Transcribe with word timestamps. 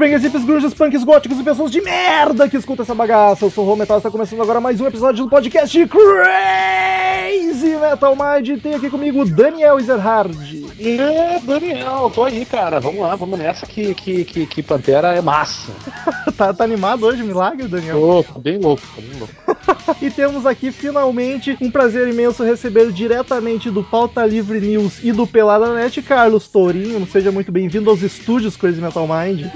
Headbangers, 0.00 0.22
hippies, 0.22 0.44
grunges, 0.46 0.72
punks, 0.72 1.04
góticos 1.04 1.38
e 1.38 1.44
pessoas 1.44 1.70
de 1.70 1.82
merda 1.82 2.48
que 2.48 2.56
escutam 2.56 2.84
essa 2.84 2.94
bagaça. 2.94 3.44
Eu 3.44 3.50
sou 3.50 3.64
o 3.64 3.66
Rô 3.66 3.76
Metal 3.76 3.98
e 3.98 3.98
está 3.98 4.10
começando 4.10 4.40
agora 4.40 4.58
mais 4.58 4.80
um 4.80 4.86
episódio 4.86 5.24
do 5.24 5.28
podcast 5.28 5.78
Crazy 5.88 7.76
Metal 7.76 8.16
Mind. 8.16 8.62
Tem 8.62 8.74
aqui 8.74 8.88
comigo 8.88 9.20
o 9.20 9.28
Daniel 9.28 9.78
Ezerhard. 9.78 10.34
É, 10.80 11.38
Daniel, 11.40 12.10
tô 12.14 12.24
aí, 12.24 12.46
cara. 12.46 12.80
Vamos 12.80 13.02
lá, 13.02 13.14
vamos 13.14 13.38
nessa 13.38 13.66
que, 13.66 13.92
que, 13.92 14.24
que, 14.24 14.46
que 14.46 14.62
Pantera 14.62 15.14
é 15.14 15.20
massa. 15.20 15.70
tá, 16.34 16.54
tá 16.54 16.64
animado 16.64 17.04
hoje, 17.04 17.22
milagre, 17.22 17.68
Daniel? 17.68 18.00
Tô, 18.00 18.32
tô 18.32 18.40
bem 18.40 18.56
louco, 18.56 18.82
tô 18.94 19.02
bem 19.02 19.18
louco. 19.18 19.34
E 20.00 20.10
temos 20.10 20.46
aqui 20.46 20.72
finalmente 20.72 21.56
um 21.60 21.70
prazer 21.70 22.08
imenso 22.08 22.42
receber 22.44 22.90
diretamente 22.92 23.70
do 23.70 23.82
Pauta 23.82 24.24
Livre 24.24 24.60
News 24.60 24.98
e 25.02 25.12
do 25.12 25.26
Pelada 25.26 25.74
Net, 25.74 26.00
Carlos 26.02 26.48
Tourinho. 26.48 27.06
Seja 27.06 27.30
muito 27.30 27.52
bem-vindo 27.52 27.90
aos 27.90 28.02
estúdios 28.02 28.56
Crazy 28.56 28.80
Metal 28.80 29.06
Mind. 29.06 29.46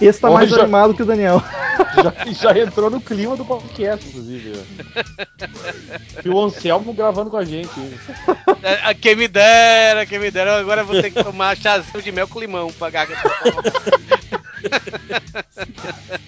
Esse 0.00 0.20
tá 0.20 0.30
mais 0.30 0.50
Hoje- 0.52 0.60
animado 0.60 0.94
que 0.94 1.02
o 1.02 1.06
Daniel. 1.06 1.42
Já, 2.34 2.52
já 2.52 2.58
entrou 2.60 2.90
no 2.90 3.00
clima 3.00 3.36
do 3.36 3.44
podcast, 3.44 4.06
inclusive. 4.08 4.50
né? 4.50 4.64
E 6.24 6.28
o 6.28 6.40
Anselmo 6.40 6.92
gravando 6.92 7.30
com 7.30 7.36
a 7.36 7.44
gente. 7.44 7.70
É, 8.62 8.92
Quem 8.94 9.14
me 9.16 9.28
dera, 9.28 10.04
quem 10.04 10.18
me 10.18 10.28
dera. 10.30 10.58
Agora 10.58 10.80
eu 10.82 10.86
vou 10.86 11.00
ter 11.00 11.10
que 11.12 11.22
tomar 11.22 11.56
chazinho 11.56 12.02
de 12.02 12.10
mel 12.12 12.26
com 12.28 12.40
limão 12.40 12.72
pra 12.72 12.90
garganta. 12.90 13.22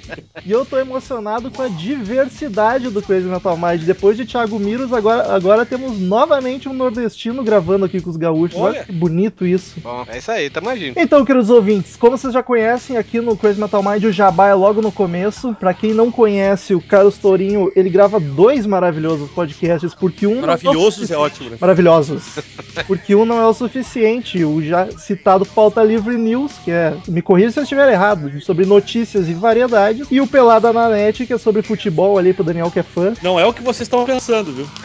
E 0.45 0.53
eu 0.53 0.64
tô 0.64 0.78
emocionado 0.78 1.50
com 1.50 1.62
a 1.62 1.69
diversidade 1.69 2.89
do 2.89 3.03
Crazy 3.03 3.27
Metal 3.27 3.56
Mind. 3.56 3.83
Depois 3.83 4.17
de 4.17 4.25
Thiago 4.25 4.59
Miros, 4.59 4.92
agora, 4.92 5.33
agora 5.33 5.67
temos 5.67 5.98
novamente 6.00 6.69
um 6.69 6.73
nordestino 6.73 7.45
gravando 7.45 7.84
aqui 7.84 8.01
com 8.01 8.11
os 8.11 8.17
gaúchos. 8.17 8.58
Olha, 8.58 8.78
Olha. 8.78 8.84
que 8.84 8.92
bonito 8.92 9.47
isso. 9.47 9.78
Bom, 9.81 10.05
é 10.08 10.19
isso 10.19 10.31
aí, 10.31 10.51
tamo 10.51 10.69
agindo. 10.69 10.98
Então, 10.98 11.25
queridos 11.25 11.51
ouvintes, 11.51 11.97
como 11.97 12.17
vocês 12.17 12.33
já 12.33 12.42
conhecem, 12.42 12.97
aqui 12.97 13.20
no 13.20 13.36
Crazy 13.36 13.61
Metal 13.61 13.83
Mind 13.83 14.03
o 14.05 14.12
Jabá 14.12 14.48
é 14.48 14.55
logo 14.55 14.81
no 14.81 14.91
começo. 14.91 15.55
Pra 15.55 15.75
quem 15.75 15.92
não 15.92 16.11
conhece, 16.11 16.75
o 16.75 16.81
Carlos 16.81 17.19
Tourinho, 17.19 17.70
ele 17.77 17.91
grava 17.91 18.19
dois 18.19 18.67
maravilhosos 18.67 19.31
podcasts, 19.31 19.95
porque 19.95 20.27
um... 20.27 20.36
é 20.36 20.39
o 20.39 20.41
Maravilhosos 20.41 21.11
é 21.11 21.17
ótimo, 21.17 21.51
né? 21.51 21.58
Maravilhosos. 21.61 22.39
Porque 22.86 23.14
um 23.14 23.25
não 23.25 23.39
é 23.41 23.47
o 23.47 23.55
suficiente. 23.55 24.42
O 24.45 24.62
já 24.62 24.91
citado 24.91 25.45
Pauta 25.45 25.83
Livre 25.83 26.17
News, 26.17 26.53
que 26.64 26.70
é, 26.70 26.95
me 27.07 27.23
corrija 27.23 27.52
se 27.52 27.58
eu 27.61 27.62
estiver 27.62 27.92
errado, 27.92 28.20
sobre 28.41 28.67
notícias 28.67 29.29
e 29.29 29.35
variedades. 29.35 30.07
E 30.11 30.20
o 30.20 30.27
Pelada 30.27 30.73
na 30.73 30.89
Net, 30.89 31.27
que 31.27 31.33
é 31.33 31.39
sobre 31.39 31.63
futebol 31.63 32.19
ali 32.19 32.33
pro 32.33 32.45
Daniel 32.45 32.70
que 32.70 32.81
é 32.81 32.83
fã. 32.83 33.13
Não 33.23 33.39
é 33.39 33.47
o 33.47 33.53
que 33.53 33.63
vocês 33.63 33.83
estão 33.83 34.05
pensando, 34.05 34.53
viu? 34.53 34.69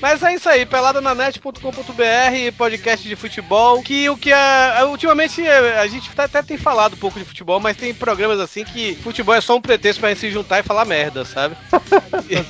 Mas 0.00 0.22
é 0.22 0.34
isso 0.34 0.48
aí, 0.48 0.64
peladananet.com.br, 0.64 2.56
podcast 2.56 3.06
de 3.08 3.16
futebol. 3.16 3.82
Que 3.82 4.08
o 4.08 4.16
que 4.16 4.32
é. 4.32 4.84
Ultimamente 4.84 5.46
é, 5.46 5.78
a 5.78 5.86
gente 5.86 6.08
até- 6.12 6.24
até 6.24 6.42
tem 6.42 6.56
falado 6.56 6.94
um 6.94 6.98
pouco 6.98 7.18
de 7.18 7.24
futebol, 7.24 7.60
mas 7.60 7.76
tem 7.76 7.92
programas 7.92 8.38
assim 8.40 8.64
que 8.64 8.94
futebol 9.02 9.34
é 9.34 9.40
só 9.40 9.56
um 9.56 9.60
pretexto 9.60 10.00
pra 10.00 10.10
gente 10.10 10.20
se 10.20 10.30
juntar 10.30 10.60
e 10.60 10.62
falar 10.62 10.84
merda, 10.84 11.24
sabe? 11.24 11.56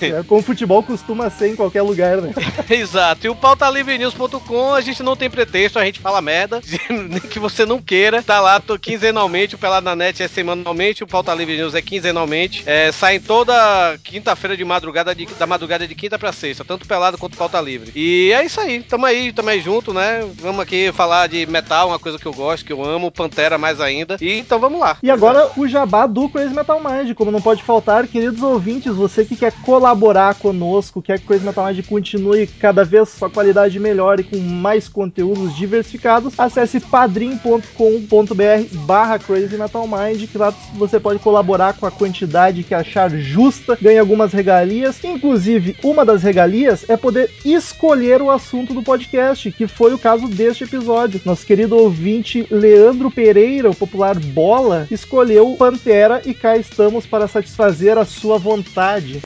É, 0.00 0.22
como 0.24 0.42
futebol 0.42 0.82
costuma 0.82 1.30
ser 1.30 1.48
em 1.48 1.56
qualquer 1.56 1.82
lugar, 1.82 2.18
né? 2.18 2.32
Exato. 2.68 3.26
E 3.26 3.30
o 3.30 3.34
pautalivrenews.com, 3.34 4.74
a 4.74 4.80
gente 4.80 5.02
não 5.02 5.16
tem 5.16 5.30
pretexto, 5.30 5.78
a 5.78 5.84
gente 5.84 6.00
fala 6.00 6.20
merda, 6.20 6.60
nem 6.90 7.20
que 7.20 7.38
você 7.38 7.64
não 7.64 7.80
queira. 7.80 8.22
Tá 8.22 8.40
lá 8.40 8.60
quinzenalmente, 8.78 9.54
o 9.54 9.58
Pelado 9.58 9.84
na 9.84 9.96
Net 9.96 10.22
é 10.22 10.28
semanalmente, 10.28 11.02
o 11.02 11.06
Pauta 11.06 11.34
Livre 11.34 11.56
News 11.56 11.74
é 11.74 11.82
quinzenalmente. 11.82 12.62
É, 12.66 12.90
saem 12.92 13.20
toda 13.20 13.98
quinta-feira 14.04 14.56
de 14.56 14.64
madrugada, 14.64 15.14
de- 15.14 15.26
da 15.26 15.46
madrugada 15.46 15.86
de 15.86 15.94
quinta 15.94 16.18
pra 16.18 16.32
sexta, 16.32 16.64
tanto 16.64 16.86
Pelado 16.86 17.18
quanto 17.18 17.36
Pauta 17.36 17.60
Livre. 17.60 17.92
E 17.94 18.32
é 18.32 18.44
isso 18.44 18.60
aí, 18.60 18.82
tamo 18.82 19.06
aí, 19.06 19.32
tamo 19.32 19.48
aí 19.48 19.60
junto, 19.60 19.92
né? 19.92 20.20
Vamos 20.40 20.60
aqui 20.60 20.90
falar 20.92 21.26
de 21.28 21.46
metal, 21.46 21.88
uma 21.88 21.98
coisa 21.98 22.18
que 22.18 22.26
eu 22.26 22.32
gosto, 22.32 22.64
que 22.64 22.72
eu 22.72 22.84
amo, 22.84 23.10
Pantera 23.10 23.58
mais 23.58 23.80
ainda. 23.80 24.16
E 24.20 24.38
então 24.38 24.58
vamos 24.58 24.80
lá. 24.80 24.96
E 25.02 25.10
agora 25.10 25.50
o 25.56 25.66
jabá 25.68 26.06
do 26.06 26.28
Crazy 26.28 26.54
Metal 26.54 26.80
Mind, 26.80 27.14
como 27.14 27.30
não 27.30 27.40
pode 27.40 27.62
faltar, 27.62 28.06
queridos 28.06 28.42
ouvintes, 28.42 28.94
você 28.94 29.24
que 29.24 29.36
quer 29.36 29.52
colaborar 29.62 30.34
conosco, 30.34 31.02
quer 31.02 31.18
que 31.18 31.24
o 31.24 31.28
Crazy 31.28 31.44
Metal 31.44 31.64
Mind 31.66 31.84
continue 31.86 32.46
cada 32.46 32.84
vez 32.84 33.08
sua 33.08 33.30
qualidade 33.30 33.78
melhor 33.78 34.20
e 34.20 34.24
com 34.24 34.38
mais 34.38 34.88
conteúdos 34.88 35.54
diversificados, 35.56 36.38
acesse 36.38 36.80
padrim.com.br 36.80 38.59
barra 38.72 39.18
Crazy 39.18 39.56
Metal 39.56 39.86
Mind, 39.86 40.28
que 40.28 40.38
lá 40.38 40.52
você 40.74 40.98
pode 40.98 41.18
colaborar 41.18 41.74
com 41.74 41.86
a 41.86 41.90
quantidade 41.90 42.62
que 42.62 42.74
achar 42.74 43.10
justa, 43.10 43.78
ganha 43.80 44.00
algumas 44.00 44.32
regalias, 44.32 45.02
inclusive 45.04 45.76
uma 45.82 46.04
das 46.04 46.22
regalias 46.22 46.88
é 46.88 46.96
poder 46.96 47.30
escolher 47.44 48.22
o 48.22 48.30
assunto 48.30 48.74
do 48.74 48.82
podcast, 48.82 49.50
que 49.52 49.66
foi 49.66 49.94
o 49.94 49.98
caso 49.98 50.28
deste 50.28 50.64
episódio. 50.64 51.20
Nosso 51.24 51.46
querido 51.46 51.76
ouvinte 51.76 52.46
Leandro 52.50 53.10
Pereira, 53.10 53.70
o 53.70 53.76
popular 53.76 54.18
Bola, 54.18 54.86
escolheu 54.90 55.54
Pantera 55.56 56.22
e 56.24 56.34
cá 56.34 56.56
estamos 56.56 57.06
para 57.06 57.28
satisfazer 57.28 57.98
a 57.98 58.04
sua 58.04 58.38
vontade. 58.38 59.20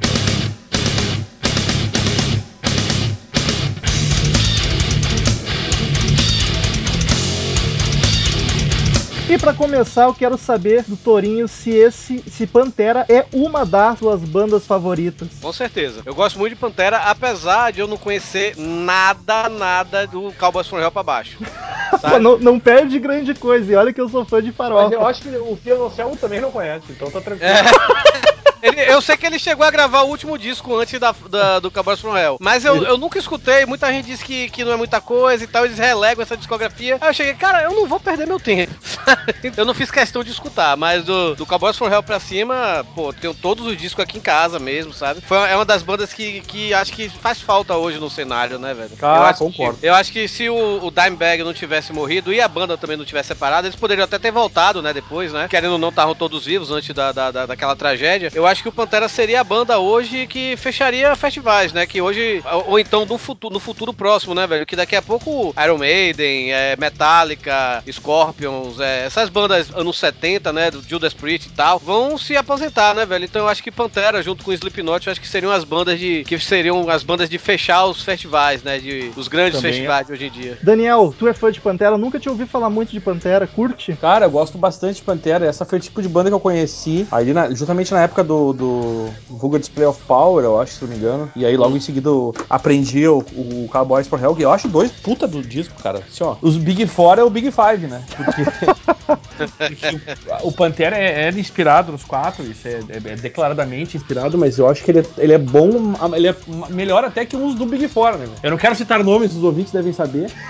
E 9.26 9.38
para 9.38 9.54
começar, 9.54 10.04
eu 10.04 10.14
quero 10.14 10.36
saber 10.36 10.84
do 10.86 10.96
Torinho 10.98 11.48
se 11.48 11.70
esse, 11.70 12.22
se 12.30 12.46
Pantera 12.46 13.06
é 13.08 13.24
uma 13.32 13.64
das 13.64 13.98
suas 13.98 14.20
bandas 14.20 14.66
favoritas. 14.66 15.28
Com 15.40 15.50
certeza. 15.50 16.02
Eu 16.04 16.14
gosto 16.14 16.38
muito 16.38 16.52
de 16.54 16.60
Pantera, 16.60 16.98
apesar 16.98 17.72
de 17.72 17.80
eu 17.80 17.86
não 17.88 17.96
conhecer 17.96 18.54
nada, 18.58 19.48
nada 19.48 20.06
do 20.06 20.30
Cowboys 20.38 20.68
from 20.68 20.78
Hell 20.78 20.92
pra 20.92 21.02
baixo. 21.02 21.38
Não, 22.20 22.36
não 22.38 22.58
perde 22.58 22.98
grande 22.98 23.34
coisa, 23.34 23.70
e 23.72 23.76
olha 23.76 23.92
que 23.92 24.00
eu 24.00 24.08
sou 24.08 24.24
fã 24.24 24.42
de 24.42 24.48
Mas 24.48 24.56
farofa. 24.56 24.94
eu 24.94 25.06
acho 25.06 25.22
que 25.22 25.28
o 25.28 25.56
Fio 25.56 25.86
Anselmo 25.86 26.16
também 26.16 26.40
não 26.40 26.50
conhece, 26.50 26.86
então 26.90 27.08
tá 27.08 27.20
tranquilo. 27.20 27.52
Ele- 28.64 28.80
eu 28.92 29.00
sei 29.02 29.16
que 29.16 29.26
ele 29.26 29.38
chegou 29.38 29.66
a 29.66 29.70
gravar 29.70 30.02
o 30.02 30.08
último 30.08 30.38
disco 30.38 30.76
antes 30.78 30.98
da, 30.98 31.14
da- 31.28 31.58
do 31.60 31.70
Cowboys 31.70 32.00
from 32.00 32.16
Hell. 32.16 32.36
Mas 32.40 32.64
eu, 32.64 32.82
eu 32.84 32.96
nunca 32.98 33.18
escutei, 33.18 33.66
muita 33.66 33.92
gente 33.92 34.06
diz 34.06 34.22
que, 34.22 34.48
que 34.48 34.64
não 34.64 34.72
é 34.72 34.76
muita 34.76 35.00
coisa 35.00 35.44
e 35.44 35.46
tal, 35.46 35.64
eles 35.64 35.78
relegam 35.78 36.22
essa 36.22 36.36
discografia. 36.36 36.98
Aí 37.00 37.08
eu 37.10 37.14
cheguei, 37.14 37.34
cara, 37.34 37.62
eu 37.62 37.72
não 37.72 37.86
vou 37.86 38.00
perder 38.00 38.26
meu 38.26 38.40
tempo. 38.40 38.72
eu 39.56 39.64
não 39.64 39.74
fiz 39.74 39.90
questão 39.90 40.24
de 40.24 40.30
escutar, 40.30 40.76
mas 40.76 41.04
do, 41.04 41.34
do 41.34 41.44
Cowboys 41.46 41.76
from 41.76 41.88
Hell 41.92 42.02
pra 42.02 42.18
cima, 42.18 42.84
pô, 42.94 43.12
tenho 43.12 43.34
todos 43.34 43.66
os 43.66 43.76
discos 43.76 44.02
aqui 44.02 44.18
em 44.18 44.20
casa 44.22 44.58
mesmo, 44.58 44.92
sabe? 44.92 45.20
Foi, 45.20 45.36
é 45.50 45.54
uma 45.54 45.64
das 45.64 45.82
bandas 45.82 46.12
que, 46.12 46.40
que 46.42 46.72
acho 46.72 46.92
que 46.92 47.08
faz 47.08 47.40
falta 47.40 47.76
hoje 47.76 47.98
no 47.98 48.08
cenário, 48.08 48.58
né, 48.58 48.72
velho? 48.72 48.90
Ah, 49.02 49.16
eu 49.16 49.22
acho 49.24 49.38
concordo. 49.40 49.78
Que, 49.78 49.86
eu 49.86 49.94
acho 49.94 50.10
que 50.12 50.26
se 50.26 50.48
o, 50.48 50.84
o 50.86 50.90
Dimebag 50.90 51.42
não 51.44 51.52
tivesse 51.52 51.92
morrido 51.92 52.32
e 52.32 52.40
a 52.40 52.48
banda 52.48 52.78
também 52.78 52.96
não 52.96 53.04
tivesse 53.04 53.28
separado, 53.28 53.66
eles 53.66 53.76
poderiam 53.76 54.04
até 54.04 54.18
ter 54.18 54.30
voltado, 54.30 54.80
né, 54.80 54.92
depois, 54.92 55.32
né? 55.32 55.48
Querendo 55.48 55.72
ou 55.72 55.78
não, 55.78 55.88
estavam 55.90 56.14
todos 56.14 56.44
vivos 56.46 56.70
antes 56.70 56.94
da, 56.94 57.12
da, 57.12 57.30
da- 57.30 57.46
daquela 57.46 57.76
tragédia. 57.76 58.30
Eu 58.34 58.46
acho 58.46 58.53
que 58.62 58.68
o 58.68 58.72
Pantera 58.72 59.08
seria 59.08 59.40
a 59.40 59.44
banda 59.44 59.78
hoje 59.78 60.26
que 60.26 60.56
fecharia 60.56 61.14
festivais, 61.16 61.72
né? 61.72 61.86
Que 61.86 62.00
hoje, 62.00 62.42
ou, 62.52 62.70
ou 62.72 62.78
então 62.78 63.04
no 63.06 63.18
futuro, 63.18 63.52
no 63.52 63.60
futuro 63.60 63.92
próximo, 63.92 64.34
né, 64.34 64.46
velho? 64.46 64.66
Que 64.66 64.76
daqui 64.76 64.96
a 64.96 65.02
pouco 65.02 65.54
Iron 65.62 65.78
Maiden, 65.78 66.52
é, 66.52 66.76
Metallica, 66.76 67.82
Scorpions, 67.90 68.78
é, 68.80 69.06
essas 69.06 69.28
bandas 69.28 69.70
anos 69.74 69.98
70, 69.98 70.52
né, 70.52 70.70
do 70.70 70.82
Judas 70.86 71.14
Priest 71.14 71.48
e 71.48 71.50
tal, 71.52 71.78
vão 71.78 72.16
se 72.18 72.36
aposentar, 72.36 72.94
né, 72.94 73.04
velho? 73.06 73.24
Então 73.24 73.42
eu 73.42 73.48
acho 73.48 73.62
que 73.62 73.70
Pantera, 73.70 74.22
junto 74.22 74.44
com 74.44 74.52
Slipknot, 74.52 75.06
eu 75.06 75.10
acho 75.10 75.20
que 75.20 75.28
seriam 75.28 75.50
as 75.52 75.64
bandas 75.64 75.98
de. 75.98 76.24
que 76.24 76.38
seriam 76.38 76.88
as 76.88 77.02
bandas 77.02 77.28
de 77.28 77.38
fechar 77.38 77.84
os 77.86 78.02
festivais, 78.02 78.62
né? 78.62 78.78
De, 78.78 79.10
os 79.16 79.28
grandes 79.28 79.56
Também 79.58 79.70
é. 79.70 79.74
festivais 79.74 80.06
de 80.06 80.12
hoje 80.12 80.26
em 80.26 80.30
dia. 80.30 80.58
Daniel, 80.62 81.14
tu 81.18 81.26
é 81.26 81.34
fã 81.34 81.50
de 81.50 81.60
Pantera? 81.60 81.96
Nunca 81.96 82.18
te 82.20 82.28
ouvi 82.28 82.46
falar 82.46 82.70
muito 82.70 82.90
de 82.92 83.00
Pantera, 83.00 83.46
curte? 83.46 83.96
Cara, 84.00 84.26
eu 84.26 84.30
gosto 84.30 84.58
bastante 84.58 84.96
de 84.96 85.02
Pantera. 85.02 85.46
Essa 85.46 85.64
foi 85.64 85.78
o 85.78 85.80
tipo 85.82 86.02
de 86.02 86.08
banda 86.08 86.30
que 86.30 86.34
eu 86.34 86.40
conheci 86.40 87.06
ali 87.10 87.32
na- 87.32 87.50
justamente 87.50 87.92
na 87.92 88.02
época 88.02 88.22
do 88.22 88.43
do, 88.52 89.06
do 89.28 89.36
Vulgar 89.36 89.60
Display 89.60 89.86
of 89.86 90.00
Power, 90.06 90.44
eu 90.44 90.60
acho, 90.60 90.74
se 90.74 90.82
não 90.82 90.90
me 90.90 90.96
engano. 90.96 91.30
E 91.36 91.44
aí 91.46 91.56
logo 91.56 91.76
em 91.76 91.80
seguida 91.80 92.10
aprendi 92.50 93.06
o, 93.08 93.18
o 93.18 93.68
Cowboys 93.70 94.06
for 94.06 94.22
Hell, 94.22 94.34
que 94.34 94.44
eu 94.44 94.52
acho 94.52 94.68
dois 94.68 94.90
puta 94.92 95.26
do 95.26 95.42
disco, 95.42 95.74
cara. 95.82 96.00
Assim, 96.00 96.24
ó, 96.24 96.36
os 96.42 96.56
Big 96.56 96.86
Four 96.86 97.18
é 97.18 97.24
o 97.24 97.30
Big 97.30 97.50
Five, 97.50 97.86
né? 97.86 98.04
Porque, 98.16 98.42
o, 100.44 100.48
o 100.48 100.52
Pantera 100.52 100.96
é, 100.96 101.28
é 101.28 101.30
inspirado 101.30 101.92
nos 101.92 102.04
quatro, 102.04 102.44
isso 102.44 102.66
é, 102.68 102.80
é- 102.88 103.12
é 103.12 103.16
declaradamente 103.16 103.96
inspirado, 103.96 104.36
mas 104.38 104.58
eu 104.58 104.68
acho 104.68 104.82
que 104.84 104.90
ele 104.90 105.00
é, 105.00 105.04
ele 105.18 105.32
é 105.32 105.38
bom, 105.38 105.70
ele 106.14 106.28
é 106.28 106.36
melhor 106.70 107.04
até 107.04 107.24
que 107.24 107.36
uns 107.36 107.54
do 107.54 107.66
Big 107.66 107.88
Four, 107.88 108.18
né? 108.18 108.28
Eu 108.42 108.50
não 108.50 108.58
quero 108.58 108.74
citar 108.74 109.02
nomes, 109.02 109.34
os 109.34 109.42
ouvintes 109.42 109.72
devem 109.72 109.92
saber. 109.92 110.30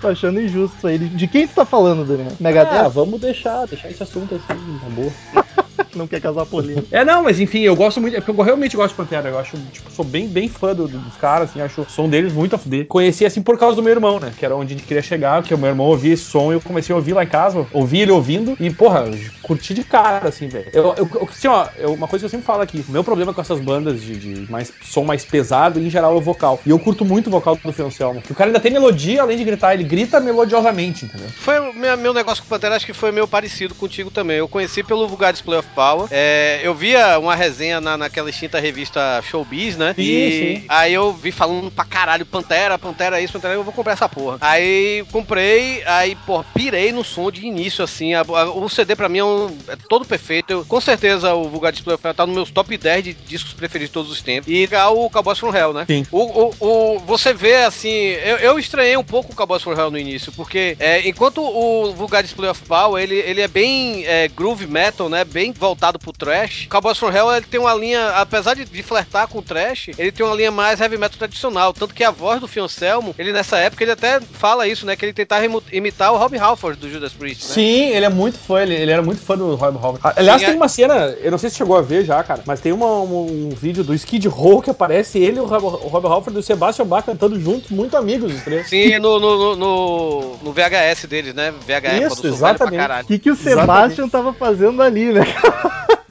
Tô 0.00 0.08
achando 0.08 0.40
injusto 0.40 0.76
isso 0.76 0.86
aí. 0.86 0.98
De 0.98 1.26
quem 1.26 1.46
tu 1.46 1.54
tá 1.54 1.64
falando, 1.64 2.04
Daniel? 2.04 2.28
Ah, 2.32 2.36
Megadeth? 2.40 2.88
vamos 2.90 3.20
deixar, 3.20 3.66
deixar 3.66 3.90
esse 3.90 4.02
assunto 4.02 4.34
assim, 4.34 4.78
na 4.82 4.88
boa. 4.88 5.10
Não 5.94 6.06
quer 6.08 6.20
casar 6.20 6.46
polícia. 6.46 6.86
É, 6.90 7.04
não, 7.04 7.22
mas 7.24 7.40
enfim, 7.40 7.60
eu 7.60 7.76
gosto 7.76 8.00
muito, 8.00 8.16
é 8.16 8.20
porque 8.20 8.30
eu 8.40 8.44
realmente 8.44 8.76
gosto 8.76 8.90
de 8.90 8.96
Pantera, 8.96 9.28
eu 9.28 9.38
acho, 9.38 9.58
tipo, 9.70 9.90
sou 9.92 10.04
bem, 10.04 10.28
bem 10.28 10.48
fã 10.48 10.74
do- 10.74 10.88
do- 10.88 11.00
dos 11.00 11.16
caras, 11.16 11.50
assim, 11.50 11.60
acho 11.60 11.82
o 11.82 11.88
som 11.88 12.08
deles 12.08 12.32
muito 12.32 12.54
a 12.54 12.58
fuder. 12.58 12.86
Conheci, 12.86 13.24
assim, 13.24 13.42
por 13.42 13.58
causa 13.58 13.76
do 13.76 13.82
meu 13.82 13.92
irmão, 13.92 14.18
né, 14.20 14.34
que 14.36 14.44
era 14.44 14.56
onde 14.56 14.72
a 14.74 14.76
gente 14.76 14.86
queria 14.86 15.02
chegar, 15.02 15.44
que 15.44 15.54
o 15.54 15.58
meu 15.58 15.68
irmão 15.68 15.86
ouvia 15.86 16.14
esse 16.14 16.24
som 16.24 16.50
e 16.52 16.54
eu 16.56 16.60
comecei 16.62 16.92
a 16.92 16.96
ouvir 16.96 17.12
lá 17.14 17.24
em 17.24 17.28
casa, 17.28 17.66
ouvi 17.70 18.00
ele 18.00 18.10
ouvindo 18.12 18.56
e, 18.58 18.70
porra, 18.70 19.10
curti 19.40 19.74
de 19.74 19.84
cara, 19.84 20.28
assim, 20.28 20.48
velho. 20.48 20.70
Eu, 20.72 20.94
eu, 20.96 21.10
eu- 21.14 21.26
assim, 21.30 21.48
ó, 21.48 21.70
eu- 21.76 21.94
uma 21.94 22.08
coisa 22.08 22.22
que 22.22 22.26
eu 22.26 22.30
sempre 22.30 22.46
falo 22.46 22.62
aqui, 22.62 22.84
o 22.86 22.90
meu 22.92 23.04
problema 23.04 23.32
com 23.34 23.40
essas 23.40 23.60
bandas 23.60 24.02
de, 24.02 24.16
de 24.18 24.46
mais, 24.50 24.72
som 24.80 25.04
mais 25.04 25.24
pesado, 25.24 25.80
em 25.80 25.88
geral, 25.90 26.14
é 26.14 26.16
o 26.18 26.20
vocal. 26.20 26.62
E 26.66 26.70
eu 26.70 26.78
curto 26.78 27.04
muito 27.04 27.28
o 27.28 27.30
vocal 27.30 27.58
do 27.62 27.72
Phil 27.72 27.86
Anselmo, 27.86 28.22
que 28.22 28.32
o 28.32 28.34
cara 28.34 28.48
ainda 28.50 28.60
tem 28.60 28.72
melodia, 28.72 29.22
além 29.22 29.36
de 29.36 29.44
gritar, 29.44 29.74
ele 29.74 29.84
grita 29.84 30.20
melodiosamente, 30.20 31.04
entendeu? 31.04 31.34
Foi 31.34 31.58
o 31.58 31.72
meu, 31.72 31.96
meu 31.96 32.12
negócio 32.14 32.42
com 32.42 32.46
o 32.46 32.48
Pantera, 32.48 32.76
acho 32.76 32.86
que 32.86 32.92
foi 32.92 33.10
meio 33.10 33.26
parecido 33.26 33.74
contigo 33.74 34.10
também. 34.10 34.38
Eu 34.38 34.48
conheci 34.48 34.82
pelo 34.82 35.08
Vulgar 35.08 35.32
Display 35.32 35.61
of 35.62 35.70
Power. 35.74 36.08
É, 36.10 36.60
eu 36.62 36.74
via 36.74 37.18
uma 37.18 37.34
resenha 37.34 37.80
na, 37.80 37.96
naquela 37.96 38.28
extinta 38.30 38.58
revista 38.60 39.22
Showbiz, 39.22 39.76
né? 39.76 39.94
Sim, 39.94 40.02
e 40.02 40.58
sim. 40.60 40.64
aí 40.68 40.92
eu 40.94 41.12
vi 41.12 41.30
falando 41.32 41.70
pra 41.70 41.84
caralho, 41.84 42.26
Pantera, 42.26 42.78
Pantera 42.78 43.20
isso, 43.20 43.32
Pantera, 43.32 43.54
eu 43.54 43.64
vou 43.64 43.72
comprar 43.72 43.92
essa 43.92 44.08
porra. 44.08 44.38
Aí 44.40 45.04
comprei, 45.10 45.82
aí, 45.86 46.14
pô, 46.26 46.44
pirei 46.54 46.92
no 46.92 47.04
som 47.04 47.30
de 47.30 47.46
início, 47.46 47.84
assim. 47.84 48.14
A- 48.14 48.20
a- 48.20 48.50
o 48.50 48.68
CD 48.68 48.94
pra 48.96 49.08
mim 49.08 49.18
é, 49.18 49.24
um- 49.24 49.56
é 49.68 49.76
todo 49.88 50.04
perfeito. 50.04 50.52
Eu- 50.52 50.64
com 50.64 50.80
certeza 50.80 51.34
o 51.34 51.48
Vulgar 51.48 51.72
Display 51.72 51.94
of 51.94 52.02
Power 52.02 52.14
tá 52.14 52.26
nos 52.26 52.34
meus 52.34 52.50
top 52.50 52.76
10 52.76 53.04
de 53.04 53.14
discos 53.14 53.52
preferidos 53.54 53.90
de 53.90 53.94
todos 53.94 54.10
os 54.10 54.20
tempos. 54.22 54.50
E 54.52 54.68
é 54.70 54.84
o 54.86 55.08
Cowboys 55.10 55.38
from 55.38 55.54
Hell, 55.54 55.72
né? 55.72 55.84
Sim. 55.86 56.06
O, 56.10 56.20
o, 56.20 56.54
o- 56.96 56.98
você 57.00 57.32
vê 57.32 57.56
assim, 57.64 57.90
eu, 57.90 58.36
eu 58.38 58.58
estranhei 58.58 58.96
um 58.96 59.04
pouco 59.04 59.32
o 59.32 59.34
Cowboys 59.34 59.62
for 59.62 59.78
Hell 59.78 59.90
no 59.90 59.98
início, 59.98 60.32
porque 60.32 60.76
é, 60.78 61.06
enquanto 61.08 61.40
o 61.42 61.92
Vulgar 61.92 62.22
Display 62.22 62.50
of 62.50 62.62
Power 62.62 63.02
ele, 63.02 63.16
ele 63.16 63.40
é 63.40 63.48
bem 63.48 64.04
é, 64.06 64.28
groove 64.28 64.66
metal, 64.66 65.08
né? 65.08 65.24
Bem 65.24 65.51
voltado 65.52 65.98
pro 65.98 66.12
trash. 66.12 66.64
O 66.66 66.68
Cowboys 66.68 66.98
for 66.98 67.14
Hell 67.14 67.32
ele 67.34 67.46
tem 67.46 67.60
uma 67.60 67.74
linha, 67.74 68.10
apesar 68.10 68.54
de, 68.54 68.64
de 68.64 68.82
flertar 68.82 69.28
com 69.28 69.38
o 69.38 69.42
trash, 69.42 69.90
ele 69.98 70.12
tem 70.12 70.24
uma 70.24 70.34
linha 70.34 70.50
mais 70.50 70.80
heavy 70.80 70.96
metal 70.98 71.18
tradicional. 71.18 71.72
Tanto 71.72 71.94
que 71.94 72.04
a 72.04 72.10
voz 72.10 72.40
do 72.40 72.48
Phil 72.48 72.64
Anselmo, 72.64 73.14
ele 73.18 73.32
nessa 73.32 73.58
época 73.58 73.84
ele 73.84 73.92
até 73.92 74.20
fala 74.20 74.66
isso, 74.66 74.86
né? 74.86 74.96
Que 74.96 75.04
ele 75.04 75.12
tentava 75.12 75.44
imitar 75.72 76.12
o 76.12 76.16
Rob 76.18 76.36
Halford 76.38 76.78
do 76.80 76.90
Judas 76.90 77.12
Priest, 77.12 77.46
né? 77.48 77.54
Sim, 77.54 77.88
ele 77.90 78.04
é 78.06 78.08
muito 78.10 78.38
fã, 78.38 78.60
ele, 78.62 78.74
ele 78.74 78.90
era 78.90 79.02
muito 79.02 79.20
fã 79.22 79.36
do 79.36 79.54
Rob 79.54 79.76
Halford. 79.76 80.00
Aliás, 80.16 80.40
Sim, 80.40 80.46
tem 80.46 80.54
é- 80.54 80.56
uma 80.58 80.68
cena, 80.68 80.94
eu 81.20 81.30
não 81.30 81.38
sei 81.38 81.50
se 81.50 81.56
chegou 81.56 81.76
a 81.76 81.82
ver 81.82 82.04
já, 82.04 82.22
cara, 82.22 82.42
mas 82.46 82.60
tem 82.60 82.72
uma- 82.72 83.00
um, 83.00 83.48
um 83.50 83.54
vídeo 83.54 83.84
do 83.84 83.94
Skid 83.94 84.26
Row 84.28 84.60
que 84.62 84.70
aparece 84.70 85.18
ele, 85.18 85.40
o 85.40 85.44
Rob, 85.44 85.64
o 85.64 85.88
Rob 85.88 86.06
Halford 86.06 86.36
e 86.36 86.40
o 86.40 86.42
Sebastian 86.42 86.86
Bach 86.86 87.04
cantando 87.04 87.38
juntos, 87.40 87.70
muito 87.70 87.96
amigos 87.96 88.32
os 88.34 88.42
três. 88.42 88.68
Sim, 88.68 88.98
no, 88.98 89.18
no, 89.18 89.56
no, 89.56 90.36
no 90.42 90.52
VHS 90.52 91.06
deles, 91.06 91.34
né? 91.34 91.52
VHS, 91.66 92.12
Isso, 92.12 92.26
exatamente. 92.26 93.02
O 93.02 93.04
que, 93.06 93.18
que 93.18 93.30
o 93.30 93.36
Sebastian 93.36 94.08
tava 94.08 94.32
fazendo 94.32 94.82
ali, 94.82 95.12
né? 95.12 95.22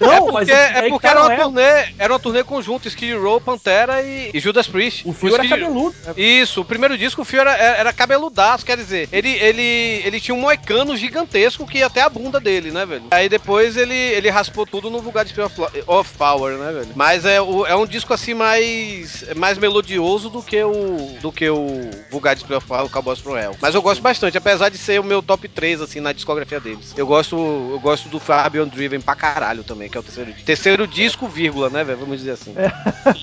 Não, 0.01 0.11
é 0.11 0.19
porque, 0.19 0.51
é 0.51 0.81
que 0.81 0.89
porque 0.89 1.07
era, 1.07 1.19
uma 1.23 1.35
turnê, 1.35 1.85
era 1.99 2.11
uma 2.13 2.19
turnê 2.19 2.43
conjunta, 2.43 2.87
Skid 2.87 3.13
Row, 3.13 3.39
Pantera 3.39 4.01
e, 4.01 4.31
e 4.33 4.39
Judas 4.39 4.67
Priest. 4.67 5.07
O 5.07 5.13
fio 5.13 5.33
era 5.35 5.43
Skid- 5.43 5.61
cabeludo. 5.61 5.95
Isso, 6.17 6.61
o 6.61 6.65
primeiro 6.65 6.97
disco 6.97 7.21
o 7.21 7.25
fio 7.25 7.39
era, 7.41 7.55
era, 7.55 7.77
era 7.77 7.93
cabeludaço, 7.93 8.65
quer 8.65 8.77
dizer, 8.77 9.07
ele, 9.11 9.29
ele, 9.29 10.01
ele 10.03 10.19
tinha 10.19 10.33
um 10.33 10.39
moicano 10.41 10.97
gigantesco 10.97 11.67
que 11.67 11.77
ia 11.77 11.85
até 11.85 12.01
a 12.01 12.09
bunda 12.09 12.39
dele, 12.39 12.71
né, 12.71 12.83
velho? 12.83 13.03
Aí 13.11 13.29
depois 13.29 13.77
ele, 13.77 13.93
ele 13.95 14.29
raspou 14.31 14.65
tudo 14.65 14.89
no 14.89 14.99
Vulgar 15.01 15.23
Display 15.23 15.45
of, 15.45 15.61
of 15.85 16.09
Power, 16.17 16.57
né, 16.57 16.71
velho? 16.71 16.89
Mas 16.95 17.23
é, 17.23 17.39
o, 17.39 17.65
é 17.67 17.75
um 17.75 17.85
disco 17.85 18.11
assim 18.11 18.33
mais, 18.33 19.23
mais 19.35 19.59
melodioso 19.59 20.31
do 20.31 20.41
que 20.41 20.63
o 20.63 21.15
do 21.21 21.31
que 21.31 21.47
o 21.47 21.91
Vulgar 22.09 22.33
Display 22.33 22.57
of 22.57 22.65
Power, 22.65 22.85
o 22.85 22.89
Cowboys 22.89 23.19
from 23.19 23.37
Hell. 23.37 23.55
Mas 23.61 23.75
eu 23.75 23.83
gosto 23.83 24.01
bastante, 24.01 24.35
apesar 24.35 24.69
de 24.69 24.79
ser 24.79 24.99
o 24.99 25.03
meu 25.03 25.21
top 25.21 25.47
3 25.47 25.79
assim 25.81 25.99
na 25.99 26.11
discografia 26.11 26.59
deles. 26.59 26.91
Eu 26.97 27.05
gosto, 27.05 27.35
eu 27.35 27.79
gosto 27.79 28.09
do 28.09 28.19
Fabian 28.19 28.67
Driven 28.67 28.99
pra 28.99 29.15
caralho 29.21 29.63
também, 29.63 29.87
que 29.87 29.95
é 29.95 29.99
o 29.99 30.03
terceiro 30.03 30.31
disco. 30.31 30.45
Terceiro 30.45 30.87
disco, 30.87 31.27
vírgula, 31.27 31.69
né, 31.69 31.83
velho? 31.83 31.99
Vamos 31.99 32.17
dizer 32.17 32.31
assim. 32.31 32.55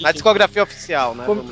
Na 0.01 0.13
discografia 0.13 0.63
oficial, 0.63 1.13
né? 1.13 1.25
Como- 1.27 1.45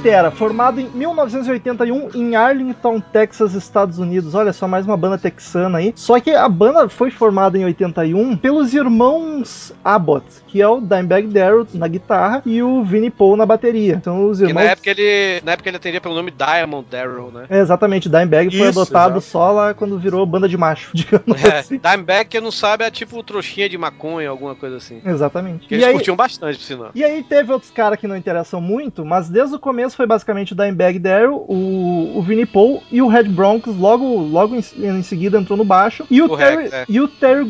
Pantera, 0.00 0.30
formado 0.30 0.80
em 0.80 0.88
1981 0.88 2.08
em 2.14 2.34
Arlington, 2.34 3.00
Texas, 3.00 3.52
Estados 3.52 3.98
Unidos. 3.98 4.34
Olha 4.34 4.50
só, 4.50 4.66
mais 4.66 4.86
uma 4.86 4.96
banda 4.96 5.18
texana 5.18 5.76
aí. 5.76 5.92
Só 5.94 6.18
que 6.18 6.30
a 6.30 6.48
banda 6.48 6.88
foi 6.88 7.10
formada 7.10 7.58
em 7.58 7.66
81 7.66 8.34
pelos 8.38 8.72
irmãos 8.72 9.74
Abbott, 9.84 10.24
que 10.46 10.62
é 10.62 10.66
o 10.66 10.80
Dimebag 10.80 11.26
Darrell 11.28 11.66
na 11.74 11.86
guitarra 11.86 12.42
e 12.46 12.62
o 12.62 12.82
Vinnie 12.82 13.10
Paul 13.10 13.36
na 13.36 13.44
bateria. 13.44 13.96
Então 13.96 14.30
os 14.30 14.38
Que 14.38 14.46
irmãos... 14.46 14.64
na 14.64 14.70
época 14.70 14.90
ele, 14.90 15.42
na 15.44 15.52
época 15.52 15.68
ele 15.68 15.76
atendia 15.76 16.00
pelo 16.00 16.14
nome 16.14 16.30
Diamond 16.30 16.86
Darrell, 16.90 17.30
né? 17.30 17.44
É, 17.50 17.58
exatamente, 17.60 18.08
Dimebag 18.08 18.56
foi 18.56 18.68
Isso, 18.70 18.80
adotado 18.80 19.18
exato. 19.18 19.26
só 19.30 19.52
lá 19.52 19.74
quando 19.74 19.98
virou 19.98 20.24
banda 20.24 20.48
de 20.48 20.56
macho, 20.56 20.92
digamos 20.96 21.44
É, 21.44 21.58
assim. 21.58 21.78
Dimebag, 21.78 22.24
quem 22.30 22.40
não 22.40 22.50
sabe, 22.50 22.84
é 22.84 22.90
tipo 22.90 23.22
trouxinha 23.22 23.68
de 23.68 23.76
maconha, 23.76 24.30
alguma 24.30 24.54
coisa 24.54 24.78
assim. 24.78 25.02
Exatamente. 25.04 25.66
Que 25.68 25.74
E 25.74 25.76
eles 25.76 25.86
aí, 25.88 25.92
curtiam 25.92 26.16
bastante, 26.16 26.56
por 26.56 26.64
sinal. 26.64 26.90
E 26.94 27.04
aí 27.04 27.22
teve 27.22 27.52
outros 27.52 27.70
caras 27.70 27.98
que 28.00 28.06
não 28.06 28.16
interessam 28.16 28.62
muito, 28.62 29.04
mas 29.04 29.28
desde 29.28 29.56
o 29.56 29.58
começo 29.58 29.89
foi 29.94 30.06
basicamente 30.06 30.52
o 30.52 30.56
Dimebag 30.56 30.98
Darrell, 30.98 31.44
o, 31.48 32.12
o 32.16 32.22
Vinnie 32.22 32.46
Paul 32.46 32.82
e 32.90 33.02
o 33.02 33.08
Red 33.08 33.24
Broncos 33.24 33.76
logo, 33.76 34.04
logo 34.04 34.56
em, 34.56 34.62
em 34.78 35.02
seguida 35.02 35.38
entrou 35.38 35.56
no 35.56 35.64
baixo 35.64 36.06
e 36.10 36.22
o, 36.22 36.32
O 36.32 36.36
Terry, 36.36 36.62
Rex, 36.62 36.72
é. 36.72 36.84
e 36.88 37.00
o 37.00 37.08
Terry 37.08 37.44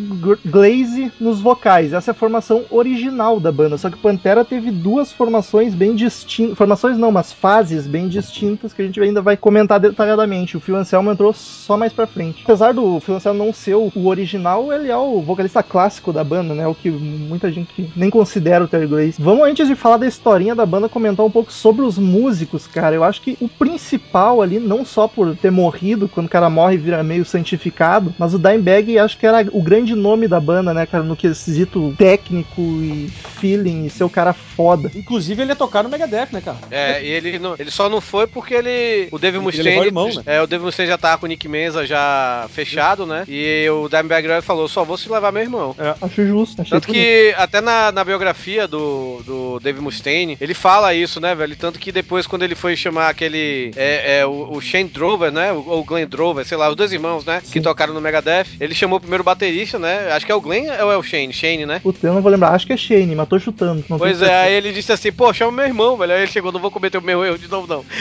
Glaze 0.44 1.12
nos 1.20 1.40
vocais. 1.40 1.92
Essa 1.92 2.10
é 2.10 2.12
a 2.12 2.14
formação 2.14 2.64
original 2.70 3.38
da 3.38 3.52
banda, 3.52 3.78
só 3.78 3.90
que 3.90 3.98
Pantera 3.98 4.44
teve 4.44 4.70
duas 4.70 5.12
formações 5.12 5.74
bem 5.74 5.94
distintas, 5.94 6.56
formações 6.56 6.98
não, 6.98 7.12
mas 7.12 7.32
fases 7.32 7.86
bem 7.86 8.08
distintas 8.08 8.72
que 8.72 8.82
a 8.82 8.84
gente 8.84 9.00
ainda 9.00 9.22
vai 9.22 9.36
comentar 9.36 9.78
detalhadamente. 9.78 10.56
O 10.56 10.60
Phil 10.60 10.76
Anselmo 10.76 11.10
entrou 11.10 11.32
só 11.32 11.76
mais 11.76 11.92
pra 11.92 12.06
frente. 12.06 12.42
Apesar 12.44 12.72
do 12.72 12.98
Phil 13.00 13.14
Anselmo 13.14 13.44
não 13.44 13.52
ser 13.52 13.74
o 13.74 13.90
o 13.94 14.08
original, 14.08 14.72
ele 14.72 14.90
é 14.90 14.96
o 14.96 15.20
vocalista 15.20 15.62
clássico 15.62 16.12
da 16.12 16.24
banda, 16.24 16.54
né? 16.54 16.66
O 16.66 16.74
que 16.74 16.90
muita 16.90 17.50
gente 17.50 17.90
nem 17.94 18.10
considera 18.10 18.64
o 18.64 18.68
Terry 18.68 18.86
Glaze. 18.86 19.14
Vamos, 19.18 19.46
antes 19.46 19.68
de 19.68 19.74
falar 19.74 19.98
da 19.98 20.06
historinha 20.06 20.54
da 20.54 20.64
banda, 20.64 20.88
comentar 20.88 21.24
um 21.24 21.30
pouco 21.30 21.52
sobre 21.52 21.82
os 21.82 21.98
músicos, 21.98 22.29
cara. 22.72 22.94
Eu 22.94 23.04
acho 23.04 23.20
que 23.22 23.36
o 23.40 23.48
principal 23.48 24.42
ali, 24.42 24.58
não 24.58 24.84
só 24.84 25.06
por 25.08 25.34
ter 25.36 25.50
morrido, 25.50 26.08
quando 26.08 26.26
o 26.26 26.30
cara 26.30 26.48
morre 26.50 26.74
e 26.74 26.78
vira 26.78 27.02
meio 27.02 27.24
santificado, 27.24 28.14
mas 28.18 28.34
o 28.34 28.38
Dimebag 28.38 28.98
acho 28.98 29.18
que 29.18 29.26
era 29.26 29.46
o 29.52 29.62
grande 29.62 29.94
nome 29.94 30.28
da 30.28 30.40
banda, 30.40 30.72
né, 30.74 30.86
cara? 30.86 31.02
No 31.04 31.16
quesito 31.16 31.94
técnico 31.96 32.60
e 32.60 33.10
feeling 33.40 33.86
e 33.86 33.90
ser 33.90 34.04
o 34.04 34.10
cara 34.10 34.32
foda. 34.32 34.90
Inclusive, 34.94 35.42
ele 35.42 35.52
ia 35.52 35.56
tocar 35.56 35.82
no 35.82 35.88
Megadeth, 35.88 36.28
né, 36.32 36.40
cara? 36.40 36.58
É, 36.70 37.02
e 37.02 37.08
ele, 37.08 37.38
não, 37.38 37.54
ele 37.58 37.70
só 37.70 37.88
não 37.88 38.00
foi 38.00 38.26
porque 38.26 38.54
ele. 38.54 39.08
O 39.10 39.18
Dave 39.18 39.36
Ele 39.36 39.44
Mustaine. 39.44 39.86
irmão, 39.86 40.08
né? 40.08 40.22
É, 40.26 40.42
o 40.42 40.46
Dave 40.46 40.64
Mustaine 40.64 40.90
já 40.90 40.98
tava 40.98 41.18
com 41.18 41.26
o 41.26 41.28
Nick 41.28 41.48
Menza 41.48 41.86
já 41.86 42.46
fechado, 42.50 43.06
né? 43.06 43.24
E 43.28 43.68
o 43.70 43.88
Dimebag 43.88 44.42
falou: 44.42 44.68
só 44.68 44.84
vou 44.84 44.96
se 44.96 45.10
levar 45.10 45.32
meu 45.32 45.42
irmão. 45.42 45.74
Acho 46.00 46.26
justo. 46.26 46.60
Achei 46.62 46.70
Tanto 46.70 46.86
bonito. 46.88 47.02
que 47.02 47.34
até 47.36 47.60
na, 47.60 47.90
na 47.92 48.04
biografia 48.04 48.66
do, 48.68 49.22
do 49.24 49.60
Dave 49.60 49.80
Mustaine, 49.80 50.36
ele 50.40 50.54
fala 50.54 50.94
isso, 50.94 51.20
né, 51.20 51.34
velho? 51.34 51.56
Tanto 51.56 51.78
que 51.78 51.90
depois, 51.92 52.19
quando 52.26 52.42
ele 52.42 52.54
foi 52.54 52.76
chamar 52.76 53.08
aquele. 53.08 53.70
É, 53.76 54.18
é, 54.18 54.26
o, 54.26 54.52
o 54.52 54.60
Shane 54.60 54.88
Drover, 54.88 55.30
né? 55.30 55.52
Ou 55.52 55.84
Glenn 55.84 56.06
Drover, 56.06 56.44
sei 56.44 56.56
lá, 56.56 56.68
os 56.68 56.76
dois 56.76 56.92
irmãos, 56.92 57.24
né? 57.24 57.42
Que 57.50 57.60
tocaram 57.60 57.94
no 57.94 58.00
Megadeth. 58.00 58.46
Ele 58.60 58.74
chamou 58.74 58.98
o 58.98 59.00
primeiro 59.00 59.24
baterista, 59.24 59.78
né? 59.78 60.12
Acho 60.12 60.26
que 60.26 60.32
é 60.32 60.34
o 60.34 60.40
Glenn 60.40 60.66
ou 60.82 60.92
é 60.92 60.96
o 60.96 61.02
Shane? 61.02 61.32
Shane, 61.32 61.66
né? 61.66 61.80
Puta, 61.80 62.06
eu 62.06 62.14
não 62.14 62.22
vou 62.22 62.30
lembrar. 62.30 62.54
Acho 62.54 62.66
que 62.66 62.72
é 62.72 62.76
Shane, 62.76 63.14
mas 63.14 63.28
tô 63.28 63.38
chutando. 63.38 63.84
Pois 63.88 64.22
é, 64.22 64.26
aí 64.26 64.52
certeza. 64.52 64.56
ele 64.56 64.72
disse 64.72 64.92
assim, 64.92 65.12
pô, 65.12 65.32
chama 65.32 65.52
meu 65.52 65.66
irmão, 65.66 65.96
velho. 65.96 66.12
Aí 66.12 66.22
ele 66.22 66.30
chegou, 66.30 66.52
não 66.52 66.60
vou 66.60 66.70
cometer 66.70 66.98
o 66.98 67.02
meu 67.02 67.24
erro 67.24 67.38
de 67.38 67.48
novo, 67.48 67.66
não. 67.66 67.84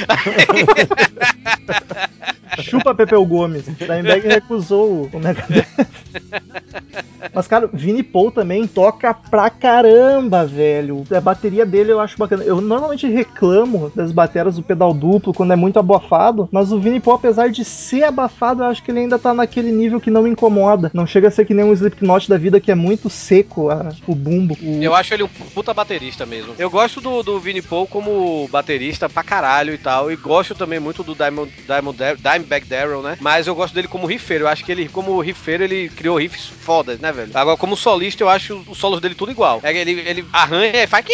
Chupa 2.61 2.93
Pepeu 2.93 3.25
Gomes. 3.25 3.65
Dimebag 3.65 4.27
recusou 4.27 5.09
o 5.11 5.19
Megadeth. 5.19 5.65
Mas, 7.33 7.47
cara, 7.47 7.69
Vini 7.71 8.01
Paul 8.01 8.31
também 8.31 8.65
toca 8.65 9.13
pra 9.13 9.49
caramba, 9.49 10.45
velho. 10.45 11.03
A 11.11 11.21
bateria 11.21 11.65
dele 11.65 11.91
eu 11.91 11.99
acho 11.99 12.17
bacana. 12.17 12.43
Eu 12.43 12.59
normalmente 12.61 13.07
reclamo 13.07 13.91
das 13.95 14.08
bateras 14.11 14.55
do 14.55 14.63
pedal 14.63 14.93
duplo 14.93 15.33
quando 15.33 15.53
é 15.53 15.55
muito 15.55 15.79
abafado, 15.79 16.47
mas 16.51 16.71
o 16.71 16.79
Vini 16.79 16.99
Paul, 16.99 17.15
apesar 17.17 17.49
de 17.49 17.63
ser 17.65 18.03
abafado, 18.03 18.63
eu 18.63 18.67
acho 18.67 18.83
que 18.83 18.91
ele 18.91 18.99
ainda 19.01 19.19
tá 19.19 19.33
naquele 19.33 19.71
nível 19.71 19.99
que 19.99 20.11
não 20.11 20.23
me 20.23 20.29
incomoda. 20.29 20.91
Não 20.93 21.05
chega 21.05 21.27
a 21.27 21.31
ser 21.31 21.45
que 21.45 21.53
nem 21.53 21.65
um 21.65 21.73
Slipknot 21.73 22.29
da 22.29 22.37
vida 22.37 22.59
que 22.59 22.71
é 22.71 22.75
muito 22.75 23.09
seco 23.09 23.69
a- 23.69 23.89
o 24.07 24.15
bumbo. 24.15 24.57
O- 24.61 24.81
Eu 24.81 24.95
acho 24.95 25.13
ele 25.13 25.23
um 25.23 25.27
puta 25.27 25.73
baterista 25.73 26.25
mesmo. 26.25 26.53
Eu 26.57 26.69
gosto 26.69 27.01
do, 27.01 27.21
do 27.23 27.39
Vini 27.39 27.61
Paul 27.61 27.87
como 27.87 28.47
baterista 28.51 29.09
pra 29.09 29.23
caralho 29.23 29.73
e 29.73 29.77
tal. 29.77 30.11
E 30.11 30.15
gosto 30.15 30.55
também 30.55 30.79
muito 30.79 31.03
do 31.03 31.15
Diamond, 31.15 31.51
Diamond, 31.67 31.97
Dimebag 32.21 32.65
Darrell, 32.65 33.01
né? 33.01 33.17
Mas 33.19 33.47
eu 33.47 33.55
gosto 33.55 33.73
dele 33.73 33.87
como 33.87 34.07
riffeiro. 34.07 34.45
Eu 34.45 34.47
acho 34.49 34.63
que 34.65 34.71
ele, 34.71 34.87
como 34.87 35.19
riffeiro, 35.21 35.63
ele 35.63 35.89
criou 35.89 36.17
riffs 36.17 36.47
fodas, 36.59 36.99
né, 36.99 37.11
velho? 37.11 37.31
Agora, 37.33 37.57
como 37.57 37.75
solista, 37.75 38.23
eu 38.23 38.29
acho 38.29 38.63
os 38.67 38.77
solos 38.77 38.99
dele 39.01 39.15
tudo 39.15 39.31
igual. 39.31 39.59
É, 39.63 39.75
ele, 39.75 39.91
ele 40.05 40.25
arranha 40.31 40.83
e 40.83 40.87
faz. 40.87 41.05
"Quê?", 41.05 41.13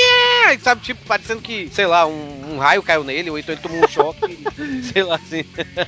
Sabe, 0.62 0.82
tipo, 0.82 1.06
parecendo 1.08 1.42
que, 1.42 1.70
sei 1.72 1.86
lá, 1.86 2.06
um, 2.06 2.54
um 2.54 2.58
raio 2.58 2.82
caiu 2.86 3.04
nele, 3.04 3.30
ou 3.30 3.38
então 3.38 3.54
ele 3.54 3.62
tomou 3.62 3.84
um 3.84 3.88
choque. 3.88 4.38
sei 4.94 5.04
lá 5.04 5.16
assim. 5.16 5.42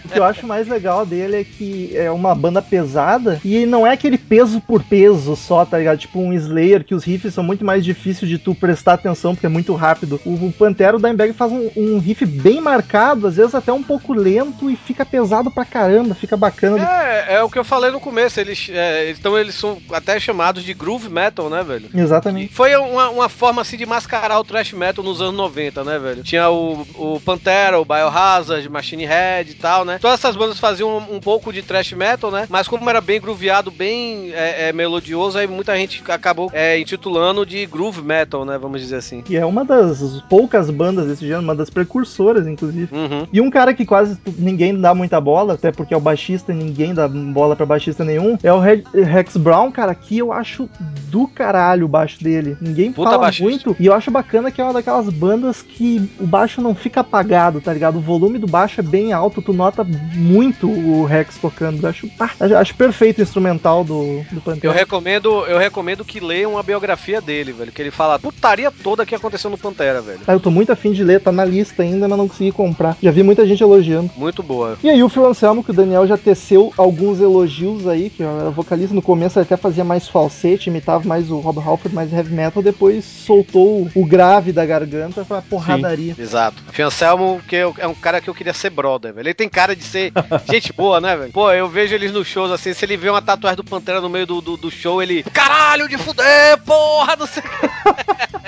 O 0.05 0.09
que 0.09 0.19
eu 0.19 0.23
acho 0.23 0.45
mais 0.45 0.67
legal 0.67 1.05
dele 1.05 1.37
é 1.37 1.43
que 1.43 1.95
é 1.95 2.09
uma 2.11 2.33
banda 2.35 2.61
pesada 2.61 3.39
e 3.43 3.65
não 3.65 3.85
é 3.85 3.91
aquele 3.91 4.17
peso 4.17 4.59
por 4.61 4.83
peso 4.83 5.35
só, 5.35 5.65
tá 5.65 5.77
ligado? 5.77 5.99
Tipo 5.99 6.19
um 6.19 6.33
Slayer, 6.33 6.83
que 6.83 6.95
os 6.95 7.03
riffs 7.03 7.33
são 7.33 7.43
muito 7.43 7.63
mais 7.63 7.83
difíceis 7.83 8.29
de 8.29 8.37
tu 8.37 8.55
prestar 8.55 8.93
atenção 8.93 9.35
porque 9.35 9.45
é 9.45 9.49
muito 9.49 9.73
rápido. 9.73 10.19
O, 10.25 10.47
o 10.47 10.53
Pantera, 10.53 10.97
o 10.97 10.99
Dimebag 10.99 11.33
faz 11.33 11.51
um, 11.51 11.69
um 11.75 11.99
riff 11.99 12.25
bem 12.25 12.61
marcado, 12.61 13.27
às 13.27 13.35
vezes 13.35 13.55
até 13.55 13.71
um 13.71 13.83
pouco 13.83 14.13
lento 14.13 14.69
e 14.69 14.75
fica 14.75 15.05
pesado 15.05 15.51
pra 15.51 15.65
caramba, 15.65 16.15
fica 16.15 16.37
bacana. 16.37 16.83
É, 16.83 17.35
é 17.35 17.43
o 17.43 17.49
que 17.49 17.59
eu 17.59 17.63
falei 17.63 17.91
no 17.91 17.99
começo. 17.99 18.39
Eles, 18.39 18.69
é, 18.71 19.11
então 19.11 19.37
eles 19.37 19.55
são 19.55 19.77
até 19.91 20.19
chamados 20.19 20.63
de 20.63 20.73
groove 20.73 21.09
metal, 21.09 21.49
né, 21.49 21.63
velho? 21.63 21.89
Exatamente. 21.93 22.53
Foi 22.53 22.75
uma, 22.75 23.09
uma 23.09 23.29
forma 23.29 23.61
assim 23.61 23.77
de 23.77 23.85
mascarar 23.85 24.39
o 24.39 24.43
thrash 24.43 24.73
metal 24.73 25.03
nos 25.03 25.21
anos 25.21 25.35
90, 25.35 25.83
né, 25.83 25.99
velho? 25.99 26.23
Tinha 26.23 26.49
o, 26.49 26.86
o 26.95 27.19
Pantera, 27.19 27.79
o 27.79 27.85
Biohazard, 27.85 28.67
Machine 28.69 29.05
Head 29.05 29.51
e 29.51 29.55
tal, 29.55 29.85
né? 29.85 29.97
Todas 29.99 30.19
essas 30.19 30.35
bandas 30.35 30.59
faziam 30.59 30.97
um, 30.97 31.15
um 31.15 31.19
pouco 31.19 31.51
de 31.51 31.61
thrash 31.61 31.93
metal, 31.93 32.31
né? 32.31 32.45
Mas 32.49 32.67
como 32.67 32.89
era 32.89 33.01
bem 33.01 33.19
grooveado, 33.19 33.71
bem 33.71 34.31
é, 34.33 34.69
é, 34.69 34.73
melodioso, 34.73 35.37
aí 35.37 35.47
muita 35.47 35.75
gente 35.75 36.03
acabou 36.09 36.49
é, 36.53 36.79
intitulando 36.79 37.45
de 37.45 37.65
groove 37.65 38.01
metal, 38.01 38.45
né? 38.45 38.57
Vamos 38.57 38.81
dizer 38.81 38.97
assim. 38.97 39.23
E 39.29 39.35
é 39.37 39.45
uma 39.45 39.63
das 39.65 40.01
poucas 40.29 40.69
bandas 40.69 41.07
desse 41.07 41.21
gênero, 41.21 41.41
uma 41.43 41.55
das 41.55 41.69
precursoras, 41.69 42.47
inclusive. 42.47 42.89
Uhum. 42.95 43.27
E 43.31 43.41
um 43.41 43.49
cara 43.49 43.73
que 43.73 43.85
quase 43.85 44.17
ninguém 44.37 44.79
dá 44.79 44.93
muita 44.93 45.19
bola, 45.19 45.53
até 45.53 45.71
porque 45.71 45.93
é 45.93 45.97
o 45.97 46.01
baixista 46.01 46.51
e 46.51 46.55
ninguém 46.55 46.93
dá 46.93 47.07
bola 47.07 47.55
pra 47.55 47.65
baixista 47.65 48.03
nenhum, 48.03 48.37
é 48.43 48.51
o 48.51 48.59
Re- 48.59 48.83
Rex 48.93 49.37
Brown, 49.37 49.71
cara, 49.71 49.93
que 49.95 50.17
eu 50.17 50.31
acho 50.31 50.69
do 51.09 51.27
caralho 51.27 51.85
o 51.85 51.89
baixo 51.89 52.23
dele. 52.23 52.57
Ninguém 52.61 52.91
Puta 52.91 53.09
fala 53.11 53.21
baixista. 53.23 53.43
muito. 53.43 53.75
E 53.79 53.85
eu 53.85 53.93
acho 53.93 54.11
bacana 54.11 54.51
que 54.51 54.61
é 54.61 54.63
uma 54.63 54.73
daquelas 54.73 55.09
bandas 55.09 55.61
que 55.61 56.09
o 56.19 56.25
baixo 56.27 56.61
não 56.61 56.73
fica 56.77 57.01
apagado, 57.01 57.59
tá 57.61 57.73
ligado? 57.73 57.97
O 57.97 58.01
volume 58.01 58.37
do 58.37 58.47
baixo 58.47 58.79
é 58.79 58.83
bem 58.83 59.13
alto, 59.13 59.41
tu 59.41 59.53
nota 59.53 59.83
muito 59.83 60.69
o 60.69 61.05
Rex 61.05 61.37
tocando. 61.37 61.83
Eu 61.83 61.89
acho, 61.89 62.09
ah, 62.19 62.29
eu 62.41 62.57
acho 62.57 62.75
perfeito 62.75 63.19
o 63.19 63.21
instrumental 63.21 63.83
do, 63.83 64.23
do 64.31 64.37
Eu 64.37 64.41
Pantera. 64.41 64.73
recomendo, 64.73 65.45
eu 65.45 65.57
recomendo 65.57 66.05
que 66.05 66.19
leiam 66.19 66.57
a 66.57 66.63
biografia 66.63 67.19
dele, 67.21 67.51
velho. 67.51 67.71
Que 67.71 67.81
ele 67.81 67.91
fala 67.91 68.15
a 68.15 68.19
putaria 68.19 68.71
toda 68.71 69.05
que 69.05 69.15
aconteceu 69.15 69.49
no 69.49 69.57
Pantera, 69.57 70.01
velho. 70.01 70.19
Ah, 70.27 70.33
eu 70.33 70.39
tô 70.39 70.49
muito 70.51 70.71
afim 70.71 70.91
de 70.91 71.03
ler, 71.03 71.21
tá 71.21 71.31
na 71.31 71.45
lista 71.45 71.83
ainda, 71.83 72.07
mas 72.07 72.17
não 72.17 72.27
consegui 72.27 72.51
comprar. 72.51 72.97
Já 73.01 73.11
vi 73.11 73.23
muita 73.23 73.45
gente 73.45 73.61
elogiando. 73.63 74.09
Muito 74.15 74.41
boa. 74.43 74.77
E 74.83 74.89
aí 74.89 75.03
o 75.03 75.09
Phil 75.09 75.25
Anselmo, 75.25 75.63
que 75.63 75.71
o 75.71 75.73
Daniel 75.73 76.07
já 76.07 76.17
teceu 76.17 76.73
alguns 76.77 77.19
elogios 77.19 77.87
aí, 77.87 78.09
que 78.09 78.23
era 78.23 78.49
vocalista 78.49 78.93
no 78.95 79.01
começo, 79.01 79.37
ele 79.39 79.43
até 79.43 79.57
fazia 79.57 79.83
mais 79.83 80.07
falsete, 80.07 80.69
imitava 80.69 81.07
mais 81.07 81.29
o 81.31 81.39
Rob 81.39 81.59
Halford, 81.59 81.93
mais 81.95 82.11
heavy 82.11 82.33
metal, 82.33 82.61
depois 82.63 83.05
soltou 83.05 83.89
o 83.95 84.05
grave 84.05 84.51
da 84.51 84.65
garganta 84.65 85.23
pra 85.25 85.41
porradaria. 85.41 86.15
Exato. 86.17 86.56
Fiancelmo, 86.71 87.41
que 87.47 87.55
eu- 87.55 87.75
é 87.77 87.87
um 87.87 87.93
cara 87.95 88.19
que 88.21 88.29
eu 88.29 88.33
queria 88.35 88.53
ser 88.53 88.69
brother, 88.69 89.13
velho. 89.13 89.27
Ele 89.27 89.33
tem 89.33 89.49
cara 89.49 89.75
de 89.75 89.83
ser 89.83 90.11
gente 90.51 90.71
boa, 90.73 90.99
né, 91.01 91.15
velho? 91.15 91.31
Pô, 91.31 91.51
eu 91.51 91.67
vejo 91.67 91.95
eles 91.95 92.11
nos 92.11 92.27
shows 92.27 92.51
assim, 92.51 92.73
se 92.73 92.85
ele 92.85 92.97
vê 92.97 93.09
uma 93.09 93.21
tatuagem 93.21 93.57
do 93.57 93.63
Pantera 93.63 93.99
no 94.01 94.09
meio 94.09 94.25
do, 94.25 94.41
do, 94.41 94.57
do 94.57 94.69
show, 94.71 95.01
ele. 95.01 95.23
Caralho 95.23 95.87
de 95.87 95.97
fuder, 95.97 96.57
porra, 96.65 97.15
não 97.15 97.25
sei 97.27 97.41
o 97.43 97.45
quê." 97.45 97.67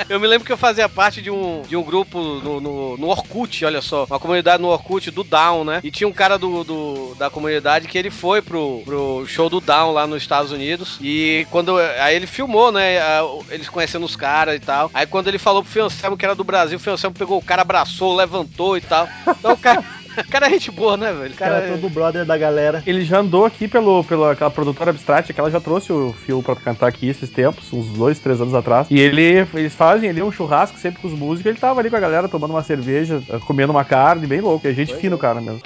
Eu 0.09 0.19
me 0.19 0.25
lembro 0.27 0.45
que 0.45 0.51
eu 0.51 0.57
fazia 0.57 0.89
parte 0.89 1.21
de 1.21 1.29
um, 1.29 1.61
de 1.61 1.77
um 1.77 1.83
grupo 1.83 2.19
no, 2.19 2.59
no, 2.59 2.97
no 2.97 3.07
Orkut, 3.07 3.63
olha 3.63 3.79
só. 3.81 4.05
Uma 4.09 4.19
comunidade 4.19 4.61
no 4.61 4.69
Orkut 4.69 5.11
do 5.11 5.23
Down, 5.23 5.63
né? 5.63 5.79
E 5.83 5.91
tinha 5.91 6.07
um 6.07 6.11
cara 6.13 6.37
do, 6.37 6.63
do- 6.63 7.15
da 7.15 7.29
comunidade 7.29 7.87
que 7.87 7.97
ele 7.97 8.09
foi 8.09 8.41
pro, 8.41 8.81
pro 8.83 9.23
show 9.27 9.49
do 9.49 9.61
Down 9.61 9.91
lá 9.93 10.07
nos 10.07 10.21
Estados 10.23 10.51
Unidos. 10.51 10.97
E 11.01 11.45
quando. 11.51 11.77
Aí 11.77 12.15
ele 12.15 12.25
filmou, 12.25 12.71
né? 12.71 12.97
Eles 13.49 13.69
conhecendo 13.69 14.05
os 14.05 14.15
caras 14.15 14.55
e 14.55 14.59
tal. 14.59 14.89
Aí 14.93 15.05
quando 15.05 15.27
ele 15.27 15.37
falou 15.37 15.61
pro 15.61 15.71
Fiancelmo 15.71 16.17
que 16.17 16.25
era 16.25 16.33
do 16.35 16.43
Brasil, 16.43 16.77
o 16.77 16.81
Fiancelmo 16.81 17.15
pegou 17.15 17.37
o 17.37 17.43
cara, 17.43 17.61
abraçou, 17.61 18.15
levantou 18.15 18.75
e 18.77 18.81
tal. 18.81 19.07
Então 19.27 19.53
o 19.53 19.57
cara. 19.57 19.83
O 20.25 20.27
cara 20.31 20.47
é 20.47 20.49
gente 20.51 20.71
boa, 20.71 20.97
né, 20.97 21.11
velho? 21.13 21.33
Cara 21.33 21.61
cara 21.61 21.67
é 21.67 21.77
todo 21.77 21.89
brother 21.89 22.25
da 22.25 22.37
galera. 22.37 22.83
Ele 22.85 23.01
já 23.03 23.19
andou 23.19 23.45
aqui 23.45 23.67
pelo, 23.67 24.03
pela 24.03 24.31
aquela 24.31 24.49
produtora 24.49 24.91
Abstract, 24.91 25.33
que 25.33 25.39
ela 25.39 25.51
já 25.51 25.59
trouxe 25.59 25.91
o 25.91 26.13
Phil 26.13 26.41
pra 26.43 26.55
cantar 26.55 26.87
aqui 26.87 27.07
esses 27.09 27.29
tempos, 27.29 27.71
uns 27.73 27.87
dois, 27.89 28.19
três 28.19 28.41
anos 28.41 28.53
atrás. 28.53 28.87
E 28.89 28.99
ele, 28.99 29.47
eles 29.53 29.73
fazem 29.73 30.09
ali 30.09 30.21
um 30.21 30.31
churrasco 30.31 30.77
sempre 30.77 31.01
com 31.01 31.07
os 31.07 31.13
músicos. 31.13 31.49
Ele 31.49 31.59
tava 31.59 31.79
ali 31.79 31.89
com 31.89 31.95
a 31.95 31.99
galera 31.99 32.27
tomando 32.27 32.51
uma 32.51 32.63
cerveja, 32.63 33.21
comendo 33.45 33.71
uma 33.71 33.85
carne, 33.85 34.27
bem 34.27 34.41
louco. 34.41 34.67
É 34.67 34.73
gente 34.73 34.95
fina 34.95 35.15
o 35.15 35.19
cara 35.19 35.41
mesmo. 35.41 35.61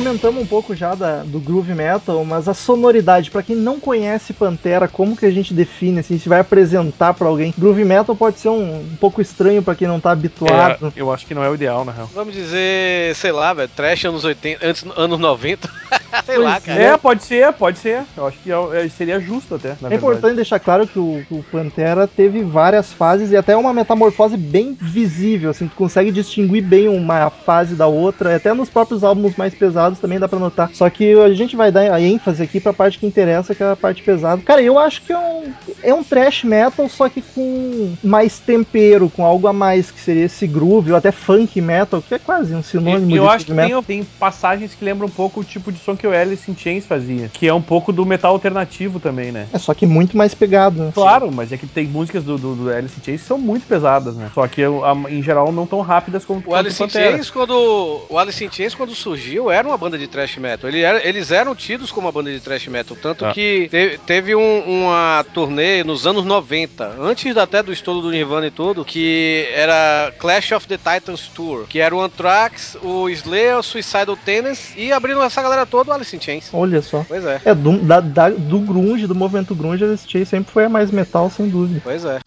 Comentamos 0.00 0.42
um 0.42 0.46
pouco 0.46 0.74
já 0.76 0.94
da- 0.94 1.22
do 1.24 1.40
groove 1.40 1.74
metal, 1.74 2.22
mas 2.22 2.46
a 2.50 2.52
sonoridade, 2.52 3.30
pra 3.30 3.42
quem 3.42 3.56
não 3.56 3.80
conhece 3.80 4.34
Pantera, 4.34 4.86
como 4.86 5.16
que 5.16 5.24
a 5.24 5.30
gente 5.30 5.54
define, 5.54 6.00
assim, 6.00 6.18
se 6.18 6.28
vai 6.28 6.40
apresentar 6.40 7.14
pra 7.14 7.28
alguém? 7.28 7.54
Groove 7.56 7.82
metal 7.82 8.14
pode 8.14 8.38
ser 8.38 8.50
um, 8.50 8.80
um 8.80 8.96
pouco 9.00 9.22
estranho 9.22 9.62
pra 9.62 9.74
quem 9.74 9.88
não 9.88 9.98
tá 9.98 10.10
habituado. 10.10 10.92
É, 10.94 11.00
eu 11.00 11.10
acho 11.10 11.26
que 11.26 11.34
não 11.34 11.42
é 11.42 11.48
o 11.48 11.54
ideal, 11.54 11.82
na 11.82 11.92
real. 11.92 12.10
Vamos 12.14 12.34
dizer, 12.34 13.14
sei 13.16 13.32
lá, 13.32 13.54
velho, 13.54 13.70
trash 13.74 14.04
anos 14.04 14.22
80, 14.22 14.66
antes, 14.66 14.84
anos 14.94 15.18
90. 15.18 15.66
sei 16.26 16.36
lá, 16.36 16.52
Pois 16.52 16.64
cara. 16.66 16.82
É, 16.82 16.96
pode 16.98 17.22
ser, 17.24 17.52
pode 17.54 17.78
ser. 17.78 18.02
Eu 18.14 18.26
acho 18.26 18.38
que 18.40 18.52
é- 18.52 18.84
é- 18.84 18.88
seria 18.90 19.18
justo 19.18 19.54
até, 19.54 19.68
na 19.68 19.72
É 19.72 19.76
verdade. 19.76 19.96
importante 19.96 20.36
deixar 20.36 20.58
claro 20.60 20.86
que 20.86 20.98
o, 20.98 21.22
o 21.30 21.42
Pantera 21.50 22.06
teve 22.06 22.42
várias 22.42 22.92
fases 22.92 23.30
e 23.30 23.36
até 23.36 23.56
uma 23.56 23.72
metamorfose 23.72 24.36
bem 24.36 24.76
visível, 24.78 25.48
assim, 25.48 25.68
tu 25.68 25.74
consegue 25.76 26.12
distinguir 26.12 26.62
bem 26.62 26.86
uma 26.86 27.30
fase 27.30 27.74
da 27.74 27.86
outra, 27.86 28.36
até 28.36 28.52
nos 28.52 28.68
próprios 28.68 29.02
álbuns 29.02 29.34
mais 29.36 29.54
pesados 29.54 29.85
também 29.94 30.18
dá 30.18 30.26
pra 30.26 30.38
notar. 30.38 30.70
Só 30.72 30.88
que 30.90 31.12
a 31.14 31.32
gente 31.32 31.54
vai 31.54 31.70
dar 31.70 31.92
a 31.92 32.00
ênfase 32.00 32.42
aqui 32.42 32.58
pra 32.58 32.72
parte 32.72 32.98
que 32.98 33.06
interessa, 33.06 33.54
que 33.54 33.62
é 33.62 33.70
a 33.70 33.76
parte 33.76 34.02
pesada. 34.02 34.42
Cara, 34.42 34.60
eu 34.62 34.78
acho 34.78 35.02
que 35.02 35.12
é 35.12 35.18
um, 35.18 35.52
é 35.82 35.94
um 35.94 36.02
trash 36.02 36.42
metal, 36.44 36.88
só 36.88 37.08
que 37.08 37.22
com 37.22 37.94
mais 38.02 38.38
tempero, 38.38 39.08
com 39.08 39.24
algo 39.24 39.46
a 39.46 39.52
mais, 39.52 39.90
que 39.90 40.00
seria 40.00 40.24
esse 40.24 40.46
groove, 40.46 40.90
ou 40.90 40.96
até 40.96 41.12
funk 41.12 41.60
metal, 41.60 42.02
que 42.02 42.14
é 42.14 42.18
quase 42.18 42.54
um 42.54 42.62
sinônimo 42.62 43.10
Eu, 43.10 43.16
eu 43.16 43.22
de 43.28 43.34
acho 43.34 43.46
que 43.46 43.52
metal. 43.52 43.82
tem, 43.82 44.02
tem 44.02 44.08
passagens 44.18 44.74
que 44.74 44.84
lembram 44.84 45.06
um 45.06 45.10
pouco 45.10 45.40
o 45.40 45.44
tipo 45.44 45.70
de 45.70 45.78
som 45.78 45.96
que 45.96 46.06
o 46.06 46.12
Alice 46.12 46.50
in 46.50 46.56
Chains 46.56 46.86
fazia, 46.86 47.28
que 47.32 47.46
é 47.46 47.54
um 47.54 47.62
pouco 47.62 47.92
do 47.92 48.04
metal 48.06 48.32
alternativo 48.32 48.98
também, 48.98 49.30
né? 49.30 49.46
É 49.52 49.58
só 49.58 49.74
que 49.74 49.86
muito 49.86 50.16
mais 50.16 50.34
pegado, 50.34 50.82
né? 50.82 50.90
Claro, 50.94 51.30
mas 51.30 51.52
é 51.52 51.56
que 51.56 51.66
tem 51.66 51.86
músicas 51.86 52.24
do, 52.24 52.36
do, 52.38 52.54
do 52.54 52.70
Alice 52.70 52.94
in 52.98 53.04
Chains 53.04 53.20
que 53.20 53.26
são 53.28 53.38
muito 53.38 53.66
pesadas, 53.66 54.14
né? 54.16 54.30
Só 54.34 54.46
que 54.48 54.62
em 55.08 55.22
geral 55.22 55.52
não 55.52 55.66
tão 55.66 55.80
rápidas 55.80 56.24
como 56.24 56.42
O 56.46 56.54
Alice 56.54 56.82
in. 56.82 56.88
Chains, 56.88 57.30
quando, 57.30 58.02
o 58.08 58.18
Alice 58.18 58.44
in 58.44 58.50
Chains, 58.50 58.74
quando 58.74 58.94
surgiu, 58.94 59.50
era 59.50 59.66
uma 59.66 59.75
banda 59.76 59.96
de 59.98 60.06
thrash 60.06 60.36
metal. 60.38 60.68
Ele 60.68 60.80
era- 60.80 61.06
eles 61.06 61.30
eram 61.30 61.54
tidos 61.54 61.90
como 61.92 62.06
uma 62.06 62.12
banda 62.12 62.30
de 62.30 62.40
thrash 62.40 62.66
metal. 62.68 62.96
Tanto 63.00 63.24
Ah. 63.26 63.32
que 63.32 63.68
te- 63.70 63.98
teve 64.06 64.34
um- 64.34 64.60
uma 64.84 65.24
turnê 65.34 65.82
nos 65.84 66.06
anos 66.06 66.24
90, 66.24 66.94
antes 67.00 67.36
até 67.36 67.62
do 67.62 67.72
estouro 67.72 68.00
do 68.00 68.10
Nirvana 68.10 68.46
e 68.46 68.50
tudo, 68.50 68.84
que 68.84 69.46
era 69.54 70.12
Clash 70.18 70.52
of 70.52 70.66
the 70.66 70.76
Titans 70.78 71.28
Tour, 71.34 71.66
que 71.68 71.78
era 71.80 71.94
o 71.94 72.00
Anthrax, 72.00 72.76
o 72.82 73.08
Slayer, 73.08 73.58
o 73.58 73.62
Suicidal 73.62 74.16
Tennis 74.16 74.72
e 74.76 74.92
abrindo 74.92 75.22
essa 75.22 75.42
galera 75.42 75.66
toda 75.66 75.90
o 75.90 75.94
Alice 75.94 76.14
in 76.16 76.20
Chains. 76.20 76.48
Olha 76.52 76.80
só. 76.82 77.04
Pois 77.06 77.24
é, 77.24 77.40
É, 77.44 77.54
do, 77.54 77.78
da- 77.78 78.00
da- 78.00 78.30
do 78.30 78.58
grunge, 78.60 79.06
do 79.06 79.14
movimento 79.14 79.54
grunge, 79.54 79.84
Alice 79.84 80.04
Chase 80.08 80.26
sempre 80.26 80.52
foi 80.52 80.64
a 80.64 80.68
mais 80.68 80.90
metal, 80.90 81.30
sem 81.30 81.48
dúvida. 81.48 81.80
pois 81.84 82.04
é. 82.04 82.18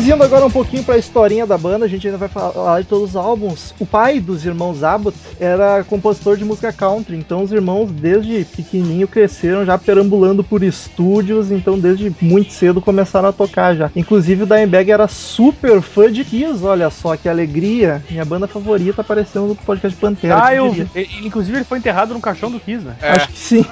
Mas 0.00 0.06
Mas 0.06 0.14
indo 0.14 0.24
agora 0.24 0.46
um 0.46 0.50
pouquinho 0.50 0.82
pra 0.82 0.96
historinha 0.96 1.46
da 1.46 1.58
banda, 1.58 1.84
a 1.84 1.88
gente 1.88 2.06
ainda 2.06 2.16
vai 2.16 2.28
falar 2.28 2.80
de 2.80 2.86
todos 2.86 3.10
os 3.10 3.16
álbuns. 3.16 3.74
O 3.78 3.84
pai 3.84 4.18
dos 4.18 4.46
irmãos 4.46 4.82
Abbott 4.82 5.14
era 5.38 5.84
compositor 5.84 6.38
de 6.38 6.44
música 6.44 6.72
country, 6.72 7.18
então 7.18 7.42
os 7.42 7.52
irmãos 7.52 7.90
desde 7.92 8.46
pequenininho 8.46 9.06
cresceram 9.06 9.62
já 9.62 9.76
perambulando 9.76 10.42
por 10.42 10.62
estúdios, 10.62 11.50
então 11.50 11.78
desde 11.78 12.10
muito 12.18 12.50
cedo 12.50 12.80
começaram 12.80 13.28
a 13.28 13.32
tocar 13.32 13.76
já. 13.76 13.90
Inclusive 13.94 14.44
o 14.44 14.46
Dimebag 14.46 14.90
era 14.90 15.06
super 15.06 15.82
fã 15.82 16.10
de 16.10 16.24
Kiss, 16.24 16.64
olha 16.64 16.88
só 16.88 17.14
que 17.14 17.28
alegria. 17.28 18.02
Minha 18.08 18.24
banda 18.24 18.48
favorita 18.48 19.02
apareceu 19.02 19.46
no 19.46 19.54
podcast 19.54 19.98
Pantera. 20.00 20.42
Ah, 20.42 20.54
eu. 20.54 20.74
Inclusive 21.22 21.58
ele 21.58 21.64
foi 21.64 21.76
enterrado 21.76 22.14
no 22.14 22.22
caixão 22.22 22.50
do 22.50 22.58
Kiss, 22.58 22.82
né? 22.82 22.96
É, 23.02 23.10
Acho 23.10 23.28
que 23.28 23.38
sim. 23.38 23.66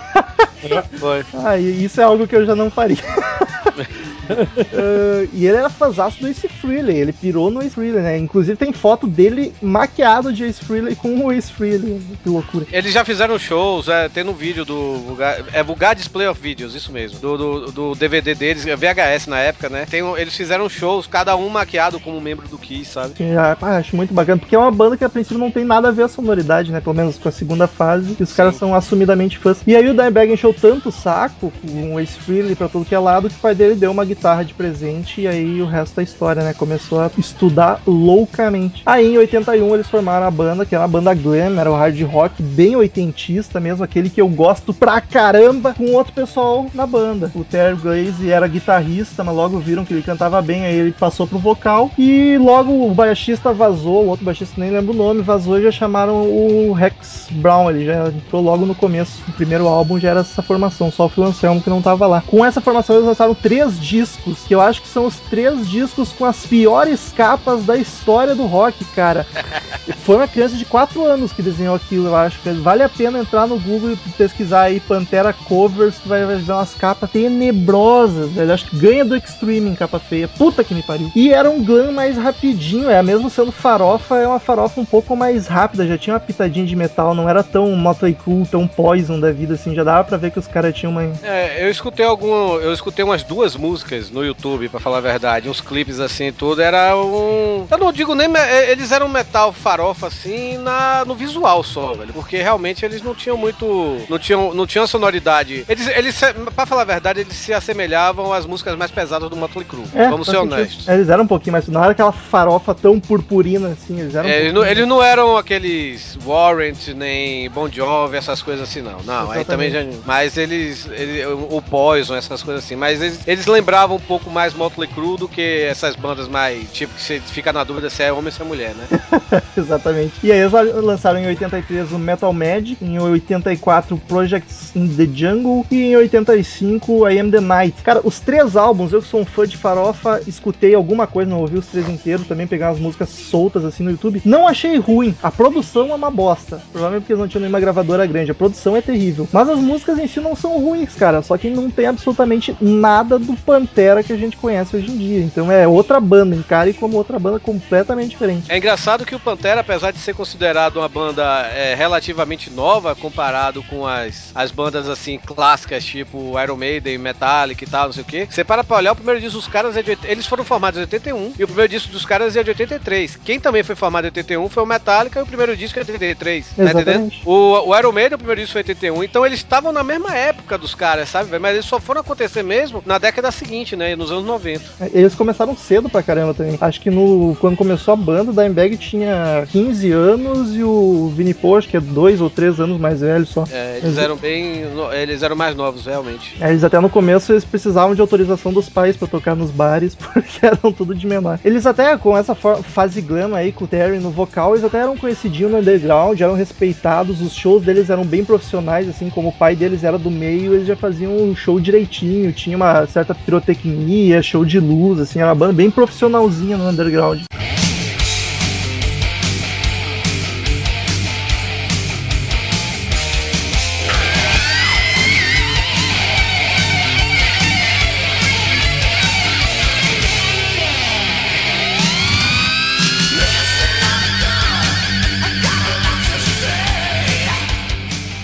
foi. 0.99 1.25
Ah, 1.43 1.57
isso 1.57 2.01
é 2.01 2.05
algo 2.05 2.27
que 2.27 2.37
eu 2.37 2.45
já 2.45 2.55
não 2.55 2.71
faria. 2.71 2.99
Ah, 4.31 5.27
e 5.33 5.47
ele 5.47 5.57
era 5.57 5.71
do 6.19 6.27
Ace 6.29 6.49
Frehley, 6.49 6.97
ele 6.97 7.13
pirou 7.13 7.51
no 7.51 7.61
Ace 7.63 7.71
Frehley, 7.75 8.03
né? 8.03 8.19
Inclusive 8.19 8.57
tem 8.57 8.73
foto 8.73 9.07
dele 9.07 9.53
maquiado 9.63 10.33
de 10.33 10.45
Ace 10.45 10.65
Frehley 10.65 10.95
com 10.97 11.17
o 11.25 11.33
Ace 11.33 11.53
Frehley, 11.53 12.01
que 12.23 12.29
loucura. 12.29 12.67
Eles 12.73 12.93
já 12.93 13.05
fizeram 13.05 13.39
shows, 13.39 13.89
é, 13.89 14.09
tem 14.09 14.25
no 14.25 14.33
vídeo 14.33 14.65
do 14.65 14.95
Vulgar, 14.99 15.39
é 15.53 15.63
Vulgar 15.63 15.95
Display 15.95 16.27
of 16.29 16.41
Videos, 16.41 16.75
isso 16.75 16.93
mesmo, 16.93 17.19
do, 17.21 17.37
do, 17.37 17.73
do 17.73 17.95
DVD 17.95 18.35
deles, 18.35 18.67
é 18.67 18.77
VHS 18.77 19.27
na 19.27 19.39
época, 19.39 19.69
né? 19.69 19.87
Tem, 19.89 20.01
eles 20.17 20.35
fizeram 20.37 20.69
shows, 20.69 21.07
cada 21.07 21.37
um 21.37 21.49
maquiado 21.49 21.99
como 22.01 22.21
membro 22.21 22.49
do 22.49 22.59
Kiss, 22.59 22.93
sabe? 22.93 23.15
Já- 23.19 23.57
ah, 23.61 23.77
acho 23.77 23.97
muito 23.97 24.13
bacana, 24.15 24.39
porque 24.39 24.55
é 24.55 24.59
uma 24.59 24.71
banda 24.71 24.97
que 24.97 25.05
a 25.05 25.09
princípio 25.09 25.39
não 25.39 25.51
tem 25.51 25.65
nada 25.65 25.89
a 25.89 25.93
ver 25.93 26.03
a 26.05 26.09
sonoridade, 26.09 26.73
né? 26.73 26.81
Pelo 26.81 26.95
menos 26.97 27.19
com 27.19 27.29
a 27.29 27.33
segunda 27.33 27.67
fase, 27.67 28.15
que 28.15 28.23
os 28.23 28.33
caras 28.33 28.57
são 28.57 28.75
assumidamente 28.75 29.39
fãs. 29.39 29.59
E 29.67 29.75
aí 29.77 29.89
o 29.89 29.95
Dimebag 29.95 30.33
encheu 30.33 30.53
tanto 30.55 30.89
o 30.89 30.93
saco 30.93 31.53
com 31.61 31.95
o 31.95 32.01
Ace 32.01 32.19
Frehley 32.19 32.55
pra 32.55 32.69
todo 32.69 32.85
que 32.85 32.95
é 32.95 32.99
lado 32.99 33.29
que 33.29 33.37
o 33.37 33.39
pai 33.39 33.55
dele 33.55 33.75
deu 33.75 33.91
uma 33.91 34.05
guitarra 34.05 34.45
de 34.45 34.55
presente 34.55 35.21
e 35.23 35.29
aí 35.29 35.61
o 35.61 35.67
resto 35.67 35.97
da 35.97 36.03
história, 36.09 36.43
né? 36.43 36.55
Começou 36.55 37.01
a 37.01 37.11
estudar 37.17 37.81
loucamente. 37.87 38.83
Aí 38.85 39.15
em 39.15 39.19
81 39.19 39.75
eles 39.75 39.89
formaram 39.89 40.27
a 40.27 40.31
banda, 40.31 40.65
que 40.65 40.75
era 40.75 40.83
uma 40.83 40.89
banda 40.89 41.15
glam, 41.15 41.59
era 41.59 41.71
o 41.71 41.75
hard 41.77 42.01
rock 42.03 42.43
bem 42.43 42.77
oitentista 42.77 43.61
mesmo, 43.61 43.85
aquele 43.85 44.11
que 44.11 44.21
eu 44.21 44.29
gosto 44.29 44.73
pra 44.73 45.01
caramba, 45.01 45.75
com 45.75 45.93
outro 45.93 46.13
pessoal 46.13 46.67
na 46.75 46.87
banda. 46.87 47.31
O 47.35 47.45
Terry 47.45 47.77
Glaze 47.77 48.31
era 48.31 48.49
guitarrista, 48.49 49.23
mas 49.23 49.35
logo 49.35 49.59
viram 49.59 49.85
que 49.85 49.93
ele 49.93 50.03
cantava 50.03 50.41
bem, 50.41 50.65
aí 50.65 50.75
ele 50.75 50.93
passou 50.93 51.27
pro 51.27 51.39
vocal 51.39 51.91
e 51.99 52.39
logo 52.39 52.87
o 52.87 52.95
baixista 52.95 53.53
vazou, 53.53 54.05
o 54.05 54.09
outro 54.09 54.25
baixista 54.25 54.61
nem 54.61 54.71
lembro 54.71 54.93
o 54.93 54.97
nome, 54.97 55.23
vazou 55.23 55.59
e 55.59 55.63
já 55.63 55.71
chamaram 55.71 56.23
o 56.23 56.73
Rex 56.73 57.29
Brown, 57.31 57.71
ele 57.71 57.85
já 57.85 58.09
entrou 58.09 58.43
logo 58.43 58.65
no 58.65 58.75
começo, 58.75 59.23
o 59.29 59.33
primeiro 59.33 59.67
álbum 59.67 59.99
já 59.99 60.11
era 60.11 60.21
essa 60.21 60.43
formação, 60.43 60.91
só 60.91 61.07
o 61.07 61.09
Phil 61.09 61.25
Anselmo 61.25 61.61
que 61.61 61.71
não 61.71 61.83
tava 61.83 62.07
lá. 62.07 62.23
Com 62.27 62.45
essa 62.45 62.61
formação 62.61 62.97
eles 62.97 63.09
lançaram 63.09 63.35
três 63.35 63.79
discos, 63.79 64.45
que 64.47 64.55
eu 64.55 64.61
acho 64.61 64.83
que 64.83 64.89
são 64.89 65.07
os 65.07 65.19
três 65.19 65.69
discos 65.69 65.98
com 66.07 66.25
as 66.25 66.47
piores 66.47 67.13
capas 67.17 67.65
da 67.65 67.77
história 67.77 68.35
do 68.35 68.47
rock, 68.47 68.85
cara. 68.87 69.27
Foi 70.09 70.17
uma 70.17 70.27
criança 70.27 70.57
de 70.57 70.65
4 70.65 71.05
anos 71.05 71.35
que 71.35 71.43
desenhou 71.43 71.75
aquilo, 71.75 72.07
eu 72.07 72.17
acho. 72.17 72.39
que 72.41 72.49
Vale 72.49 72.83
a 72.83 72.89
pena 72.89 73.19
entrar 73.19 73.47
no 73.47 73.61
Google 73.61 73.91
e 73.91 73.97
pesquisar 74.17 74.63
aí 74.63 74.81
Pantera 74.81 75.35
Covers, 75.35 75.99
que 75.99 76.09
vai 76.09 76.25
ver 76.25 76.51
umas 76.51 76.73
capas 76.73 77.11
tenebrosas, 77.11 78.31
velho. 78.33 78.51
Acho 78.51 78.71
que 78.71 78.79
ganha 78.79 79.05
do 79.05 79.15
Extreme 79.15 79.69
em 79.69 79.75
capa 79.75 79.99
feia. 79.99 80.27
Puta 80.27 80.65
que 80.65 80.73
me 80.73 80.83
pariu. 80.83 81.13
E 81.15 81.31
era 81.31 81.51
um 81.51 81.63
glam 81.63 81.93
mais 81.93 82.17
rapidinho, 82.17 82.89
é. 82.89 83.03
Mesmo 83.03 83.29
sendo 83.29 83.53
farofa, 83.53 84.17
é 84.17 84.27
uma 84.27 84.41
farofa 84.41 84.81
um 84.81 84.85
pouco 84.87 85.15
mais 85.15 85.47
rápida. 85.47 85.87
Já 85.87 85.99
tinha 85.99 86.15
uma 86.15 86.21
pitadinha 86.21 86.65
de 86.65 86.75
metal, 86.75 87.15
não 87.15 87.29
era 87.29 87.43
tão 87.43 87.77
Motley 87.77 88.15
Crue, 88.15 88.47
tão 88.47 88.67
Poison 88.67 89.21
da 89.21 89.31
vida, 89.31 89.57
assim. 89.57 89.75
Já 89.75 89.85
dava 89.85 90.05
pra 90.05 90.17
ver 90.17 90.31
que 90.31 90.39
os 90.39 90.47
caras 90.47 90.75
tinham 90.75 90.91
uma... 90.91 91.03
É, 91.23 91.63
eu 91.63 91.71
escutei 91.71 92.07
algum. 92.07 92.55
Eu 92.55 92.73
escutei 92.73 93.05
umas 93.05 93.23
duas 93.23 93.55
músicas 93.55 94.09
no 94.09 94.25
YouTube, 94.25 94.71
pra 94.71 94.81
falar 94.81 94.99
a 94.99 95.03
verdade, 95.03 95.51
uns 95.51 95.61
clipes 95.61 96.01
assim 96.01 96.33
tudo. 96.33 96.63
Era 96.63 96.97
um. 96.97 97.67
Eu 97.71 97.79
não 97.79 97.93
digo 97.93 98.15
nem. 98.15 98.27
Eles 98.71 98.91
eram 98.91 99.07
metal 99.07 99.53
farofa 99.53 99.98
assim 100.07 100.59
na, 100.59 101.05
no 101.05 101.15
visual 101.15 101.63
só, 101.63 101.95
velho. 101.95 102.13
Porque 102.13 102.37
realmente 102.39 102.85
eles 102.85 103.03
não 103.03 103.15
tinham 103.15 103.37
muito. 103.37 103.99
Não 104.09 104.19
tinham, 104.19 104.55
não 104.55 104.67
tinham 104.67 104.87
sonoridade. 104.87 105.65
Eles, 105.69 105.87
eles, 105.89 106.21
pra 106.55 106.67
falar 106.67 106.83
a 106.83 106.85
verdade, 106.85 107.21
eles 107.21 107.35
se 107.37 107.53
assemelhavam 107.53 108.33
às 108.33 108.47
músicas 108.47 108.77
mais 108.77 108.91
pesadas 108.91 109.29
do 109.29 109.37
Motley 109.37 109.65
Crue. 109.65 109.85
É, 109.95 110.09
Vamos 110.09 110.27
ser 110.29 110.37
honestos. 110.37 110.87
Eles 110.89 111.09
eram 111.09 111.25
um 111.25 111.27
pouquinho 111.27 111.53
mais... 111.53 111.67
Não 111.69 111.83
era 111.83 111.93
aquela 111.93 112.13
farofa 112.13 112.75
tão 112.75 112.99
purpurina, 113.01 113.69
assim. 113.69 114.01
Eles 114.01 114.15
eram 114.15 114.29
um 114.29 114.31
É, 114.33 114.37
eles, 114.41 114.53
pouquinho- 114.53 114.65
não, 114.65 114.71
eles 114.71 114.89
não 114.89 115.03
eram 115.03 115.37
aqueles 115.37 116.19
Warrant, 116.25 116.89
nem 116.95 117.49
Bon 117.51 117.69
Jovi, 117.71 118.17
essas 118.17 118.43
coisas 118.43 118.69
assim, 118.69 118.81
não. 118.83 118.99
Não, 119.05 119.31
aí 119.31 119.45
também 119.45 119.71
já. 119.71 119.85
Mas 120.05 120.37
eles. 120.37 120.87
ele- 120.93 121.25
o 121.27 121.61
Poison, 121.63 122.15
essas 122.15 122.43
coisas 122.43 122.65
assim. 122.65 122.77
Mas 122.77 123.01
eles, 123.03 123.21
eles 123.27 123.47
lembravam 123.47 123.97
um 123.97 124.01
pouco 124.01 124.31
mais 124.31 124.55
Motley 124.55 124.89
Crue 124.89 125.17
do 125.17 125.29
que 125.29 125.67
essas 125.69 125.97
bandas 125.97 126.29
mais. 126.29 126.71
Tipo, 126.73 126.95
que 126.95 127.01
você 127.03 127.21
fica 127.21 127.53
na 127.53 127.65
dúvida 127.65 127.89
se 127.91 128.03
é 128.03 128.13
homem 128.13 128.27
ou 128.27 128.33
se 128.33 128.41
é 128.43 128.45
mulher, 128.45 128.75
né? 128.75 128.87
Exatamente. 129.57 129.88
E 130.23 130.33
aí 130.33 130.39
eles 130.39 130.53
lançaram 130.53 131.19
em 131.19 131.27
83 131.27 131.93
o 131.93 131.99
Metal 131.99 132.33
Magic, 132.33 132.85
em 132.85 132.99
84 132.99 133.97
Projects 134.09 134.75
in 134.75 134.89
the 134.89 135.09
Jungle 135.13 135.67
e 135.71 135.83
em 135.83 135.97
85 135.97 137.09
I 137.09 137.19
Am 137.19 137.31
the 137.31 137.41
Night. 137.41 137.83
Cara, 137.83 138.01
os 138.05 138.21
três 138.21 138.57
álbuns, 138.57 138.93
eu 138.93 139.03
que 139.03 139.09
sou 139.09 139.21
um 139.21 139.25
fã 139.25 139.47
de 139.47 139.57
farofa, 139.57 140.21
escutei 140.27 140.75
alguma 140.75 141.07
coisa, 141.07 141.31
não 141.31 141.41
ouvi 141.41 141.59
os 141.59 141.67
três 141.67 141.89
inteiros, 141.89 142.27
também 142.27 142.47
pegar 142.47 142.71
as 142.71 142.79
músicas 142.79 143.09
soltas 143.09 143.65
assim 143.65 143.83
no 143.83 143.91
YouTube. 143.91 144.23
Não 144.25 144.47
achei 144.47 144.79
ruim. 144.79 145.15
A 145.23 145.31
produção 145.31 145.91
é 145.91 145.95
uma 145.95 146.11
bosta. 146.11 146.61
Provavelmente 146.73 147.03
porque 147.03 147.13
eles 147.13 147.21
não 147.21 147.29
tinham 147.29 147.43
nenhuma 147.43 147.61
gravadora 147.61 148.07
grande. 148.07 148.31
A 148.31 148.35
produção 148.35 148.77
é 148.77 148.81
terrível. 148.81 149.29
Mas 149.33 149.49
as 149.49 149.59
músicas 149.59 149.99
em 149.99 150.07
si 150.07 150.21
não 150.21 150.35
são 150.37 150.59
ruins, 150.61 150.95
cara. 150.95 151.23
Só 151.23 151.37
que 151.37 151.51
não 151.51 151.71
tem 151.71 151.87
absolutamente 151.87 152.57
nada 152.61 153.19
do 153.19 153.35
Pantera 153.35 154.03
que 154.03 154.13
a 154.13 154.17
gente 154.17 154.37
conhece 154.37 154.77
hoje 154.77 154.91
em 154.91 154.97
dia. 154.97 155.21
Então 155.21 155.51
é 155.51 155.67
outra 155.67 156.01
banda, 156.01 156.35
encare 156.35 156.73
como 156.73 156.97
outra 156.97 157.19
banda 157.19 157.39
completamente 157.39 158.11
diferente. 158.11 158.51
É 158.51 158.57
engraçado 158.57 159.05
que 159.05 159.15
o 159.15 159.21
Pantera, 159.21 159.65
apesar 159.69 159.91
de 159.91 159.99
ser 159.99 160.15
considerado 160.15 160.79
uma 160.79 160.89
banda 160.89 161.23
é, 161.55 161.75
relativamente 161.75 162.49
nova 162.49 162.95
comparado 162.95 163.63
com 163.65 163.87
as, 163.87 164.33
as 164.35 164.51
bandas 164.51 164.89
assim 164.89 165.19
clássicas, 165.19 165.85
tipo 165.85 166.41
Iron 166.41 166.57
Maiden, 166.57 166.97
Metallica 166.97 167.65
e 167.65 167.67
tal, 167.67 167.87
não 167.87 167.93
sei 167.93 168.03
o 168.03 168.07
que, 168.07 168.27
você 168.31 168.43
para 168.43 168.65
pra 168.65 168.79
olhar, 168.79 168.93
o 168.93 168.97
primeiro 168.97 169.21
disco 169.21 169.37
dos 169.37 169.47
caras 169.47 169.77
é 169.77 169.83
de. 169.83 169.99
Eles 170.05 170.27
foram 170.27 170.43
formados 170.43 170.79
em 170.79 170.83
81 170.83 171.35
e 171.39 171.45
o 171.45 171.47
primeiro 171.47 171.71
disco 171.71 171.93
dos 171.93 172.07
caras 172.07 172.35
é 172.35 172.43
de 172.43 172.51
83. 172.51 173.17
Quem 173.25 173.39
também 173.39 173.63
foi 173.63 173.75
formado 173.75 174.07
em 174.07 174.09
81 174.09 174.49
foi 174.49 174.63
o 174.63 174.67
Metallica 174.67 175.21
e 175.21 175.23
o 175.23 175.27
primeiro 175.27 175.55
disco 175.55 175.79
é 175.79 175.85
de 175.85 175.93
83. 175.93 176.47
Tá 176.47 176.53
entendendo? 176.53 176.79
Exatamente. 176.79 177.23
O, 177.27 177.69
o 177.69 177.79
Iron 177.79 177.93
Maiden, 177.93 178.15
o 178.15 178.19
primeiro 178.19 178.41
disco 178.41 178.55
foi 178.55 178.63
em 178.63 178.65
81, 178.65 179.05
então 179.05 179.27
eles 179.27 179.39
estavam 179.39 179.71
na 179.71 179.85
mesma 179.85 180.15
época 180.15 180.57
dos 180.57 180.75
caras, 180.75 181.11
sabe? 181.11 181.39
Mas 181.39 181.55
eles 181.55 181.67
só 181.67 181.79
foram 181.79 182.01
acontecer 182.01 182.43
mesmo 182.43 182.83
na 182.87 182.97
década 182.97 183.31
seguinte, 183.31 183.77
né? 183.77 183.95
Nos 183.95 184.11
anos 184.11 184.25
90. 184.25 184.65
Eles 184.95 185.15
começaram 185.15 185.55
cedo 185.55 185.91
pra 185.91 186.03
caramba 186.03 186.33
também. 186.33 186.57
Acho 186.59 186.81
que 186.81 186.91
no 186.91 187.37
quando 187.41 187.57
começou 187.57 187.93
a 187.93 187.97
banda, 187.97 188.31
o 188.31 188.35
Dimebag 188.35 188.77
tinha 188.79 189.47
15 189.59 189.91
anos 189.91 190.55
e 190.57 190.63
o 190.63 191.13
Vini 191.17 191.35
acho 191.57 191.69
que 191.69 191.77
é 191.77 191.81
2 191.81 192.21
ou 192.21 192.31
3 192.31 192.61
anos 192.61 192.79
mais 192.79 193.01
velho 193.01 193.27
só. 193.27 193.45
É, 193.51 193.79
eles 193.79 193.91
Exa- 193.91 194.03
eram 194.03 194.17
bem. 194.17 194.63
Eles 194.93 195.23
eram 195.23 195.35
mais 195.35 195.57
novos, 195.57 195.85
realmente. 195.87 196.37
É, 196.41 196.51
Eles 196.51 196.63
até 196.63 196.79
no 196.79 196.89
começo 196.89 197.33
eles 197.33 197.45
precisavam 197.45 197.95
de 197.95 198.01
autorização 198.01 198.53
dos 198.53 198.69
pais 198.69 198.97
pra 198.97 199.09
tocar 199.09 199.35
nos 199.35 199.51
bares, 199.51 199.95
porque 199.99 200.45
eram 200.47 200.73
tudo 200.73 200.95
de 200.95 201.07
menor. 201.07 201.41
Eles 201.45 201.67
até 201.67 201.97
com 201.97 202.17
essa 202.17 202.35
fase 202.35 203.01
glam 203.01 203.35
aí 203.35 203.51
com 203.51 203.65
o 203.65 203.69
Terry 203.69 203.99
no 203.99 204.11
vocal, 204.11 204.53
eles 204.53 204.65
até 204.65 204.79
eram 204.79 204.97
conhecidinhos 204.97 205.51
no 205.51 205.59
underground, 205.59 206.21
eram 206.21 206.35
respeitados, 206.35 207.21
os 207.21 207.35
shows 207.35 207.65
deles 207.65 207.91
eram 207.91 208.05
bem 208.05 208.25
profissionais, 208.25 208.89
assim 208.89 209.11
como 209.11 209.29
o 209.29 209.33
pai 209.33 209.57
deles 209.57 209.83
era 209.83 209.99
do 209.99 210.11
meio, 210.11 210.55
eles 210.55 210.67
já 210.67 210.77
faziam 210.77 211.17
um 211.17 211.35
show 211.35 211.59
direitinho, 211.59 212.33
tinha 212.33 212.57
uma 212.57 212.87
certa 212.87 213.15
pirotecnia, 213.15 214.23
show 214.23 214.45
de 214.45 214.61
luz, 214.61 215.01
assim, 215.01 215.19
era 215.19 215.29
uma 215.29 215.35
banda 215.35 215.53
bem 215.53 215.71
profissionalzinha 215.71 216.57
no 216.57 216.69
underground. 216.69 217.23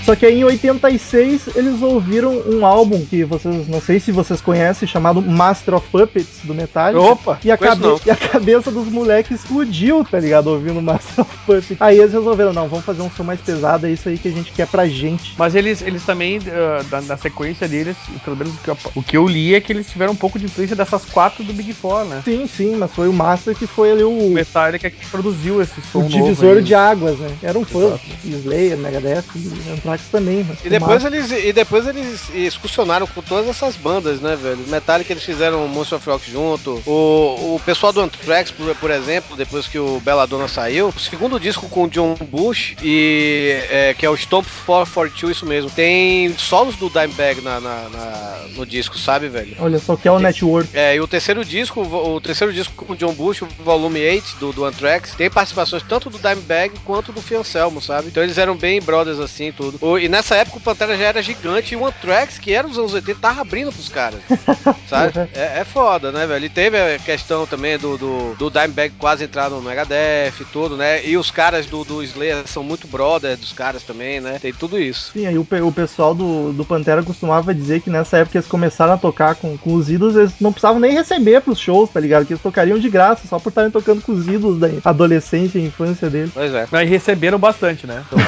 Só 0.04 0.14
que 0.14 0.26
aí 0.26 0.40
em 0.40 0.44
86 0.44 1.48
eles 1.56 1.80
ouviram 1.80 2.32
um 2.46 2.66
álbum 2.66 3.04
que 3.06 3.24
vocês, 3.24 3.66
não 3.68 3.80
sei 3.80 3.98
se 3.98 4.12
vocês 4.12 4.40
conhecem, 4.40 4.86
chamado 4.86 5.22
Master 5.22 5.74
of 5.74 5.88
Puppets 5.90 6.40
do 6.44 6.54
Metallica. 6.54 7.00
Opa! 7.00 7.38
E 7.42 7.50
a, 7.50 7.56
cabe- 7.56 7.84
e 8.04 8.10
a 8.10 8.16
cabeça 8.16 8.70
dos 8.70 8.86
moleques 8.88 9.40
explodiu, 9.40 10.04
tá 10.04 10.20
ligado? 10.20 10.48
Ouvindo 10.48 10.82
Master 10.82 11.20
of 11.24 11.36
Puppets. 11.46 11.76
Aí 11.80 11.98
eles 11.98 12.12
resolveram, 12.12 12.52
não, 12.52 12.68
vamos 12.68 12.84
fazer 12.84 13.02
um 13.02 13.10
som 13.10 13.22
mais 13.24 13.40
pesado, 13.40 13.86
é 13.86 13.90
isso 13.92 14.08
aí 14.08 14.18
que 14.18 14.28
a 14.28 14.32
gente 14.32 14.52
quer 14.52 14.66
pra 14.66 14.86
gente. 14.86 15.34
Mas 15.38 15.54
eles, 15.54 15.80
eles 15.80 16.04
também, 16.04 16.38
ah, 16.48 16.82
da, 16.90 17.00
da 17.00 17.16
sequência 17.16 17.66
deles, 17.66 17.96
pelo 18.24 18.36
menos 18.36 18.54
o 18.54 18.58
que, 18.58 18.68
eu, 18.68 18.76
o 18.94 19.02
que 19.02 19.16
eu 19.16 19.26
li 19.26 19.54
é 19.54 19.60
que 19.60 19.72
eles 19.72 19.86
tiveram 19.90 20.12
um 20.12 20.16
pouco 20.16 20.38
de 20.38 20.44
influência 20.44 20.76
dessas 20.76 21.04
quatro 21.06 21.42
do 21.42 21.52
Big 21.52 21.72
Four, 21.72 22.04
né? 22.04 22.20
Sim, 22.24 22.46
sim, 22.46 22.76
mas 22.76 22.92
foi 22.92 23.08
o 23.08 23.12
Master 23.12 23.54
que 23.54 23.66
foi 23.66 23.92
ali 23.92 24.04
O 24.04 24.10
o, 24.26 24.30
Metallica 24.30 24.90
que 24.90 25.06
produziu 25.06 25.62
esse 25.62 25.80
som 25.80 26.00
o 26.00 26.08
divisor 26.08 26.60
de 26.60 26.74
águas, 26.74 27.18
né? 27.18 27.28
Era 27.42 27.58
um 27.58 27.64
fã 27.64 27.98
Slayer, 28.24 28.76
Megadeth, 28.76 29.24
e 29.36 29.93
também. 30.10 30.46
E 30.64 30.68
depois, 30.68 31.04
eles, 31.04 31.30
e 31.30 31.52
depois 31.52 31.86
eles 31.86 32.28
excursionaram 32.34 33.06
com 33.06 33.20
todas 33.22 33.48
essas 33.48 33.76
bandas, 33.76 34.20
né, 34.20 34.36
velho? 34.36 34.58
Metallica 34.68 35.12
eles 35.12 35.22
fizeram 35.24 35.66
Monster 35.68 35.98
of 35.98 36.08
Rock 36.10 36.30
junto. 36.30 36.82
O, 36.86 37.54
o 37.56 37.60
pessoal 37.64 37.92
do 37.92 38.00
Anthrax, 38.00 38.50
por, 38.50 38.74
por 38.76 38.90
exemplo, 38.90 39.36
depois 39.36 39.66
que 39.66 39.78
o 39.78 40.00
Belladonna 40.00 40.48
saiu, 40.48 40.88
o 40.88 41.00
segundo 41.00 41.38
disco 41.40 41.68
com 41.68 41.84
o 41.84 41.88
John 41.88 42.14
Bush, 42.30 42.74
e, 42.82 43.56
é, 43.70 43.94
que 43.96 44.04
é 44.06 44.10
o 44.10 44.16
Stomp 44.16 44.46
442, 44.66 45.36
isso 45.36 45.46
mesmo, 45.46 45.70
tem 45.70 46.34
solos 46.38 46.76
do 46.76 46.88
Dimebag 46.88 47.40
na, 47.40 47.60
na- 47.60 47.88
na- 47.88 48.38
no 48.56 48.64
disco, 48.66 48.98
sabe, 48.98 49.28
velho? 49.28 49.56
Olha 49.58 49.78
só 49.78 49.96
que 49.96 50.06
é 50.06 50.12
o 50.12 50.18
Network. 50.18 50.68
É, 50.74 50.94
e 50.96 51.00
o 51.00 51.06
terceiro 51.08 51.44
disco, 51.44 51.80
o 51.82 52.20
terceiro 52.20 52.52
disco 52.52 52.84
com 52.84 52.92
o 52.92 52.96
John 52.96 53.12
Bush, 53.12 53.42
o 53.42 53.48
volume 53.64 54.00
8 54.00 54.36
do, 54.38 54.52
do 54.52 54.64
Anthrax, 54.64 55.14
tem 55.14 55.28
participações 55.30 55.82
tanto 55.88 56.08
do 56.10 56.18
Dimebag 56.18 56.74
quanto 56.84 57.12
do 57.12 57.20
Phil 57.20 57.40
Anselmo, 57.40 57.80
sabe? 57.80 58.08
Então 58.08 58.22
eles 58.22 58.38
eram 58.38 58.56
bem 58.56 58.80
brothers 58.80 59.18
assim, 59.18 59.52
tudo. 59.52 59.78
O- 59.84 59.98
e 59.98 60.08
nessa 60.08 60.34
época 60.36 60.56
o 60.56 60.60
Pantera 60.60 60.96
já 60.96 61.04
era 61.04 61.22
gigante 61.22 61.74
e 61.74 61.76
o 61.76 61.86
Anthrax, 61.86 62.38
que 62.38 62.52
era 62.52 62.66
dos 62.66 62.78
anos 62.78 62.94
80, 62.94 63.20
tava 63.20 63.42
abrindo 63.42 63.70
pros 63.70 63.88
caras. 63.88 64.20
sabe? 64.88 65.12
É, 65.34 65.60
é 65.60 65.64
foda, 65.64 66.10
né, 66.10 66.26
velho? 66.26 66.46
E 66.46 66.48
teve 66.48 66.78
a 66.80 66.98
questão 66.98 67.46
também 67.46 67.76
do, 67.78 67.98
do, 67.98 68.34
do 68.36 68.50
Dimebag 68.50 68.94
quase 68.98 69.24
entrar 69.24 69.50
no 69.50 69.60
Megadeth 69.60 70.32
e 70.40 70.44
tudo, 70.46 70.76
né? 70.76 71.04
E 71.06 71.16
os 71.18 71.30
caras 71.30 71.66
do, 71.66 71.84
do 71.84 72.02
Slayer 72.02 72.46
são 72.46 72.62
muito 72.64 72.86
brother 72.88 73.36
dos 73.36 73.52
caras 73.52 73.82
também, 73.82 74.20
né? 74.20 74.38
Tem 74.40 74.52
tudo 74.52 74.78
isso. 74.78 75.10
Sim, 75.12 75.26
aí 75.26 75.36
o, 75.36 75.46
o 75.62 75.72
pessoal 75.72 76.14
do, 76.14 76.52
do 76.52 76.64
Pantera 76.64 77.02
costumava 77.02 77.54
dizer 77.54 77.80
que 77.80 77.90
nessa 77.90 78.18
época 78.18 78.38
eles 78.38 78.48
começaram 78.48 78.94
a 78.94 78.98
tocar 78.98 79.34
com, 79.34 79.56
com 79.58 79.74
os 79.74 79.90
ídolos, 79.90 80.16
eles 80.16 80.32
não 80.40 80.52
precisavam 80.52 80.80
nem 80.80 80.92
receber 80.92 81.42
pros 81.42 81.58
shows, 81.58 81.90
tá 81.90 82.00
ligado? 82.00 82.24
Que 82.24 82.32
eles 82.32 82.42
tocariam 82.42 82.78
de 82.78 82.88
graça, 82.88 83.28
só 83.28 83.38
por 83.38 83.50
estarem 83.50 83.70
tocando 83.70 84.00
com 84.00 84.12
os 84.12 84.26
ídolos 84.26 84.58
da 84.58 84.68
adolescência 84.88 85.58
e 85.58 85.64
infância 85.66 86.08
deles. 86.08 86.30
Pois 86.32 86.54
é. 86.54 86.66
Aí 86.72 86.86
receberam 86.86 87.38
bastante, 87.38 87.86
né? 87.86 88.02
Então, 88.06 88.18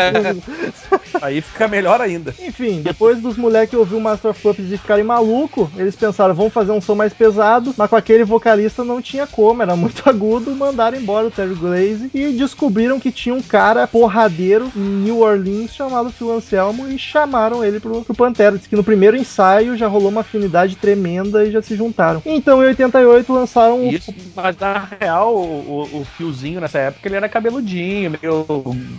É 0.00 0.99
aí 1.20 1.40
fica 1.40 1.68
melhor 1.68 2.00
ainda. 2.00 2.34
Enfim, 2.38 2.82
depois 2.82 3.20
dos 3.20 3.36
moleques 3.36 3.78
ouvir 3.78 3.94
o 3.94 4.00
Master 4.00 4.30
of 4.30 4.40
Puppets 4.40 4.72
e 4.72 4.78
ficarem 4.78 5.04
maluco, 5.04 5.70
eles 5.76 5.96
pensaram, 5.96 6.34
vamos 6.34 6.52
fazer 6.52 6.72
um 6.72 6.80
som 6.80 6.94
mais 6.94 7.12
pesado, 7.12 7.74
mas 7.76 7.90
com 7.90 7.96
aquele 7.96 8.24
vocalista 8.24 8.84
não 8.84 9.00
tinha 9.00 9.26
como, 9.26 9.62
era 9.62 9.76
muito 9.76 10.02
agudo, 10.08 10.54
mandaram 10.54 10.98
embora 10.98 11.26
o 11.26 11.30
Terry 11.30 11.54
Glaze 11.54 12.10
e 12.14 12.32
descobriram 12.32 13.00
que 13.00 13.12
tinha 13.12 13.34
um 13.34 13.42
cara 13.42 13.86
porradeiro 13.86 14.70
em 14.76 14.80
New 14.80 15.20
Orleans 15.20 15.74
chamado 15.74 16.10
Phil 16.10 16.32
Anselmo 16.32 16.88
e 16.88 16.98
chamaram 16.98 17.64
ele 17.64 17.80
pro, 17.80 18.02
pro 18.02 18.14
Pantera. 18.14 18.56
Diz 18.56 18.66
que 18.66 18.76
no 18.76 18.84
primeiro 18.84 19.16
ensaio 19.16 19.76
já 19.76 19.86
rolou 19.86 20.10
uma 20.10 20.20
afinidade 20.20 20.76
tremenda 20.76 21.44
e 21.44 21.50
já 21.50 21.62
se 21.62 21.76
juntaram. 21.76 22.22
Então 22.24 22.62
em 22.62 22.66
88 22.66 23.32
lançaram 23.32 23.80
o 23.80 23.92
Isso, 23.92 24.14
mas 24.34 24.56
na 24.58 24.88
real, 25.00 25.34
o, 25.34 25.88
o, 25.92 26.00
o 26.00 26.04
fiozinho 26.04 26.60
nessa 26.60 26.78
época 26.78 27.08
ele 27.08 27.16
era 27.16 27.28
cabeludinho, 27.28 28.12
meio 28.20 28.46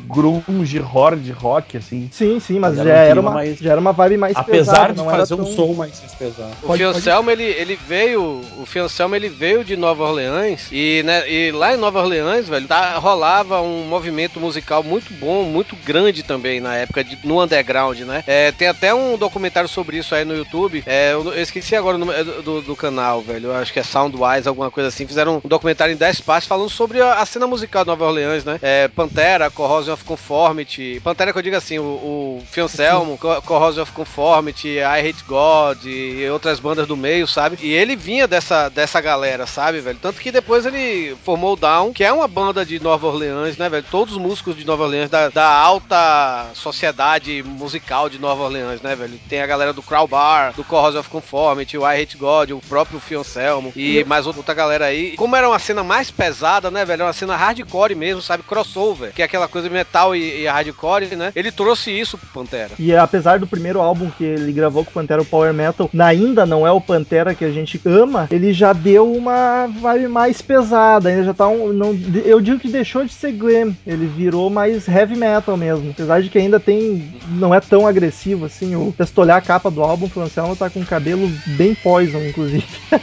grunge, 0.07 0.79
hard 0.79 1.29
rock, 1.31 1.77
assim. 1.77 2.00
Sim, 2.11 2.39
sim, 2.39 2.59
mas 2.59 2.75
Já 2.77 2.83
era, 2.93 3.19
uma, 3.19 3.31
mais- 3.31 3.57
já 3.59 3.71
era 3.71 3.79
uma 3.81 3.91
vibe 3.91 4.17
mais 4.17 4.35
Apesar 4.35 4.87
pesada, 4.87 4.93
de 4.93 5.17
fazer 5.17 5.33
um 5.35 5.37
tão- 5.37 5.45
som 5.55 5.73
mais 5.73 5.99
pesado. 6.17 6.51
O 6.63 6.67
Pode- 6.67 6.79
Fiancelmo, 6.79 7.29
ele, 7.31 7.43
ele 7.43 7.75
veio. 7.87 8.41
O 8.57 8.65
Fiancelmo, 8.65 9.15
ele 9.15 9.29
veio 9.29 9.63
de 9.63 9.75
Nova 9.75 10.03
Orleans. 10.03 10.67
E, 10.71 11.01
né, 11.03 11.29
e 11.29 11.51
lá 11.51 11.73
em 11.73 11.77
Nova 11.77 11.99
Orleans, 11.99 12.47
velho, 12.47 12.67
tá, 12.67 12.97
rolava 12.97 13.61
um 13.61 13.83
movimento 13.85 14.39
musical 14.39 14.83
muito 14.83 15.13
bom, 15.13 15.43
muito 15.43 15.75
grande 15.85 16.23
também 16.23 16.59
na 16.59 16.75
época, 16.75 17.03
de- 17.03 17.17
no 17.23 17.41
underground, 17.41 17.99
né? 18.01 18.23
É, 18.27 18.51
tem 18.51 18.67
até 18.67 18.93
um 18.93 19.17
documentário 19.17 19.67
sobre 19.69 19.97
isso 19.97 20.13
aí 20.15 20.23
no 20.23 20.35
YouTube. 20.35 20.83
É, 20.85 21.13
eu, 21.13 21.23
eu 21.33 21.41
esqueci 21.41 21.75
agora 21.75 21.95
o 21.95 21.99
nome 21.99 22.13
é 22.13 22.23
do, 22.23 22.41
do- 22.41 22.61
do 22.61 22.75
canal, 22.75 23.21
velho. 23.21 23.47
Eu 23.49 23.55
acho 23.55 23.73
que 23.73 23.79
é 23.79 23.83
Soundwise, 23.83 24.47
alguma 24.47 24.69
coisa 24.71 24.89
assim. 24.89 25.07
Fizeram 25.07 25.41
um 25.43 25.47
documentário 25.47 25.93
em 25.93 25.97
10 25.97 26.21
partes 26.21 26.47
falando 26.47 26.69
sobre 26.69 27.01
a, 27.01 27.15
a 27.15 27.25
cena 27.25 27.47
musical 27.47 27.83
de 27.83 27.87
Nova 27.89 28.05
Orleans, 28.05 28.43
né? 28.45 28.59
É, 28.61 28.87
Pantera, 28.87 29.49
Corrosion 29.49 29.93
of 29.93 30.03
Conformity. 30.03 30.99
Pantera 31.03 31.31
que 31.31 31.37
eu 31.37 31.41
digo 31.43 31.55
assim, 31.55 31.79
o, 31.79 31.90
o 31.91 32.43
Fiancelmo, 32.51 33.17
Co- 33.17 33.41
Corrosion 33.41 33.83
of 33.83 33.91
Conformity, 33.91 34.77
I 34.79 35.09
Hate 35.09 35.23
God 35.27 35.85
e 35.85 36.27
outras 36.29 36.59
bandas 36.59 36.87
do 36.87 36.95
meio, 36.97 37.27
sabe? 37.27 37.57
E 37.61 37.73
ele 37.73 37.95
vinha 37.95 38.27
dessa, 38.27 38.69
dessa 38.69 38.99
galera, 39.01 39.45
sabe, 39.45 39.79
velho? 39.79 39.99
Tanto 40.01 40.19
que 40.21 40.31
depois 40.31 40.65
ele 40.65 41.15
formou 41.23 41.53
o 41.53 41.55
Down, 41.55 41.93
que 41.93 42.03
é 42.03 42.11
uma 42.11 42.27
banda 42.27 42.65
de 42.65 42.79
Nova 42.81 43.07
Orleans, 43.07 43.57
né, 43.57 43.69
velho? 43.69 43.85
Todos 43.89 44.15
os 44.15 44.21
músicos 44.21 44.55
de 44.55 44.65
Nova 44.65 44.83
Orleans, 44.83 45.09
da, 45.09 45.29
da 45.29 45.47
alta 45.47 46.47
sociedade 46.53 47.43
musical 47.43 48.09
de 48.09 48.19
Nova 48.19 48.43
Orleans, 48.43 48.81
né, 48.81 48.95
velho? 48.95 49.19
Tem 49.27 49.41
a 49.41 49.47
galera 49.47 49.73
do 49.73 49.81
Crowbar, 49.81 50.53
do 50.53 50.63
Corrosion 50.63 50.99
of 50.99 51.09
Conformity, 51.09 51.77
o 51.77 51.81
I 51.89 52.01
Hate 52.01 52.17
God, 52.17 52.51
o 52.51 52.59
próprio 52.61 52.99
Fiancelmo 52.99 53.71
e 53.75 54.03
mais 54.05 54.27
outra 54.27 54.53
galera 54.53 54.85
aí. 54.85 55.15
Como 55.15 55.35
era 55.35 55.47
uma 55.49 55.59
cena 55.59 55.83
mais 55.83 56.11
pesada, 56.11 56.69
né, 56.69 56.85
velho? 56.85 57.01
Era 57.01 57.05
uma 57.07 57.13
cena 57.13 57.35
hardcore 57.35 57.95
mesmo, 57.95 58.21
sabe? 58.21 58.43
Crossover, 58.43 59.11
que 59.13 59.21
é 59.21 59.25
aquela 59.25 59.47
coisa 59.47 59.67
de 59.67 59.73
metal 59.73 60.15
e, 60.15 60.41
e 60.41 60.45
hardcore, 60.47 61.15
né? 61.15 61.31
Ele 61.35 61.51
trouxe 61.51 61.80
isso 61.89 62.17
pro 62.17 62.27
Pantera. 62.29 62.71
E 62.77 62.93
apesar 62.95 63.39
do 63.39 63.47
primeiro 63.47 63.79
álbum 63.81 64.09
que 64.09 64.23
ele 64.23 64.51
gravou 64.51 64.83
com 64.83 64.91
o 64.91 64.93
Pantera, 64.93 65.21
o 65.21 65.25
Power 65.25 65.53
Metal, 65.53 65.89
ainda 65.99 66.45
não 66.45 66.65
é 66.67 66.71
o 66.71 66.81
Pantera 66.81 67.33
que 67.33 67.45
a 67.45 67.51
gente 67.51 67.79
ama, 67.85 68.27
ele 68.31 68.53
já 68.53 68.73
deu 68.73 69.11
uma 69.11 69.67
vibe 69.67 70.07
mais 70.07 70.41
pesada, 70.41 71.09
ainda 71.09 71.23
já 71.23 71.33
tá 71.33 71.47
um. 71.47 71.71
Não, 71.73 71.97
eu 72.25 72.39
digo 72.41 72.59
que 72.59 72.67
deixou 72.69 73.03
de 73.05 73.13
ser 73.13 73.31
glam, 73.31 73.73
ele 73.87 74.05
virou 74.05 74.49
mais 74.49 74.87
heavy 74.87 75.15
metal 75.15 75.55
mesmo. 75.57 75.91
Apesar 75.91 76.21
de 76.21 76.29
que 76.29 76.37
ainda 76.37 76.59
tem. 76.59 77.03
não 77.29 77.53
é 77.55 77.59
tão 77.59 77.87
agressivo 77.87 78.45
assim. 78.45 78.75
O, 78.75 78.93
se 79.05 79.11
tu 79.13 79.21
olhar 79.21 79.37
a 79.37 79.41
capa 79.41 79.71
do 79.71 79.81
álbum, 79.81 80.09
o 80.13 80.19
Anselmo 80.19 80.55
tá 80.55 80.69
com 80.69 80.81
o 80.81 80.85
cabelo 80.85 81.31
bem 81.45 81.73
poison, 81.73 82.19
inclusive. 82.23 82.65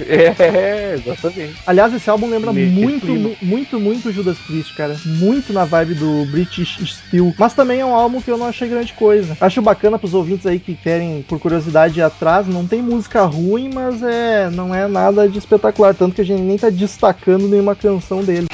É, 0.00 0.94
exatamente. 0.94 1.54
Aliás, 1.66 1.92
esse 1.94 2.08
álbum 2.10 2.28
lembra 2.28 2.52
muito, 2.52 3.06
clima. 3.06 3.28
mu- 3.30 3.36
muito, 3.40 3.78
muito 3.80 4.12
Judas 4.12 4.38
Priest, 4.38 4.74
cara. 4.74 4.96
Muito 5.04 5.52
na 5.52 5.64
vibe 5.64 5.94
do 5.94 6.24
British 6.26 6.78
Steel. 6.94 7.34
Mas 7.38 7.54
também 7.54 7.80
é 7.80 7.86
um 7.86 7.94
álbum 7.94 8.20
que 8.20 8.30
eu 8.30 8.38
não 8.38 8.46
achei 8.46 8.68
grande 8.68 8.92
coisa. 8.92 9.36
Acho 9.40 9.62
bacana 9.62 9.98
pros 9.98 10.14
ouvintes 10.14 10.46
aí 10.46 10.58
que 10.58 10.74
querem, 10.74 11.22
por 11.22 11.38
curiosidade, 11.38 11.98
ir 11.98 12.02
atrás. 12.02 12.46
Não 12.46 12.66
tem 12.66 12.82
música 12.82 13.24
ruim, 13.24 13.70
mas 13.72 14.02
é 14.02 14.50
não 14.50 14.74
é 14.74 14.86
nada 14.86 15.28
de 15.28 15.38
espetacular. 15.38 15.94
Tanto 15.94 16.14
que 16.14 16.20
a 16.20 16.24
gente 16.24 16.42
nem 16.42 16.58
tá 16.58 16.70
destacando 16.70 17.48
nenhuma 17.48 17.74
canção 17.74 18.22
dele. 18.22 18.46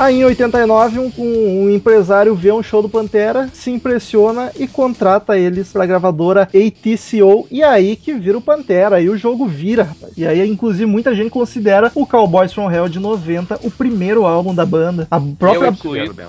Aí 0.00 0.22
em 0.22 0.24
89, 0.24 0.98
um, 0.98 1.12
um, 1.18 1.64
um 1.64 1.70
empresário 1.70 2.34
vê 2.34 2.50
um 2.50 2.62
show 2.62 2.80
do 2.80 2.88
Pantera, 2.88 3.50
se 3.52 3.70
impressiona 3.70 4.50
e 4.58 4.66
contrata 4.66 5.36
eles 5.36 5.70
pra 5.70 5.84
gravadora 5.84 6.44
ATCO. 6.44 7.46
E 7.50 7.62
aí 7.62 7.96
que 7.96 8.14
vira 8.14 8.38
o 8.38 8.40
Pantera, 8.40 8.96
aí 8.96 9.10
o 9.10 9.18
jogo 9.18 9.46
vira, 9.46 9.82
rapaz. 9.82 10.14
E 10.16 10.26
aí, 10.26 10.48
inclusive, 10.48 10.86
muita 10.86 11.14
gente 11.14 11.28
considera 11.28 11.92
o 11.94 12.06
Cowboys 12.06 12.50
from 12.50 12.72
Hell 12.72 12.88
de 12.88 12.98
90 12.98 13.60
o 13.62 13.70
primeiro 13.70 14.24
álbum 14.24 14.54
da 14.54 14.64
banda. 14.64 15.06
A 15.10 15.20
própria, 15.20 15.70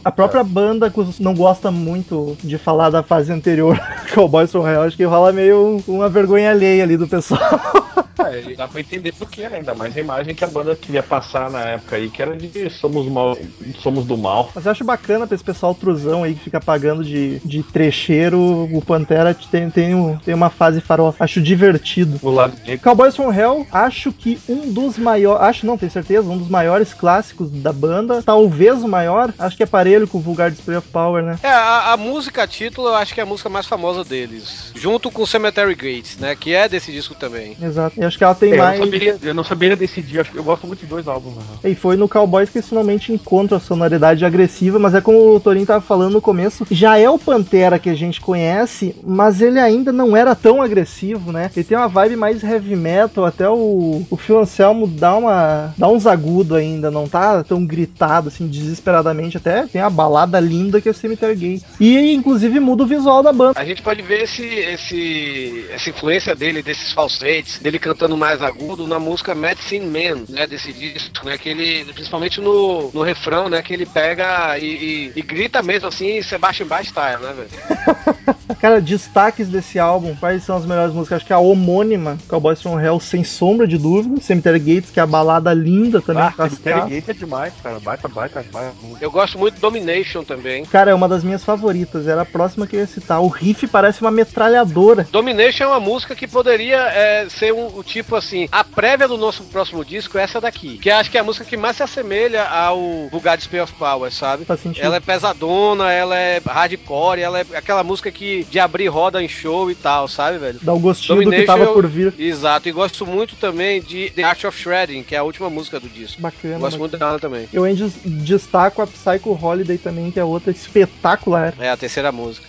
a 0.03 0.11
própria 0.11 0.43
banda 0.43 0.91
não 1.17 1.33
gosta 1.33 1.71
muito 1.71 2.35
de 2.43 2.57
falar 2.57 2.89
da 2.89 3.01
fase 3.01 3.31
anterior, 3.31 3.79
Cowboys 4.13 4.51
from 4.51 4.67
Hell. 4.67 4.81
Acho 4.81 4.97
que 4.97 5.05
rola 5.05 5.31
meio 5.31 5.81
uma 5.87 6.09
vergonha 6.09 6.51
alheia 6.51 6.83
ali 6.83 6.97
do 6.97 7.07
pessoal. 7.07 7.39
É, 8.31 8.55
dá 8.55 8.67
pra 8.67 8.81
entender 8.81 9.13
por 9.13 9.29
quê, 9.29 9.49
né? 9.49 9.57
Ainda 9.57 9.73
mais 9.73 9.95
a 9.95 9.99
imagem 9.99 10.35
que 10.35 10.43
a 10.43 10.47
banda 10.47 10.75
queria 10.75 11.01
passar 11.01 11.49
na 11.49 11.61
época 11.61 11.95
aí, 11.95 12.09
que 12.09 12.21
era 12.21 12.35
de 12.37 12.69
somos, 12.69 13.07
mal, 13.07 13.37
somos 13.81 14.05
do 14.05 14.17
mal. 14.17 14.51
Mas 14.55 14.65
eu 14.65 14.71
acho 14.71 14.83
bacana 14.83 15.25
pra 15.27 15.35
esse 15.35 15.43
pessoal 15.43 15.73
truzão 15.75 16.23
aí 16.23 16.33
que 16.33 16.41
fica 16.43 16.59
pagando 16.59 17.03
de, 17.03 17.39
de 17.45 17.63
trecheiro. 17.63 18.69
O 18.71 18.81
Pantera 18.85 19.35
tem, 19.51 19.69
tem, 19.69 19.95
um- 19.95 20.17
tem 20.17 20.33
uma 20.33 20.49
fase 20.49 20.81
farofa. 20.81 21.23
Acho 21.23 21.41
divertido. 21.41 22.19
O 22.21 22.29
lado 22.31 22.55
negro. 22.65 22.83
Cowboys 22.83 23.15
from 23.15 23.31
Hell, 23.33 23.67
acho 23.71 24.11
que 24.11 24.39
um 24.47 24.71
dos 24.71 24.97
maiores. 24.97 25.41
Acho 25.43 25.65
não, 25.65 25.77
tenho 25.77 25.91
certeza. 25.91 26.27
Um 26.29 26.37
dos 26.37 26.49
maiores 26.49 26.93
clássicos 26.93 27.49
da 27.51 27.71
banda. 27.73 28.21
Talvez 28.23 28.83
o 28.83 28.87
maior. 28.87 29.33
Acho 29.37 29.57
que 29.57 29.63
é 29.63 29.65
parelho 29.65 30.07
com 30.07 30.17
o 30.17 30.21
Vulgar 30.21 30.51
Display 30.51 30.77
of 30.77 30.87
Power, 30.89 31.23
né? 31.23 31.39
É, 31.43 31.49
a, 31.49 31.93
a 31.93 31.97
música 31.97 32.45
título 32.47 32.87
eu 32.89 32.95
acho 32.95 33.13
que 33.13 33.19
é 33.19 33.23
a 33.23 33.25
música 33.25 33.49
mais 33.49 33.65
famosa 33.65 34.03
deles. 34.03 34.71
Junto 34.75 35.11
com 35.11 35.25
Cemetery 35.25 35.75
Gates, 35.75 36.17
né? 36.17 36.35
Que 36.35 36.53
é 36.53 36.67
desse 36.67 36.91
disco 36.91 37.15
também. 37.15 37.55
Exato. 37.61 37.99
E 37.99 38.03
acho 38.03 38.17
que 38.17 38.23
ela 38.23 38.35
tem 38.35 38.51
É, 38.53 38.55
eu, 38.55 38.57
mais. 38.63 38.79
não 38.79 38.85
saberia, 38.85 39.17
eu 39.21 39.33
não 39.33 39.43
saberia 39.43 39.75
decidir, 39.75 40.19
acho 40.19 40.31
que 40.31 40.37
eu 40.37 40.43
gosto 40.43 40.65
muito 40.67 40.79
de 40.79 40.85
dois 40.85 41.07
álbuns. 41.07 41.35
né? 41.35 41.43
E 41.71 41.75
foi 41.75 41.95
no 41.95 42.07
Cowboys 42.09 42.49
que 42.49 42.57
eles 42.57 42.67
finalmente 42.69 43.11
encontram 43.11 43.50
muito 43.51 43.55
a 43.55 43.59
sonoridade 43.59 44.23
agressiva, 44.23 44.79
mas 44.79 44.93
é 44.93 45.01
como 45.01 45.35
o 45.35 45.39
Torinho 45.39 45.65
tava 45.65 45.81
falando 45.81 46.13
no 46.13 46.21
começo, 46.21 46.65
já 46.71 46.97
é 46.97 47.09
o 47.09 47.19
Pantera 47.19 47.79
que 47.79 47.89
a 47.89 47.93
gente 47.93 48.21
conhece, 48.21 48.95
mas 49.03 49.41
ele 49.41 49.59
ainda 49.59 49.91
não 49.91 50.15
era 50.15 50.33
tão 50.35 50.61
agressivo, 50.61 51.31
né? 51.31 51.51
Ele 51.55 51.65
tem 51.65 51.77
uma 51.77 51.87
vibe 51.87 52.15
mais 52.15 52.43
heavy 52.43 52.75
metal, 52.75 53.25
até 53.25 53.49
o, 53.49 54.05
o 54.09 54.17
Phil 54.17 54.39
Anselmo 54.39 54.87
dá, 54.87 55.15
uma, 55.15 55.73
dá 55.77 55.87
uns 55.87 56.07
agudos 56.07 56.57
ainda, 56.57 56.89
não 56.89 57.07
tá 57.07 57.43
tão 57.43 57.65
gritado, 57.65 58.29
assim, 58.29 58.47
desesperadamente, 58.47 59.37
até 59.37 59.63
tem 59.67 59.81
a 59.81 59.89
balada 59.89 60.39
linda 60.39 60.79
que 60.79 60.87
é 60.87 60.91
o 60.91 60.95
Cemetery 60.95 61.35
Gate. 61.35 61.63
E, 61.79 62.13
inclusive, 62.13 62.59
muda 62.59 62.83
o 62.83 62.87
visual 62.87 63.21
da 63.21 63.33
banda. 63.33 63.59
A 63.59 63.65
gente 63.65 63.81
pode 63.81 64.01
ver 64.01 64.23
esse, 64.23 64.45
esse, 64.45 65.65
essa 65.71 65.89
influência 65.89 66.35
dele, 66.35 66.61
desses 66.61 66.93
falsetes, 66.93 67.59
dele 67.59 67.79
cantando 67.79 68.15
mais 68.15 68.41
agudo 68.41 68.87
na 68.87 68.99
música 68.99 69.35
Medicine 69.35 69.85
Man, 69.85 70.23
né, 70.29 70.47
desse 70.47 70.71
disco, 70.71 71.25
né, 71.25 71.37
que 71.37 71.49
ele, 71.49 71.85
principalmente 71.93 72.39
no, 72.39 72.91
no 72.93 73.01
refrão, 73.01 73.40
né, 73.49 73.61
que 73.61 73.73
ele 73.73 73.85
pega 73.85 74.57
e, 74.57 74.65
e, 74.65 75.13
e 75.15 75.21
grita 75.21 75.61
mesmo 75.61 75.87
assim, 75.87 76.21
Sebastian 76.21 76.67
Bach 76.67 76.85
style, 76.85 77.21
né, 77.21 77.33
velho? 77.33 78.41
Cara, 78.59 78.79
destaques 78.79 79.47
desse 79.47 79.79
álbum, 79.79 80.15
quais 80.15 80.43
são 80.43 80.55
as 80.55 80.65
melhores 80.65 80.93
músicas? 80.93 81.17
Acho 81.17 81.25
que 81.25 81.33
a 81.33 81.39
homônima, 81.39 82.17
Cowboys 82.27 82.61
from 82.61 82.79
Hell, 82.79 82.99
sem 82.99 83.23
sombra 83.23 83.67
de 83.67 83.77
dúvida. 83.77 84.21
Cemetery 84.21 84.59
Gates, 84.59 84.91
que 84.91 84.99
é 84.99 85.03
a 85.03 85.07
balada 85.07 85.53
linda 85.53 86.01
também. 86.01 86.23
Ah. 86.23 86.49
Cemetery 86.49 86.89
Gate 86.89 87.09
é 87.09 87.13
demais, 87.13 87.53
cara. 87.61 87.79
Baita, 87.79 88.07
baita, 88.07 88.45
baita. 88.51 88.73
Eu 88.99 89.09
gosto 89.09 89.39
muito 89.39 89.55
de 89.55 89.61
Domination 89.61 90.23
também. 90.23 90.65
Cara, 90.65 90.91
é 90.91 90.93
uma 90.93 91.07
das 91.07 91.23
minhas 91.23 91.43
favoritas. 91.43 92.07
Era 92.07 92.21
a 92.21 92.25
próxima 92.25 92.67
que 92.67 92.75
eu 92.75 92.81
ia 92.81 92.87
citar. 92.87 93.21
O 93.21 93.27
riff 93.27 93.65
parece 93.67 94.01
uma 94.01 94.11
metralhadora. 94.11 95.07
Domination 95.11 95.63
é 95.63 95.67
uma 95.67 95.79
música 95.79 96.15
que 96.15 96.27
poderia 96.27 96.77
é, 96.77 97.27
ser 97.29 97.53
um, 97.53 97.67
o 97.75 97.83
tipo 97.83 98.15
assim, 98.15 98.47
a 98.51 98.63
prévia 98.63 99.07
do 99.07 99.17
nosso 99.17 99.43
próximo 99.45 99.83
disco 99.83 100.17
é 100.17 100.23
essa 100.23 100.39
daqui. 100.39 100.77
Que 100.77 100.89
acho 100.89 101.09
que 101.09 101.17
é 101.17 101.21
a 101.21 101.23
música 101.23 101.45
que 101.45 101.57
mais 101.57 101.77
se 101.77 101.83
assemelha 101.83 102.43
ao 102.43 103.09
Vulgar 103.09 103.30
Display 103.35 103.61
of 103.61 103.73
Power, 103.73 104.11
sabe? 104.11 104.45
Ela 104.79 104.97
é 104.97 104.99
pesadona, 104.99 105.91
ela 105.91 106.15
é 106.17 106.41
hardcore, 106.45 107.21
ela 107.21 107.39
é 107.39 107.45
aquela 107.55 107.83
música 107.83 108.11
que 108.11 108.43
de 108.45 108.59
abrir 108.59 108.87
roda 108.87 109.21
em 109.21 109.27
show 109.27 109.69
e 109.71 109.75
tal, 109.75 110.07
sabe, 110.07 110.37
velho? 110.37 110.59
Dá 110.61 110.73
o 110.73 110.79
gostinho 110.79 111.23
do 111.23 111.29
que 111.31 111.43
tava 111.43 111.63
eu- 111.63 111.73
por 111.73 111.87
vir. 111.87 112.13
Exato, 112.17 112.67
e 112.69 112.71
gosto 112.71 113.05
muito 113.05 113.35
também 113.35 113.81
de 113.81 114.09
The 114.11 114.23
Art 114.23 114.43
of 114.43 114.57
Shredding, 114.57 115.03
que 115.03 115.15
é 115.15 115.19
a 115.19 115.23
última 115.23 115.49
música 115.49 115.79
do 115.79 115.87
disco. 115.89 116.21
Bacana. 116.21 116.53
Gosto 116.59 116.63
bacana. 116.63 116.79
muito 116.79 116.97
dela 116.97 117.19
também. 117.19 117.47
Eu 117.53 117.63
ainda 117.63 117.85
des- 117.85 117.99
destaco 118.25 118.81
a 118.81 118.87
Psycho 118.87 119.37
Holiday 119.41 119.77
também, 119.77 120.11
que 120.11 120.19
é 120.19 120.23
outra 120.23 120.51
espetacular. 120.51 121.53
É 121.59 121.69
a 121.69 121.77
terceira 121.77 122.11
música. 122.11 122.47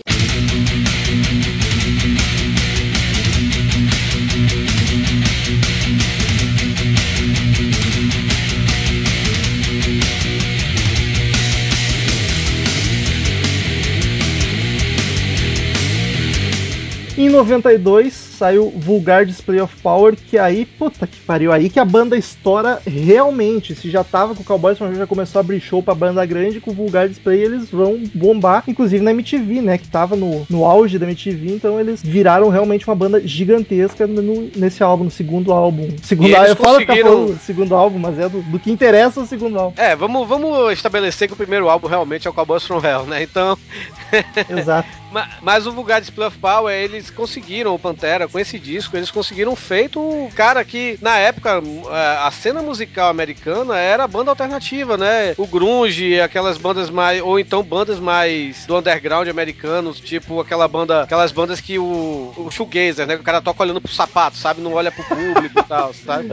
Em 17.16 17.28
92 17.28 18.31
saiu 18.42 18.70
Vulgar 18.76 19.24
Display 19.24 19.60
of 19.60 19.72
Power, 19.80 20.16
que 20.16 20.36
aí, 20.36 20.66
puta 20.66 21.06
que 21.06 21.20
pariu, 21.20 21.52
aí 21.52 21.70
que 21.70 21.78
a 21.78 21.84
banda 21.84 22.16
estoura 22.16 22.82
realmente. 22.84 23.72
Se 23.72 23.88
já 23.88 24.02
tava 24.02 24.34
com 24.34 24.42
o 24.42 24.44
Cowboys 24.44 24.76
from 24.76 24.92
já 24.94 25.06
começou 25.06 25.38
a 25.38 25.42
abrir 25.42 25.60
show 25.60 25.80
pra 25.80 25.94
banda 25.94 26.26
grande, 26.26 26.60
com 26.60 26.72
o 26.72 26.74
Vulgar 26.74 27.08
Display 27.08 27.40
eles 27.40 27.70
vão 27.70 28.02
bombar, 28.12 28.64
inclusive 28.66 29.00
na 29.04 29.12
MTV, 29.12 29.60
né, 29.62 29.78
que 29.78 29.86
tava 29.86 30.16
no, 30.16 30.44
no 30.50 30.64
auge 30.64 30.98
da 30.98 31.06
MTV, 31.06 31.52
então 31.54 31.78
eles 31.78 32.02
viraram 32.02 32.48
realmente 32.48 32.84
uma 32.88 32.96
banda 32.96 33.20
gigantesca 33.24 34.08
no- 34.08 34.50
nesse 34.56 34.82
álbum, 34.82 35.04
no 35.04 35.10
segundo 35.10 35.52
álbum. 35.52 35.88
Segundo 36.02 36.34
álbum, 36.34 36.48
eu 36.48 36.56
falo 36.56 36.78
que 36.80 36.86
tá 36.86 36.92
conseguiram- 36.94 37.38
segundo 37.38 37.74
álbum, 37.76 37.98
mas 38.00 38.18
é 38.18 38.28
do, 38.28 38.42
do 38.42 38.58
que 38.58 38.72
interessa 38.72 39.20
o 39.20 39.26
segundo 39.26 39.56
álbum. 39.56 39.80
É, 39.80 39.94
vamos, 39.94 40.26
vamos 40.28 40.72
estabelecer 40.72 41.28
que 41.28 41.34
o 41.34 41.36
primeiro 41.36 41.68
álbum 41.68 41.86
realmente 41.86 42.26
é 42.26 42.30
o 42.30 42.34
Cowboys 42.34 42.64
from 42.66 42.80
Hell, 42.84 43.04
né? 43.04 43.22
Então, 43.22 43.56
Exato. 44.50 44.88
ma- 45.12 45.28
mas 45.40 45.64
o 45.66 45.72
Vulgar 45.72 46.00
Display 46.00 46.26
of 46.26 46.38
Power, 46.38 46.74
eles 46.74 47.08
conseguiram, 47.10 47.74
o 47.74 47.78
Pantera, 47.78 48.26
com 48.32 48.38
esse 48.38 48.58
disco, 48.58 48.96
eles 48.96 49.10
conseguiram 49.10 49.54
feito 49.54 50.00
o 50.00 50.30
cara 50.34 50.64
que, 50.64 50.96
na 51.02 51.18
época, 51.18 51.62
eh, 51.90 52.16
a 52.22 52.30
cena 52.30 52.62
musical 52.62 53.10
americana 53.10 53.76
era 53.78 54.08
banda 54.08 54.30
alternativa, 54.30 54.96
né? 54.96 55.34
O 55.36 55.46
grunge, 55.46 56.18
aquelas 56.20 56.56
bandas 56.56 56.88
mais, 56.88 57.20
ou 57.22 57.38
então 57.38 57.62
bandas 57.62 58.00
mais 58.00 58.64
do 58.66 58.76
underground 58.78 59.28
americanos, 59.28 60.00
tipo 60.00 60.40
aquela 60.40 60.66
banda, 60.66 61.02
aquelas 61.02 61.30
bandas 61.30 61.60
que 61.60 61.78
o, 61.78 62.32
o 62.36 62.50
shoegazer, 62.50 63.06
né? 63.06 63.16
O 63.16 63.22
cara 63.22 63.42
toca 63.42 63.62
olhando 63.62 63.80
pro 63.82 63.92
sapato, 63.92 64.38
sabe? 64.38 64.62
Não 64.62 64.72
olha 64.72 64.90
pro 64.90 65.04
público 65.04 65.58
e 65.60 65.62
tal, 65.64 65.92
sabe? 65.92 66.28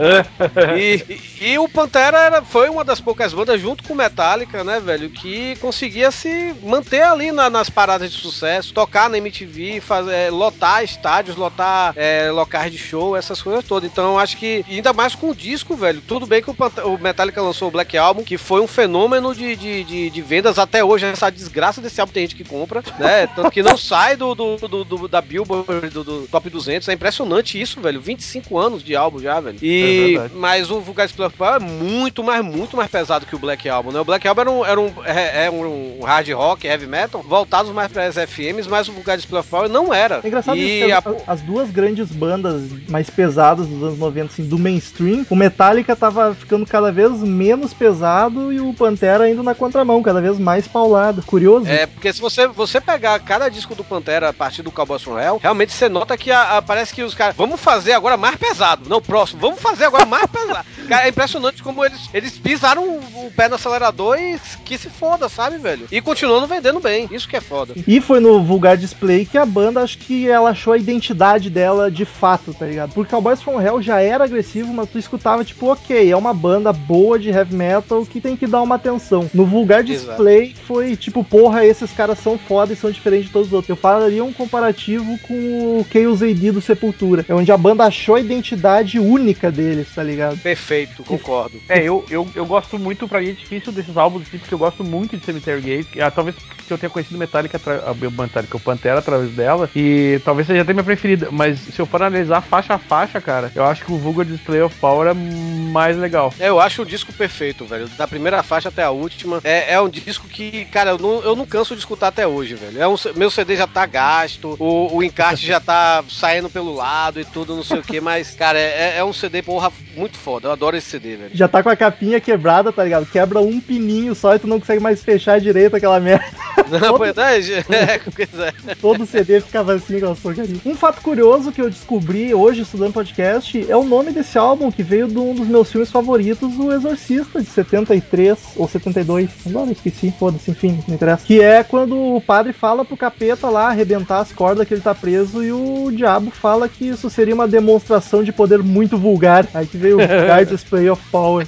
E, 0.78 1.04
e- 1.40 1.52
e 1.52 1.58
o 1.58 1.68
Pantera 1.68 2.18
era, 2.18 2.42
foi 2.44 2.68
uma 2.68 2.84
das 2.84 3.00
poucas 3.00 3.32
bandas, 3.34 3.60
junto 3.60 3.82
com 3.84 3.92
o 3.92 3.96
Metallica, 3.96 4.62
né, 4.64 4.80
velho, 4.80 5.10
que 5.10 5.56
conseguia 5.56 6.10
se 6.10 6.54
manter 6.62 7.02
ali 7.02 7.32
na- 7.32 7.50
nas 7.50 7.68
paradas 7.68 8.10
de 8.12 8.18
sucesso, 8.18 8.72
tocar 8.72 9.08
na 9.10 9.18
MTV, 9.18 9.80
fazer, 9.80 10.30
lotar 10.30 10.82
estádios, 10.84 11.36
lotar 11.36 11.89
é, 11.96 12.30
locais 12.30 12.70
de 12.72 12.78
show, 12.78 13.16
essas 13.16 13.40
coisas 13.42 13.64
todas. 13.64 13.90
Então, 13.90 14.18
acho 14.18 14.36
que, 14.36 14.64
ainda 14.68 14.92
mais 14.92 15.14
com 15.14 15.30
o 15.30 15.34
disco, 15.34 15.74
velho, 15.76 16.00
tudo 16.06 16.26
bem 16.26 16.42
que 16.42 16.50
o, 16.50 16.98
Metallica 17.00 17.40
lançou 17.42 17.68
o 17.68 17.70
Black 17.70 17.96
Album, 17.96 18.22
que 18.24 18.36
foi 18.38 18.60
um 18.60 18.66
fenômeno 18.66 19.34
de, 19.34 19.56
de, 19.56 19.84
de- 19.84 20.10
de 20.10 20.22
vendas 20.22 20.58
até 20.58 20.84
hoje. 20.84 21.06
Essa 21.06 21.30
desgraça 21.30 21.80
desse 21.80 22.00
álbum 22.00 22.12
tem 22.12 22.22
gente 22.24 22.36
que 22.36 22.44
compra, 22.44 22.82
né? 22.98 23.26
Tanto 23.34 23.50
que 23.50 23.62
não 23.62 23.76
sai 23.76 24.16
do, 24.16 24.34
do, 24.34 24.56
do- 24.56 24.84
do- 24.84 25.08
da 25.08 25.20
Billboard, 25.20 25.88
do, 25.90 26.04
do 26.04 26.28
Top 26.28 26.48
200. 26.48 26.88
É 26.88 26.92
impressionante 26.92 27.60
isso, 27.60 27.80
velho. 27.80 28.00
25 28.00 28.58
anos 28.58 28.82
de 28.82 28.94
álbum 28.96 29.18
já, 29.18 29.40
velho. 29.40 29.58
É 29.60 29.64
E, 29.64 30.12
verdade. 30.14 30.34
mas 30.36 30.70
o 30.70 30.80
Vulgar 30.80 31.08
Power 31.36 31.56
é 31.56 31.58
muito 31.58 32.22
mais, 32.22 32.44
muito 32.44 32.76
mais 32.76 32.90
pesado 32.90 33.26
que 33.26 33.34
o 33.34 33.38
Black 33.38 33.68
Album, 33.68 33.90
né? 33.92 34.00
O 34.00 34.04
Black 34.04 34.26
Album 34.26 34.40
era 34.40 34.50
um, 34.50 34.64
era 34.64 34.80
um, 34.80 34.92
é, 35.04 35.46
é 35.46 35.50
um 35.50 36.00
hard 36.04 36.28
rock, 36.30 36.66
heavy 36.66 36.86
metal, 36.86 37.22
voltados 37.22 37.70
mais 37.72 37.90
para 37.90 38.06
as 38.06 38.14
FMs, 38.16 38.68
mas 38.68 38.88
o 38.88 38.92
Vulgar 38.92 39.16
Display 39.16 39.40
of 39.40 39.48
Power 39.50 39.68
não 39.68 39.92
era. 39.92 40.20
É 40.22 40.26
engraçado 40.26 40.56
e 40.58 40.80
isso, 40.84 40.92
a- 40.94 40.98
as, 41.26 41.40
as 41.40 41.40
grandes 41.70 42.08
bandas 42.10 42.62
mais 42.88 43.08
pesadas 43.08 43.66
dos 43.66 43.82
anos 43.82 43.98
90, 43.98 44.26
assim, 44.32 44.44
do 44.44 44.58
mainstream, 44.58 45.24
o 45.30 45.36
Metallica 45.36 45.94
tava 45.96 46.34
ficando 46.34 46.66
cada 46.66 46.90
vez 46.92 47.12
menos 47.20 47.72
pesado 47.72 48.52
e 48.52 48.60
o 48.60 48.74
Pantera 48.74 49.28
indo 49.30 49.42
na 49.42 49.54
contramão, 49.54 50.02
cada 50.02 50.20
vez 50.20 50.38
mais 50.38 50.66
paulado. 50.66 51.22
Curioso. 51.22 51.66
É, 51.68 51.86
porque 51.86 52.12
se 52.12 52.20
você, 52.20 52.46
você 52.48 52.80
pegar 52.80 53.18
cada 53.20 53.48
disco 53.48 53.74
do 53.74 53.84
Pantera 53.84 54.28
a 54.28 54.32
partir 54.32 54.62
do 54.62 54.70
Cowboys 54.72 55.02
from 55.02 55.18
Hell, 55.18 55.38
realmente 55.42 55.72
você 55.72 55.88
nota 55.88 56.16
que 56.16 56.30
a- 56.30 56.56
a- 56.58 56.62
parece 56.62 56.94
que 56.94 57.02
os 57.02 57.14
caras, 57.14 57.34
vamos 57.36 57.60
fazer 57.60 57.92
agora 57.92 58.16
mais 58.16 58.36
pesado. 58.36 58.88
Não, 58.88 59.00
próximo, 59.00 59.40
vamos 59.40 59.60
fazer 59.60 59.84
agora 59.84 60.04
mais 60.06 60.26
pesado. 60.30 60.64
Cara, 60.88 61.06
é 61.06 61.08
impressionante 61.08 61.62
como 61.62 61.84
eles, 61.84 62.00
eles 62.12 62.36
pisaram 62.38 62.82
o, 62.82 63.26
o 63.26 63.32
pé 63.36 63.48
no 63.48 63.54
acelerador 63.54 64.18
e 64.18 64.38
que 64.64 64.76
se 64.76 64.88
foda, 64.88 65.28
sabe, 65.28 65.58
velho? 65.58 65.86
E 65.90 66.00
continuando 66.00 66.46
vendendo 66.46 66.80
bem. 66.80 67.08
Isso 67.10 67.28
que 67.28 67.36
é 67.36 67.40
foda. 67.40 67.74
E 67.86 68.00
foi 68.00 68.18
no 68.20 68.42
Vulgar 68.42 68.76
Display 68.76 69.24
que 69.24 69.38
a 69.38 69.46
banda, 69.46 69.82
acho 69.82 69.98
que 69.98 70.28
ela 70.28 70.50
achou 70.50 70.72
a 70.72 70.78
identidade 70.78 71.48
dela 71.50 71.59
de 71.92 72.04
fato, 72.04 72.54
tá 72.54 72.66
ligado? 72.66 72.92
Porque 72.92 73.10
Cowboys 73.10 73.42
from 73.42 73.60
Hell 73.60 73.82
já 73.82 74.00
era 74.00 74.24
agressivo, 74.24 74.72
mas 74.72 74.88
tu 74.88 74.98
escutava, 74.98 75.44
tipo, 75.44 75.66
ok, 75.66 76.10
é 76.10 76.16
uma 76.16 76.32
banda 76.32 76.72
boa 76.72 77.18
de 77.18 77.30
heavy 77.30 77.54
metal 77.54 78.04
que 78.04 78.20
tem 78.20 78.36
que 78.36 78.46
dar 78.46 78.62
uma 78.62 78.76
atenção. 78.76 79.28
No 79.34 79.44
Vulgar 79.44 79.80
Exato. 79.80 80.08
Display 80.08 80.54
foi 80.66 80.96
tipo, 80.96 81.24
porra, 81.24 81.64
esses 81.64 81.92
caras 81.92 82.18
são 82.18 82.38
foda 82.38 82.72
e 82.72 82.76
são 82.76 82.90
diferentes 82.90 83.26
de 83.26 83.32
todos 83.32 83.48
os 83.48 83.52
outros. 83.52 83.68
Eu 83.68 83.76
faria 83.76 84.24
um 84.24 84.32
comparativo 84.32 85.18
com 85.20 85.34
o 85.80 85.86
Chaos 85.90 86.22
AD 86.22 86.52
do 86.52 86.60
Sepultura, 86.60 87.24
é 87.28 87.34
onde 87.34 87.50
a 87.50 87.56
banda 87.56 87.84
achou 87.84 88.14
a 88.14 88.20
identidade 88.20 88.98
única 88.98 89.50
deles, 89.50 89.94
tá 89.94 90.02
ligado? 90.02 90.38
Perfeito, 90.38 91.02
concordo. 91.04 91.60
É, 91.68 91.82
eu, 91.82 92.04
eu, 92.10 92.26
eu 92.34 92.46
gosto 92.46 92.78
muito, 92.78 93.08
pra 93.08 93.20
mim 93.20 93.30
é 93.30 93.32
difícil 93.32 93.72
desses 93.72 93.96
álbuns, 93.96 94.22
assim, 94.22 94.38
porque 94.38 94.54
eu 94.54 94.58
gosto 94.58 94.84
muito 94.84 95.16
de 95.16 95.24
Cemetery 95.24 95.60
Gate. 95.60 96.00
Ah, 96.00 96.10
talvez 96.10 96.36
porque 96.70 96.72
eu 96.72 96.78
tenha 96.78 96.90
conhecido 96.90 97.18
Metallica, 97.18 97.60
a 97.86 97.94
Metallica, 97.94 98.56
o 98.56 98.60
Pantera 98.60 98.98
através 98.98 99.32
dela, 99.32 99.68
e 99.74 100.20
talvez 100.24 100.46
seja 100.46 100.62
até 100.62 100.72
minha 100.72 100.84
preferida. 100.84 101.28
Mas 101.30 101.49
se 101.56 101.78
eu 101.78 101.86
for 101.86 102.02
analisar 102.02 102.40
faixa 102.40 102.74
a 102.74 102.78
faixa, 102.78 103.20
cara, 103.20 103.50
eu 103.54 103.64
acho 103.64 103.84
que 103.84 103.92
o 103.92 103.98
Vulgar 103.98 104.26
Display 104.26 104.62
of 104.62 104.76
Power 104.78 105.08
é 105.08 105.14
mais 105.14 105.96
legal. 105.96 106.32
É, 106.38 106.48
eu 106.48 106.60
acho 106.60 106.82
o 106.82 106.86
disco 106.86 107.12
perfeito, 107.12 107.64
velho. 107.64 107.88
Da 107.88 108.06
primeira 108.06 108.42
faixa 108.42 108.68
até 108.68 108.82
a 108.82 108.90
última. 108.90 109.40
É, 109.44 109.74
é 109.74 109.80
um 109.80 109.88
disco 109.88 110.26
que, 110.28 110.64
cara, 110.66 110.90
eu 110.90 110.98
não, 110.98 111.22
eu 111.22 111.36
não 111.36 111.46
canso 111.46 111.74
de 111.74 111.80
escutar 111.80 112.08
até 112.08 112.26
hoje, 112.26 112.54
velho. 112.54 112.80
É 112.80 112.88
um, 112.88 112.96
meu 113.16 113.30
CD 113.30 113.56
já 113.56 113.66
tá 113.66 113.86
gasto, 113.86 114.56
o, 114.58 114.96
o 114.96 115.02
encarte 115.02 115.46
já 115.46 115.60
tá 115.60 116.02
saindo 116.08 116.50
pelo 116.50 116.74
lado 116.74 117.20
e 117.20 117.24
tudo, 117.24 117.56
não 117.56 117.62
sei 117.62 117.78
o 117.78 117.82
que, 117.82 118.00
mas, 118.02 118.34
cara, 118.34 118.58
é, 118.58 118.98
é 118.98 119.04
um 119.04 119.12
CD, 119.12 119.42
porra, 119.42 119.72
muito 119.96 120.16
foda. 120.16 120.48
Eu 120.48 120.52
adoro 120.52 120.76
esse 120.76 120.88
CD, 120.88 121.16
velho. 121.16 121.30
Já 121.34 121.48
tá 121.48 121.62
com 121.62 121.68
a 121.68 121.76
capinha 121.76 122.20
quebrada, 122.20 122.72
tá 122.72 122.84
ligado? 122.84 123.06
Quebra 123.06 123.40
um 123.40 123.60
pininho 123.60 124.14
só 124.14 124.34
e 124.34 124.38
tu 124.38 124.46
não 124.46 124.60
consegue 124.60 124.80
mais 124.80 125.02
fechar 125.02 125.40
direito 125.40 125.76
aquela 125.76 126.00
merda. 126.00 126.24
Não, 126.70 126.96
pois 126.96 127.16
é, 127.16 127.38
é, 127.70 128.70
é. 128.70 128.74
Todo 128.80 129.06
CD 129.06 129.40
ficava 129.40 129.74
assim, 129.74 129.96
aquelas 129.96 130.18
porcarias. 130.20 130.58
Um 130.64 130.74
fato 130.74 131.00
curioso 131.00 131.39
que 131.48 131.62
eu 131.62 131.70
descobri 131.70 132.34
hoje 132.34 132.60
estudando 132.60 132.92
podcast 132.92 133.66
é 133.66 133.74
o 133.74 133.82
nome 133.82 134.12
desse 134.12 134.36
álbum 134.36 134.70
que 134.70 134.82
veio 134.82 135.08
de 135.08 135.18
um 135.18 135.34
dos 135.34 135.48
meus 135.48 135.72
filmes 135.72 135.90
favoritos, 135.90 136.58
O 136.58 136.70
Exorcista, 136.70 137.40
de 137.40 137.48
73 137.48 138.38
ou 138.56 138.68
72. 138.68 139.30
Agora 139.46 139.72
esqueci, 139.72 140.12
foda-se, 140.18 140.50
enfim, 140.50 140.78
não 140.86 140.94
interessa. 140.94 141.24
Que 141.24 141.40
é 141.40 141.64
quando 141.64 141.96
o 141.96 142.20
padre 142.20 142.52
fala 142.52 142.84
pro 142.84 142.96
capeta 142.96 143.48
lá 143.48 143.68
arrebentar 143.68 144.20
as 144.20 144.32
cordas 144.32 144.68
que 144.68 144.74
ele 144.74 144.82
tá 144.82 144.94
preso 144.94 145.42
e 145.42 145.50
o 145.50 145.90
diabo 145.90 146.30
fala 146.30 146.68
que 146.68 146.86
isso 146.88 147.08
seria 147.08 147.34
uma 147.34 147.48
demonstração 147.48 148.22
de 148.22 148.32
poder 148.32 148.62
muito 148.62 148.98
vulgar. 148.98 149.46
Aí 149.54 149.66
que 149.66 149.78
veio 149.78 149.96
o 149.96 150.00
Vulgar 150.06 150.44
Display 150.44 150.90
of 150.90 151.02
Power. 151.10 151.46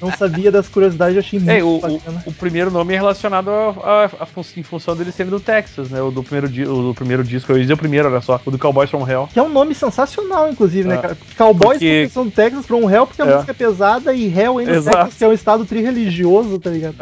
Não 0.00 0.10
sabia 0.16 0.50
das 0.50 0.68
curiosidades, 0.68 1.16
achei 1.16 1.38
muito 1.38 1.50
É, 1.50 1.62
o, 1.62 1.76
o, 1.76 1.80
bacana. 1.80 2.22
o 2.26 2.32
primeiro 2.32 2.70
nome 2.70 2.92
é 2.94 2.96
relacionado 2.96 3.50
a, 3.50 3.70
a- 3.82 4.10
a 4.20 4.26
fun- 4.26 4.42
em 4.56 4.62
função 4.62 4.94
dele 4.96 5.10
serem 5.12 5.30
do 5.30 5.40
Texas, 5.40 5.88
né? 5.90 6.00
O 6.02 6.10
do 6.10 6.22
primeiro, 6.22 6.48
di- 6.48 6.64
o 6.66 6.82
do 6.88 6.94
primeiro 6.94 7.24
disco, 7.24 7.50
eu 7.52 7.56
ia 7.56 7.62
dizer 7.62 7.72
o 7.74 7.76
primeiro, 7.78 8.08
olha 8.10 8.20
só, 8.20 8.40
o 8.44 8.50
do 8.50 8.58
Cowboys 8.58 8.90
from 8.90 9.08
Hell. 9.08 9.28
Que 9.32 9.38
é 9.38 9.42
um 9.42 9.48
nome 9.48 9.74
sensacional, 9.74 10.48
inclusive, 10.50 10.86
né, 10.88 10.96
É. 10.96 10.98
cara? 10.98 11.16
Cowboys 11.36 11.78
Porque- 11.78 12.08
são 12.12 12.24
do 12.24 12.30
Texas 12.30 12.66
from 12.66 12.90
Hell, 12.90 13.06
porque 13.06 13.22
a 13.22 13.26
É. 13.26 13.32
música 13.34 13.52
é 13.52 13.54
pesada 13.54 14.12
e 14.14 14.26
Hell 14.32 14.58
ainda 14.58 14.72
Exato. 14.72 14.96
Texas, 14.98 15.14
que 15.18 15.24
é 15.24 15.28
um 15.28 15.32
estado 15.32 15.64
tri-religioso, 15.64 16.58
tá 16.58 16.70
ligado? 16.70 16.94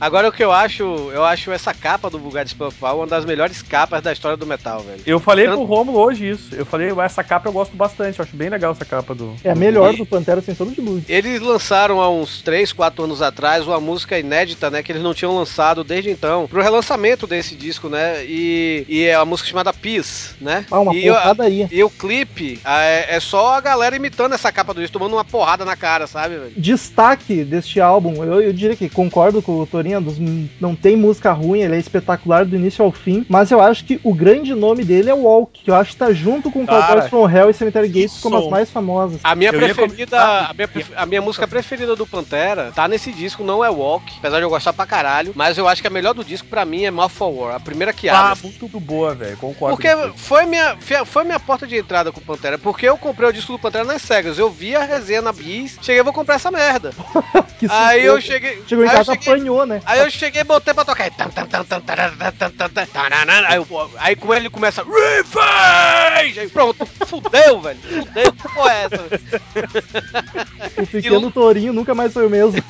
Agora 0.00 0.28
o 0.28 0.32
que 0.32 0.44
eu 0.44 0.52
acho, 0.52 0.82
eu 1.12 1.24
acho 1.24 1.50
essa 1.50 1.72
capa 1.72 2.10
do 2.10 2.18
Vulgar 2.18 2.46
Spellfall 2.46 2.98
uma 2.98 3.06
das 3.06 3.24
melhores 3.24 3.62
capas 3.62 4.02
da 4.02 4.12
história 4.12 4.36
do 4.36 4.46
metal, 4.46 4.80
velho. 4.80 5.00
Eu 5.06 5.18
falei 5.20 5.46
Tanto- 5.46 5.56
pro 5.58 5.64
Romulo 5.66 5.98
hoje 5.98 6.28
isso. 6.30 6.54
Eu 6.54 6.66
falei, 6.66 6.90
essa 7.02 7.22
capa 7.24 7.48
eu 7.48 7.52
gosto 7.52 7.76
bastante, 7.76 8.18
eu 8.18 8.24
acho 8.24 8.36
bem 8.36 8.48
legal 8.48 8.72
essa 8.72 8.84
capa 8.84 9.14
do. 9.14 9.34
É 9.42 9.50
a 9.50 9.54
melhor 9.54 9.94
do 9.94 10.04
Pantera, 10.04 10.40
sem 10.40 10.54
sombra 10.54 10.74
de 10.74 10.80
dúvida. 10.82 11.04
Eles 11.08 11.40
lançaram 11.40 11.79
há 11.88 12.10
uns 12.10 12.42
3, 12.42 12.72
4 12.72 13.04
anos 13.04 13.22
atrás 13.22 13.66
uma 13.66 13.80
música 13.80 14.18
inédita, 14.18 14.70
né? 14.70 14.82
Que 14.82 14.92
eles 14.92 15.02
não 15.02 15.14
tinham 15.14 15.34
lançado 15.34 15.82
desde 15.84 16.10
então, 16.10 16.46
pro 16.48 16.62
relançamento 16.62 17.26
desse 17.26 17.54
disco, 17.54 17.88
né? 17.88 18.24
E, 18.24 18.84
e 18.88 19.04
é 19.04 19.16
uma 19.18 19.24
música 19.24 19.48
chamada 19.48 19.72
Peace, 19.72 20.34
né? 20.40 20.66
Ah, 20.70 20.80
uma 20.80 20.94
e, 20.94 21.08
o- 21.10 21.14
porradaria. 21.14 21.68
e 21.70 21.82
o 21.82 21.88
clipe 21.90 22.60
ah, 22.64 22.82
é, 22.82 23.16
é 23.16 23.20
só 23.20 23.54
a 23.54 23.60
galera 23.60 23.96
imitando 23.96 24.34
essa 24.34 24.50
capa 24.52 24.74
do 24.74 24.80
disco, 24.80 24.92
tomando 24.98 25.14
uma 25.14 25.24
porrada 25.24 25.64
na 25.64 25.76
cara, 25.76 26.06
sabe, 26.06 26.36
velho? 26.36 26.52
Destaque 26.56 27.44
deste 27.44 27.80
álbum, 27.80 28.22
eu, 28.24 28.40
eu 28.42 28.52
diria 28.52 28.76
que 28.76 28.88
concordo 28.88 29.40
com 29.40 29.60
o 29.60 29.66
Torinho, 29.66 30.00
dos- 30.00 30.18
não 30.60 30.74
tem 30.74 30.96
música 30.96 31.32
ruim, 31.32 31.60
ele 31.60 31.76
é 31.76 31.78
espetacular 31.78 32.44
do 32.44 32.56
início 32.56 32.84
ao 32.84 32.90
fim, 32.92 33.24
mas 33.28 33.50
eu 33.50 33.60
acho 33.60 33.84
que 33.84 34.00
o 34.02 34.12
grande 34.12 34.54
nome 34.54 34.84
dele 34.84 35.10
é 35.10 35.14
Walk, 35.14 35.62
que 35.62 35.70
eu 35.70 35.74
acho 35.74 35.92
que 35.92 35.96
tá 35.96 36.12
junto 36.12 36.50
com 36.50 36.66
Cowboys 36.66 37.08
from 37.08 37.28
Hell 37.30 37.50
e 37.50 37.54
Cemetery 37.54 37.88
Gates 37.88 38.16
que 38.16 38.22
como 38.22 38.36
as 38.36 38.48
mais 38.48 38.70
famosas. 38.70 39.20
A 39.22 39.34
minha 39.34 39.50
Eu 39.50 39.58
preferida, 39.58 39.86
comentar- 39.86 40.50
a 40.50 40.54
minha, 40.54 40.68
a 40.96 41.06
minha 41.06 41.22
música 41.22 41.46
preferida 41.46 41.69
do 41.76 42.06
Pantera 42.06 42.72
tá 42.74 42.88
nesse 42.88 43.12
disco, 43.12 43.44
não 43.44 43.64
é 43.64 43.70
Walk, 43.70 44.12
apesar 44.18 44.38
de 44.38 44.42
eu 44.42 44.50
gostar 44.50 44.72
pra 44.72 44.86
caralho, 44.86 45.32
mas 45.34 45.56
eu 45.56 45.68
acho 45.68 45.80
que 45.80 45.86
a 45.88 45.90
melhor 45.90 46.12
do 46.14 46.24
disco 46.24 46.48
pra 46.48 46.64
mim 46.64 46.84
é 46.84 46.90
Mouth 46.90 47.10
for 47.10 47.28
War, 47.30 47.54
a 47.56 47.60
primeira 47.60 47.92
que 47.92 48.08
Ah, 48.08 48.30
abre. 48.32 48.42
muito 48.44 48.68
boa, 48.80 49.14
velho. 49.14 49.36
Concordo. 49.36 49.76
Porque 49.76 49.88
foi 50.16 50.46
minha, 50.46 50.76
foi 51.06 51.24
minha 51.24 51.38
porta 51.40 51.66
de 51.66 51.76
entrada 51.76 52.10
com 52.12 52.20
o 52.20 52.24
Pantera. 52.24 52.58
Porque 52.58 52.86
eu 52.88 52.96
comprei 52.98 53.28
o 53.28 53.32
disco 53.32 53.52
do 53.52 53.58
Pantera 53.58 53.84
nas 53.84 54.02
cegas. 54.02 54.38
Eu 54.38 54.50
vi 54.50 54.74
a 54.74 54.84
resenha 54.84 55.22
na 55.22 55.32
Bis, 55.32 55.78
cheguei, 55.80 56.02
vou 56.02 56.12
comprar 56.12 56.34
essa 56.36 56.50
merda. 56.50 56.90
Que 57.60 57.66
Aí 57.70 58.06
eu 58.06 58.18
cheguei. 58.22 58.62
Chegou 58.66 58.86
em 58.86 58.88
casa, 58.88 59.12
cheguei- 59.12 59.34
apanhou, 59.34 59.66
né? 59.66 59.82
Aí 59.84 60.00
eu 60.00 60.10
cheguei 60.10 60.42
botei 60.44 60.72
pra 60.72 60.82
tocar. 60.82 61.04
Aí, 61.04 61.10
eu- 63.56 63.90
aí 63.98 64.16
com 64.16 64.32
ele 64.34 64.48
começa. 64.48 64.82
Revenge! 64.82 66.40
Aí 66.40 66.48
pronto, 66.48 66.86
fudeu, 66.86 67.60
velho. 67.60 67.78
Fudeu, 67.80 68.32
que 68.32 68.48
porra 68.54 68.72
é 68.72 68.84
essa? 68.84 69.00
O 70.80 70.86
pequeno 70.86 71.30
Torinho 71.30 71.59
nunca 71.66 71.94
mais 71.94 72.12
foi 72.12 72.26
o 72.26 72.30
mesmo. 72.30 72.62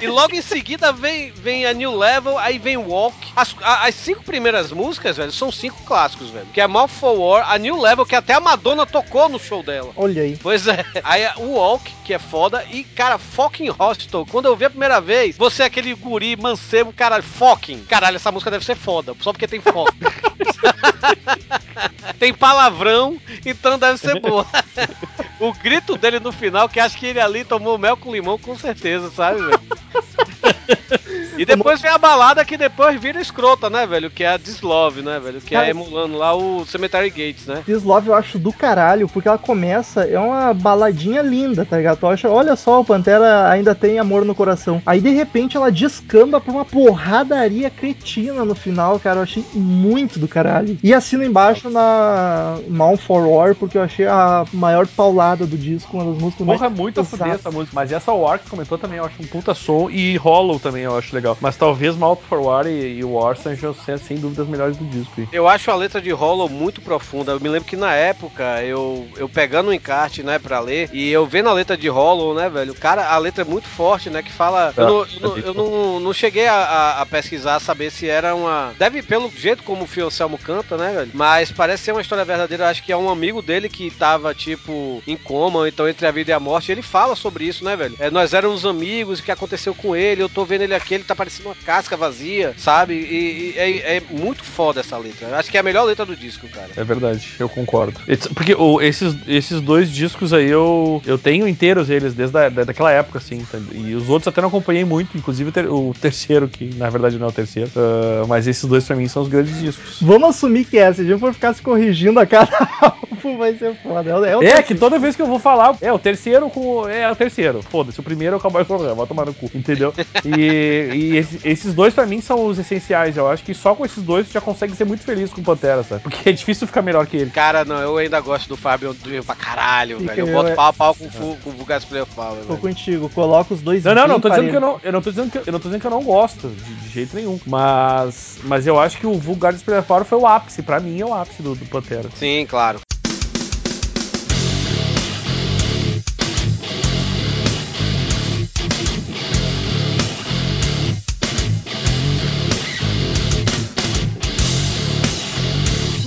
E 0.00 0.06
logo 0.06 0.34
em 0.34 0.42
seguida 0.42 0.92
vem, 0.92 1.30
vem 1.32 1.66
a 1.66 1.72
New 1.72 1.96
Level, 1.96 2.38
aí 2.38 2.58
vem 2.58 2.76
Walk. 2.76 3.16
As, 3.36 3.54
a- 3.62 3.86
as 3.86 3.94
cinco 3.94 4.22
primeiras 4.24 4.72
músicas, 4.72 5.16
velho, 5.16 5.32
são 5.32 5.50
cinco 5.52 5.82
clássicos, 5.84 6.30
velho. 6.30 6.46
Que 6.52 6.60
é 6.60 6.66
Mouth 6.66 6.88
for 6.90 7.18
War, 7.18 7.50
a 7.50 7.58
New 7.58 7.80
Level, 7.80 8.06
que 8.06 8.14
até 8.14 8.34
a 8.34 8.40
Madonna 8.40 8.86
tocou 8.86 9.28
no 9.28 9.38
show 9.38 9.62
dela. 9.62 9.92
Olha 9.96 10.22
aí. 10.22 10.38
Pois 10.42 10.66
é. 10.66 10.84
Aí 11.04 11.26
o 11.36 11.52
Walk, 11.54 11.90
que 12.04 12.14
é 12.14 12.18
foda, 12.18 12.64
e, 12.70 12.84
cara, 12.84 13.18
fucking 13.18 13.68
Hostel. 13.70 14.26
Quando 14.30 14.46
eu 14.46 14.56
vi 14.56 14.64
a 14.64 14.70
primeira 14.70 15.00
vez, 15.00 15.36
você 15.36 15.62
é 15.64 15.66
aquele 15.66 15.94
guri 15.94 16.36
mancebo, 16.36 16.92
caralho, 16.92 17.22
fucking. 17.22 17.84
Caralho, 17.84 18.16
essa 18.16 18.30
música 18.32 18.50
deve 18.50 18.64
ser 18.64 18.76
foda, 18.76 19.14
só 19.20 19.32
porque 19.32 19.46
tem 19.48 19.60
foco. 19.60 19.92
tem 22.18 22.32
palavrão, 22.32 23.18
então 23.44 23.78
deve 23.78 23.98
ser 23.98 24.20
boa. 24.20 24.46
o 25.40 25.52
grito 25.52 25.96
dele 25.96 26.20
no 26.20 26.32
final, 26.32 26.68
que 26.68 26.80
acho 26.80 26.96
que 26.96 27.06
ele 27.06 27.20
ali 27.20 27.44
tomou 27.44 27.78
mel 27.78 27.96
com 27.96 28.12
limão, 28.12 28.21
com 28.38 28.56
certeza, 28.56 29.10
sabe, 29.10 29.40
velho? 29.40 29.60
E 31.36 31.44
depois 31.44 31.80
vem 31.80 31.90
a 31.90 31.98
balada 31.98 32.44
que 32.44 32.56
depois 32.56 33.00
vira 33.00 33.20
escrota, 33.20 33.70
né, 33.70 33.86
velho? 33.86 34.10
Que 34.10 34.24
é 34.24 34.28
a 34.28 34.36
Dislove, 34.36 35.02
né, 35.02 35.18
velho? 35.18 35.40
Que 35.40 35.54
Cara, 35.54 35.66
é 35.66 35.70
emulando 35.70 36.16
lá 36.16 36.34
o 36.34 36.64
Cemetery 36.66 37.10
Gates, 37.10 37.46
né? 37.46 37.62
This 37.64 37.82
Love 37.82 38.08
eu 38.08 38.14
acho 38.14 38.38
do 38.38 38.52
caralho, 38.52 39.08
porque 39.08 39.28
ela 39.28 39.38
começa, 39.38 40.04
é 40.04 40.18
uma 40.18 40.52
baladinha 40.52 41.22
linda, 41.22 41.64
tá 41.64 41.76
ligado? 41.76 41.98
Tu 41.98 42.06
acha, 42.06 42.28
olha 42.28 42.56
só, 42.56 42.80
o 42.80 42.84
Pantera 42.84 43.48
ainda 43.48 43.74
tem 43.74 43.98
amor 43.98 44.24
no 44.24 44.34
coração. 44.34 44.82
Aí 44.84 45.00
de 45.00 45.10
repente 45.10 45.56
ela 45.56 45.70
descamba 45.70 46.40
pra 46.40 46.52
uma 46.52 46.64
porradaria 46.64 47.70
cretina 47.70 48.44
no 48.44 48.54
final, 48.54 48.98
cara. 48.98 49.18
Eu 49.18 49.22
achei 49.22 49.44
muito 49.54 50.18
do 50.18 50.28
caralho. 50.28 50.78
E 50.82 50.92
assino 50.92 51.24
embaixo 51.24 51.70
na 51.70 52.56
Mount 52.68 53.00
for 53.00 53.26
War, 53.26 53.54
porque 53.54 53.78
eu 53.78 53.82
achei 53.82 54.06
a 54.06 54.44
maior 54.52 54.86
paulada 54.86 55.46
do 55.46 55.56
disco, 55.56 55.96
uma 55.96 56.12
das 56.12 56.22
músicas 56.22 56.46
Porra, 56.46 56.66
é 56.66 56.68
mais. 56.68 56.80
muito 56.80 57.00
a 57.00 57.04
fuder 57.04 57.28
essa 57.28 57.50
música. 57.50 57.72
Mas 57.74 57.92
essa 57.92 58.12
War 58.12 58.38
que 58.38 58.50
comentou 58.50 58.78
também, 58.78 58.98
eu 58.98 59.04
acho 59.04 59.22
um 59.22 59.26
puta 59.26 59.54
som. 59.54 59.88
E 59.90 60.16
Hollow 60.16 60.58
também 60.58 60.82
eu 60.82 60.96
acho 60.96 61.14
legal. 61.14 61.21
Mas 61.40 61.56
talvez 61.56 61.96
Mouth 61.96 62.20
for 62.28 62.40
War 62.40 62.66
e, 62.66 62.98
e 62.98 63.04
War 63.04 63.36
sejam 63.36 63.72
sem, 63.74 63.96
sem 63.98 64.16
dúvida 64.18 64.42
as 64.42 64.48
melhores 64.48 64.76
do 64.76 64.84
disco. 64.84 65.12
aí. 65.18 65.28
Eu 65.32 65.48
acho 65.48 65.70
a 65.70 65.74
letra 65.74 66.00
de 66.00 66.10
Hollow 66.10 66.48
muito 66.48 66.80
profunda. 66.80 67.32
Eu 67.32 67.40
me 67.40 67.48
lembro 67.48 67.68
que 67.68 67.76
na 67.76 67.94
época, 67.94 68.62
eu, 68.62 69.06
eu 69.16 69.28
pegando 69.28 69.68
o 69.68 69.72
encarte, 69.74 70.22
né, 70.22 70.38
pra 70.38 70.60
ler, 70.60 70.88
e 70.92 71.10
eu 71.10 71.26
vendo 71.26 71.48
a 71.48 71.52
letra 71.52 71.76
de 71.76 71.88
Hollow, 71.88 72.34
né, 72.34 72.48
velho, 72.48 72.74
cara, 72.74 73.08
a 73.08 73.18
letra 73.18 73.42
é 73.42 73.44
muito 73.44 73.68
forte, 73.68 74.10
né, 74.10 74.22
que 74.22 74.32
fala... 74.32 74.72
eu 74.76 74.84
não, 74.86 75.36
eu 75.36 75.36
é 75.36 75.48
eu 75.48 75.54
não, 75.54 76.00
não 76.00 76.12
cheguei 76.12 76.46
a, 76.46 76.54
a- 76.54 77.00
a 77.02 77.06
pesquisar, 77.06 77.60
saber 77.60 77.90
se 77.90 78.08
era 78.08 78.34
uma... 78.34 78.72
Deve, 78.78 79.02
pelo 79.02 79.30
jeito 79.30 79.62
como 79.62 79.84
o 79.84 79.86
Fio 79.86 80.06
Anselmo 80.06 80.38
canta, 80.38 80.76
né, 80.76 80.92
velho, 80.92 81.10
mas 81.14 81.50
parece 81.52 81.84
ser 81.84 81.92
uma 81.92 82.00
história 82.00 82.24
verdadeira. 82.24 82.64
Eu 82.64 82.68
acho 82.68 82.82
que 82.82 82.92
é 82.92 82.96
um 82.96 83.10
amigo 83.10 83.42
dele 83.42 83.68
que 83.68 83.90
tava, 83.90 84.34
tipo, 84.34 85.02
em 85.06 85.16
coma, 85.16 85.68
então 85.68 85.88
entre 85.88 86.06
a 86.06 86.10
vida 86.10 86.30
e 86.30 86.34
a 86.34 86.40
morte. 86.40 86.72
Ele 86.72 86.82
fala 86.82 87.14
sobre 87.14 87.44
isso, 87.44 87.64
né, 87.64 87.76
velho? 87.76 87.94
É, 87.98 88.10
nós 88.10 88.32
éramos 88.34 88.64
amigos, 88.64 89.20
o 89.20 89.22
que 89.22 89.30
aconteceu 89.30 89.74
com 89.74 89.94
ele, 89.94 90.22
eu 90.22 90.28
tô 90.28 90.44
vendo 90.44 90.62
ele 90.62 90.74
aqui, 90.74 90.94
ele 90.94 91.04
tá 91.04 91.11
parecendo 91.14 91.48
uma 91.48 91.54
casca 91.54 91.96
vazia, 91.96 92.54
sabe? 92.56 92.94
E, 92.94 93.54
e 93.54 93.58
é, 93.58 93.96
é 93.96 94.02
muito 94.10 94.42
foda 94.44 94.80
essa 94.80 94.96
letra. 94.98 95.36
Acho 95.36 95.50
que 95.50 95.56
é 95.56 95.60
a 95.60 95.62
melhor 95.62 95.84
letra 95.84 96.04
do 96.04 96.16
disco, 96.16 96.48
cara. 96.48 96.68
É 96.76 96.84
verdade, 96.84 97.28
eu 97.38 97.48
concordo. 97.48 98.00
It's- 98.08 98.28
Porque 98.32 98.54
o- 98.54 98.80
esses, 98.80 99.14
esses 99.26 99.60
dois 99.60 99.90
discos 99.90 100.32
aí 100.32 100.48
eu, 100.48 101.02
eu 101.06 101.18
tenho 101.18 101.46
inteiros 101.48 101.90
eles 101.90 102.14
desde 102.14 102.36
a, 102.38 102.48
da, 102.48 102.64
daquela 102.64 102.90
época, 102.92 103.18
assim. 103.18 103.44
tá? 103.50 103.58
E 103.74 103.94
os 103.94 104.08
outros 104.08 104.28
até 104.28 104.40
não 104.40 104.48
acompanhei 104.48 104.84
muito, 104.84 105.16
inclusive 105.16 105.50
o, 105.50 105.52
ter- 105.52 105.68
o 105.68 105.94
terceiro, 106.00 106.48
que 106.48 106.66
na 106.76 106.88
verdade 106.90 107.18
não 107.18 107.26
é 107.26 107.30
o 107.30 107.32
terceiro. 107.32 107.70
Ah, 107.76 108.24
mas 108.28 108.46
esses 108.46 108.64
dois 108.64 108.84
pra 108.84 108.96
mim 108.96 109.08
são 109.08 109.22
os 109.22 109.28
grandes 109.28 109.58
discos. 109.58 109.98
Vamos 110.00 110.30
assumir 110.30 110.64
que 110.64 110.78
é, 110.78 110.92
se 110.92 111.00
a 111.00 111.04
gente 111.04 111.18
for 111.20 111.32
ficar 111.34 111.52
se 111.54 111.62
corrigindo 111.62 112.18
a 112.20 112.26
cada 112.26 112.50
álbum, 112.80 113.36
vai 113.38 113.54
ser 113.56 113.74
foda. 113.76 114.10
É, 114.10 114.14
o- 114.16 114.24
é 114.24 114.36
o 114.36 114.42
É, 114.42 114.62
que 114.62 114.74
toda 114.74 114.98
vez 114.98 115.14
que 115.16 115.22
eu 115.22 115.26
vou 115.26 115.38
falar, 115.38 115.76
é 115.80 115.92
o 115.92 115.98
terceiro 115.98 116.48
com. 116.50 116.88
É 116.88 117.10
o 117.10 117.16
terceiro. 117.16 117.62
Foda-se, 117.62 118.00
o 118.00 118.02
primeiro 118.02 118.34
é 118.34 118.36
o 118.38 118.40
Cowboy 118.40 118.64
Forró, 118.64 118.94
vai 118.94 119.06
tomar 119.06 119.26
no 119.26 119.34
cu, 119.34 119.50
entendeu? 119.54 119.92
E, 120.24 121.01
e 121.02 121.16
esse- 121.16 121.40
esses 121.44 121.74
dois 121.74 121.92
pra 121.94 122.06
mim 122.06 122.20
são 122.20 122.46
os 122.46 122.58
essenciais. 122.58 123.16
Eu 123.16 123.28
acho 123.28 123.42
que 123.44 123.54
só 123.54 123.74
com 123.74 123.84
esses 123.84 124.02
dois 124.02 124.26
você 124.26 124.34
já 124.34 124.40
consegue 124.40 124.74
ser 124.76 124.84
muito 124.84 125.02
feliz 125.04 125.32
com 125.32 125.40
o 125.40 125.44
Pantera, 125.44 125.82
sabe? 125.82 126.02
Porque 126.02 126.28
é 126.28 126.32
difícil 126.32 126.66
ficar 126.66 126.82
melhor 126.82 127.06
que 127.06 127.16
ele. 127.16 127.30
Cara, 127.30 127.64
não, 127.64 127.78
eu 127.80 127.96
ainda 127.98 128.20
gosto 128.20 128.48
do 128.48 128.56
Fábio 128.56 128.94
Dream 128.94 129.22
pra 129.22 129.34
caralho, 129.34 129.98
Fica, 129.98 130.14
velho. 130.14 130.28
Eu 130.28 130.32
eu- 130.32 130.42
boto 130.42 130.54
pau 130.54 130.68
a 130.68 130.72
pau 130.72 130.94
com, 130.94 131.10
fu- 131.10 131.36
com 131.42 131.50
o 131.50 131.52
Vulgar 131.52 131.80
Player 131.82 132.06
Power, 132.06 132.40
Tô 132.42 132.48
velho. 132.48 132.58
contigo, 132.60 133.08
coloca 133.10 133.54
os 133.54 133.60
dois 133.62 133.84
Não, 133.84 133.94
não, 133.94 134.06
não 134.08 134.20
tô 134.20 134.28
dizendo 134.28 134.50
que 134.50 134.56
eu 134.56 134.60
não. 134.60 134.80
Eu 134.82 134.92
não 134.92 135.02
tô 135.02 135.10
dizendo 135.10 135.30
que 135.30 135.38
eu, 135.38 135.42
eu 135.46 135.52
não 135.52 135.60
tô 135.60 135.68
dizendo 135.68 135.80
que 135.80 135.86
eu 135.86 135.90
não 135.90 136.02
gosto, 136.02 136.48
de, 136.48 136.74
de 136.74 136.88
jeito 136.88 137.16
nenhum. 137.16 137.38
Mas. 137.46 138.38
Mas 138.44 138.66
eu 138.66 138.78
acho 138.78 138.98
que 138.98 139.06
o 139.06 139.14
Vulgar 139.14 139.54
Preparo 139.54 140.04
foi 140.04 140.18
o 140.18 140.26
ápice. 140.26 140.62
Pra 140.62 140.80
mim 140.80 141.00
é 141.00 141.04
o 141.06 141.14
ápice 141.14 141.42
do, 141.42 141.54
do 141.54 141.64
Pantera. 141.66 142.08
Sim, 142.16 142.46
claro. 142.48 142.80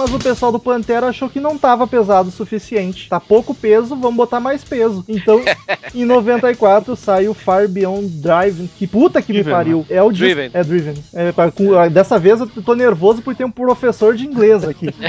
Mas 0.05 0.13
o 0.13 0.19
pessoal 0.19 0.51
do 0.51 0.59
Pantera 0.59 1.07
achou 1.07 1.27
que 1.27 1.39
não 1.39 1.57
tava 1.57 1.87
pesado 1.87 2.29
o 2.29 2.31
suficiente. 2.31 3.09
Tá 3.09 3.19
pouco 3.19 3.55
peso, 3.55 3.95
vamos 3.95 4.15
botar 4.15 4.39
mais 4.39 4.63
peso. 4.63 5.03
Então, 5.09 5.41
em 5.95 6.05
94 6.05 6.95
sai 6.95 7.27
o 7.27 7.33
Far 7.33 7.67
Beyond 7.67 8.07
Drive, 8.21 8.69
que 8.77 8.85
puta 8.85 9.19
que 9.19 9.33
Driven, 9.33 9.51
me 9.51 9.57
pariu. 9.57 9.83
É 9.89 10.03
o 10.03 10.11
Driven. 10.11 10.51
É 10.53 10.63
Driven. 10.63 10.93
É, 11.11 11.31
com- 11.49 11.73
ah, 11.73 11.87
dessa 11.89 12.19
vez 12.19 12.39
eu 12.39 12.45
tô 12.47 12.75
nervoso 12.75 13.23
por 13.23 13.35
ter 13.35 13.45
um 13.45 13.51
professor 13.51 14.15
de 14.15 14.27
inglês 14.27 14.63
aqui. 14.63 14.89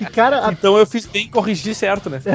e 0.00 0.04
cara, 0.06 0.46
a- 0.48 0.52
Então 0.52 0.76
eu 0.76 0.86
fiz 0.86 1.06
bem 1.06 1.26
em 1.26 1.30
corrigir 1.30 1.74
certo, 1.74 2.10
né? 2.10 2.20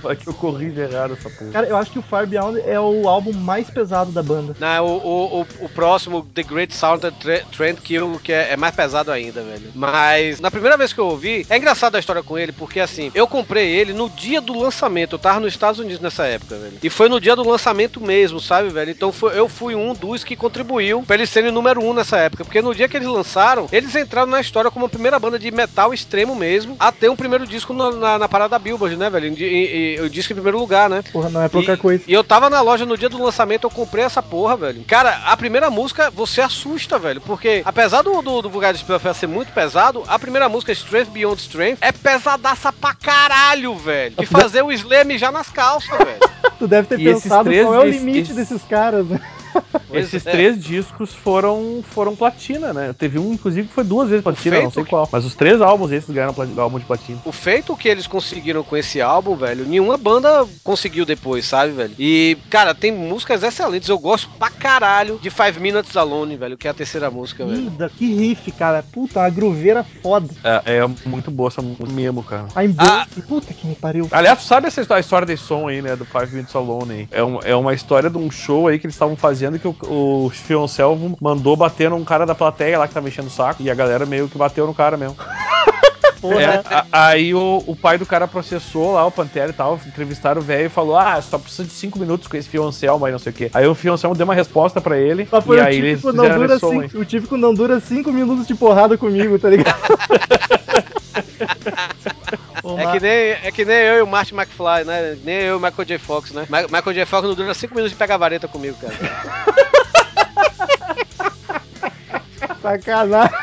vai, 0.00 0.16
que 0.16 0.28
eu 0.28 0.34
corrijo 0.34 0.80
errado 0.80 1.14
essa 1.14 1.30
porra. 1.30 1.50
cara, 1.50 1.66
eu 1.66 1.76
acho 1.76 1.90
que 1.90 1.98
o 1.98 2.02
Far 2.02 2.26
Beyond 2.26 2.60
é 2.66 2.78
o 2.78 3.08
álbum 3.08 3.32
mais 3.32 3.70
pesado 3.70 4.12
da 4.12 4.22
banda. 4.22 4.54
Não, 4.58 4.86
o, 4.86 4.96
o, 4.96 5.40
o, 5.40 5.46
o 5.62 5.68
próximo, 5.68 6.26
The 6.34 6.42
Great 6.42 6.74
Sound 6.74 7.02
Tre- 7.20 7.44
Trend 7.56 7.80
Kill, 7.98 8.20
que 8.22 8.32
é, 8.32 8.52
é 8.52 8.56
mais 8.56 8.74
pesado 8.74 9.10
ainda, 9.10 9.42
velho. 9.42 9.70
Mas 9.74 10.40
na 10.40 10.50
primeira 10.50 10.76
vez 10.76 10.92
que 10.92 10.98
eu 11.00 11.06
ouvi, 11.06 11.46
é 11.48 11.56
engraçado 11.56 11.96
a 11.96 11.98
história 11.98 12.22
com 12.22 12.38
ele, 12.38 12.52
porque 12.52 12.80
assim, 12.80 13.10
eu 13.14 13.26
comprei 13.26 13.68
ele 13.74 13.92
no 13.92 14.08
dia 14.10 14.40
do 14.40 14.58
lançamento. 14.58 15.14
Eu 15.14 15.18
tava 15.18 15.40
nos 15.40 15.52
Estados 15.52 15.80
Unidos 15.80 16.00
nessa 16.00 16.26
época, 16.26 16.56
velho. 16.56 16.78
E 16.82 16.90
foi 16.90 17.08
no 17.08 17.20
dia 17.20 17.34
do 17.36 17.48
lançamento 17.48 18.00
mesmo, 18.00 18.40
sabe, 18.40 18.68
velho? 18.70 18.90
Então 18.90 19.12
foi- 19.12 19.38
eu 19.38 19.48
fui 19.48 19.74
um 19.74 19.92
dos 19.94 20.24
que 20.24 20.36
contribuiu 20.36 21.02
pra 21.02 21.16
eles 21.16 21.30
serem 21.30 21.50
número 21.50 21.82
um 21.82 21.92
nessa 21.92 22.16
época. 22.18 22.44
Porque 22.44 22.60
no 22.62 22.74
dia 22.74 22.88
que 22.88 22.96
eles 22.96 23.08
lançaram, 23.08 23.68
eles 23.72 23.94
entraram 23.94 24.30
na 24.30 24.40
história 24.40 24.70
como 24.70 24.86
a 24.86 24.88
primeira 24.88 25.18
banda 25.18 25.38
de 25.38 25.50
metal 25.50 25.92
extremo 25.94 26.34
mesmo 26.34 26.76
a 26.78 26.90
ter 26.92 27.08
um 27.10 27.16
primeiro 27.16 27.46
disco 27.46 27.72
na, 27.72 27.90
na, 27.92 28.18
na 28.18 28.28
parada 28.28 28.50
da 28.50 28.58
Billboard, 28.58 28.96
né, 28.96 29.08
velho? 29.10 29.34
E, 29.36 29.44
e, 29.44 30.00
e 30.04 30.08
disse 30.08 30.28
que 30.28 30.32
em 30.32 30.36
primeiro 30.36 30.58
lugar, 30.58 30.88
né? 30.90 31.02
Porra, 31.12 31.28
não 31.30 31.42
é 31.42 31.48
pouca 31.48 31.72
e, 31.72 31.76
coisa. 31.76 32.04
E 32.06 32.12
eu 32.12 32.24
tava 32.24 32.50
na 32.50 32.60
loja 32.60 32.84
no 32.86 32.96
dia 32.96 33.08
do 33.08 33.22
lançamento, 33.22 33.64
eu 33.64 33.70
comprei 33.70 34.04
essa 34.04 34.22
porra, 34.22 34.56
velho. 34.56 34.84
Cara, 34.86 35.22
a 35.26 35.36
primeira 35.36 35.70
música 35.70 36.10
você 36.10 36.40
assusta, 36.40 36.98
velho. 36.98 37.20
Porque 37.20 37.62
apesar 37.64 37.85
do, 38.02 38.22
do, 38.22 38.42
do 38.42 38.50
Vulgar 38.50 38.72
Display 38.72 38.98
ser 39.14 39.26
muito 39.26 39.52
pesado, 39.52 40.02
a 40.08 40.18
primeira 40.18 40.48
música, 40.48 40.72
Strength 40.72 41.10
Beyond 41.10 41.40
Strength, 41.40 41.78
é 41.80 41.92
pesadaça 41.92 42.72
pra 42.72 42.94
caralho, 42.94 43.74
velho. 43.76 44.14
De 44.18 44.26
fazer 44.26 44.62
o 44.62 44.72
Slam 44.72 45.16
já 45.18 45.30
nas 45.30 45.48
calças, 45.48 45.96
velho. 45.98 46.20
Tu 46.58 46.66
deve 46.66 46.88
ter 46.88 46.98
E 46.98 47.04
pensado 47.04 47.44
três 47.44 47.66
qual 47.66 47.74
é 47.74 47.80
o 47.80 47.84
limite 47.90 48.32
esses- 48.32 48.36
desses 48.36 48.62
caras, 48.62 49.06
né? 49.06 49.20
Esses 49.92 50.26
é. 50.26 50.30
três 50.30 50.62
discos 50.62 51.12
foram, 51.14 51.82
foram 51.90 52.14
platina, 52.16 52.72
né? 52.72 52.94
Teve 52.98 53.18
um, 53.18 53.32
inclusive, 53.32 53.68
que 53.68 53.74
foi 53.74 53.84
duas 53.84 54.08
vezes 54.08 54.22
platina, 54.22 54.60
não 54.62 54.70
sei 54.70 54.84
que- 54.84 54.90
qual. 54.90 55.08
Mas 55.10 55.24
os 55.24 55.34
três 55.34 55.60
álbuns 55.60 55.90
esses 55.92 56.10
ganharam 56.10 56.34
álbum 56.58 56.78
de 56.78 56.84
platina. 56.84 57.18
O 57.24 57.32
feito 57.32 57.76
que 57.76 57.88
eles 57.88 58.06
conseguiram 58.06 58.62
com 58.62 58.76
esse 58.76 59.00
álbum, 59.00 59.34
velho, 59.36 59.64
nenhuma 59.64 59.96
banda 59.96 60.46
conseguiu 60.62 61.04
depois, 61.04 61.46
sabe, 61.46 61.72
velho? 61.72 61.94
E, 61.98 62.36
cara, 62.50 62.74
tem 62.74 62.92
músicas 62.92 63.42
excelentes. 63.42 63.88
Eu 63.88 63.98
gosto 63.98 64.28
pra 64.38 64.50
caralho 64.50 65.18
de 65.22 65.30
Five 65.30 65.60
Minutes 65.60 65.96
Alone, 65.96 66.36
velho, 66.36 66.56
que 66.56 66.66
é 66.66 66.70
a 66.70 66.74
terceira 66.74 67.10
música, 67.10 67.44
velho. 67.46 67.62
Ih, 67.62 67.88
que 67.96 68.14
riff, 68.14 68.50
cara. 68.52 68.84
Puta, 68.92 69.20
uma 69.20 69.30
grooveira 69.30 69.84
foda. 70.02 70.28
É, 70.44 70.76
é 70.78 70.86
muito 71.08 71.30
boa 71.30 71.48
essa 71.48 71.62
música 71.62 71.86
mesmo, 71.90 72.22
cara. 72.22 72.46
I'm 72.56 72.74
Ah. 72.78 73.06
Puta 73.28 73.52
que 73.52 73.66
me 73.66 73.74
pariu. 73.74 74.08
Aliás, 74.10 74.42
sabe 74.42 74.66
essa 74.68 74.80
histó- 74.80 74.94
a 74.94 75.00
história 75.00 75.26
desse 75.26 75.42
som 75.44 75.68
aí, 75.68 75.80
né? 75.82 75.94
Do 75.96 76.04
Five 76.04 76.32
Minutes 76.32 76.54
Alone 76.54 76.92
aí? 76.92 77.08
É, 77.10 77.22
um- 77.24 77.40
é 77.42 77.54
uma 77.56 77.72
história 77.74 78.08
de 78.10 78.18
um 78.18 78.30
show 78.30 78.68
aí 78.68 78.78
que 78.78 78.86
eles 78.86 78.94
estavam 78.94 79.16
fazendo 79.16 79.45
que 79.58 79.68
o, 79.68 79.76
o 79.88 80.62
Anselmo 80.62 81.16
mandou 81.20 81.56
bater 81.56 81.90
num 81.90 82.04
cara 82.04 82.26
da 82.26 82.34
plateia 82.34 82.78
lá 82.78 82.86
que 82.88 82.94
tava 82.94 83.08
enchendo 83.08 83.28
o 83.28 83.30
saco. 83.30 83.62
E 83.62 83.70
a 83.70 83.74
galera 83.74 84.04
meio 84.06 84.28
que 84.28 84.36
bateu 84.38 84.66
no 84.66 84.74
cara 84.74 84.96
mesmo. 84.96 85.16
Porra. 86.20 86.40
É, 86.40 86.62
a- 86.64 86.86
aí 86.92 87.34
o, 87.34 87.62
o 87.66 87.76
pai 87.76 87.98
do 87.98 88.06
cara 88.06 88.26
processou 88.26 88.94
lá 88.94 89.04
o 89.06 89.10
Pantera 89.10 89.50
e 89.50 89.52
tal, 89.52 89.78
entrevistaram 89.86 90.40
o 90.40 90.44
velho 90.44 90.66
e 90.66 90.70
falou: 90.70 90.96
Ah, 90.96 91.20
só 91.20 91.38
precisa 91.38 91.64
de 91.64 91.70
cinco 91.74 91.98
minutos 91.98 92.26
com 92.26 92.36
esse 92.38 92.48
Fio 92.48 92.64
Anselmo 92.64 93.04
aí, 93.04 93.12
não 93.12 93.18
sei 93.18 93.30
o 93.32 93.34
quê. 93.34 93.50
Aí 93.52 93.66
o 93.66 93.74
Fio 93.74 93.92
Anselmo 93.92 94.16
deu 94.16 94.24
uma 94.24 94.34
resposta 94.34 94.80
pra 94.80 94.96
ele. 94.98 95.28
Mas 95.30 95.44
foi 95.44 95.58
e 95.58 95.60
o 95.60 95.64
aí 95.64 95.76
eles 95.76 96.00
típico, 96.00 96.12
não 96.16 96.24
fizeram 96.24 96.40
dura 96.40 96.54
esse 96.54 96.60
som 96.60 96.72
aí. 96.80 96.88
cinco, 96.88 96.98
o 97.02 97.04
típico 97.04 97.36
não 97.36 97.52
dura 97.54 97.80
cinco 97.80 98.10
minutos 98.12 98.46
de 98.46 98.54
porrada 98.54 98.96
comigo, 98.96 99.38
tá 99.38 99.50
ligado? 99.50 99.76
Ô, 102.68 102.78
É 102.78 102.92
que, 102.92 103.00
nem, 103.00 103.10
é 103.12 103.52
que 103.52 103.64
nem 103.64 103.76
eu 103.76 103.98
e 103.98 104.02
o 104.02 104.06
Martin 104.06 104.34
McFly, 104.34 104.84
né? 104.84 105.16
Nem 105.22 105.36
eu 105.36 105.54
e 105.54 105.56
o 105.56 105.60
Michael 105.60 105.84
J. 105.86 105.98
Fox, 105.98 106.32
né? 106.32 106.46
Ma- 106.48 106.62
Michael 106.62 106.94
J. 106.94 107.06
Fox 107.06 107.28
não 107.28 107.34
dura 107.34 107.54
5 107.54 107.74
minutos 107.74 107.92
de 107.92 107.98
pegar 107.98 108.16
vareta 108.16 108.48
comigo, 108.48 108.76
cara. 108.80 108.94
Sacanagem. 112.60 113.36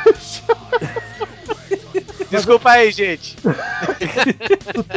Desculpa 2.30 2.72
aí, 2.72 2.92
gente. 2.92 3.36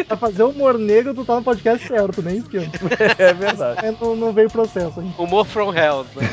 Pra 0.09 0.16
fazer 0.16 0.43
humor 0.43 0.77
negro, 0.79 1.14
tu 1.14 1.24
tá 1.24 1.35
no 1.37 1.43
podcast 1.45 1.87
certo, 1.87 2.22
nem 2.22 2.39
esquenta. 2.39 2.79
É 3.18 3.33
verdade. 3.35 3.87
É, 3.87 3.93
Não, 4.01 4.16
não 4.16 4.33
veio 4.33 4.51
processo 4.51 4.99
ainda. 5.01 5.14
Humor 5.22 5.45
from 5.45 5.72
hell, 5.74 6.05
né? 6.16 6.29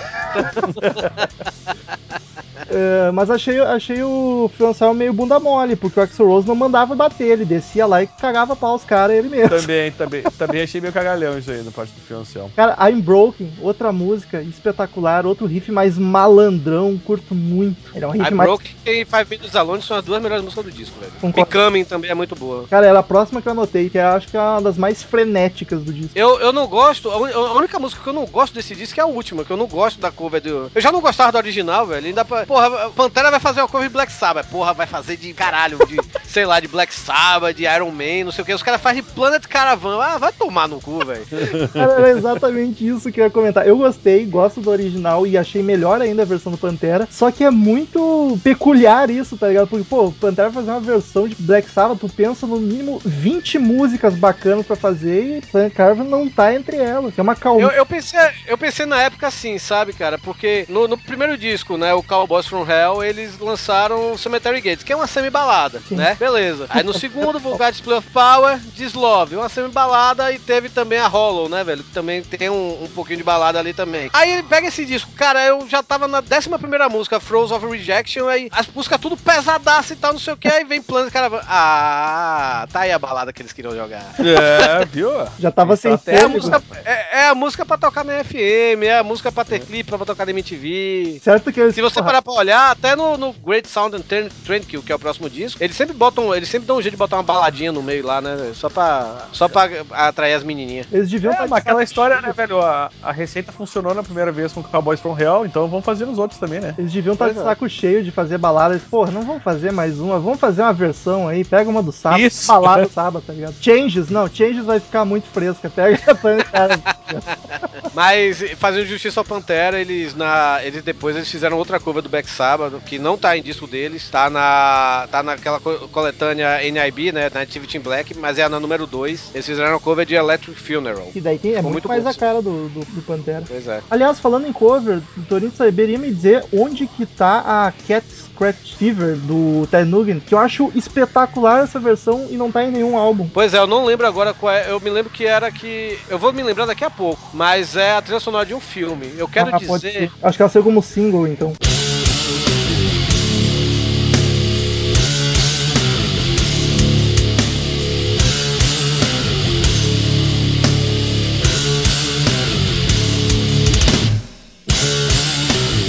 É, 2.73 3.11
mas 3.11 3.29
achei, 3.29 3.59
achei 3.59 4.01
o 4.03 4.49
Anselmo 4.61 4.95
meio 4.95 5.13
bunda 5.13 5.39
mole, 5.39 5.75
porque 5.75 5.99
o 5.99 6.03
Axel 6.03 6.27
Rose 6.27 6.47
não 6.47 6.55
mandava 6.55 6.95
bater, 6.95 7.27
ele 7.27 7.45
descia 7.45 7.85
lá 7.85 8.01
e 8.03 8.07
cagava 8.07 8.55
pau 8.55 8.75
os 8.75 8.83
caras 8.83 9.15
ele 9.15 9.29
mesmo. 9.29 9.49
também, 9.49 9.91
também, 9.91 10.23
também 10.37 10.61
achei 10.61 10.81
meio 10.81 10.93
cagalhão 10.93 11.37
isso 11.37 11.51
aí 11.51 11.61
da 11.61 11.71
parte 11.71 11.93
do 11.93 12.01
Fio 12.01 12.17
Anselmo. 12.17 12.51
Cara, 12.55 12.75
I'm 12.89 13.01
Broken, 13.01 13.51
outra 13.61 13.91
música 13.91 14.41
espetacular, 14.41 15.25
outro 15.25 15.45
riff 15.45 15.71
mais 15.71 15.97
malandrão, 15.97 16.99
curto 17.05 17.35
muito. 17.35 17.77
Ele 17.95 18.05
é 18.05 18.07
um 18.07 18.11
riff 18.11 18.31
I 18.31 18.33
mais. 18.33 18.49
Broke 18.49 18.75
e 18.85 19.05
Five 19.05 19.25
Minutes 19.29 19.55
Alone 19.55 19.81
são 19.81 19.97
as 19.97 20.03
duas 20.03 20.21
melhores 20.21 20.43
músicas 20.43 20.65
do 20.65 20.71
disco, 20.71 20.99
velho. 20.99 21.11
Concordo. 21.21 21.49
Becoming 21.49 21.83
também 21.83 22.09
é 22.09 22.15
muito 22.15 22.35
boa. 22.35 22.65
Cara, 22.67 22.85
era 22.85 22.99
a 22.99 23.03
próxima 23.03 23.41
que 23.41 23.47
eu 23.47 23.51
anotei, 23.51 23.89
que 23.89 23.97
eu 23.97 24.07
acho 24.07 24.27
que 24.27 24.37
é 24.37 24.39
uma 24.39 24.61
das 24.61 24.77
mais 24.77 25.03
frenéticas 25.03 25.81
do 25.83 25.93
disco. 25.93 26.11
Eu, 26.15 26.39
eu 26.39 26.51
não 26.51 26.67
gosto, 26.67 27.09
a, 27.09 27.15
a 27.15 27.53
única 27.53 27.79
música 27.79 28.01
que 28.01 28.09
eu 28.09 28.13
não 28.13 28.25
gosto 28.25 28.53
desse 28.53 28.75
disco 28.75 28.99
é 28.99 29.03
a 29.03 29.07
última, 29.07 29.43
que 29.43 29.51
eu 29.51 29.57
não 29.57 29.67
gosto 29.67 29.99
da 29.99 30.11
cover 30.11 30.41
do. 30.41 30.71
Eu 30.73 30.81
já 30.81 30.91
não 30.91 31.01
gostava 31.01 31.31
do 31.31 31.37
original, 31.37 31.85
velho. 31.85 32.07
Ainda 32.07 32.25
pra. 32.25 32.45
Porra, 32.45 32.62
Pantera 32.95 33.31
vai 33.31 33.39
fazer 33.39 33.61
uma 33.61 33.67
cover 33.67 33.89
Black 33.89 34.11
Sabbath. 34.11 34.47
Porra, 34.49 34.73
vai 34.73 34.87
fazer 34.87 35.17
de 35.17 35.33
caralho, 35.33 35.77
de, 35.85 35.97
sei 36.33 36.47
lá, 36.47 36.59
de 36.59 36.67
Black 36.67 36.91
Sabbath, 36.93 37.55
de 37.55 37.63
Iron 37.63 37.91
Man, 37.91 38.25
não 38.25 38.31
sei 38.31 38.41
o 38.41 38.45
que. 38.45 38.53
Os 38.53 38.63
caras 38.63 38.81
fazem 38.81 39.03
Planet 39.03 39.45
Caravan. 39.45 39.99
Ah, 40.01 40.17
vai 40.17 40.31
tomar 40.31 40.67
no 40.67 40.81
cu, 40.81 41.05
velho. 41.05 41.23
Era 41.75 42.09
exatamente 42.09 42.85
isso 42.85 43.11
que 43.11 43.21
eu 43.21 43.25
ia 43.25 43.29
comentar. 43.29 43.67
Eu 43.67 43.77
gostei, 43.77 44.25
gosto 44.25 44.59
do 44.59 44.71
original 44.71 45.27
e 45.27 45.37
achei 45.37 45.61
melhor 45.61 46.01
ainda 46.01 46.23
a 46.23 46.25
versão 46.25 46.51
do 46.51 46.57
Pantera. 46.57 47.07
Só 47.11 47.29
que 47.29 47.43
é 47.43 47.51
muito 47.51 48.39
peculiar 48.43 49.11
isso, 49.11 49.37
tá 49.37 49.47
ligado? 49.47 49.67
Porque, 49.67 49.85
pô, 49.87 50.05
o 50.05 50.11
Pantera 50.11 50.49
vai 50.49 50.63
fazer 50.63 50.71
uma 50.71 50.79
versão 50.79 51.27
de 51.27 51.35
Black 51.35 51.69
Sabbath, 51.69 51.99
tu 51.99 52.09
pensa 52.09 52.47
no 52.47 52.57
mínimo 52.57 52.99
20 53.05 53.59
músicas 53.59 54.15
bacanas 54.15 54.65
pra 54.65 54.75
fazer 54.75 55.37
e 55.37 55.41
Planet 55.41 55.73
Caravan 55.73 56.03
não 56.05 56.27
tá 56.27 56.53
entre 56.53 56.77
elas. 56.77 57.13
É 57.15 57.21
uma 57.21 57.35
calma. 57.35 57.61
Eu, 57.61 57.69
eu 57.69 57.85
pensei, 57.85 58.19
eu 58.47 58.57
pensei 58.57 58.87
na 58.87 58.99
época 59.03 59.27
assim, 59.27 59.59
sabe, 59.59 59.93
cara? 59.93 60.17
Porque 60.17 60.65
no, 60.67 60.87
no 60.87 60.97
primeiro 60.97 61.37
disco, 61.37 61.77
né, 61.77 61.93
o 61.93 62.01
Cowboys 62.01 62.47
from 62.47 62.65
Hell, 62.67 63.03
eles 63.03 63.37
lançaram 63.37 64.17
Cemetery 64.17 64.61
Gates, 64.61 64.83
que 64.83 64.91
é 64.91 64.95
uma 64.95 65.07
semi-balada, 65.07 65.79
né? 65.91 66.17
Beleza. 66.23 66.67
Aí 66.69 66.83
no 66.83 66.93
segundo, 66.93 67.37
Vulgar 67.37 67.69
Display 67.69 67.97
of 67.97 68.09
Power, 68.11 68.57
Dislove, 68.73 69.35
uma 69.35 69.49
semi-balada 69.49 70.31
e 70.31 70.39
teve 70.39 70.69
também 70.69 70.97
a 70.97 71.07
Hollow, 71.07 71.49
né, 71.49 71.65
velho? 71.65 71.83
Que 71.83 71.91
também 71.91 72.21
tem 72.21 72.49
um, 72.49 72.81
um 72.81 72.87
pouquinho 72.87 73.17
de 73.17 73.25
balada 73.25 73.59
ali 73.59 73.73
também. 73.73 74.09
Aí 74.13 74.31
ele 74.31 74.43
pega 74.43 74.69
esse 74.69 74.85
disco, 74.85 75.11
cara, 75.17 75.43
eu 75.43 75.67
já 75.67 75.83
tava 75.83 76.07
na 76.07 76.21
décima 76.21 76.57
primeira 76.57 76.87
música, 76.87 77.19
Froze 77.19 77.53
of 77.53 77.67
Rejection, 77.67 78.29
aí 78.29 78.47
as 78.53 78.67
músicas 78.67 79.01
tudo 79.01 79.17
pesadaça 79.17 79.91
e 79.91 79.97
tal, 79.97 80.13
não 80.13 80.19
sei 80.19 80.33
o 80.33 80.37
que, 80.37 80.47
aí 80.47 80.63
vem 80.63 80.81
Planet 80.81 81.11
Caravan. 81.11 81.41
Ah, 81.45 82.65
tá 82.71 82.81
aí 82.81 82.93
a 82.93 82.99
balada 82.99 83.33
que 83.33 83.41
eles 83.41 83.51
queriam 83.51 83.75
jogar. 83.75 84.15
É, 84.17 84.85
viu? 84.85 85.09
Já 85.37 85.51
tava 85.51 85.75
sem 85.75 85.91
Até 85.91 86.19
É 86.19 86.23
a, 86.23 86.29
música, 86.29 86.63
é, 86.85 87.19
é 87.19 87.27
a 87.27 87.35
música 87.35 87.65
pra 87.65 87.77
tocar 87.77 88.05
na 88.05 88.23
FM, 88.23 88.83
é 88.83 88.99
a 88.99 89.03
música 89.03 89.29
pra 89.29 89.43
ter 89.43 89.59
clipe, 89.59 89.89
pra 89.89 90.05
tocar 90.05 90.25
na 90.25 90.31
MTV. 90.31 91.19
Certo 91.21 91.51
que 91.51 91.59
eles, 91.59 91.75
Se 91.75 91.81
você 91.81 91.95
porra, 91.95 92.05
parar 92.05 92.21
pra 92.21 92.31
olhar, 92.31 92.71
até 92.71 92.95
no, 92.95 93.17
no 93.17 93.33
Great 93.33 93.67
Sound 93.67 93.97
and 93.97 94.01
Trend, 94.01 94.31
Trendkill, 94.45 94.81
que 94.81 94.91
é 94.91 94.95
o 94.95 94.99
próximo 94.99 95.29
disco, 95.29 95.61
eles 95.61 95.75
sempre 95.75 95.93
botam, 96.13 96.35
eles 96.35 96.47
sempre 96.49 96.67
dão 96.67 96.77
um 96.77 96.81
jeito 96.81 96.93
de 96.93 96.97
botar 96.97 97.17
uma 97.17 97.23
baladinha 97.23 97.71
no 97.71 97.81
meio 97.81 98.05
lá, 98.05 98.21
né? 98.21 98.51
Só 98.53 98.69
pra, 98.69 99.25
só 99.31 99.47
pra 99.47 99.69
atrair 99.91 100.33
as 100.35 100.43
menininhas. 100.43 100.85
eles 100.91 101.09
deviam 101.09 101.33
É, 101.33 101.35
tá 101.37 101.45
de 101.47 101.53
aquela 101.53 101.83
história, 101.83 102.21
né, 102.21 102.31
velho? 102.31 102.61
A, 102.61 102.89
a 103.01 103.11
receita 103.11 103.51
funcionou 103.51 103.93
na 103.93 104.03
primeira 104.03 104.31
vez 104.31 104.51
com 104.53 104.59
o 104.59 104.63
Cowboys 104.63 104.99
from 104.99 105.17
Hell, 105.19 105.45
então 105.45 105.67
vamos 105.67 105.85
fazer 105.85 106.05
nos 106.05 106.17
outros 106.19 106.39
também, 106.39 106.59
né? 106.59 106.75
Eles 106.77 106.91
deviam 106.91 107.13
estar 107.13 107.27
de 107.29 107.33
Pois 107.35 107.45
é. 107.45 107.49
saco 107.49 107.69
cheio 107.69 108.03
de 108.03 108.11
fazer 108.11 108.37
baladas. 108.37 108.81
Porra, 108.83 109.11
não 109.11 109.23
vamos 109.23 109.43
fazer 109.43 109.71
mais 109.71 109.99
uma, 109.99 110.19
vamos 110.19 110.39
fazer 110.39 110.61
uma 110.61 110.73
versão 110.73 111.27
aí. 111.27 111.43
Pega 111.43 111.69
uma 111.69 111.81
do 111.81 111.91
sábado, 111.91 112.21
Isso. 112.21 112.47
balada 112.47 112.83
do 112.83 112.91
sábado, 112.91 113.23
tá 113.25 113.33
ligado? 113.33 113.55
Changes, 113.61 114.09
não, 114.09 114.27
Changes 114.27 114.65
vai 114.65 114.79
ficar 114.79 115.05
muito 115.05 115.27
fresca. 115.27 115.69
Pega 115.69 115.95
a 115.95 116.15
Caravan. 116.15 116.81
Mas, 117.93 118.43
fazendo 118.57 118.85
justiça 118.85 119.19
ao 119.19 119.25
Pantera, 119.25 119.79
eles 119.79 120.15
na. 120.15 120.59
Eles 120.63 120.81
depois 120.83 121.15
eles 121.15 121.29
fizeram 121.29 121.57
outra 121.57 121.79
cover 121.79 122.01
do 122.01 122.09
Black 122.09 122.29
Sabbath, 122.29 122.73
que 122.85 122.97
não 122.97 123.17
tá 123.17 123.37
em 123.37 123.43
disco 123.43 123.67
deles, 123.67 124.09
tá 124.09 124.29
na. 124.29 125.07
tá 125.11 125.21
naquela 125.21 125.59
co- 125.59 125.87
coletânea 126.03 126.59
NIB, 126.69 127.11
né? 127.13 127.29
Nativity 127.33 127.77
in 127.77 127.81
Black, 127.81 128.17
mas 128.17 128.37
é 128.37 128.47
na 128.49 128.59
número 128.59 128.85
2. 128.85 129.31
Eles 129.33 129.45
fizeram 129.45 129.75
a 129.75 129.79
cover 129.79 130.05
de 130.05 130.15
Electric 130.15 130.59
Funeral. 130.59 131.07
Que 131.13 131.21
daí 131.21 131.39
tem, 131.39 131.51
é 131.53 131.55
Ficou 131.57 131.71
muito, 131.71 131.87
muito 131.87 132.03
mais 132.03 132.05
a 132.15 132.19
cara 132.19 132.41
do, 132.41 132.67
do, 132.69 132.79
do 132.81 133.01
Pantera. 133.01 133.43
Pois 133.47 133.67
é. 133.67 133.81
Aliás, 133.89 134.19
falando 134.19 134.45
em 134.47 134.51
cover, 134.53 135.01
o 135.17 135.21
Torinho 135.23 135.51
saberia 135.55 135.97
me 135.97 136.11
dizer 136.11 136.43
onde 136.51 136.87
que 136.87 137.05
tá 137.05 137.39
a 137.45 137.71
Cat 137.87 138.05
Scratch 138.11 138.73
Fever 138.75 139.15
do 139.15 139.65
Ted 139.67 139.89
Nugent, 139.89 140.23
que 140.25 140.33
eu 140.33 140.39
acho 140.39 140.71
espetacular 140.75 141.63
essa 141.63 141.79
versão 141.79 142.27
e 142.29 142.35
não 142.35 142.51
tá 142.51 142.63
em 142.63 142.71
nenhum 142.71 142.97
álbum. 142.97 143.29
Pois 143.33 143.53
é, 143.53 143.59
eu 143.59 143.67
não 143.67 143.85
lembro 143.85 144.05
agora 144.05 144.33
qual 144.33 144.53
é. 144.53 144.69
Eu 144.69 144.79
me 144.79 144.89
lembro 144.89 145.11
que 145.11 145.25
era 145.25 145.51
que. 145.51 145.97
Eu 146.09 146.19
vou 146.19 146.33
me 146.33 146.43
lembrar 146.43 146.65
daqui 146.65 146.83
a 146.83 146.89
pouco. 146.89 147.21
Mas 147.33 147.75
é 147.75 147.93
a 147.93 148.01
trilha 148.01 148.19
sonora 148.19 148.45
de 148.45 148.53
um 148.53 148.59
filme. 148.59 149.13
Eu 149.17 149.27
quero 149.27 149.55
Ah, 149.55 149.57
dizer. 149.57 150.11
Acho 150.21 150.37
que 150.37 150.41
ela 150.41 150.49
saiu 150.49 150.63
como 150.63 150.81
single, 150.81 151.27
então. 151.27 151.53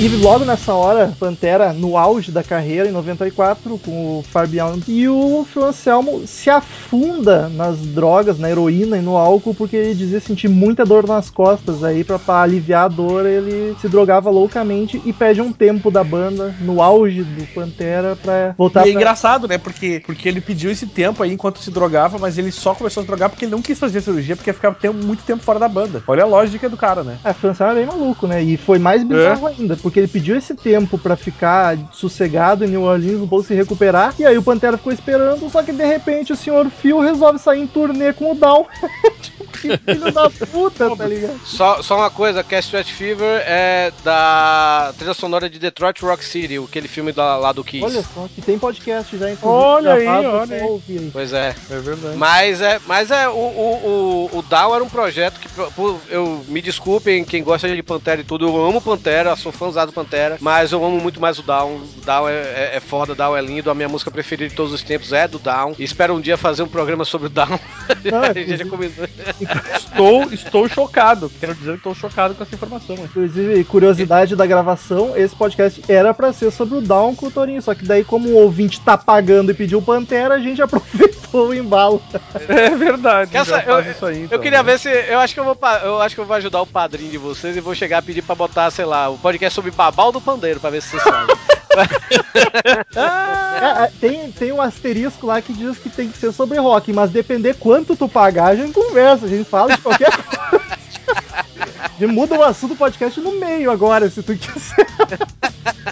E 0.04 0.08
logo 0.08 0.44
nessa 0.44 0.74
hora, 0.74 1.16
Pantera, 1.18 1.72
no 1.72 1.96
auge 1.96 2.30
da 2.30 2.42
carreira, 2.42 2.86
em 2.86 2.92
94, 2.92 3.78
com 3.78 4.18
o 4.18 4.46
Beyond, 4.46 4.84
e 4.86 5.08
o 5.08 5.46
Phil 5.50 5.64
Anselmo 5.64 6.26
se 6.26 6.50
afunda 6.50 7.48
nas 7.48 7.86
drogas, 7.86 8.38
na 8.38 8.50
heroína 8.50 8.98
e 8.98 9.00
no 9.00 9.16
álcool, 9.16 9.54
porque 9.54 9.74
ele 9.74 9.94
dizia 9.94 10.20
sentir 10.20 10.48
muita 10.48 10.84
dor 10.84 11.06
nas 11.06 11.30
costas. 11.30 11.82
Aí, 11.82 12.04
pra, 12.04 12.18
pra 12.18 12.42
aliviar 12.42 12.84
a 12.84 12.88
dor, 12.88 13.24
ele 13.24 13.74
se 13.78 13.88
drogava 13.88 14.28
loucamente 14.28 15.00
e 15.06 15.10
pede 15.10 15.40
um 15.40 15.50
tempo 15.50 15.90
da 15.90 16.04
banda, 16.04 16.54
no 16.60 16.82
auge 16.82 17.24
do 17.24 17.46
Pantera, 17.54 18.14
pra 18.14 18.54
voltar 18.58 18.80
E 18.86 18.90
é 18.90 18.92
pra... 18.92 19.00
engraçado, 19.00 19.48
né? 19.48 19.56
Porque, 19.56 20.02
porque 20.04 20.28
ele 20.28 20.42
pediu 20.42 20.70
esse 20.70 20.86
tempo 20.86 21.22
aí 21.22 21.32
enquanto 21.32 21.60
se 21.60 21.70
drogava, 21.70 22.18
mas 22.18 22.36
ele 22.36 22.52
só 22.52 22.74
começou 22.74 23.00
a 23.00 23.04
se 23.04 23.06
drogar 23.06 23.30
porque 23.30 23.46
ele 23.46 23.52
não 23.52 23.62
quis 23.62 23.78
fazer 23.78 24.02
cirurgia, 24.02 24.36
porque 24.36 24.52
tempo- 24.52 24.98
muito 24.98 25.24
tempo 25.24 25.42
fora 25.42 25.58
da 25.58 25.68
banda. 25.68 26.02
Olha 26.06 26.24
a 26.24 26.26
lógica 26.26 26.68
do 26.68 26.76
cara, 26.76 27.02
né? 27.02 27.16
É, 27.24 27.30
o 27.30 27.34
Phil 27.34 27.48
Anselmo 27.48 27.72
é 27.72 27.76
bem 27.76 27.86
maluco, 27.86 28.26
né? 28.26 28.42
E 28.42 28.58
foi 28.58 28.78
mais 28.78 29.02
bizarro 29.02 29.46
ainda, 29.46 29.76
porque 29.76 29.93
porque 29.94 30.00
ele 30.00 30.08
pediu 30.08 30.36
esse 30.36 30.56
tempo 30.56 30.98
pra 30.98 31.14
ficar 31.14 31.78
sossegado 31.92 32.64
em 32.64 32.68
New 32.68 32.82
Orleans, 32.82 33.20
um 33.20 33.28
pouco 33.28 33.44
se 33.44 33.54
recuperar, 33.54 34.12
e 34.18 34.26
aí 34.26 34.36
o 34.36 34.42
Pantera 34.42 34.76
ficou 34.76 34.92
esperando, 34.92 35.48
só 35.48 35.62
que 35.62 35.72
de 35.72 35.86
repente 35.86 36.32
o 36.32 36.36
senhor 36.36 36.68
Phil 36.68 36.98
resolve 36.98 37.38
sair 37.38 37.60
em 37.60 37.66
turnê 37.68 38.12
com 38.12 38.32
o 38.32 38.34
Down. 38.34 38.66
que 39.52 39.78
filho 39.78 40.12
da 40.12 40.28
puta, 40.28 40.96
tá 40.96 41.06
ligado? 41.06 41.40
Só, 41.44 41.80
só 41.80 41.96
uma 41.96 42.10
coisa, 42.10 42.42
Castrat 42.42 42.90
Fever 42.90 43.42
é 43.46 43.92
da 44.02 44.92
trilha 44.98 45.14
sonora 45.14 45.48
de 45.48 45.60
Detroit 45.60 46.02
Rock 46.02 46.24
City, 46.24 46.58
aquele 46.58 46.88
filme 46.88 47.12
da- 47.12 47.36
lá 47.36 47.52
do 47.52 47.62
Kiss. 47.62 47.84
Olha 47.84 48.02
só, 48.02 48.26
que 48.34 48.42
tem 48.42 48.58
podcast 48.58 49.16
já, 49.16 49.30
inclusive. 49.30 49.62
Olha 49.64 49.94
aí, 49.94 50.06
olha 50.08 50.56
aí. 50.56 50.62
ouvir. 50.62 51.10
Pois 51.12 51.32
é. 51.32 51.54
É 51.70 51.80
verdade. 51.80 52.16
Mas 52.16 52.60
é, 52.60 52.80
mas 52.86 53.10
é 53.12 53.28
o, 53.28 53.32
o, 53.32 54.28
o, 54.32 54.38
o 54.38 54.42
Down 54.42 54.74
era 54.74 54.82
um 54.82 54.88
projeto 54.88 55.38
que, 55.38 55.48
eu 56.10 56.44
me 56.48 56.60
desculpem 56.60 57.24
quem 57.24 57.44
gosta 57.44 57.68
de 57.72 57.82
Pantera 57.82 58.20
e 58.20 58.24
tudo, 58.24 58.48
eu 58.48 58.66
amo 58.66 58.80
Pantera, 58.80 59.36
sou 59.36 59.52
fãzado 59.84 59.92
do 59.92 59.94
Pantera, 59.94 60.38
mas 60.40 60.72
eu 60.72 60.84
amo 60.84 60.98
muito 61.00 61.20
mais 61.20 61.38
o 61.38 61.42
Down. 61.42 61.76
O 61.76 62.04
Down 62.04 62.28
é, 62.28 62.32
é, 62.32 62.70
é 62.76 62.80
foda, 62.80 63.12
o 63.12 63.14
Down 63.14 63.36
é 63.36 63.40
lindo, 63.42 63.70
a 63.70 63.74
minha 63.74 63.88
música 63.88 64.10
preferida 64.10 64.48
de 64.48 64.54
todos 64.54 64.72
os 64.72 64.82
tempos 64.82 65.12
é 65.12 65.28
do 65.28 65.38
Down. 65.38 65.74
E 65.78 65.84
espero 65.84 66.14
um 66.14 66.20
dia 66.20 66.36
fazer 66.36 66.62
um 66.62 66.68
programa 66.68 67.04
sobre 67.04 67.26
o 67.26 67.30
Down. 67.30 67.58
Não, 68.10 68.22
a 68.24 68.32
gente 68.32 68.56
já 68.56 68.64
combinou. 68.66 69.06
Estou, 69.76 70.32
estou 70.32 70.68
chocado. 70.68 71.30
Quero 71.40 71.54
dizer 71.54 71.72
que 71.72 71.76
estou 71.78 71.94
chocado 71.94 72.34
com 72.34 72.42
essa 72.42 72.54
informação. 72.54 72.96
Inclusive, 72.96 73.64
curiosidade 73.64 74.34
da 74.36 74.46
gravação, 74.46 75.16
esse 75.16 75.34
podcast 75.34 75.82
era 75.88 76.12
pra 76.14 76.32
ser 76.32 76.50
sobre 76.50 76.78
o 76.78 76.80
Down 76.80 77.14
com 77.14 77.26
o 77.26 77.30
Torinho, 77.30 77.62
só 77.62 77.74
que 77.74 77.84
daí 77.84 78.04
como 78.04 78.28
o 78.30 78.36
ouvinte 78.36 78.80
tá 78.80 78.96
pagando 78.96 79.50
e 79.50 79.54
pediu 79.54 79.80
Pantera, 79.82 80.34
a 80.34 80.38
gente 80.38 80.60
aproveitou 80.62 81.48
o 81.48 81.54
embalo. 81.54 82.02
É 82.48 82.70
verdade. 82.70 83.30
Quer 83.30 83.44
já 83.44 83.56
sa- 83.56 83.62
faz 83.62 83.86
eu- 83.86 83.92
isso 83.92 84.06
aí, 84.06 84.18
Eu 84.20 84.24
então, 84.24 84.38
queria 84.40 84.62
né? 84.62 84.72
ver 84.72 84.78
se. 84.78 84.88
Eu 84.88 85.18
acho 85.18 85.34
que 85.34 85.40
eu 85.40 85.44
vou 85.44 85.58
eu 85.82 86.00
acho 86.00 86.14
que 86.14 86.20
eu 86.20 86.24
vou 86.26 86.36
ajudar 86.36 86.60
o 86.62 86.66
padrinho 86.66 87.10
de 87.10 87.18
vocês 87.18 87.56
e 87.56 87.60
vou 87.60 87.74
chegar 87.74 87.98
a 87.98 88.02
pedir 88.02 88.22
pra 88.22 88.34
botar, 88.34 88.70
sei 88.70 88.84
lá, 88.84 89.08
o 89.08 89.18
podcast 89.18 89.54
sobre 89.54 89.70
Babal 89.74 90.12
do 90.12 90.20
Pandeiro, 90.20 90.60
pra 90.60 90.70
ver 90.70 90.82
se 90.82 90.90
vocês 90.90 91.02
fazem. 91.02 91.36
É, 92.96 93.84
é, 93.84 93.92
tem, 94.00 94.30
tem 94.30 94.52
um 94.52 94.60
asterisco 94.60 95.26
lá 95.26 95.40
que 95.40 95.52
diz 95.52 95.78
que 95.78 95.90
tem 95.90 96.08
que 96.08 96.18
ser 96.18 96.32
sobre 96.32 96.58
rock, 96.58 96.92
mas 96.92 97.10
depender 97.10 97.54
quanto 97.54 97.96
tu 97.96 98.08
pagar, 98.08 98.48
a 98.48 98.56
gente 98.56 98.72
conversa, 98.72 99.26
a 99.26 99.28
gente 99.28 99.48
fala 99.48 99.74
de 99.74 99.80
qualquer 99.80 100.10
coisa. 100.12 100.64
Gente 101.98 102.12
muda 102.12 102.38
o 102.38 102.42
assunto 102.42 102.74
do 102.74 102.78
podcast 102.78 103.20
no 103.20 103.32
meio 103.32 103.70
agora, 103.70 104.08
se 104.10 104.22
tu 104.22 104.36
quiser. 104.36 104.86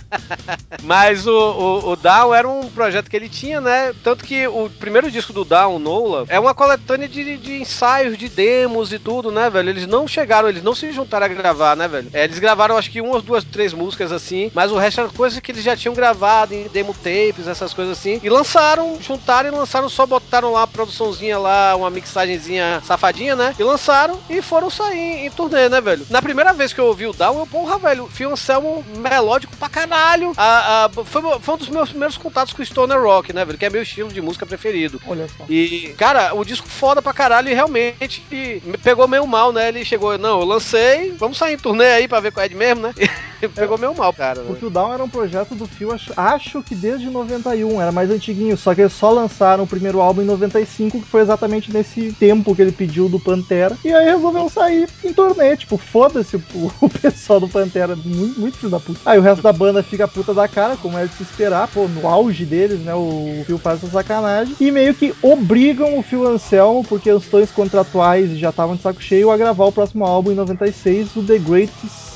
Mas 0.83 1.27
o, 1.27 1.33
o, 1.33 1.91
o 1.91 1.97
Down 1.97 2.35
era 2.35 2.49
um 2.49 2.69
projeto 2.69 3.09
que 3.09 3.17
ele 3.17 3.29
tinha, 3.29 3.61
né? 3.61 3.95
Tanto 4.03 4.25
que 4.25 4.47
o 4.49 4.69
primeiro 4.69 5.11
disco 5.11 5.33
do 5.33 5.45
Down, 5.45 5.79
Nola, 5.79 6.25
é 6.29 6.39
uma 6.39 6.55
coletânea 6.55 7.09
de, 7.09 7.37
de 7.37 7.61
ensaios, 7.61 8.19
de 8.19 8.29
demos 8.29 8.93
e 8.93 8.99
tudo, 8.99 9.31
né, 9.31 9.49
velho? 9.49 9.71
Eles 9.71 9.87
não 9.87 10.09
chegaram, 10.09 10.49
eles 10.49 10.63
não 10.63 10.75
se 10.75 10.91
juntaram 10.93 11.27
a 11.27 11.29
gravar, 11.29 11.77
né, 11.77 11.87
velho? 11.87 12.11
É, 12.13 12.25
eles 12.25 12.39
gravaram 12.39 12.77
acho 12.77 12.91
que 12.91 13.01
umas, 13.01 13.23
duas, 13.23 13.45
três 13.45 13.73
músicas 13.73 14.11
assim, 14.11 14.51
mas 14.55 14.73
o 14.73 14.77
resto 14.77 15.01
era 15.01 15.11
coisa 15.11 15.41
que 15.41 15.53
eles 15.53 15.63
já 15.63 15.77
tinham 15.77 15.95
gravado 15.95 16.55
em 16.55 16.65
demo 16.69 16.95
tapes, 16.95 17.47
essas 17.47 17.73
coisas 17.73 17.97
assim. 17.99 18.21
E 18.23 18.29
lançaram, 18.29 18.99
juntaram 19.01 19.49
e 19.49 19.53
lançaram, 19.53 19.89
só 19.89 20.05
botaram 20.05 20.53
lá 20.53 20.63
a 20.63 20.67
produçãozinha 20.67 21.39
lá, 21.39 21.77
uma 21.77 21.91
mixagenzinha 21.91 22.83
safadinha, 22.85 23.37
né? 23.37 23.55
E 23.59 23.63
lançaram 23.63 24.19
e 24.29 24.43
foram 24.43 24.69
sair 24.69 25.27
em 25.27 25.31
turnê, 25.31 25.62
né, 25.69 25.81
velho? 25.81 26.07
Na 26.11 26.21
primeira 26.23 26.53
vez 26.53 26.73
que 26.73 26.81
eu 26.81 26.87
ouvi 26.87 27.07
o 27.07 27.13
Down, 27.13 27.39
eu, 27.39 27.47
porra, 27.47 27.79
velho, 27.79 28.07
Phil 28.09 28.31
Anselmo 28.33 28.85
melódico 28.99 29.57
pra 29.57 29.69
caralho. 29.69 30.33
A, 30.37 30.85
a- 30.87 30.91
foi, 31.05 31.23
foi 31.41 31.55
um 31.55 31.59
dos 31.59 31.69
meus 31.69 31.89
primeiros 31.91 32.17
contatos 32.17 32.53
com 32.53 32.63
o 32.63 32.67
Stoner 32.67 33.01
Rock, 33.01 33.33
né, 33.33 33.45
velho? 33.45 33.59
Que 33.59 33.67
é 33.67 33.71
meu 33.71 33.83
estilo 33.83 34.11
de 34.13 34.21
música 34.21 34.47
preferido. 34.47 35.01
Olha 35.07 35.27
só. 35.29 35.45
E, 35.49 35.95
cara, 35.97 36.35
o 36.35 36.45
disco 36.45 36.69
foda 36.69 37.01
pra 37.03 37.13
caralho 37.13 37.49
e 37.49 37.55
realmente 37.55 38.61
me 38.65 38.79
pegou 38.79 39.07
meio 39.09 39.27
mal, 39.27 39.53
né? 39.53 39.69
Ele 39.69 39.85
chegou, 39.85 40.17
não, 40.19 40.41
eu 40.41 40.47
lancei, 40.47 41.13
vamos 41.19 41.39
sair 41.39 41.55
em 41.55 41.59
turnê 41.59 41.87
aí 41.93 42.09
pra 42.09 42.21
ver 42.21 42.33
qual 42.33 42.45
é 42.45 42.49
de 42.49 42.55
mesmo, 42.55 42.83
né? 42.83 42.95
E 43.43 43.49
pegou 43.49 43.77
meio 43.77 43.93
mal, 43.93 44.13
cara. 44.13 44.41
né? 44.41 44.47
Porque 44.47 44.65
o 44.65 44.71
Down 44.71 44.95
era 44.95 45.03
um 45.03 45.09
projeto 45.09 45.53
do 45.57 45.67
Phil, 45.67 45.91
acho, 45.93 46.13
acho 46.17 46.63
que 46.63 46.77
desde 46.77 47.11
91, 47.11 47.83
era 47.83 47.91
mais 47.91 48.09
antiguinho, 48.09 48.57
só 48.57 48.73
que 48.73 48.83
eles 48.83 48.93
só 48.93 49.11
lançaram 49.11 49.65
o 49.65 49.67
primeiro 49.67 50.01
álbum 50.01 50.23
em 50.23 50.27
95, 50.27 51.01
que 51.01 51.09
foi 51.09 51.23
exatamente 51.23 51.73
nesse 51.73 52.13
tempo 52.13 52.55
que 52.55 52.63
ele 52.63 52.71
pediu 52.71 53.09
do 53.09 53.19
Pantera, 53.19 53.77
e 53.85 53.93
aí 53.93 54.05
resolveu 54.05 54.49
sair 54.49 54.89
em 55.03 55.13
turnê, 55.13 55.42
tipo, 55.57 55.77
foda-se 55.77 56.37
o, 56.37 56.43
o 56.81 56.89
pessoal 56.89 57.41
do 57.41 57.49
Pantera, 57.49 57.97
muito, 57.97 58.41
muito 58.41 58.57
filho 58.57 58.71
da 58.71 58.81
puta. 58.81 59.01
Aí 59.05 59.19
o 59.19 59.23
resto 59.23 59.43
da 59.43 59.53
banda 59.53 59.83
fica 59.83 60.09
puta 60.09 60.33
da 60.33 60.49
cara, 60.49 60.77
como 60.77 60.99
é 60.99 61.07
de 61.07 61.15
se 61.15 61.23
esperar, 61.23 61.69
pô, 61.69 61.89
no 61.89 62.07
auge 62.07 62.45
deles, 62.45 62.81
né, 62.81 62.95
o 62.95 63.43
Phil 63.47 63.59
faz 63.59 63.83
essa 63.83 63.93
sacanagem, 63.93 64.55
e 64.61 64.71
meio 64.71 64.95
que 64.95 65.15
obrigam 65.23 65.99
o 65.99 66.03
Phil 66.03 66.27
Anselmo, 66.27 66.85
porque 66.85 67.11
os 67.11 67.27
tons 67.27 67.51
contratuais 67.51 68.39
já 68.39 68.51
estavam 68.51 68.77
de 68.77 68.83
saco 68.83 69.03
cheio, 69.03 69.31
a 69.31 69.37
gravar 69.37 69.67
o 69.67 69.73
próximo 69.73 70.05
álbum 70.05 70.33
em 70.33 70.37
96, 70.37 71.17
o 71.17 71.23
The 71.23 71.39
Great 71.39 71.73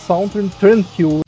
Southern 0.06 0.48
Tranquil. 0.48 1.25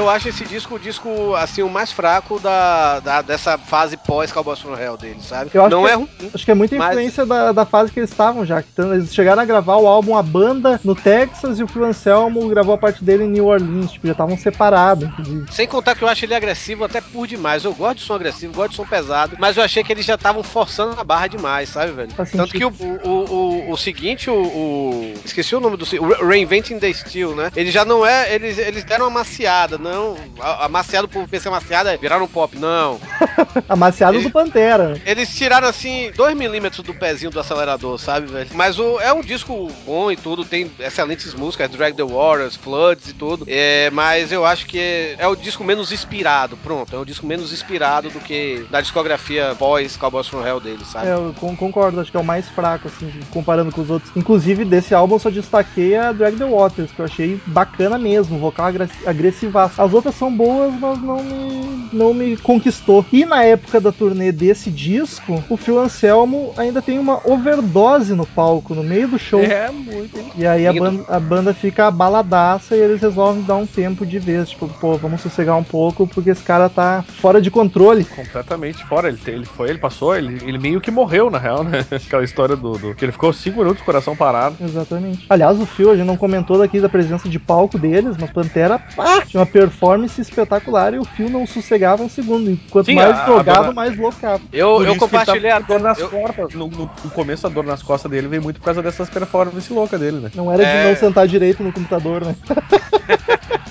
Eu, 0.00 0.08
acho 0.08 0.28
esse 0.28 0.44
disco 0.44 0.74
o 0.74 0.78
disco, 0.78 1.34
assim, 1.36 1.62
o 1.62 1.68
mais 1.68 1.92
fraco 1.92 2.38
da, 2.40 3.00
da- 3.00 3.22
dessa 3.22 3.58
fase 3.58 3.96
pós-Cowboys 3.96 4.58
from 4.58 4.76
Hell 4.76 4.96
deles, 4.96 5.24
sabe? 5.24 5.50
Eu 5.52 5.62
acho 5.66 5.70
Não 5.76 5.84
que- 5.84 5.90
é 5.90 5.94
ruim. 5.94 6.08
Acho 6.34 6.44
que 6.44 6.50
é 6.50 6.54
muita 6.54 6.76
Mas- 6.76 6.88
influência 6.90 7.26
da, 7.26 7.52
da 7.52 7.66
fase 7.66 7.92
que 7.92 8.00
eles 8.00 8.10
estavam 8.10 8.44
já. 8.46 8.62
Eles 8.78 9.14
chegaram 9.14 9.42
a 9.42 9.44
gravar 9.44 9.76
o 9.76 9.86
álbum 9.86 10.16
A 10.16 10.22
Banda 10.22 10.80
no 10.84 10.94
Texas 10.94 11.58
e 11.58 11.62
o 11.62 11.66
Phil 11.68 11.84
Anselmo 11.84 12.48
gravou 12.48 12.74
a 12.74 12.78
parte 12.78 13.04
dele 13.04 13.24
em 13.24 13.28
New 13.28 13.46
Orleans. 13.46 13.92
Tipo, 13.92 14.06
já 14.06 14.12
estavam 14.12 14.38
separados, 14.38 15.08
inclusive. 15.08 15.52
Sem 15.52 15.66
contar 15.66 15.94
que 15.94 16.02
eu 16.02 16.08
acho 16.08 16.24
ele 16.24 16.34
agressivo 16.34 16.84
até 16.84 17.00
por 17.00 17.26
demais. 17.26 17.64
Eu 17.64 17.74
gosto 17.74 17.98
de 17.98 18.04
som 18.04 18.14
agressivo, 18.14 18.52
gosto 18.54 18.70
de 18.70 18.76
som 18.76 18.86
pesado, 18.86 19.36
mas 19.38 19.56
eu 19.56 19.62
achei 19.62 19.84
que 19.84 19.92
eles 19.92 20.04
já 20.06 20.14
estavam 20.14 20.42
forçando 20.42 20.98
a 21.00 21.04
barra 21.04 21.26
demais, 21.26 21.68
sabe, 21.68 21.92
velho? 21.92 22.10
Tanto 22.32 22.52
que 22.52 22.64
o, 22.64 22.72
o, 23.04 23.08
o, 23.08 23.70
o 23.72 23.76
seguinte, 23.76 24.30
o, 24.30 24.34
o- 24.34 25.14
Esqueci 25.24 25.54
o 25.54 25.60
nome 25.60 25.76
do. 25.76 25.84
o 26.02 26.26
Reinventing 26.28 26.78
the 26.78 26.92
Steel, 26.92 27.34
né? 27.34 27.50
Ele 27.54 27.70
já 27.70 27.84
não 27.84 28.04
é. 28.06 28.34
Eles, 28.34 28.58
eles 28.58 28.84
deram 28.84 29.04
uma 29.06 29.20
maciada, 29.20 29.76
não. 29.90 30.16
Amaciado 30.60 31.08
por 31.08 31.26
PC 31.28 31.48
amaciada, 31.48 31.96
viraram 31.96 32.26
pop, 32.28 32.56
não. 32.58 32.98
Amaciado 33.68 34.16
Ele- 34.16 34.24
do 34.24 34.30
Pantera. 34.30 35.00
Eles 35.04 35.34
tiraram 35.34 35.68
assim 35.68 36.10
2 36.16 36.36
milímetros 36.36 36.84
do 36.84 36.94
pezinho 36.94 37.30
do 37.30 37.40
acelerador, 37.40 37.98
sabe, 37.98 38.26
velho? 38.26 38.48
Mas 38.54 38.78
o, 38.78 39.00
é 39.00 39.12
um 39.12 39.20
disco 39.20 39.70
bom 39.84 40.10
e 40.10 40.16
tudo, 40.16 40.44
tem 40.44 40.70
excelentes 40.78 41.34
músicas, 41.34 41.70
Drag 41.70 41.94
the 41.94 42.02
Waters, 42.02 42.56
Floods 42.56 43.08
e 43.08 43.12
tudo. 43.14 43.44
É, 43.48 43.90
mas 43.90 44.32
eu 44.32 44.44
acho 44.44 44.66
que 44.66 45.14
é 45.18 45.26
o 45.26 45.34
disco 45.36 45.64
menos 45.64 45.92
inspirado, 45.92 46.56
pronto. 46.56 46.94
É 46.94 46.98
o 46.98 47.04
disco 47.04 47.26
menos 47.26 47.52
inspirado 47.52 48.10
do 48.10 48.20
que 48.20 48.66
da 48.70 48.80
discografia 48.80 49.54
pós 49.58 49.96
Cowboys 49.96 50.28
from 50.28 50.46
Hell 50.46 50.60
dele, 50.60 50.84
sabe? 50.84 51.08
É, 51.08 51.14
eu 51.14 51.34
con- 51.38 51.56
concordo, 51.56 52.00
acho 52.00 52.10
que 52.10 52.16
é 52.16 52.20
o 52.20 52.24
mais 52.24 52.48
fraco, 52.48 52.88
assim, 52.88 53.10
comparando 53.32 53.72
com 53.72 53.80
os 53.80 53.90
outros. 53.90 54.12
Inclusive, 54.16 54.64
desse 54.64 54.94
álbum 54.94 55.14
eu 55.16 55.18
só 55.18 55.30
destaquei 55.30 55.96
a 55.96 56.12
Drag 56.12 56.36
the 56.36 56.44
Waters, 56.44 56.90
que 56.92 57.00
eu 57.00 57.04
achei 57.04 57.40
bacana 57.46 57.98
mesmo, 57.98 58.38
vocal 58.38 58.66
agre- 58.66 58.88
agressivaço. 59.06 59.79
As 59.80 59.94
outras 59.94 60.14
são 60.14 60.30
boas, 60.30 60.72
mas 60.78 61.00
não 61.02 61.16
me, 61.22 61.88
não 61.92 62.14
me 62.14 62.36
conquistou. 62.36 63.04
E 63.12 63.24
na 63.24 63.42
época 63.44 63.80
da 63.80 63.90
turnê 63.90 64.30
desse 64.30 64.70
disco, 64.70 65.42
o 65.48 65.56
Phil 65.56 65.78
Anselmo 65.78 66.52
ainda 66.56 66.82
tem 66.82 66.98
uma 66.98 67.18
overdose 67.24 68.14
no 68.14 68.26
palco, 68.26 68.74
no 68.74 68.82
meio 68.82 69.08
do 69.08 69.18
show. 69.18 69.40
É 69.40 69.70
muito. 69.70 70.18
E 70.36 70.46
aí 70.46 70.66
a 70.66 70.72
banda, 70.72 71.04
a 71.08 71.18
banda 71.20 71.54
fica 71.54 71.86
abaladaça 71.86 72.76
e 72.76 72.80
eles 72.80 73.00
resolvem 73.00 73.42
dar 73.42 73.56
um 73.56 73.66
tempo 73.66 74.04
de 74.04 74.18
vez. 74.18 74.50
Tipo, 74.50 74.68
pô, 74.80 74.96
vamos 74.96 75.20
sossegar 75.22 75.56
um 75.56 75.64
pouco 75.64 76.06
porque 76.06 76.30
esse 76.30 76.42
cara 76.42 76.68
tá 76.68 77.02
fora 77.20 77.40
de 77.40 77.50
controle. 77.50 78.04
Completamente 78.04 78.84
fora. 78.84 79.08
Ele, 79.08 79.18
ele 79.26 79.46
foi, 79.46 79.70
ele 79.70 79.78
passou, 79.78 80.14
ele, 80.14 80.38
ele 80.46 80.58
meio 80.58 80.80
que 80.80 80.90
morreu, 80.90 81.30
na 81.30 81.38
real, 81.38 81.64
né? 81.64 81.84
Aquela 81.90 82.22
história 82.24 82.56
do, 82.56 82.72
do- 82.72 82.94
que 82.94 83.04
ele 83.04 83.12
ficou 83.12 83.32
cinco 83.32 83.58
minutos 83.60 83.78
com 83.80 83.84
o 83.84 83.86
coração 83.86 84.14
parado. 84.14 84.56
Exatamente. 84.62 85.24
Aliás, 85.28 85.58
o 85.58 85.66
Phil, 85.66 85.90
a 85.90 85.96
gente 85.96 86.06
não 86.06 86.16
comentou 86.16 86.58
daqui 86.58 86.80
da 86.80 86.88
presença 86.88 87.28
de 87.28 87.38
palco 87.38 87.78
deles, 87.78 88.16
mas 88.18 88.30
Pantera, 88.30 88.78
pá, 88.94 89.22
tinha 89.22 89.40
uma 89.40 89.46
performance 89.70 90.20
espetacular 90.20 90.92
e 90.94 90.98
o 90.98 91.04
Phil 91.04 91.30
não 91.30 91.46
sossegava 91.46 92.02
um 92.02 92.08
segundo. 92.08 92.50
E 92.50 92.56
quanto 92.70 92.86
Sim, 92.86 92.96
mais 92.96 93.10
a- 93.16 93.22
a 93.22 93.26
drogado, 93.26 93.60
dona- 93.60 93.72
mais 93.72 93.96
loucava. 93.96 94.40
Eu, 94.52 94.82
eu 94.84 94.92
que 94.94 94.98
compartilhei 94.98 95.50
a 95.50 95.54
tá 95.54 95.60
com 95.60 95.66
dor 95.72 95.80
nas 95.80 95.98
eu- 95.98 96.08
costas. 96.08 96.54
No, 96.54 96.66
no- 96.68 96.90
no 97.04 97.10
começo, 97.10 97.46
a 97.46 97.50
dor 97.50 97.64
nas 97.64 97.82
costas 97.82 98.10
dele 98.10 98.26
veio 98.28 98.42
muito 98.42 98.58
por 98.58 98.64
causa 98.66 98.82
dessas 98.82 99.08
performances 99.08 99.68
loucas 99.70 99.98
dele, 100.00 100.18
né? 100.18 100.30
Não 100.34 100.52
era 100.52 100.64
de 100.64 100.68
É. 100.70 100.88
não 100.90 100.96
sentar 100.96 101.26
direito 101.28 101.62
no 101.62 101.72
computador, 101.72 102.24
né? 102.24 102.34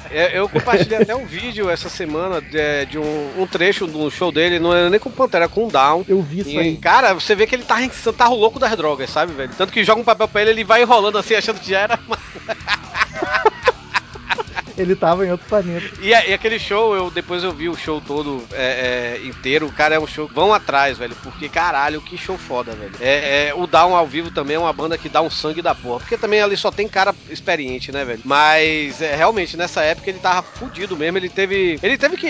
Eu, 0.10 0.26
eu 0.44 0.50
compartilhei 0.50 1.00
até 1.02 1.16
um 1.16 1.26
vídeo 1.26 1.70
essa 1.70 1.90
semana 1.90 2.42
de, 2.42 2.86
de 2.88 2.98
um, 2.98 3.42
um 3.42 3.46
trecho 3.46 3.86
do 3.86 4.10
show 4.10 4.32
dele, 4.32 4.58
não 4.60 4.74
era 4.74 4.90
nem 4.90 5.00
com 5.00 5.12
Pantera, 5.12 5.46
era 5.46 5.50
com 5.54 5.68
Down. 5.68 6.06
Eu 6.08 6.22
vi 6.22 6.40
isso 6.40 6.50
E, 6.52 6.58
aí. 6.58 6.78
cara, 6.78 7.14
você 7.14 7.36
vê 7.36 7.46
que 7.46 7.56
ele 7.56 7.64
tá, 7.64 7.82
em- 7.82 7.90
tá 7.90 8.30
o 8.30 8.36
louco 8.36 8.58
das 8.60 8.76
drogas, 8.76 9.10
sabe, 9.10 9.34
velho? 9.34 9.52
Tanto 9.58 9.72
que 9.74 9.84
joga 9.84 10.02
um 10.02 10.06
papel 10.06 10.28
pra 10.28 10.42
ele, 10.42 10.52
ele 10.52 10.64
vai 10.64 10.82
enrolando 10.82 11.18
assim, 11.18 11.36
achando 11.36 11.60
que 11.60 11.70
já 11.70 11.80
era. 11.82 12.00
Ele 14.82 14.96
tava 14.96 15.26
em 15.26 15.32
outro 15.32 15.48
planeta. 15.48 15.86
E, 16.02 16.10
e 16.10 16.34
aquele 16.34 16.58
show, 16.60 16.96
eu 16.96 17.10
depois 17.12 17.44
eu 17.44 17.52
vi 17.52 17.68
o 17.70 17.76
show 17.76 18.02
todo 18.02 18.44
é, 18.54 19.18
é, 19.22 19.28
inteiro. 19.28 19.68
O 19.68 19.72
cara 19.72 19.96
é 19.96 20.00
um 20.00 20.08
show. 20.08 20.30
Vão 20.34 20.54
atrás, 20.54 20.98
velho. 20.98 21.16
Porque, 21.24 21.50
caralho, 21.50 22.02
que 22.02 22.18
show 22.18 22.38
foda, 22.38 22.72
velho. 22.74 22.94
É, 23.00 23.48
é, 23.48 23.54
o 23.54 23.68
Down 23.68 23.96
ao 23.96 24.08
vivo 24.08 24.32
também 24.32 24.56
é 24.56 24.60
uma 24.60 24.74
banda 24.74 24.98
que 24.98 25.10
dá 25.10 25.22
um 25.22 25.30
sangue 25.30 25.62
da 25.62 25.76
porra. 25.76 26.00
Porque 26.00 26.18
também 26.18 26.42
ali 26.42 26.56
só 26.56 26.72
tem 26.72 26.88
cara 26.88 27.14
experiente, 27.30 27.92
né, 27.92 28.06
velho? 28.06 28.22
Mas 28.24 29.02
é, 29.02 29.16
realmente, 29.16 29.58
nessa 29.58 29.82
época 29.82 30.10
ele 30.10 30.20
tava 30.20 30.42
fudido 30.42 30.96
mesmo. 30.96 31.18
Ele 31.18 31.30
teve. 31.30 31.80
Ele 31.82 31.98
teve 31.98 32.18
que. 32.18 32.28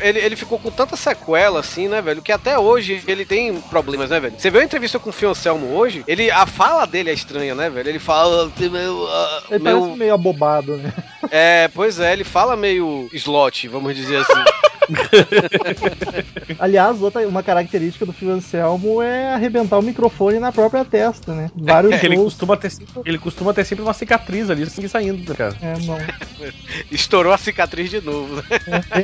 Ele, 0.00 0.18
ele 0.18 0.36
ficou 0.36 0.58
com 0.58 0.70
tanta 0.70 0.96
sequela, 0.96 1.60
assim, 1.60 1.88
né, 1.88 2.00
velho? 2.00 2.22
Que 2.22 2.32
até 2.32 2.58
hoje 2.58 3.02
ele 3.06 3.24
tem 3.24 3.60
problemas, 3.62 4.10
né, 4.10 4.20
velho? 4.20 4.34
Você 4.38 4.50
viu 4.50 4.60
a 4.60 4.64
entrevista 4.64 4.98
com 4.98 5.10
o 5.10 5.12
Fio 5.12 5.30
Anselmo 5.30 5.74
hoje? 5.74 6.04
Ele, 6.06 6.30
a 6.30 6.46
fala 6.46 6.86
dele 6.86 7.10
é 7.10 7.14
estranha, 7.14 7.54
né, 7.54 7.68
velho? 7.68 7.88
Ele 7.88 7.98
fala. 7.98 8.50
Meu, 8.58 9.08
ah, 9.08 9.42
Ele 9.50 9.64
meu- 9.64 9.80
parece 9.80 9.98
meio 9.98 10.14
abobado, 10.14 10.76
né? 10.76 10.92
é, 11.30 11.68
pois 11.74 11.98
é, 11.98 12.12
ele 12.12 12.24
fala 12.24 12.56
meio 12.56 13.08
slot, 13.12 13.68
vamos 13.68 13.94
dizer 13.96 14.16
assim. 14.18 14.32
Aliás, 16.58 17.00
outra, 17.02 17.26
uma 17.26 17.42
característica 17.42 18.04
do 18.06 18.12
Phil 18.12 18.30
Anselmo 18.30 19.00
é 19.02 19.34
arrebentar 19.34 19.78
o 19.78 19.82
microfone 19.82 20.38
na 20.38 20.52
própria 20.52 20.84
testa, 20.84 21.34
né? 21.34 21.50
Vários 21.54 21.92
É 21.94 22.04
ele 22.06 22.14
shows. 22.16 22.24
costuma, 22.32 22.56
ter 22.56 22.70
sempre, 22.70 23.02
ele 23.04 23.18
costuma 23.18 23.52
ter 23.54 23.64
sempre 23.64 23.82
uma 23.84 23.92
cicatriz 23.94 24.50
ali, 24.50 24.62
assim, 24.64 24.86
saindo, 24.88 25.28
né, 25.30 25.34
cara? 25.36 25.56
É, 25.60 25.76
não. 25.86 25.98
Estourou 26.90 27.32
a 27.32 27.38
cicatriz 27.38 27.90
de 27.90 28.00
novo, 28.00 28.36
né? 28.36 28.42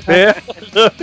É. 0.07 0.33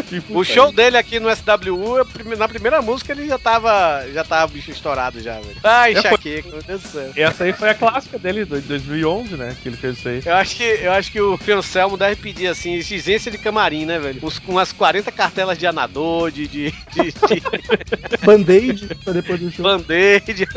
Tipo, 0.03 0.35
O 0.39 0.43
show 0.43 0.71
dele 0.71 0.97
aqui 0.97 1.19
no 1.19 1.29
SWU, 1.29 2.05
na 2.37 2.47
primeira 2.47 2.81
música 2.81 3.11
ele 3.13 3.27
já 3.27 3.37
tava, 3.37 4.05
já 4.13 4.23
tava 4.23 4.51
bicho 4.51 4.71
estourado 4.71 5.21
já, 5.21 5.39
velho. 5.39 5.55
Ai, 5.63 5.91
É, 5.91 6.01
foi- 6.01 6.01
enxaqueca, 6.11 6.49
meu 6.49 6.63
Deus 6.63 6.81
do 6.81 6.87
céu. 6.87 7.11
Essa 7.15 7.43
aí 7.45 7.53
foi 7.53 7.69
a 7.69 7.75
clássica 7.75 8.19
dele, 8.19 8.45
de 8.45 8.61
2011, 8.61 9.35
né? 9.37 9.55
Que 9.61 9.69
ele 9.69 9.77
fez 9.77 9.97
isso 9.97 10.07
aí. 10.09 10.21
Eu 10.25 10.35
acho 10.35 10.55
que, 10.55 10.63
eu 10.63 10.91
acho 10.91 11.11
que 11.11 11.21
o 11.21 11.37
Fiancelmo 11.37 11.97
deve 11.97 12.15
pedir, 12.15 12.47
assim, 12.47 12.73
exigência 12.75 13.31
de 13.31 13.37
camarim, 13.37 13.85
né, 13.85 13.99
velho? 13.99 14.19
Com 14.43 14.59
umas 14.65 14.71
40 14.73 15.11
cartelas 15.11 15.57
de 15.57 15.67
anador, 15.67 16.31
de, 16.31 16.47
de, 16.47 16.71
de, 16.93 17.11
de 17.11 17.43
Band-aid 18.25 18.87
pra 19.03 19.13
depois 19.13 19.39
do 19.39 19.51
show. 19.51 19.63
band-aid. 19.63 20.47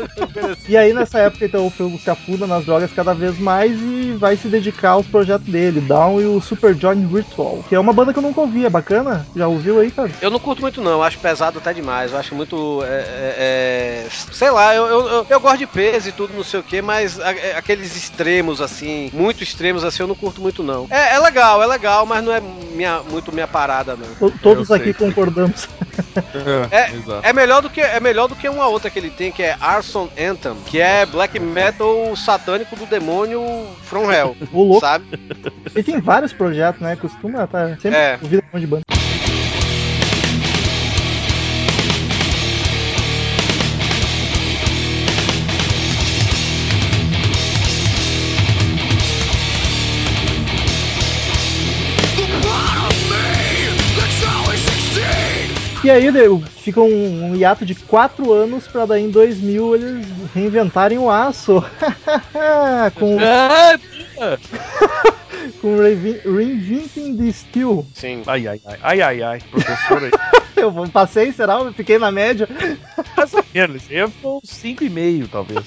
E 0.67 0.75
aí 0.75 0.93
nessa 0.93 1.19
época 1.19 1.45
então 1.45 1.65
o 1.65 1.69
Phil 1.69 1.99
se 2.03 2.09
afunda 2.09 2.47
nas 2.47 2.65
drogas 2.65 2.91
cada 2.91 3.13
vez 3.13 3.37
mais 3.37 3.79
e 3.79 4.13
vai 4.13 4.35
se 4.35 4.47
dedicar 4.47 4.91
aos 4.91 5.07
projetos 5.07 5.47
dele, 5.47 5.79
Down 5.81 6.19
e 6.21 6.25
o 6.25 6.41
Super 6.41 6.73
Johnny 6.73 7.05
Ritual, 7.05 7.63
que 7.67 7.75
é 7.75 7.79
uma 7.79 7.93
banda 7.93 8.11
que 8.13 8.19
eu 8.19 8.23
nunca 8.23 8.41
ouvi, 8.41 8.65
é 8.65 8.69
bacana? 8.69 9.27
Já 9.35 9.47
ouviu 9.47 9.79
aí, 9.79 9.91
cara? 9.91 10.09
Eu 10.21 10.31
não 10.31 10.39
curto 10.39 10.61
muito, 10.61 10.81
não. 10.81 10.91
Eu 10.91 11.03
acho 11.03 11.19
pesado 11.19 11.59
até 11.59 11.73
demais. 11.73 12.11
Eu 12.11 12.17
acho 12.17 12.33
muito. 12.33 12.81
é, 12.83 12.87
é, 12.87 14.05
é, 14.05 14.07
sei 14.09 14.49
lá, 14.49 14.73
eu, 14.73 14.85
eu, 14.87 15.07
eu, 15.07 15.27
eu 15.29 15.39
gosto 15.39 15.57
de 15.59 15.67
peso 15.67 16.09
e 16.09 16.11
tudo, 16.11 16.33
não 16.33 16.43
sei 16.43 16.59
o 16.59 16.63
que, 16.63 16.81
mas 16.81 17.19
a- 17.19 17.31
é, 17.33 17.55
aqueles 17.55 17.95
extremos, 17.95 18.61
assim, 18.61 19.09
muito 19.13 19.43
extremos, 19.43 19.83
assim, 19.83 20.03
eu 20.03 20.07
não 20.07 20.15
curto 20.15 20.41
muito, 20.41 20.63
não. 20.63 20.87
É, 20.89 21.15
é 21.15 21.19
legal, 21.19 21.61
é 21.61 21.67
legal, 21.67 22.05
mas 22.05 22.23
não 22.23 22.33
é 22.33 22.39
minha, 22.41 23.01
muito 23.03 23.31
minha 23.31 23.47
parada, 23.47 23.95
To- 24.19 24.33
Todos 24.41 24.71
aqui 24.71 24.93
concordamos. 24.93 25.67
É, 26.71 26.91
exato. 26.93 27.27
É 27.27 27.33
melhor 27.33 27.61
do 27.61 27.69
que 27.69 27.81
é 27.81 27.99
melhor 27.99 28.27
do 28.27 28.35
que 28.35 28.47
uma 28.47 28.67
outra 28.67 28.89
que 28.89 28.97
ele 28.97 29.09
tem, 29.09 29.31
que 29.31 29.43
é 29.43 29.57
Arson 29.59 30.09
Anthem, 30.17 30.55
que 30.65 30.79
é 30.79 31.05
black 31.05 31.37
metal 31.39 32.15
satânico 32.15 32.75
do 32.75 32.85
demônio 32.85 33.41
From 33.83 34.11
Hell, 34.11 34.35
O 34.53 34.63
louco. 34.63 34.79
sabe? 34.79 35.05
Ele 35.75 35.83
tem 35.83 35.99
vários 35.99 36.31
projetos, 36.31 36.81
né? 36.81 36.95
Costuma 36.95 37.43
estar 37.43 37.77
sempre 37.79 37.97
É. 37.97 38.17
ouvindo 38.21 38.39
um 38.41 38.45
monte 38.53 38.61
de 38.61 38.67
banda. 38.67 38.83
E 55.83 55.89
aí 55.89 56.11
deu- 56.11 56.41
fica 56.57 56.81
um, 56.81 57.29
um 57.31 57.35
hiato 57.35 57.65
de 57.65 57.73
4 57.73 58.33
anos 58.33 58.67
pra 58.67 58.85
daí 58.85 59.03
em 59.03 59.09
2000 59.09 59.75
eles 59.75 60.05
reinventarem 60.35 60.97
o 60.97 61.09
aço. 61.09 61.63
com 62.95 63.17
Ah, 63.19 63.77
com 65.61 65.77
Reinventing 65.77 67.15
the 67.15 67.31
Steel. 67.31 67.85
Sim. 67.93 68.23
Ai, 68.27 68.45
ai, 68.47 68.61
ai, 68.65 68.77
ai, 68.81 69.01
ai, 69.01 69.21
ai, 69.21 69.39
professor 69.49 70.03
aí. 70.03 70.11
Eu 70.57 70.69
vou- 70.69 70.89
passei, 70.89 71.31
será? 71.31 71.53
Eu 71.59 71.73
fiquei 71.73 71.97
na 71.97 72.11
média. 72.11 72.45
Mais 73.15 73.33
ou 73.33 73.45
menos, 73.53 73.83
eu 73.89 74.09
vou 74.21 74.41
5,5 74.45 75.29
talvez. 75.31 75.63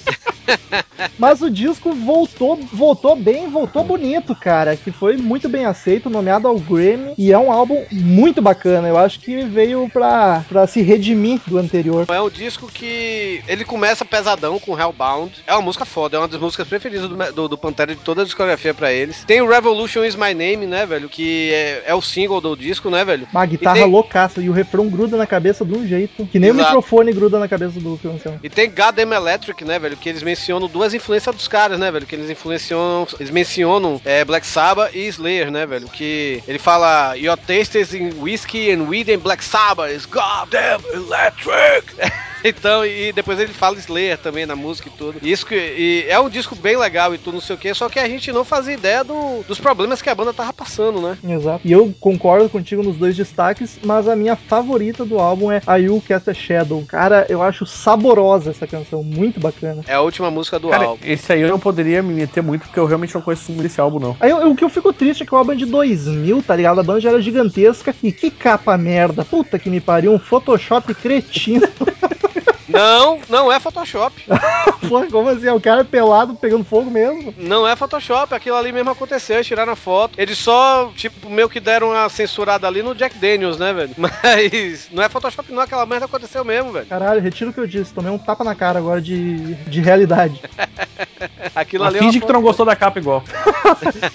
Mas 1.17 1.41
o 1.41 1.49
disco 1.49 1.93
voltou, 1.93 2.57
voltou 2.71 3.15
bem, 3.15 3.49
voltou 3.49 3.83
bonito, 3.83 4.35
cara. 4.35 4.75
Que 4.75 4.91
foi 4.91 5.17
muito 5.17 5.49
bem 5.49 5.65
aceito, 5.65 6.09
nomeado 6.09 6.47
ao 6.47 6.57
Grammy. 6.59 7.13
E 7.17 7.31
é 7.31 7.37
um 7.37 7.51
álbum 7.51 7.83
muito 7.91 8.41
bacana. 8.41 8.87
Eu 8.87 8.97
acho 8.97 9.19
que 9.19 9.43
veio 9.43 9.89
pra, 9.91 10.43
pra 10.47 10.67
se 10.67 10.81
redimir 10.81 11.39
do 11.47 11.57
anterior. 11.57 12.05
É 12.09 12.21
um 12.21 12.29
disco 12.29 12.67
que 12.71 13.41
ele 13.47 13.65
começa 13.65 14.05
pesadão 14.05 14.59
com 14.59 14.77
Hellbound. 14.79 15.31
É 15.45 15.53
uma 15.53 15.61
música 15.61 15.85
foda, 15.85 16.17
é 16.17 16.19
uma 16.19 16.27
das 16.27 16.39
músicas 16.39 16.67
preferidas 16.67 17.09
do, 17.09 17.15
do, 17.33 17.47
do 17.49 17.57
Pantera 17.57 17.93
de 17.93 18.01
toda 18.01 18.21
a 18.21 18.25
discografia 18.25 18.73
pra 18.73 18.91
eles. 18.91 19.23
Tem 19.25 19.41
o 19.41 19.49
Revolution 19.49 20.03
Is 20.03 20.15
My 20.15 20.33
Name, 20.33 20.65
né, 20.65 20.85
velho? 20.85 21.09
Que 21.09 21.51
é, 21.53 21.83
é 21.87 21.95
o 21.95 22.01
single 22.01 22.39
do 22.41 22.55
disco, 22.55 22.89
né, 22.89 23.03
velho? 23.03 23.27
Uma 23.31 23.45
guitarra 23.45 23.77
E 23.77 23.81
tem- 23.81 23.91
loucaça. 23.91 24.41
E 24.41 24.49
o 24.49 24.53
refrão 24.53 24.87
gruda 24.87 25.17
na 25.17 25.27
cabeça 25.27 25.65
de 25.65 25.73
um 25.77 25.85
jeito. 25.87 26.25
Que 26.27 26.39
nem 26.39 26.51
o 26.51 26.53
Exato. 26.53 26.67
microfone 26.69 27.11
gruda 27.13 27.39
na 27.39 27.47
cabeça 27.47 27.79
do 27.79 27.99
Anselmo. 28.05 28.39
E 28.43 28.49
tem 28.49 28.69
Goddamn 28.69 29.13
Electric, 29.13 29.63
né, 29.65 29.77
velho? 29.79 29.97
Que 29.97 30.09
eles 30.09 30.23
mencionam 30.33 30.67
duas 30.67 30.93
influências 30.93 31.35
dos 31.35 31.47
caras, 31.47 31.77
né, 31.77 31.91
velho? 31.91 32.07
Que 32.07 32.15
eles 32.15 32.29
influenciam. 32.29 33.07
Eles 33.19 33.29
mencionam 33.29 34.01
é, 34.03 34.25
Black 34.25 34.45
Sabbath 34.45 34.95
e 34.95 35.07
Slayer, 35.07 35.51
né, 35.51 35.65
velho? 35.65 35.87
Que 35.87 36.43
ele 36.47 36.59
fala: 36.59 37.15
Your 37.15 37.37
taste 37.37 37.79
is 37.79 37.93
in 37.93 38.19
whiskey 38.19 38.71
and 38.71 38.87
weed 38.87 39.09
and 39.09 39.19
Black 39.19 39.43
Sabbath 39.43 39.93
is 39.93 40.05
Goddamn 40.05 40.81
Electric. 40.93 41.85
Então, 42.63 42.85
e 42.85 43.11
depois 43.13 43.39
ele 43.39 43.53
fala 43.53 43.77
Slayer 43.77 44.17
também 44.17 44.45
na 44.45 44.55
música 44.55 44.87
e 44.89 44.91
tudo. 44.91 45.19
E 45.21 45.31
Isso 45.31 45.45
que 45.45 45.55
e 45.55 46.05
é 46.09 46.19
um 46.19 46.29
disco 46.29 46.55
bem 46.55 46.77
legal 46.77 47.13
e 47.13 47.17
tudo, 47.17 47.35
não 47.35 47.41
sei 47.41 47.55
o 47.55 47.59
que, 47.59 47.73
só 47.73 47.87
que 47.89 47.99
a 47.99 48.07
gente 48.07 48.31
não 48.31 48.43
fazia 48.45 48.73
ideia 48.73 49.03
do- 49.03 49.43
dos 49.47 49.59
problemas 49.59 50.01
que 50.01 50.09
a 50.09 50.15
banda 50.15 50.33
tava 50.33 50.51
passando, 50.53 51.01
né? 51.01 51.17
Exato. 51.23 51.61
E 51.65 51.71
eu 51.71 51.93
concordo 51.99 52.49
contigo 52.49 52.83
nos 52.83 52.97
dois 52.97 53.15
destaques, 53.15 53.79
mas 53.83 54.07
a 54.07 54.15
minha 54.15 54.35
favorita 54.35 55.05
do 55.05 55.19
álbum 55.19 55.51
é 55.51 55.61
I 55.67 55.87
Will 55.89 56.01
Cast 56.01 56.29
a 56.29 56.33
Shadow. 56.33 56.83
Cara, 56.87 57.25
eu 57.29 57.41
acho 57.41 57.65
saborosa 57.65 58.51
essa 58.51 58.67
canção, 58.67 59.01
muito 59.03 59.39
bacana. 59.39 59.81
É 59.87 59.93
a 59.93 60.01
última 60.01 60.29
música 60.29 60.59
do 60.59 60.69
Cara, 60.69 60.85
álbum. 60.85 61.01
esse 61.05 61.31
aí 61.33 61.41
eu 61.41 61.47
não 61.49 61.59
poderia 61.59 62.03
me 62.03 62.13
meter 62.13 62.41
muito, 62.43 62.63
porque 62.65 62.79
eu 62.79 62.85
realmente 62.85 63.15
não 63.15 63.21
conheço 63.21 63.51
muito 63.51 63.65
esse 63.67 63.79
álbum, 63.79 63.99
não. 63.99 64.17
Aí 64.19 64.29
eu- 64.29 64.41
eu- 64.41 64.51
o 64.51 64.55
que 64.55 64.63
eu 64.63 64.69
fico 64.69 64.91
triste 64.93 65.23
é 65.23 65.25
que 65.25 65.33
o 65.33 65.37
álbum 65.37 65.53
é 65.53 65.55
de 65.55 65.65
2000, 65.65 66.41
tá 66.43 66.55
ligado? 66.55 66.79
A 66.79 66.83
banda 66.83 66.99
já 66.99 67.09
era 67.09 67.21
gigantesca. 67.21 67.95
E 68.03 68.11
que 68.11 68.29
capa 68.29 68.77
merda. 68.77 69.23
Puta 69.25 69.57
que 69.57 69.69
me 69.69 69.79
pariu. 69.79 70.11
Um 70.13 70.19
Photoshop 70.19 70.93
cretino. 70.95 71.67
Não, 72.73 73.19
não 73.29 73.51
é 73.51 73.59
Photoshop. 73.59 74.25
Pô, 74.89 75.05
como 75.11 75.29
assim? 75.29 75.47
É 75.47 75.53
o 75.53 75.61
cara 75.61 75.85
pelado 75.85 76.33
pegando 76.35 76.63
fogo 76.63 76.89
mesmo? 76.89 77.33
Não 77.37 77.67
é 77.67 77.75
Photoshop, 77.75 78.33
aquilo 78.33 78.55
ali 78.55 78.71
mesmo 78.71 78.89
aconteceu, 78.89 79.37
eles 79.37 79.47
tiraram 79.47 79.73
a 79.73 79.75
foto. 79.75 80.19
Eles 80.19 80.37
só, 80.37 80.91
tipo, 80.95 81.29
meio 81.29 81.47
que 81.47 81.59
deram 81.59 81.91
uma 81.91 82.09
censurada 82.09 82.67
ali 82.67 82.81
no 82.81 82.95
Jack 82.95 83.17
Daniels, 83.17 83.59
né, 83.59 83.71
velho? 83.71 83.93
Mas 83.97 84.89
não 84.91 85.03
é 85.03 85.07
Photoshop, 85.07 85.51
não, 85.53 85.61
aquela 85.61 85.85
merda 85.85 86.05
aconteceu 86.05 86.43
mesmo, 86.43 86.71
velho. 86.71 86.87
Caralho, 86.87 87.21
retiro 87.21 87.51
o 87.51 87.53
que 87.53 87.59
eu 87.59 87.67
disse. 87.67 87.93
Tomei 87.93 88.11
um 88.11 88.17
tapa 88.17 88.43
na 88.43 88.55
cara 88.55 88.79
agora 88.79 88.99
de, 88.99 89.53
de 89.55 89.79
realidade. 89.79 90.41
Aquilo 91.55 91.83
ali 91.83 91.97
é 91.97 91.99
finge 91.99 92.19
que 92.19 92.25
tu 92.25 92.33
não 92.33 92.41
gostou 92.41 92.65
da 92.65 92.75
capa 92.75 92.99
igual. 92.99 93.23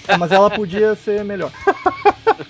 É, 0.07 0.17
mas 0.17 0.31
ela 0.31 0.49
podia 0.49 0.95
ser 0.95 1.23
melhor. 1.23 1.51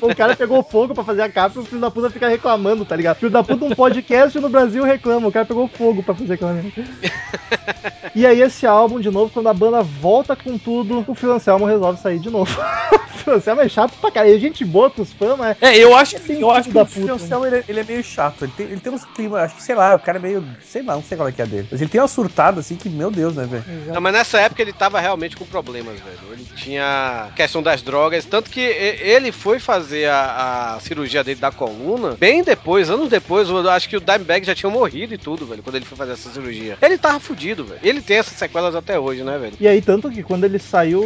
o 0.01 0.15
cara 0.15 0.35
pegou 0.35 0.63
fogo 0.63 0.93
pra 0.93 1.03
fazer 1.03 1.21
a 1.21 1.29
capa 1.29 1.57
e 1.57 1.61
o 1.61 1.65
filho 1.65 1.81
da 1.81 1.91
puta 1.91 2.09
fica 2.09 2.27
reclamando, 2.27 2.85
tá 2.85 2.95
ligado? 2.95 3.17
Filho 3.17 3.31
da 3.31 3.43
puta, 3.43 3.65
um 3.65 3.75
podcast 3.75 4.39
no 4.39 4.49
Brasil 4.49 4.83
reclama. 4.83 5.27
O 5.27 5.31
cara 5.31 5.45
pegou 5.45 5.67
fogo 5.67 5.98
pra 6.03 6.15
fazer 6.15 6.33
aquela 6.33 6.53
merda. 6.53 6.71
E 8.15 8.25
aí, 8.25 8.41
esse 8.41 8.65
álbum, 8.65 8.99
de 8.99 9.09
novo, 9.11 9.29
quando 9.31 9.47
a 9.47 9.53
banda 9.53 9.81
volta 9.81 10.35
com 10.35 10.57
tudo, 10.57 11.05
o 11.07 11.13
Phil 11.13 11.31
Anselmo 11.31 11.65
resolve 11.65 11.99
sair 12.01 12.17
de 12.19 12.29
novo. 12.29 12.51
o 12.91 13.17
Phil 13.19 13.33
Anselmo 13.35 13.61
é 13.61 13.69
chato 13.69 13.95
pra 13.99 14.11
caralho. 14.11 14.35
É 14.35 14.39
gente 14.39 14.65
boa 14.65 14.89
pros 14.89 15.13
fãs, 15.13 15.37
mas 15.37 15.55
É, 15.61 15.77
eu 15.77 15.95
acho 15.95 16.15
É 16.15 16.19
que, 16.19 16.27
bem 16.27 16.41
eu 16.41 16.49
acho 16.51 16.69
que 16.69 16.73
da 16.73 16.81
o 16.81 16.85
puta, 16.85 16.99
Fiancel, 16.99 17.45
ele, 17.45 17.57
é- 17.57 17.63
ele 17.67 17.79
é 17.81 17.83
meio 17.83 18.03
chato. 18.03 18.43
Ele 18.45 18.51
tem, 18.57 18.65
ele 18.65 18.79
tem 18.81 18.91
uns 18.91 19.05
climas, 19.05 19.41
acho 19.43 19.55
que, 19.55 19.61
sei 19.63 19.75
lá, 19.75 19.95
o 19.95 19.99
cara 19.99 20.17
é 20.17 20.21
meio. 20.21 20.43
Sei 20.65 20.81
lá, 20.81 20.95
não 20.95 21.03
sei 21.03 21.17
qual 21.17 21.29
é 21.29 21.31
que 21.31 21.41
é 21.41 21.45
dele. 21.45 21.67
Mas 21.71 21.79
ele 21.81 21.89
tem 21.89 22.01
uma 22.01 22.07
surtada 22.07 22.59
assim 22.61 22.75
que, 22.75 22.89
meu 22.89 23.11
Deus, 23.11 23.35
né, 23.35 23.45
velho? 23.45 23.63
Não, 23.93 24.01
mas 24.01 24.13
nessa 24.13 24.39
época 24.39 24.61
ele 24.63 24.73
tava 24.73 24.99
realmente 24.99 25.37
com 25.37 25.45
problemas, 25.45 25.99
velho. 25.99 26.33
Ele 26.33 26.45
tinha 26.55 27.29
questão 27.35 27.61
das 27.61 27.81
drogas, 27.81 28.25
tanto 28.25 28.49
que 28.49 28.59
ele 28.59 29.31
foi 29.31 29.59
fazer 29.59 30.09
a, 30.09 30.75
a 30.75 30.79
cirurgia 30.79 31.23
dele 31.23 31.39
da 31.39 31.51
coluna 31.51 32.17
bem 32.19 32.43
depois, 32.43 32.89
anos 32.89 33.07
depois. 33.07 33.47
Eu 33.49 33.69
acho 33.69 33.87
que 33.87 33.97
o 33.97 34.01
Dimebag 34.01 34.45
já 34.45 34.55
tinha 34.55 34.69
morrido 34.69 35.13
e 35.13 35.17
tudo, 35.17 35.45
velho, 35.45 35.61
quando 35.61 35.75
ele 35.75 35.85
foi 35.89 35.97
fazer 35.97 36.13
essa 36.13 36.29
cirurgia. 36.29 36.77
Ele 36.81 36.97
tava 36.97 37.19
fudido, 37.19 37.65
velho. 37.65 37.79
Ele 37.83 38.01
tem 38.01 38.17
essas 38.17 38.37
sequelas 38.37 38.75
até 38.75 38.99
hoje, 38.99 39.23
né, 39.23 39.37
velho? 39.37 39.53
E 39.59 39.67
aí, 39.67 39.81
tanto 39.81 40.09
que 40.09 40.23
quando 40.23 40.43
ele 40.43 40.59
saiu, 40.59 41.03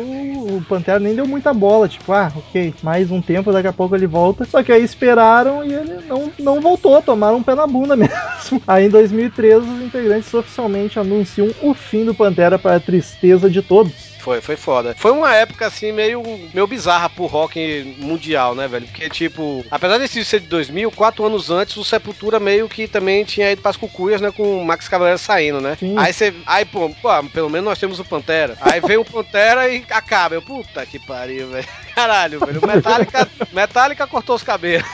o 0.57 0.61
Pantera 0.61 0.99
nem 0.99 1.15
deu 1.15 1.27
muita 1.27 1.53
bola. 1.53 1.87
Tipo, 1.87 2.13
ah, 2.13 2.31
ok, 2.35 2.73
mais 2.81 3.11
um 3.11 3.21
tempo, 3.21 3.51
daqui 3.51 3.67
a 3.67 3.73
pouco 3.73 3.95
ele 3.95 4.07
volta. 4.07 4.45
Só 4.45 4.63
que 4.63 4.71
aí 4.71 4.83
esperaram 4.83 5.63
e 5.63 5.73
ele 5.73 5.99
não, 6.07 6.31
não 6.39 6.61
voltou, 6.61 7.01
tomaram 7.01 7.37
um 7.37 7.43
pé 7.43 7.55
na 7.55 7.67
bunda 7.67 7.95
mesmo. 7.97 8.61
Aí 8.67 8.85
em 8.85 8.89
2013, 8.89 9.67
os 9.67 9.81
integrantes 9.81 10.33
oficialmente 10.33 10.99
anunciam 10.99 11.49
o 11.61 11.73
fim 11.73 12.05
do 12.05 12.13
Pantera 12.13 12.57
para 12.57 12.75
a 12.75 12.79
tristeza 12.79 13.49
de 13.49 13.61
todos. 13.61 14.13
Foi, 14.23 14.39
foi 14.39 14.55
foda. 14.55 14.95
Foi 14.97 15.11
uma 15.11 15.35
época 15.35 15.67
assim 15.67 15.91
meio, 15.91 16.23
meio 16.53 16.65
bizarra 16.65 17.09
pro 17.09 17.25
rock 17.25 17.97
mundial, 17.99 18.55
né, 18.55 18.69
velho? 18.69 18.87
Porque, 18.87 19.09
tipo, 19.09 19.65
apesar 19.69 19.97
desse 19.97 20.23
ser 20.23 20.39
de 20.39 20.47
2000, 20.47 20.89
quatro 20.91 21.25
anos 21.25 21.51
antes, 21.51 21.75
o 21.75 21.83
Sepultura 21.83 22.39
meio 22.39 22.69
que 22.69 22.87
também 22.87 23.25
tinha 23.25 23.51
ido 23.51 23.61
pras 23.61 23.75
cucuias, 23.75 24.21
né, 24.21 24.31
com 24.31 24.61
o 24.61 24.65
Max 24.65 24.87
Cavalera 24.87 25.17
saindo, 25.17 25.59
né? 25.59 25.75
Sim. 25.77 25.95
Aí 25.97 26.13
você. 26.13 26.33
Aí, 26.45 26.63
pô, 26.63 26.89
pô, 27.01 27.09
pelo 27.33 27.49
menos 27.49 27.65
nós 27.65 27.79
temos 27.79 27.99
o 27.99 28.05
Pantera. 28.05 28.55
Aí 28.61 28.79
vem 28.79 28.95
o 28.95 29.03
Pantera 29.03 29.67
e 29.67 29.83
acaba. 29.89 30.35
Eu, 30.35 30.42
puta 30.45 30.85
que 30.85 30.99
pariu, 30.99 31.47
velho. 31.49 31.67
Caralho, 31.95 32.39
velho. 32.39 32.61
Metallica, 32.65 33.27
Metallica 33.51 34.07
cortou 34.07 34.35
os 34.35 34.43
cabelos. 34.43 34.85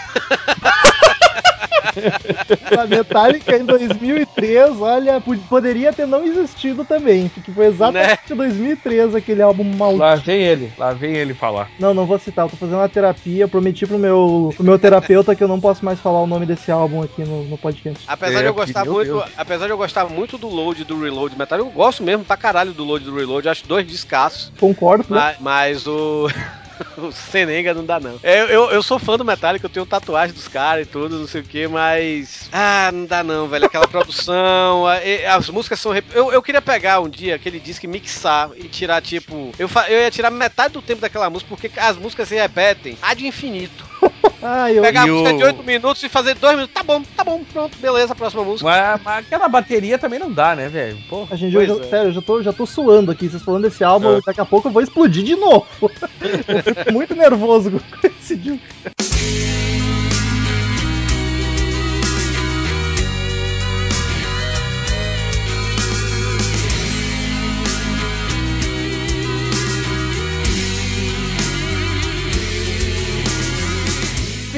A 2.78 2.86
Metallica 2.86 3.58
em 3.58 3.66
2003, 3.66 4.80
olha, 4.80 5.20
pod- 5.20 5.42
poderia 5.50 5.92
ter 5.92 6.06
não 6.06 6.24
existido 6.24 6.86
também, 6.86 7.28
porque 7.30 7.52
foi 7.52 7.66
exatamente 7.68 8.32
em 8.32 8.36
2003 8.36 9.16
aquele 9.16 9.42
álbum 9.42 9.64
maldito. 9.64 10.00
Lá 10.02 10.16
vem 10.16 10.42
ele, 10.42 10.72
lá 10.78 10.92
vem 10.94 11.16
ele 11.16 11.34
falar. 11.34 11.70
Não, 11.80 11.94
não 11.94 12.06
vou 12.06 12.20
citar, 12.20 12.46
eu 12.46 12.50
tô 12.50 12.58
fazendo 12.58 12.78
uma 12.78 12.88
terapia, 12.90 13.48
prometi 13.48 13.86
pro 13.88 13.98
meu, 13.98 14.54
pro 14.56 14.64
meu 14.64 14.78
terapeuta 14.78 15.36
que 15.36 15.44
eu 15.44 15.48
não 15.48 15.60
posso 15.60 15.84
mais 15.84 16.00
falar 16.00 16.22
o 16.22 16.28
nome 16.28 16.46
desse 16.46 16.72
álbum 16.72 17.02
aqui 17.02 17.24
no, 17.24 17.44
no 17.46 17.58
podcast. 17.58 18.04
Apesar 18.08 18.40
É, 18.40 18.42
de 18.44 18.48
eu 18.48 18.54
gostar 18.54 18.84
meu 18.84 18.94
muito, 18.94 19.12
Deus. 19.14 19.26
apesar 19.36 19.66
de 19.66 19.72
eu 19.72 19.78
gostar 19.78 20.06
muito 20.08 20.38
do 20.38 20.48
load 20.48 20.84
do 20.84 21.02
reload 21.02 21.38
metal, 21.38 21.58
eu 21.60 21.66
gosto 21.70 22.04
mesmo 22.04 22.24
pra 22.24 22.38
caralho 22.38 22.72
do 22.72 22.84
load 22.84 23.04
do 23.04 23.16
reload, 23.16 23.50
acho 23.50 23.68
dois 23.68 23.86
descassos, 23.86 24.52
Concordo, 24.60 25.06
né? 25.14 25.20
mas, 25.20 25.39
mas 25.40 25.88
o 25.88 26.28
o 26.98 27.12
Senenga 27.12 27.74
não 27.74 27.86
dá 27.86 28.00
não. 28.00 28.20
Eu, 28.24 28.48
eu, 28.48 28.72
eu 28.72 28.84
sou 28.84 29.00
fã 29.00 29.18
do 29.18 29.26
Metallica, 29.26 29.66
eu 29.66 29.70
tenho 29.70 29.86
tatuagem 29.86 30.34
dos 30.34 30.48
caras 30.48 30.86
e 30.86 30.90
tudo, 30.90 31.20
não 31.20 31.28
sei 31.28 31.42
o 31.42 31.44
que, 31.46 31.68
mas 31.68 32.50
ah, 32.52 32.90
não 32.94 33.06
dá 33.06 33.24
não, 33.24 33.48
velho, 33.48 33.66
aquela 33.66 33.88
produção, 33.88 34.86
a- 34.88 35.00
as 35.36 35.50
músicas 35.50 35.80
são 35.80 35.92
rep- 35.92 36.12
eu, 36.14 36.32
eu 36.32 36.42
queria 36.42 36.62
pegar 36.62 37.00
um 37.02 37.10
dia 37.10 37.36
aquele 37.36 37.60
disco 37.60 37.86
e 37.86 37.88
mixar 37.88 38.52
e 38.56 38.68
tirar 38.70 39.02
tipo, 39.02 39.52
eu, 39.58 39.68
fa- 39.68 39.90
eu 39.90 40.00
ia 40.00 40.12
tirar 40.12 40.32
metade 40.32 40.74
do 40.74 40.82
tempo 40.82 41.02
daquela 41.02 41.30
música 41.30 41.50
porque 41.50 41.72
as 41.80 41.98
músicas 41.98 42.28
se 42.30 42.36
repetem 42.36 42.98
há 43.02 43.14
de 43.14 43.28
infinito. 43.28 43.88
Ah, 44.42 44.72
eu, 44.72 44.82
Pegar 44.82 45.04
a 45.04 45.08
música 45.08 45.34
o- 45.34 45.38
de 45.38 45.44
8 45.44 45.64
minutos 45.64 46.02
e 46.04 46.10
fazer 46.10 46.36
2 46.36 46.56
minutos, 46.56 46.74
tá 46.74 46.84
bom, 46.84 47.02
tá 47.16 47.24
bom, 47.24 47.44
pronto, 47.44 47.78
beleza, 47.80 48.16
próxima 48.16 48.44
música. 48.44 48.70
Mas, 48.70 49.02
mas 49.04 49.26
aquela 49.26 49.48
bateria 49.50 49.98
também 49.98 50.18
não 50.20 50.32
dá, 50.32 50.56
né, 50.56 50.70
velho? 50.70 50.98
Pô. 51.10 51.28
A 51.30 51.36
gente, 51.36 51.54
eu 51.56 51.62
é. 51.62 51.84
sério, 51.84 52.10
eu 52.10 52.14
já 52.14 52.22
tô, 52.22 52.42
já 52.42 52.54
tô 52.54 52.66
suando 52.66 53.12
aqui. 53.12 53.30
Vocês 53.30 53.44
falando 53.44 53.64
desse 53.64 53.84
álbum, 53.84 54.18
É. 54.18 54.22
daqui 54.26 54.40
a 54.42 54.46
pouco 54.46 54.68
eu 54.68 54.72
vou 54.72 54.82
explodir 54.82 55.24
de 55.24 55.36
novo. 55.36 55.68
eu 55.82 56.64
fico 56.76 56.94
muito 56.94 57.16
nervoso 57.16 57.72
com 57.72 57.80
esse 58.08 58.36
disco. 58.38 58.66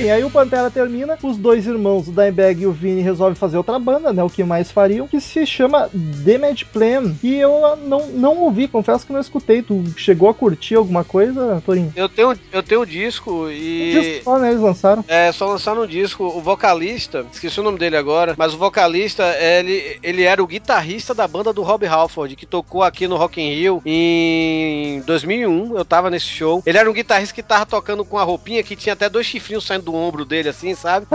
Enfim, 0.02 0.10
aí 0.10 0.24
o 0.24 0.32
Pantera 0.32 0.72
termina, 0.72 1.16
os 1.22 1.38
dois 1.38 1.68
irmãos, 1.68 2.08
o 2.08 2.12
Dimebag 2.12 2.64
e 2.64 2.66
o 2.66 2.72
Vini, 2.72 3.02
resolvem 3.02 3.36
fazer 3.36 3.58
outra 3.58 3.78
banda, 3.78 4.12
né? 4.12 4.24
O 4.24 4.30
que 4.30 4.44
mais 4.44 4.72
fariam, 4.72 5.08
que 5.08 5.22
se 5.22 5.46
chama 5.46 5.92
Damage 5.94 6.66
Plan. 6.66 7.14
E 7.22 7.36
eu 7.36 7.64
ah, 7.64 7.76
não, 7.76 8.08
não 8.08 8.38
ouvi, 8.40 8.68
confesso 8.68 9.06
que 9.06 9.14
não 9.14 9.20
escutei. 9.20 9.62
Tu 9.62 9.84
chegou 9.96 10.28
a 10.28 10.34
curtir 10.34 10.74
alguma 10.74 11.04
coisa, 11.04 11.62
Torinho? 11.64 11.94
Eu 11.96 12.10
tenho, 12.10 12.34
eu 12.52 12.64
tenho 12.64 12.82
um 12.82 12.86
disco 12.86 13.46
Um 13.46 13.52
e. 13.52 13.92
disco 13.92 14.24
só, 14.24 14.40
né? 14.40 14.50
Eles 14.50 14.62
lançaram. 14.62 15.06
É, 15.08 15.32
só 15.32 15.46
lançaram 15.46 15.84
um 15.84 15.88
disco. 15.88 16.24
O 16.24 16.42
vocalista, 16.42 17.24
esqueci 17.32 17.60
o 17.60 17.64
nome 17.64 17.78
dele 17.78 17.96
agora, 17.96 18.34
mas 18.36 18.56
o 18.56 18.58
vocalista, 18.58 19.24
ele, 19.40 20.00
ele 20.02 20.24
era 20.24 20.42
o 20.42 20.48
guitarrista 20.48 21.14
da 21.14 21.28
banda 21.28 21.54
do 21.54 21.62
Rob 21.62 21.86
Halford, 21.86 22.36
que 22.36 22.48
tocou 22.48 22.82
aqui 22.82 23.08
no 23.08 23.18
Rock 23.18 23.40
in 23.40 23.54
Rio 23.54 23.82
em 23.86 25.02
2001. 25.02 25.78
Eu 25.78 25.86
tava 25.86 26.10
nesse 26.10 26.26
show. 26.26 26.64
Ele 26.66 26.78
era 26.80 26.90
um 26.90 26.94
guitarrista 26.94 27.36
que 27.36 27.44
tava 27.44 27.68
tocando 27.68 28.04
com 28.04 28.18
a 28.18 28.24
roupinha 28.24 28.64
que 28.64 28.76
tinha 28.76 28.94
até 28.94 29.08
dois 29.08 29.28
chifrinhos 29.28 29.64
saindo 29.64 29.91
do 29.91 29.91
ombro 29.96 30.26
dele, 30.26 30.50
assim, 30.50 30.74
sabe? 30.76 31.06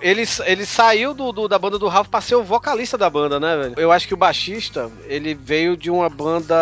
ele, 0.00 0.24
ele 0.46 0.66
saiu 0.66 1.14
do, 1.14 1.32
do- 1.32 1.48
da 1.48 1.58
banda 1.58 1.78
do 1.78 1.88
Ralph 1.88 2.08
pra 2.08 2.20
ser 2.20 2.34
o 2.34 2.42
vocalista 2.42 2.96
da 2.98 3.08
banda, 3.10 3.38
né, 3.40 3.56
velho? 3.56 3.74
Eu 3.76 3.92
acho 3.92 4.06
que 4.08 4.14
o 4.14 4.16
baixista, 4.16 4.90
ele 5.06 5.34
veio 5.34 5.76
de 5.76 5.90
uma 5.90 6.08
banda. 6.08 6.54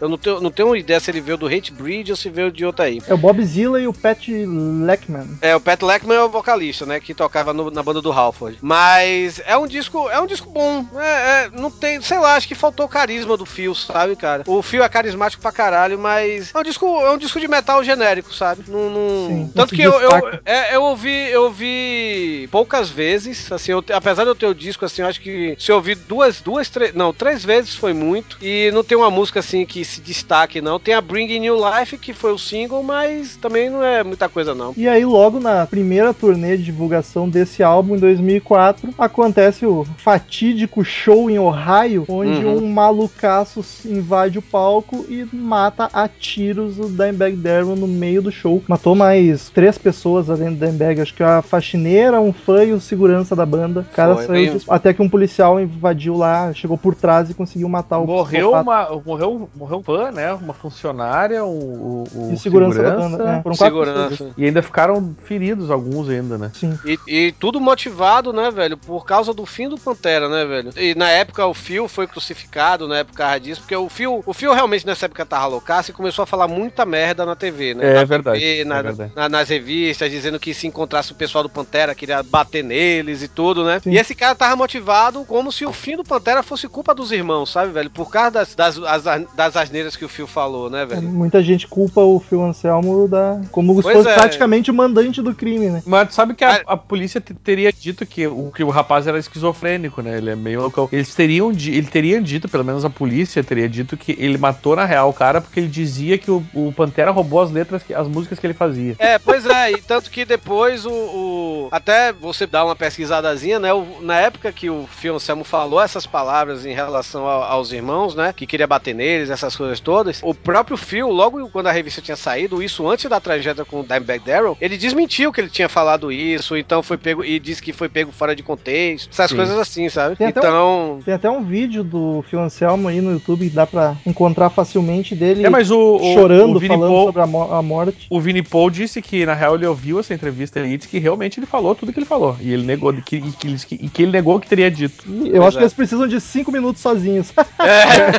Eu 0.00 0.08
não 0.08 0.18
tenho, 0.18 0.40
não 0.40 0.50
tenho 0.50 0.74
ideia 0.76 1.00
se 1.00 1.10
ele 1.10 1.20
veio 1.20 1.36
do 1.36 1.46
Hate 1.46 1.72
Breed 1.72 2.10
ou 2.10 2.16
se 2.16 2.28
veio 2.30 2.50
de 2.50 2.64
outra 2.64 2.86
aí. 2.86 3.00
É 3.06 3.14
o 3.14 3.18
Bob 3.18 3.42
Zilla 3.44 3.80
e 3.80 3.86
o 3.86 3.92
Pat 3.92 4.28
Leckman. 4.28 5.38
É, 5.40 5.54
o 5.54 5.60
Pat 5.60 5.80
Leckman 5.82 6.16
é 6.16 6.22
o 6.22 6.28
vocalista, 6.28 6.84
né? 6.86 7.00
Que 7.00 7.14
tocava 7.14 7.52
no- 7.52 7.70
na 7.70 7.82
banda 7.82 8.00
do 8.00 8.12
Halford. 8.12 8.58
Mas 8.60 9.40
é 9.46 9.56
um 9.56 9.66
disco, 9.66 10.08
é 10.10 10.20
um 10.20 10.26
disco 10.26 10.50
bom. 10.50 10.84
É, 10.96 11.44
é, 11.44 11.50
não 11.52 11.70
tem, 11.70 12.00
sei 12.00 12.18
lá, 12.18 12.34
acho 12.36 12.48
que 12.48 12.54
faltou 12.54 12.86
o 12.86 12.88
carisma 12.88 13.36
do 13.36 13.46
Phil, 13.46 13.74
sabe, 13.74 14.16
cara? 14.16 14.42
O 14.46 14.62
Phil 14.62 14.82
é 14.82 14.88
carismático 14.88 15.42
pra 15.42 15.52
caralho, 15.52 15.98
mas 15.98 16.52
é 16.54 16.58
um 16.58 16.62
disco, 16.62 16.86
é 17.00 17.10
um 17.10 17.18
disco 17.18 17.40
de 17.40 17.48
metal 17.48 17.82
genérico, 17.82 18.32
sabe? 18.34 18.64
Não, 18.68 18.90
não- 18.90 19.26
Sim, 19.28 19.52
Tanto 19.54 19.74
que 19.74 19.82
eu, 19.82 19.92
eu, 20.00 20.10
é, 20.44 20.74
eu 20.76 20.82
ouvi, 20.82 21.05
eu 21.10 21.44
ouvi 21.44 22.48
poucas 22.50 22.88
vezes, 22.90 23.50
assim, 23.50 23.72
eu- 23.72 23.84
apesar 23.92 24.24
de 24.24 24.30
eu 24.30 24.34
ter 24.34 24.46
o 24.46 24.54
disco, 24.54 24.84
assim, 24.84 25.02
eu 25.02 25.08
acho 25.08 25.20
que 25.20 25.54
se 25.58 25.70
eu 25.70 25.76
ouvir 25.76 25.96
duas, 25.96 26.40
duas, 26.40 26.68
três, 26.68 26.94
não, 26.94 27.12
três 27.12 27.44
vezes 27.44 27.74
foi 27.74 27.92
muito. 27.92 28.36
E 28.40 28.70
não 28.72 28.82
tem 28.84 28.96
uma 28.96 29.10
música 29.10 29.40
assim 29.40 29.64
que 29.66 29.84
se 29.84 30.00
destaque, 30.00 30.60
não. 30.60 30.78
Tem 30.78 30.94
a 30.94 31.00
Bring 31.00 31.38
New 31.38 31.56
Life, 31.56 31.98
que 31.98 32.12
foi 32.12 32.32
o 32.32 32.38
single, 32.38 32.82
mas 32.82 33.36
também 33.36 33.68
não 33.70 33.82
é 33.82 34.02
muita 34.04 34.28
coisa, 34.28 34.54
não. 34.54 34.74
E 34.76 34.88
aí, 34.88 35.04
logo 35.04 35.40
na 35.40 35.66
primeira 35.66 36.12
turnê 36.14 36.56
de 36.56 36.64
divulgação 36.64 37.28
desse 37.28 37.62
álbum, 37.62 37.96
em 37.96 37.98
2004, 37.98 38.92
acontece 38.98 39.64
o 39.66 39.84
fatídico 39.98 40.84
show 40.84 41.28
em 41.30 41.38
Ohio, 41.38 42.04
onde 42.08 42.44
Uhum. 42.44 42.58
um 42.64 42.68
malucaço 42.72 43.64
invade 43.84 44.38
o 44.38 44.42
palco 44.42 45.04
e 45.08 45.26
mata 45.32 45.88
a 45.92 46.08
tiros 46.08 46.78
o 46.78 46.88
Dimebag 46.88 47.36
Darrell 47.36 47.76
no 47.76 47.86
meio 47.86 48.22
do 48.22 48.32
show. 48.32 48.62
Matou 48.68 48.94
mais 48.94 49.50
três 49.50 49.76
pessoas 49.78 50.30
além 50.30 50.54
do 50.54 50.56
Dimebag, 50.64 50.95
acho 51.00 51.14
que 51.14 51.22
a 51.22 51.42
faxineira, 51.42 52.20
um 52.20 52.32
fã 52.32 52.64
e 52.64 52.72
o 52.72 52.80
segurança 52.80 53.34
da 53.36 53.44
banda. 53.46 53.80
O 53.80 53.94
cara 53.94 54.14
Foi, 54.14 54.26
saiu 54.26 54.52
bem- 54.52 54.60
até 54.68 54.92
que 54.94 55.02
um 55.02 55.08
policial 55.08 55.60
invadiu 55.60 56.16
lá, 56.16 56.52
chegou 56.52 56.76
por 56.78 56.94
trás 56.94 57.30
e 57.30 57.34
conseguiu 57.34 57.68
matar 57.68 57.98
o 57.98 58.06
Morreu 58.06 58.52
uma, 58.52 59.00
morreu, 59.04 59.48
morreu 59.54 59.78
um 59.78 59.82
fã, 59.82 60.10
né? 60.10 60.32
Uma 60.32 60.54
funcionária, 60.54 61.44
o, 61.44 61.48
o, 61.48 62.04
o 62.14 62.32
E 62.32 62.38
segurança, 62.38 62.82
da 62.82 62.90
banda. 62.96 63.30
É, 63.38 63.42
foram. 63.42 63.56
Segurança. 63.56 64.30
E 64.36 64.44
ainda 64.44 64.62
ficaram 64.62 65.14
feridos 65.24 65.70
alguns 65.70 66.08
ainda, 66.08 66.36
né? 66.38 66.50
Sim. 66.54 66.78
E, 66.84 66.98
e 67.06 67.32
tudo 67.32 67.60
motivado, 67.60 68.32
né, 68.32 68.50
velho, 68.50 68.76
por 68.76 69.04
causa 69.04 69.32
do 69.34 69.44
fim 69.46 69.68
do 69.68 69.78
Pantera, 69.78 70.28
né, 70.28 70.44
velho? 70.44 70.70
E 70.76 70.94
na 70.94 71.10
época 71.10 71.46
o 71.46 71.54
Phil 71.54 71.88
foi 71.88 72.06
crucificado, 72.06 72.86
na 72.88 72.98
época 72.98 73.38
disso, 73.38 73.60
porque 73.62 73.76
o 73.76 73.88
Phil, 73.88 74.22
o 74.26 74.32
Phil 74.34 74.52
realmente 74.52 74.86
nessa 74.86 75.06
época 75.06 75.24
tava 75.26 75.46
loucaço 75.46 75.90
e 75.90 75.94
começou 75.94 76.22
a 76.22 76.26
falar 76.26 76.48
muita 76.48 76.84
merda 76.86 77.24
na 77.26 77.34
TV, 77.34 77.74
né? 77.74 77.90
É 77.90 77.94
Na 77.94 78.04
verdade, 78.04 78.40
TV, 78.40 78.64
na- 78.64 78.78
é 78.78 78.82
verdade. 78.82 79.12
na- 79.14 79.28
nas 79.28 79.48
revistas, 79.48 80.10
dizendo 80.10 80.38
que 80.38 80.54
se 80.54 80.66
encontrasse 80.86 81.12
o 81.12 81.16
pessoal 81.16 81.42
do 81.42 81.50
Pantera, 81.50 81.94
queria 81.94 82.22
bater 82.22 82.62
neles 82.62 83.22
e 83.22 83.28
tudo, 83.28 83.64
né? 83.64 83.80
Sim. 83.82 83.90
E 83.90 83.98
esse 83.98 84.14
cara 84.14 84.34
tava 84.34 84.54
motivado 84.56 85.24
como 85.24 85.50
se 85.50 85.66
o 85.66 85.72
fim 85.72 85.96
do 85.96 86.04
Pantera 86.04 86.42
fosse 86.42 86.68
culpa 86.68 86.94
dos 86.94 87.10
irmãos, 87.12 87.50
sabe, 87.50 87.72
velho? 87.72 87.90
Por 87.90 88.08
causa 88.10 88.30
das, 88.30 88.54
das, 88.54 88.78
as- 88.78 89.26
das 89.34 89.56
asneiras 89.56 89.96
que 89.96 90.04
o 90.04 90.08
Phil 90.08 90.26
falou, 90.26 90.70
né, 90.70 90.86
velho? 90.86 91.02
Muita 91.02 91.42
gente 91.42 91.66
culpa 91.66 92.00
o 92.00 92.20
Phil 92.20 92.42
Anselmo 92.42 93.08
da, 93.08 93.40
como 93.50 93.74
se 93.76 93.82
fosse 93.82 94.08
é. 94.08 94.14
praticamente 94.14 94.70
o 94.70 94.74
mandante 94.74 95.20
do 95.20 95.34
crime, 95.34 95.68
né? 95.68 95.82
Mas 95.84 96.08
tu 96.08 96.14
sabe 96.14 96.34
que 96.34 96.44
a, 96.44 96.62
a 96.66 96.76
polícia 96.76 97.20
te- 97.20 97.34
teria 97.34 97.72
dito 97.72 98.06
que 98.06 98.26
o, 98.26 98.50
que 98.54 98.62
o 98.62 98.70
rapaz 98.70 99.06
era 99.06 99.18
esquizofrênico, 99.18 100.00
né? 100.02 100.16
Ele 100.18 100.30
é 100.30 100.36
meio 100.36 100.60
louco. 100.60 100.88
Eles 100.92 101.14
teriam, 101.14 101.50
ele 101.50 101.86
teria 101.86 102.20
dito, 102.20 102.48
pelo 102.48 102.64
menos 102.64 102.84
a 102.84 102.90
polícia 102.90 103.42
teria 103.42 103.68
dito 103.68 103.96
que 103.96 104.12
ele 104.18 104.38
matou 104.38 104.76
na 104.76 104.84
real 104.84 105.10
o 105.10 105.12
cara 105.12 105.40
porque 105.40 105.58
ele 105.60 105.68
dizia 105.68 106.16
que 106.18 106.30
o, 106.30 106.44
o 106.54 106.72
Pantera 106.72 107.10
roubou 107.10 107.40
as 107.40 107.50
letras, 107.50 107.82
as 107.94 108.06
músicas 108.08 108.38
que 108.38 108.46
ele 108.46 108.54
fazia. 108.54 108.94
É, 108.98 109.18
pois 109.18 109.44
é, 109.46 109.72
e 109.72 109.78
tanto 109.80 110.10
que 110.10 110.24
depois 110.24 110.65
o, 110.84 110.90
o- 110.90 111.68
Até 111.70 112.12
você 112.12 112.46
dá 112.46 112.64
uma 112.64 112.74
pesquisadazinha, 112.76 113.58
né? 113.58 113.72
o- 113.72 113.86
na 114.00 114.18
época 114.20 114.50
que 114.52 114.68
o 114.70 114.86
Phil 114.90 115.14
Anselmo 115.14 115.44
falou 115.44 115.80
essas 115.80 116.06
palavras 116.06 116.64
em 116.66 116.72
relação 116.74 117.26
ao- 117.26 117.42
aos 117.44 117.72
irmãos, 117.72 118.14
né? 118.14 118.32
Que 118.36 118.46
queria 118.46 118.66
bater 118.66 118.94
neles, 118.94 119.30
essas 119.30 119.54
coisas 119.56 119.80
todas, 119.80 120.20
o 120.22 120.34
próprio 120.34 120.76
Phil, 120.76 121.08
logo 121.10 121.48
quando 121.50 121.66
a 121.68 121.72
revista 121.72 122.00
tinha 122.00 122.16
saído, 122.16 122.62
isso 122.62 122.88
antes 122.88 123.08
da 123.08 123.20
tragédia 123.20 123.64
com 123.64 123.80
o 123.80 123.84
Dimebag 123.84 124.24
Darrell, 124.24 124.56
ele 124.60 124.76
desmentiu 124.76 125.32
que 125.32 125.40
ele 125.40 125.50
tinha 125.50 125.68
falado 125.68 126.10
isso, 126.10 126.56
então 126.56 126.82
foi 126.82 126.96
pego. 126.96 127.24
E 127.24 127.38
disse 127.38 127.62
que 127.62 127.72
foi 127.72 127.88
pego 127.88 128.10
fora 128.12 128.34
de 128.34 128.42
contexto, 128.42 129.10
essas 129.12 129.30
Sim. 129.30 129.36
coisas 129.36 129.58
assim, 129.58 129.88
sabe? 129.88 130.16
Tem 130.16 130.28
Então. 130.28 131.00
Tem 131.04 131.14
até 131.14 131.30
um 131.30 131.42
vídeo 131.44 131.82
do 131.84 132.24
Phil 132.28 132.40
Anselmo 132.40 132.88
aí 132.88 133.00
no 133.00 133.12
YouTube 133.12 133.48
que 133.48 133.54
dá 133.54 133.66
pra 133.66 133.96
encontrar 134.06 134.50
facilmente 134.50 135.14
dele 135.14 135.44
É, 135.46 135.50
mas 135.50 135.70
o, 135.70 135.96
o, 135.96 136.14
chorando, 136.14 136.56
o 136.56 136.58
Vini 136.58 136.74
falando 136.74 136.90
Paul, 136.90 137.04
sobre 137.06 137.22
a, 137.22 137.26
mo- 137.26 137.52
a 137.52 137.62
morte. 137.62 138.06
o 138.10 138.20
Vini 138.20 138.42
Paul 138.42 138.70
disse 138.70 139.00
que 139.02 139.24
na 139.26 139.34
real 139.34 139.54
ele 139.56 139.66
ouviu 139.66 139.98
essa 140.00 140.14
entrevista 140.14 140.55
Que 140.88 140.98
realmente 140.98 141.38
ele 141.38 141.46
falou 141.46 141.74
tudo 141.74 141.92
que 141.92 141.98
ele 141.98 142.06
falou. 142.06 142.36
E 142.40 142.52
ele 142.52 142.62
negou 142.64 142.92
que, 142.92 143.16
e 143.16 143.32
que, 143.32 143.46
ele- 143.46 143.56
e 143.70 143.88
que 143.88 144.02
ele 144.02 144.12
negou 144.12 144.40
que 144.40 144.48
teria 144.48 144.70
dito. 144.70 145.04
Eu 145.32 145.44
acho 145.44 145.56
que 145.58 145.62
eles 145.64 145.72
precisam 145.74 146.06
de 146.06 146.20
cinco 146.20 146.50
minutos 146.52 146.80
sozinhos. 146.82 147.32
Ah, 147.58 148.12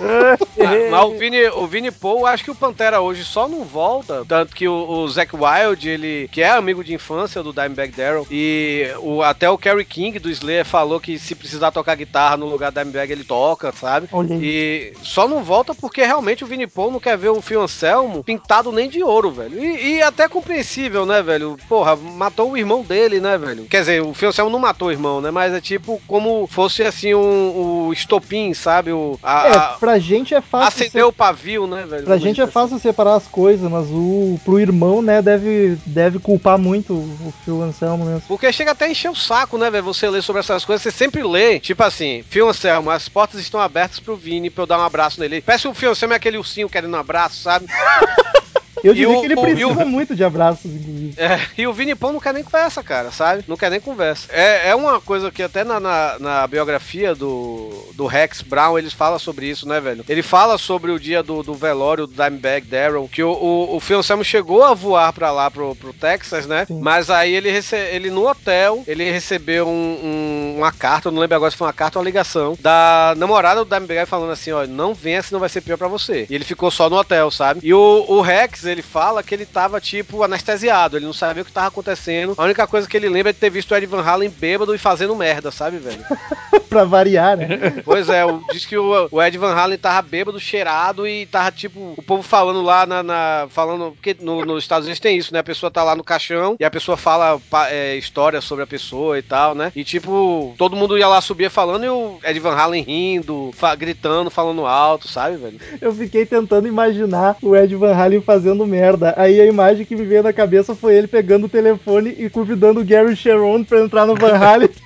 Mas 0.90 1.04
o 1.04 1.18
Vini, 1.18 1.46
o 1.48 1.66
Vini 1.66 1.90
Paul, 1.90 2.26
acho 2.26 2.44
que 2.44 2.50
o 2.50 2.54
Pantera 2.54 3.00
hoje 3.00 3.24
só 3.24 3.48
não 3.48 3.64
volta. 3.64 4.24
Tanto 4.26 4.54
que 4.54 4.68
o, 4.68 4.72
o 4.88 5.08
Zack 5.08 5.34
Wild, 5.34 5.88
ele, 5.88 6.28
que 6.32 6.42
é 6.42 6.50
amigo 6.50 6.82
de 6.84 6.94
infância 6.94 7.42
do 7.42 7.52
Dimebag 7.52 7.92
Darrell, 7.92 8.26
e 8.30 8.86
o, 9.00 9.22
até 9.22 9.48
o 9.50 9.58
Kerry 9.58 9.84
King 9.84 10.18
do 10.18 10.30
Slayer 10.30 10.64
falou 10.64 11.00
que 11.00 11.18
se 11.18 11.34
precisar 11.34 11.70
tocar 11.70 11.94
guitarra 11.94 12.36
no 12.36 12.46
lugar 12.46 12.70
do 12.70 12.78
Dimebag, 12.80 13.12
ele 13.12 13.24
toca, 13.24 13.72
sabe? 13.72 14.08
Olha 14.12 14.34
aí. 14.34 14.40
E 14.42 14.92
só 15.02 15.26
não 15.28 15.42
volta 15.42 15.74
porque 15.74 16.02
realmente 16.04 16.44
o 16.44 16.46
Vini 16.46 16.66
Paul 16.66 16.90
não 16.90 17.00
quer 17.00 17.16
ver 17.16 17.28
o 17.28 17.40
Phil 17.40 17.60
Anselmo 17.62 18.22
pintado 18.24 18.72
nem 18.72 18.88
de 18.88 19.02
ouro, 19.02 19.30
velho. 19.30 19.62
E, 19.62 19.96
e 19.96 20.02
até 20.02 20.28
compreensível, 20.28 21.04
né, 21.06 21.22
velho? 21.22 21.56
Porra, 21.68 21.96
matou 21.96 22.50
o 22.52 22.56
irmão 22.56 22.82
dele, 22.82 23.20
né, 23.20 23.38
velho? 23.38 23.66
Quer 23.66 23.80
dizer, 23.80 24.02
o 24.02 24.14
Anselmo 24.22 24.50
não 24.50 24.58
matou 24.58 24.88
o 24.88 24.92
irmão, 24.92 25.20
né? 25.20 25.30
Mas 25.30 25.52
é 25.52 25.60
tipo 25.60 26.00
como 26.06 26.46
fosse 26.46 26.82
assim 26.82 27.14
um, 27.14 27.86
o 27.88 27.92
estopim, 27.92 28.52
sabe? 28.54 28.92
O, 28.92 29.18
a, 29.22 29.46
É, 29.48 29.78
pra 29.78 29.98
gente 29.98 30.34
é 30.34 30.40
fácil. 30.40 30.68
acendeu 30.86 31.08
o 31.08 31.12
pavio, 31.12 31.66
né, 31.66 31.84
velho? 31.88 32.04
Pra 32.04 32.16
gente 32.16 32.40
é 32.40 32.46
fácil 32.46 32.78
separar 32.78 33.14
as 33.14 33.26
coisas, 33.26 33.70
mas 33.70 33.86
o 33.90 34.38
pro 34.44 34.58
irmão, 34.60 35.00
né, 35.02 35.22
deve, 35.22 35.78
deve 35.86 36.18
culpar 36.18 36.58
muito 36.58 36.92
o 36.94 37.32
Phil 37.44 37.62
Anselmo 37.62 38.04
mesmo. 38.04 38.22
Porque 38.26 38.52
chega 38.52 38.72
até 38.72 38.86
a 38.86 38.90
encher 38.90 39.10
o 39.10 39.14
saco, 39.16 39.56
né, 39.58 39.70
velho? 39.70 39.84
Você 39.84 40.08
lê 40.08 40.20
sobre 40.22 40.40
essas 40.40 40.64
coisas, 40.64 40.82
você 40.82 40.90
sempre 40.90 41.22
lê, 41.22 41.58
tipo 41.60 41.82
assim, 41.82 42.24
Fio 42.28 42.48
Anselmo, 42.48 42.90
as 42.90 43.08
portas 43.08 43.40
estão 43.40 43.60
abertas 43.60 44.00
pro 44.00 44.16
Vini 44.16 44.50
pra 44.50 44.62
eu 44.62 44.66
dar 44.66 44.78
um 44.78 44.82
abraço 44.84 45.20
nele. 45.20 45.40
Parece 45.40 45.68
o 45.68 45.74
Fio 45.74 45.90
Anselmo 45.90 46.14
é 46.14 46.16
aquele 46.16 46.38
ursinho 46.38 46.68
querendo 46.68 46.94
um 46.94 46.98
abraço, 47.00 47.42
sabe? 47.42 47.66
Eu 48.82 48.94
diria 48.94 49.10
o- 49.10 49.20
que 49.20 49.26
ele 49.26 49.34
o- 49.34 49.40
precisa 49.42 49.66
o- 49.84 49.86
muito 49.88 50.14
de 50.16 50.24
abraços, 50.24 50.70
inclusive. 50.70 51.14
É, 51.16 51.40
e 51.58 51.66
o 51.66 51.72
Vini 51.72 51.94
Pão 51.94 52.12
não 52.12 52.20
quer 52.20 52.32
nem 52.34 52.42
conversa, 52.44 52.82
cara, 52.82 53.10
sabe? 53.10 53.44
Não 53.46 53.56
quer 53.56 53.70
nem 53.70 53.80
conversa. 53.80 54.28
É, 54.30 54.68
é 54.70 54.74
uma 54.74 55.00
coisa 55.00 55.30
que 55.30 55.42
até 55.42 55.64
na, 55.64 55.78
na, 55.80 56.16
na 56.18 56.46
biografia 56.46 57.14
do, 57.14 57.70
do 57.94 58.06
Rex 58.06 58.42
Brown 58.42 58.78
eles 58.78 58.92
falam 58.92 59.18
sobre 59.18 59.46
isso, 59.46 59.66
né, 59.68 59.80
velho? 59.80 60.04
Ele 60.08 60.22
fala 60.22 60.56
sobre 60.58 60.90
o 60.90 60.98
dia 60.98 61.22
do, 61.22 61.42
do 61.42 61.54
velório 61.54 62.06
do 62.06 62.14
Dimebag 62.14 62.66
Darrell, 62.66 63.08
que 63.10 63.22
o, 63.22 63.30
o, 63.32 63.76
o 63.76 63.80
Phil 63.80 63.98
Anselmo 63.98 64.24
chegou 64.24 64.62
a 64.64 64.74
voar 64.74 65.12
pra 65.12 65.30
lá, 65.30 65.50
pro, 65.50 65.74
pro 65.76 65.92
Texas, 65.92 66.46
né? 66.46 66.64
Sim. 66.66 66.80
Mas 66.80 67.10
aí 67.10 67.34
ele, 67.34 67.50
rece 67.50 67.76
ele 67.76 68.10
no 68.10 68.26
hotel, 68.28 68.82
ele 68.86 69.10
recebeu 69.10 69.66
um- 69.68 69.70
um- 70.02 70.39
uma 70.60 70.72
carta, 70.72 71.08
eu 71.08 71.12
não 71.12 71.20
lembro 71.20 71.36
agora 71.36 71.50
se 71.50 71.56
foi 71.56 71.66
uma 71.66 71.72
carta 71.72 71.98
ou 71.98 72.02
uma 72.02 72.08
ligação, 72.08 72.56
da 72.60 73.14
namorada 73.16 73.64
do 73.64 73.68
Dimebag 73.74 74.06
falando 74.06 74.30
assim, 74.32 74.52
ó, 74.52 74.66
não 74.66 74.94
venha 74.94 75.22
senão 75.22 75.40
vai 75.40 75.48
ser 75.48 75.60
pior 75.60 75.76
pra 75.76 75.88
você. 75.88 76.26
E 76.28 76.34
ele 76.34 76.44
ficou 76.44 76.70
só 76.70 76.88
no 76.90 76.96
hotel, 76.96 77.30
sabe? 77.30 77.60
E 77.62 77.72
o, 77.74 78.04
o 78.08 78.20
Rex, 78.20 78.64
ele 78.64 78.82
fala 78.82 79.22
que 79.22 79.34
ele 79.34 79.46
tava, 79.46 79.80
tipo, 79.80 80.22
anestesiado, 80.22 80.96
ele 80.96 81.06
não 81.06 81.12
sabia 81.12 81.42
o 81.42 81.46
que 81.46 81.52
tava 81.52 81.68
acontecendo. 81.68 82.34
A 82.36 82.44
única 82.44 82.66
coisa 82.66 82.88
que 82.88 82.96
ele 82.96 83.08
lembra 83.08 83.30
é 83.30 83.32
de 83.32 83.38
ter 83.38 83.50
visto 83.50 83.70
o 83.72 83.76
Ed 83.76 83.86
Van 83.86 84.02
Halen 84.02 84.30
bêbado 84.30 84.74
e 84.74 84.78
fazendo 84.78 85.14
merda, 85.16 85.50
sabe, 85.50 85.78
velho? 85.78 86.04
pra 86.68 86.84
variar, 86.84 87.36
né? 87.36 87.48
Pois 87.84 88.08
é, 88.08 88.24
o- 88.24 88.42
diz 88.52 88.64
que 88.66 88.76
o, 88.76 89.08
o 89.10 89.22
Ed 89.22 89.36
Van 89.38 89.54
Halen 89.54 89.78
tava 89.78 90.02
bêbado, 90.02 90.38
cheirado 90.38 91.06
e 91.06 91.26
tava, 91.26 91.50
tipo, 91.50 91.94
o 91.96 92.02
povo 92.02 92.22
falando 92.22 92.62
lá 92.62 92.86
na. 92.86 93.02
na- 93.02 93.46
falando. 93.50 93.92
Porque 93.92 94.16
no- 94.20 94.44
nos 94.44 94.62
Estados 94.64 94.86
Unidos 94.86 95.00
tem 95.00 95.16
isso, 95.16 95.32
né? 95.32 95.40
A 95.40 95.44
pessoa 95.44 95.70
tá 95.70 95.82
lá 95.82 95.94
no 95.96 96.04
caixão 96.04 96.56
e 96.58 96.64
a 96.64 96.70
pessoa 96.70 96.96
fala 96.96 97.40
é, 97.68 97.96
histórias 97.96 98.44
sobre 98.44 98.64
a 98.64 98.66
pessoa 98.66 99.18
e 99.18 99.22
tal, 99.22 99.54
né? 99.54 99.72
E, 99.74 99.82
tipo, 99.84 100.49
todo 100.56 100.76
mundo 100.76 100.96
ia 100.98 101.08
lá 101.08 101.20
subir 101.20 101.50
falando 101.50 101.84
e 101.84 101.88
o 101.88 102.18
Ed 102.24 102.38
Van 102.40 102.54
Halen 102.54 102.82
rindo, 102.82 103.50
fa- 103.52 103.74
gritando, 103.74 104.30
falando 104.30 104.66
alto, 104.66 105.08
sabe, 105.08 105.36
velho? 105.36 105.58
Eu 105.80 105.92
fiquei 105.94 106.24
tentando 106.26 106.66
imaginar 106.68 107.36
o 107.42 107.54
Ed 107.56 107.74
Van 107.76 107.94
Halen 107.94 108.20
fazendo 108.20 108.66
merda. 108.66 109.14
Aí 109.16 109.40
a 109.40 109.46
imagem 109.46 109.84
que 109.84 109.96
me 109.96 110.04
veio 110.04 110.22
na 110.22 110.32
cabeça 110.32 110.74
foi 110.74 110.94
ele 110.94 111.06
pegando 111.06 111.44
o 111.46 111.48
telefone 111.48 112.14
e 112.18 112.28
convidando 112.30 112.80
o 112.80 112.84
Gary 112.84 113.14
Sharon 113.16 113.64
pra 113.64 113.80
entrar 113.80 114.06
no 114.06 114.14
Van 114.14 114.36
Halen. 114.36 114.70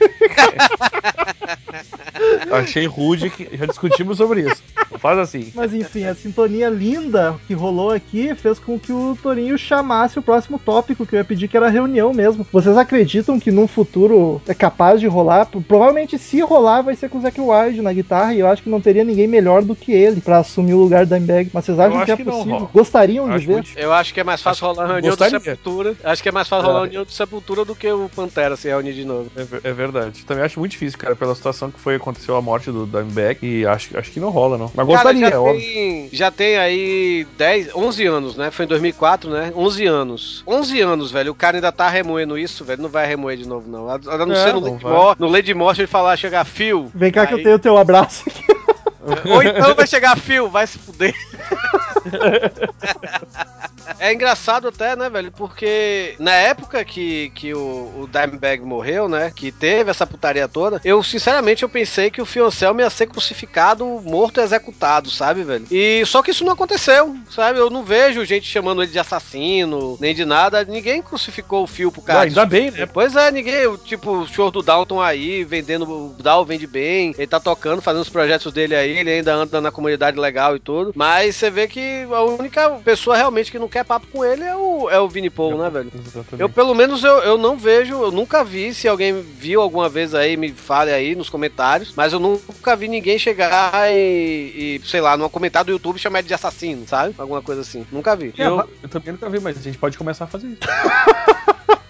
Achei 2.51 2.87
rude 2.87 3.31
que 3.31 3.49
já 3.57 3.67
discutimos 3.67 4.17
sobre 4.19 4.43
isso. 4.43 4.63
Não 4.91 4.99
faz 4.99 5.19
assim. 5.19 5.53
Mas 5.55 5.75
enfim, 5.75 6.05
a 6.05 6.15
sintonia 6.15 6.69
linda 6.69 7.35
que 7.47 7.55
rolou 7.55 7.91
aqui 7.91 8.35
fez 8.35 8.59
com 8.59 8.79
que 8.79 8.93
o 8.93 9.17
Torinho 9.21 9.59
chamasse 9.59 10.19
o 10.19 10.23
próximo 10.23 10.59
tópico 10.59 11.05
que 11.05 11.15
eu 11.15 11.19
ia 11.19 11.25
pedir, 11.25 11.49
que 11.49 11.57
era 11.57 11.67
a 11.67 11.71
reunião 11.71 12.13
mesmo. 12.13 12.47
Vocês 12.53 12.77
acreditam 12.77 13.41
que 13.41 13.51
num 13.51 13.67
futuro 13.67 14.41
é 14.47 14.55
capaz 14.55 15.01
de 15.01 15.07
rolar? 15.07 15.47
Pro- 15.61 15.75
Provavelmente, 15.85 16.19
se 16.19 16.41
rolar, 16.41 16.83
vai 16.83 16.95
ser 16.97 17.09
com 17.11 17.19
o 17.19 17.21
Zack 17.21 17.41
Wild 17.41 17.83
na 17.83 17.93
guitarra, 17.93 18.33
e 18.35 18.41
eu 18.41 18.47
acho 18.49 18.63
que 18.63 18.69
não 18.71 18.81
teria 18.81 19.05
ninguém 19.05 19.27
melhor 19.29 19.63
do 19.63 19.75
que 19.77 19.93
ele 19.93 20.21
pra 20.21 20.39
assumir 20.39 20.73
o 20.75 20.79
lugar 20.79 21.05
do 21.05 21.15
Dimebag. 21.15 21.51
Mas 21.53 21.65
vocês 21.65 21.79
acham 21.79 21.97
acho 21.97 22.07
que 22.07 22.13
é 22.13 22.17
que 22.17 22.25
possível? 22.25 22.57
rola. 22.59 22.71
Gostariam 22.73 23.29
de 23.29 23.35
Acho 23.35 23.47
ver? 23.47 23.53
muito 23.53 23.71
Eu 23.77 23.93
acho 23.93 24.15
que 24.15 24.21
é 24.21 24.25
mais 24.25 24.41
fácil 24.43 24.67
rolar 24.67 24.85
a 24.85 24.87
reunião 24.95 25.15
do 25.17 25.25
Sepultura. 25.29 25.95
Acho 26.03 26.23
que 26.23 26.29
é 26.29 26.33
mais 26.33 26.49
fácil 26.49 26.67
rolar 26.67 26.79
a 26.79 26.83
reunião 26.83 27.05
do 27.05 27.13
Sepultura 27.13 27.65
do 27.65 27.75
que 27.75 27.91
o 27.91 28.09
Pantera 28.15 28.57
se 28.57 28.69
reunir 28.69 28.95
de 28.95 29.05
novo. 29.05 29.31
É, 29.37 29.69
é 29.69 29.73
verdade. 29.73 30.25
Também 30.25 30.45
acho 30.45 30.59
muito 30.59 30.73
difícil, 30.73 30.99
cara, 30.99 31.15
pela 31.15 31.35
situação 31.35 31.71
que 31.71 31.79
foi, 31.79 31.97
aconteceu 31.97 32.37
a 32.37 32.43
morte 32.43 32.71
do 32.71 32.87
Dimebag. 32.87 33.39
E 33.43 33.67
acho, 33.67 33.99
acho 33.99 34.11
que 34.11 34.21
não 34.21 34.31
rola, 34.31 34.57
não. 34.57 34.71
Mas 34.75 34.87
gostaria, 34.87 35.21
Cara, 35.23 35.29
é 35.29 35.31
já, 35.33 35.41
óbvio. 35.41 35.61
tem, 35.61 36.09
já 36.13 36.31
tem 36.31 36.57
aí 36.57 37.27
10, 37.37 37.75
11 37.75 38.07
anos, 38.07 38.37
né? 38.37 38.51
Foi 38.51 38.65
em 38.65 38.69
2004, 38.69 39.31
né? 39.31 39.53
11 39.55 39.87
anos. 39.87 40.43
11 40.47 40.81
anos, 40.81 41.11
velho. 41.11 41.33
O 41.33 41.35
cara 41.35 41.57
ainda 41.57 41.73
tá 41.73 41.89
remoendo 41.89 42.39
isso, 42.39 42.65
velho. 42.65 42.83
Não 42.83 42.89
vai 42.89 43.07
remoer 43.07 43.37
de 43.37 43.47
novo, 43.49 43.69
não. 43.71 43.89
A, 43.89 43.95
a 43.95 44.27
não 44.27 44.33
É, 44.35 44.45
ser 44.45 44.55
no 44.55 44.61
não 45.19 45.29
Lady 45.45 45.53
Morte 45.55 45.83
ele 45.83 45.87
falar, 45.87 46.17
chegar 46.17 46.43
fio. 46.47 46.91
Vem 46.95 47.13
cá 47.13 47.27
que 47.27 47.35
eu 47.35 47.39
Aí- 47.39 47.45
tenho 47.45 47.57
o 47.57 47.59
teu 47.59 47.77
abraço. 47.77 48.25
Ou 49.31 49.43
então 49.43 49.75
vai 49.75 49.87
chegar 49.87 50.17
fio, 50.17 50.49
vai 50.49 50.67
se 50.67 50.79
fuder. 50.79 51.15
É 54.05 54.13
engraçado 54.13 54.69
até, 54.69 54.95
né, 54.95 55.09
velho? 55.09 55.33
Porque 55.33 56.15
na 56.19 56.33
época 56.33 56.85
que, 56.85 57.31
que 57.35 57.55
o, 57.55 57.59
o 58.03 58.07
Dimebag 58.13 58.63
morreu, 58.63 59.09
né? 59.09 59.33
Que 59.35 59.51
teve 59.51 59.91
essa 59.91 60.07
putaria 60.07 60.47
toda, 60.47 60.79
eu 60.85 61.03
sinceramente 61.03 61.63
eu 61.63 61.71
pensei 61.71 62.11
que 62.11 62.21
o 62.21 62.27
Anselmo 62.45 62.81
ia 62.83 62.91
ser 62.91 63.07
crucificado, 63.07 63.87
morto 64.05 64.41
e 64.41 64.43
executado, 64.43 65.09
sabe, 65.09 65.43
velho? 65.43 65.67
E 65.71 66.05
só 66.05 66.23
que 66.23 66.33
isso 66.33 66.45
não 66.45 66.53
aconteceu, 66.53 67.17
sabe? 67.31 67.59
Eu 67.59 67.71
não 67.71 67.83
vejo 67.83 68.27
gente 68.27 68.47
chamando 68.47 68.83
ele 68.83 68.93
de 68.93 68.99
assassino, 68.99 69.97
nem 69.99 70.15
de 70.15 70.27
nada. 70.27 70.65
Ninguém 70.65 71.01
crucificou 71.01 71.63
o 71.63 71.67
Phil 71.67 71.91
por 71.91 72.03
Ah, 72.03 72.07
causa 72.09 72.23
ainda 72.25 72.45
disso. 72.45 72.51
bem, 72.51 72.71
né? 72.73 72.85
Pois 72.85 73.17
é, 73.17 73.31
ninguém, 73.31 73.75
tipo, 73.87 74.19
o 74.19 74.29
show 74.29 74.51
do 74.51 74.61
Dalton 74.61 75.01
aí, 75.01 75.45
vendendo, 75.45 75.85
o 75.91 76.15
Dal 76.23 76.45
vende 76.45 76.67
bem, 76.67 77.15
ele 77.17 77.27
tá 77.27 77.41
tocando, 77.41 77.81
fazendo 77.81 78.03
os 78.03 78.11
projetos 78.11 78.53
dele 78.53 78.77
aí, 78.77 78.99
ele 78.99 79.11
ainda 79.11 79.33
anda 79.35 79.63
na 79.63 79.71
comunidade 79.71 80.21
legal 80.21 80.55
e 80.57 80.61
tudo, 80.61 80.93
mas 80.95 81.37
você 81.37 81.49
vê 81.49 81.67
que 81.67 82.07
a 82.13 82.21
única 82.23 82.69
pessoa 82.85 83.17
realmente 83.17 83.51
que 83.51 83.59
não 83.59 83.69
quer 83.69 83.85
papo 83.95 84.07
com 84.09 84.25
ele 84.25 84.43
é 84.43 84.57
o, 84.57 84.91
é 84.91 84.99
o 84.99 85.09
Vini 85.09 85.31
Paul, 85.31 85.57
né, 85.57 85.71
velho? 85.71 85.91
Exatamente. 85.95 86.41
Eu, 86.41 86.49
pelo 86.49 86.75
menos, 86.75 87.05
eu, 87.05 87.19
eu 87.19 87.39
não 87.39 87.57
vejo, 87.57 87.95
eu 87.95 88.11
nunca 88.11 88.43
vi, 88.43 88.75
se 88.75 88.89
alguém 88.89 89.21
viu 89.23 89.61
alguma 89.61 89.89
vez 89.89 90.15
aí, 90.15 90.37
me 90.37 90.53
fale 90.53 90.91
aí 90.91 91.15
nos 91.15 91.31
comentários, 91.31 91.93
mas 91.97 92.13
eu 92.13 92.19
nunca 92.19 92.75
vi 92.75 92.89
ninguém 92.89 93.19
chegar 93.19 93.93
e, 93.93 94.81
e, 94.81 94.81
sei 94.85 95.01
lá, 95.01 95.17
num 95.17 95.29
comentário 95.29 95.67
do 95.67 95.73
YouTube 95.73 95.99
chamar 95.99 96.21
ele 96.21 96.29
de 96.29 96.35
assassino, 96.35 96.87
sabe? 96.89 97.15
Alguma 97.17 97.41
coisa 97.41 97.61
assim. 97.61 97.87
Nunca 97.93 98.17
vi. 98.17 98.35
Eu, 98.37 98.69
eu 98.83 98.89
também 98.89 99.13
nunca 99.13 99.31
vi, 99.31 99.39
mas 99.39 99.59
a 99.59 99.63
gente 99.63 99.79
pode 99.79 99.97
começar 99.97 100.25
a 100.25 100.29
fazer 100.29 100.49
isso. 100.49 100.61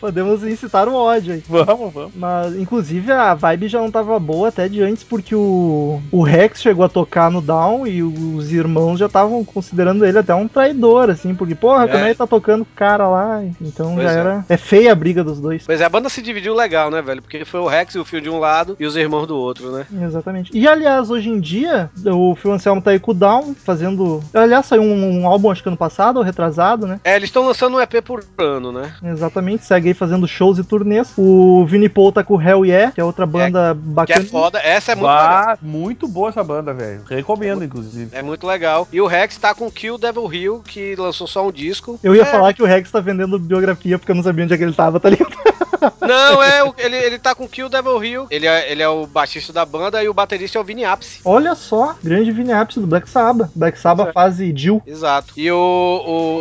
Podemos 0.00 0.44
incitar 0.44 0.88
o 0.88 0.94
ódio 0.94 1.34
aí. 1.34 1.42
vamos, 1.48 1.92
vamos. 1.92 2.12
Mas, 2.14 2.54
inclusive, 2.56 3.10
a 3.12 3.34
vibe 3.34 3.68
já 3.68 3.78
não 3.80 3.90
tava 3.90 4.18
boa 4.18 4.48
até 4.48 4.68
de 4.68 4.82
antes, 4.82 5.02
porque 5.04 5.34
o, 5.34 6.00
o 6.10 6.22
Rex 6.22 6.60
chegou 6.60 6.84
a 6.84 6.88
tocar 6.88 7.30
no 7.30 7.40
Down 7.40 7.86
e 7.86 8.02
os 8.02 8.52
irmãos 8.52 8.98
já 8.98 9.06
estavam 9.06 9.44
considerando 9.44 10.04
ele 10.04 10.18
até 10.18 10.34
um 10.34 10.46
traidor, 10.48 11.10
assim, 11.10 11.34
porque, 11.34 11.54
porra, 11.54 11.84
É. 11.84 11.88
como 11.88 12.04
é 12.04 12.10
que 12.12 12.18
tá 12.18 12.26
tocando 12.26 12.62
o 12.62 12.66
cara 12.76 13.08
lá? 13.08 13.42
Então 13.60 13.94
Pois 13.94 14.04
já 14.04 14.12
é. 14.12 14.18
era. 14.18 14.44
É 14.48 14.56
feia 14.56 14.92
a 14.92 14.94
briga 14.94 15.24
dos 15.24 15.40
dois. 15.40 15.64
Pois 15.66 15.80
é, 15.80 15.84
a 15.84 15.88
banda 15.88 16.08
se 16.08 16.22
dividiu 16.22 16.54
legal, 16.54 16.90
né, 16.90 17.00
velho? 17.02 17.22
Porque 17.22 17.44
foi 17.44 17.60
o 17.60 17.66
Rex 17.66 17.94
e 17.94 17.98
o 17.98 18.04
Phil 18.04 18.20
de 18.20 18.30
um 18.30 18.38
lado 18.38 18.76
e 18.78 18.86
os 18.86 18.96
irmãos 18.96 19.26
do 19.26 19.36
outro, 19.36 19.70
né? 19.72 19.86
Exatamente. 20.02 20.50
E 20.56 20.66
aliás, 20.68 21.10
hoje 21.10 21.28
em 21.28 21.40
dia, 21.40 21.90
o 22.06 22.34
Phil 22.34 22.52
Anselmo 22.52 22.80
tá 22.82 22.90
aí 22.90 22.98
com 22.98 23.10
o 23.10 23.14
Down, 23.14 23.54
fazendo. 23.54 24.22
Aliás, 24.34 24.66
saiu 24.66 24.82
um, 24.82 25.20
um 25.22 25.26
álbum, 25.26 25.50
acho 25.50 25.62
que 25.62 25.68
ano 25.68 25.76
passado, 25.76 26.18
ou 26.18 26.22
retrasado, 26.22 26.86
né? 26.86 27.00
É, 27.04 27.16
eles 27.16 27.28
estão 27.28 27.46
lançando 27.46 27.76
um 27.76 27.80
EP 27.80 28.02
por 28.04 28.24
ano, 28.38 28.72
né? 28.72 28.92
Exatamente, 29.02 29.19
segue 29.60 29.88
aí 29.88 29.94
fazendo 29.94 30.26
shows 30.26 30.58
e 30.58 30.64
turnês. 30.64 31.12
O 31.16 31.64
Vini 31.66 31.88
Paul 31.88 32.12
tá 32.12 32.22
com 32.24 32.36
o 32.36 32.40
Hell 32.42 32.64
Yeah, 32.64 32.92
que 32.92 33.00
é 33.00 33.04
outra 33.04 33.26
banda 33.26 33.74
Que 33.74 33.80
bacana. 33.88 34.20
é 34.22 34.24
foda. 34.24 34.58
Essa 34.58 34.92
é 34.92 34.94
muito 34.94 35.06
legal. 35.10 35.28
Ah, 35.48 35.58
muito 35.60 36.08
boa 36.08 36.28
essa 36.30 36.42
banda, 36.44 36.72
velho. 36.72 37.02
Recomendo, 37.08 37.64
inclusive. 37.64 38.08
É 38.12 38.22
muito 38.22 38.46
legal. 38.46 38.86
E 38.92 39.00
o 39.00 39.06
Rex 39.06 39.36
tá 39.36 39.54
com 39.54 39.70
Kill 39.70 39.98
Devil 39.98 40.32
Hill, 40.32 40.62
que 40.66 40.94
lançou 40.96 41.26
só 41.26 41.46
um 41.46 41.52
disco. 41.52 41.98
Eu 42.02 42.14
ia 42.14 42.22
É, 42.22 42.26
falar 42.26 42.52
que 42.52 42.62
o 42.62 42.66
Rex 42.66 42.90
tá 42.90 43.00
vendendo 43.00 43.38
biografia 43.38 43.98
porque 43.98 44.10
eu 44.12 44.16
não 44.16 44.22
sabia 44.22 44.44
onde 44.44 44.54
é 44.54 44.56
que 44.56 44.62
ele 44.64 44.72
tava, 44.72 44.98
tá 45.00 45.08
ligado? 45.10 45.30
Não, 46.00 46.42
é, 46.42 46.64
o- 46.64 46.74
ele, 46.78 46.96
ele 46.96 47.18
tá 47.18 47.34
com 47.34 47.48
Kill 47.48 47.68
Devil 47.68 48.04
Hill. 48.04 48.26
Ele 48.30 48.46
é, 48.46 48.70
ele 48.70 48.82
é 48.82 48.88
o 48.88 49.06
baixista 49.06 49.52
da 49.52 49.64
banda 49.64 50.02
e 50.02 50.08
o 50.08 50.14
baterista 50.14 50.58
é 50.58 50.60
o 50.60 50.64
Vini 50.64 50.84
Apse. 50.84 51.20
Olha 51.24 51.54
só, 51.54 51.96
grande 52.02 52.30
Vini 52.32 52.52
Apse 52.52 52.80
do 52.80 52.86
Black 52.86 53.08
Sabbath. 53.08 53.50
Black 53.54 53.78
Sabbath 53.78 54.12
fase 54.12 54.52
Jill. 54.56 54.82
Exato. 54.86 55.32
E 55.36 55.50
o, 55.50 55.56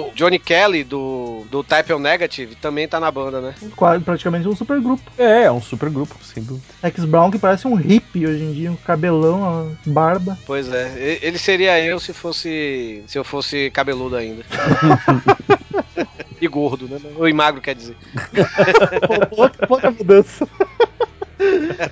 o 0.09 0.11
Johnny 0.15 0.39
Kelly, 0.39 0.83
do, 0.83 1.45
do 1.49 1.63
Type 1.63 1.93
O 1.93 1.99
Negative, 1.99 2.55
também 2.55 2.87
tá 2.87 2.99
na 2.99 3.11
banda, 3.11 3.39
né? 3.41 3.53
Quase, 3.75 4.03
praticamente 4.03 4.47
um 4.47 4.55
super 4.55 4.79
grupo. 4.81 5.03
É, 5.17 5.43
é 5.43 5.51
um 5.51 5.61
super 5.61 5.89
grupo, 5.89 6.15
sem 6.23 6.43
dúvida. 6.43 6.65
X 6.83 7.05
Brown 7.05 7.31
que 7.31 7.39
parece 7.39 7.67
um 7.67 7.75
hippie 7.75 8.25
hoje 8.27 8.43
em 8.43 8.53
dia, 8.53 8.71
um 8.71 8.75
cabelão, 8.75 9.39
uma 9.39 9.77
barba. 9.85 10.37
Pois 10.45 10.71
é. 10.71 11.19
Ele 11.21 11.37
seria 11.37 11.79
eu 11.83 11.99
se 11.99 12.13
fosse. 12.13 13.03
se 13.07 13.17
eu 13.17 13.23
fosse 13.23 13.69
cabeludo 13.71 14.15
ainda. 14.15 14.43
E 16.41 16.47
gordo, 16.47 16.87
né? 16.87 16.99
Ou 17.17 17.27
e 17.27 17.33
magro, 17.33 17.61
quer 17.61 17.75
dizer. 17.75 17.95
pouca, 19.35 19.67
pouca 19.67 19.91
mudança. 19.91 20.47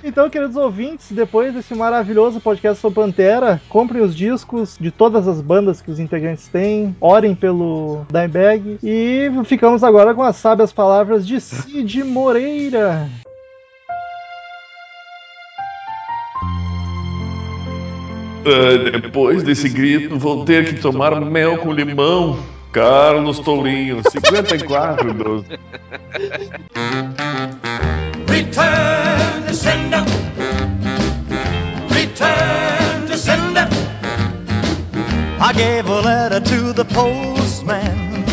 Então, 0.04 0.28
queridos 0.28 0.56
ouvintes, 0.56 1.10
depois 1.10 1.54
desse 1.54 1.74
maravilhoso 1.74 2.40
podcast 2.40 2.80
sobre 2.80 3.00
Pantera, 3.00 3.60
comprem 3.68 4.02
os 4.02 4.14
discos 4.14 4.76
de 4.78 4.90
todas 4.90 5.26
as 5.26 5.40
bandas 5.40 5.80
que 5.80 5.90
os 5.90 5.98
integrantes 5.98 6.48
têm, 6.48 6.94
orem 7.00 7.34
pelo 7.34 8.04
Dimebag 8.12 8.78
e 8.82 9.30
ficamos 9.44 9.82
agora 9.82 10.14
com 10.14 10.22
as 10.22 10.36
sábias 10.36 10.72
palavras 10.72 11.26
de 11.26 11.40
Cid 11.40 12.04
Moreira. 12.04 13.08
Ah, 18.44 18.98
depois 19.00 19.42
desse 19.42 19.68
grito, 19.68 20.18
vou 20.18 20.44
ter 20.44 20.66
que 20.66 20.80
tomar 20.80 21.20
mel 21.20 21.58
com 21.58 21.72
limão. 21.72 22.38
Carlos 22.72 23.40
Tourinho, 23.40 24.02
54, 24.02 24.96
12. 24.96 25.48
Return 28.28 29.42
to 29.46 29.54
sender. 29.54 30.04
Return 31.88 33.06
to 33.06 33.16
sender. 33.16 33.68
I 35.40 35.52
gave 35.56 35.86
a 35.86 36.00
letter 36.00 36.40
to 36.40 36.72
the 36.74 36.84
postman. 36.84 38.26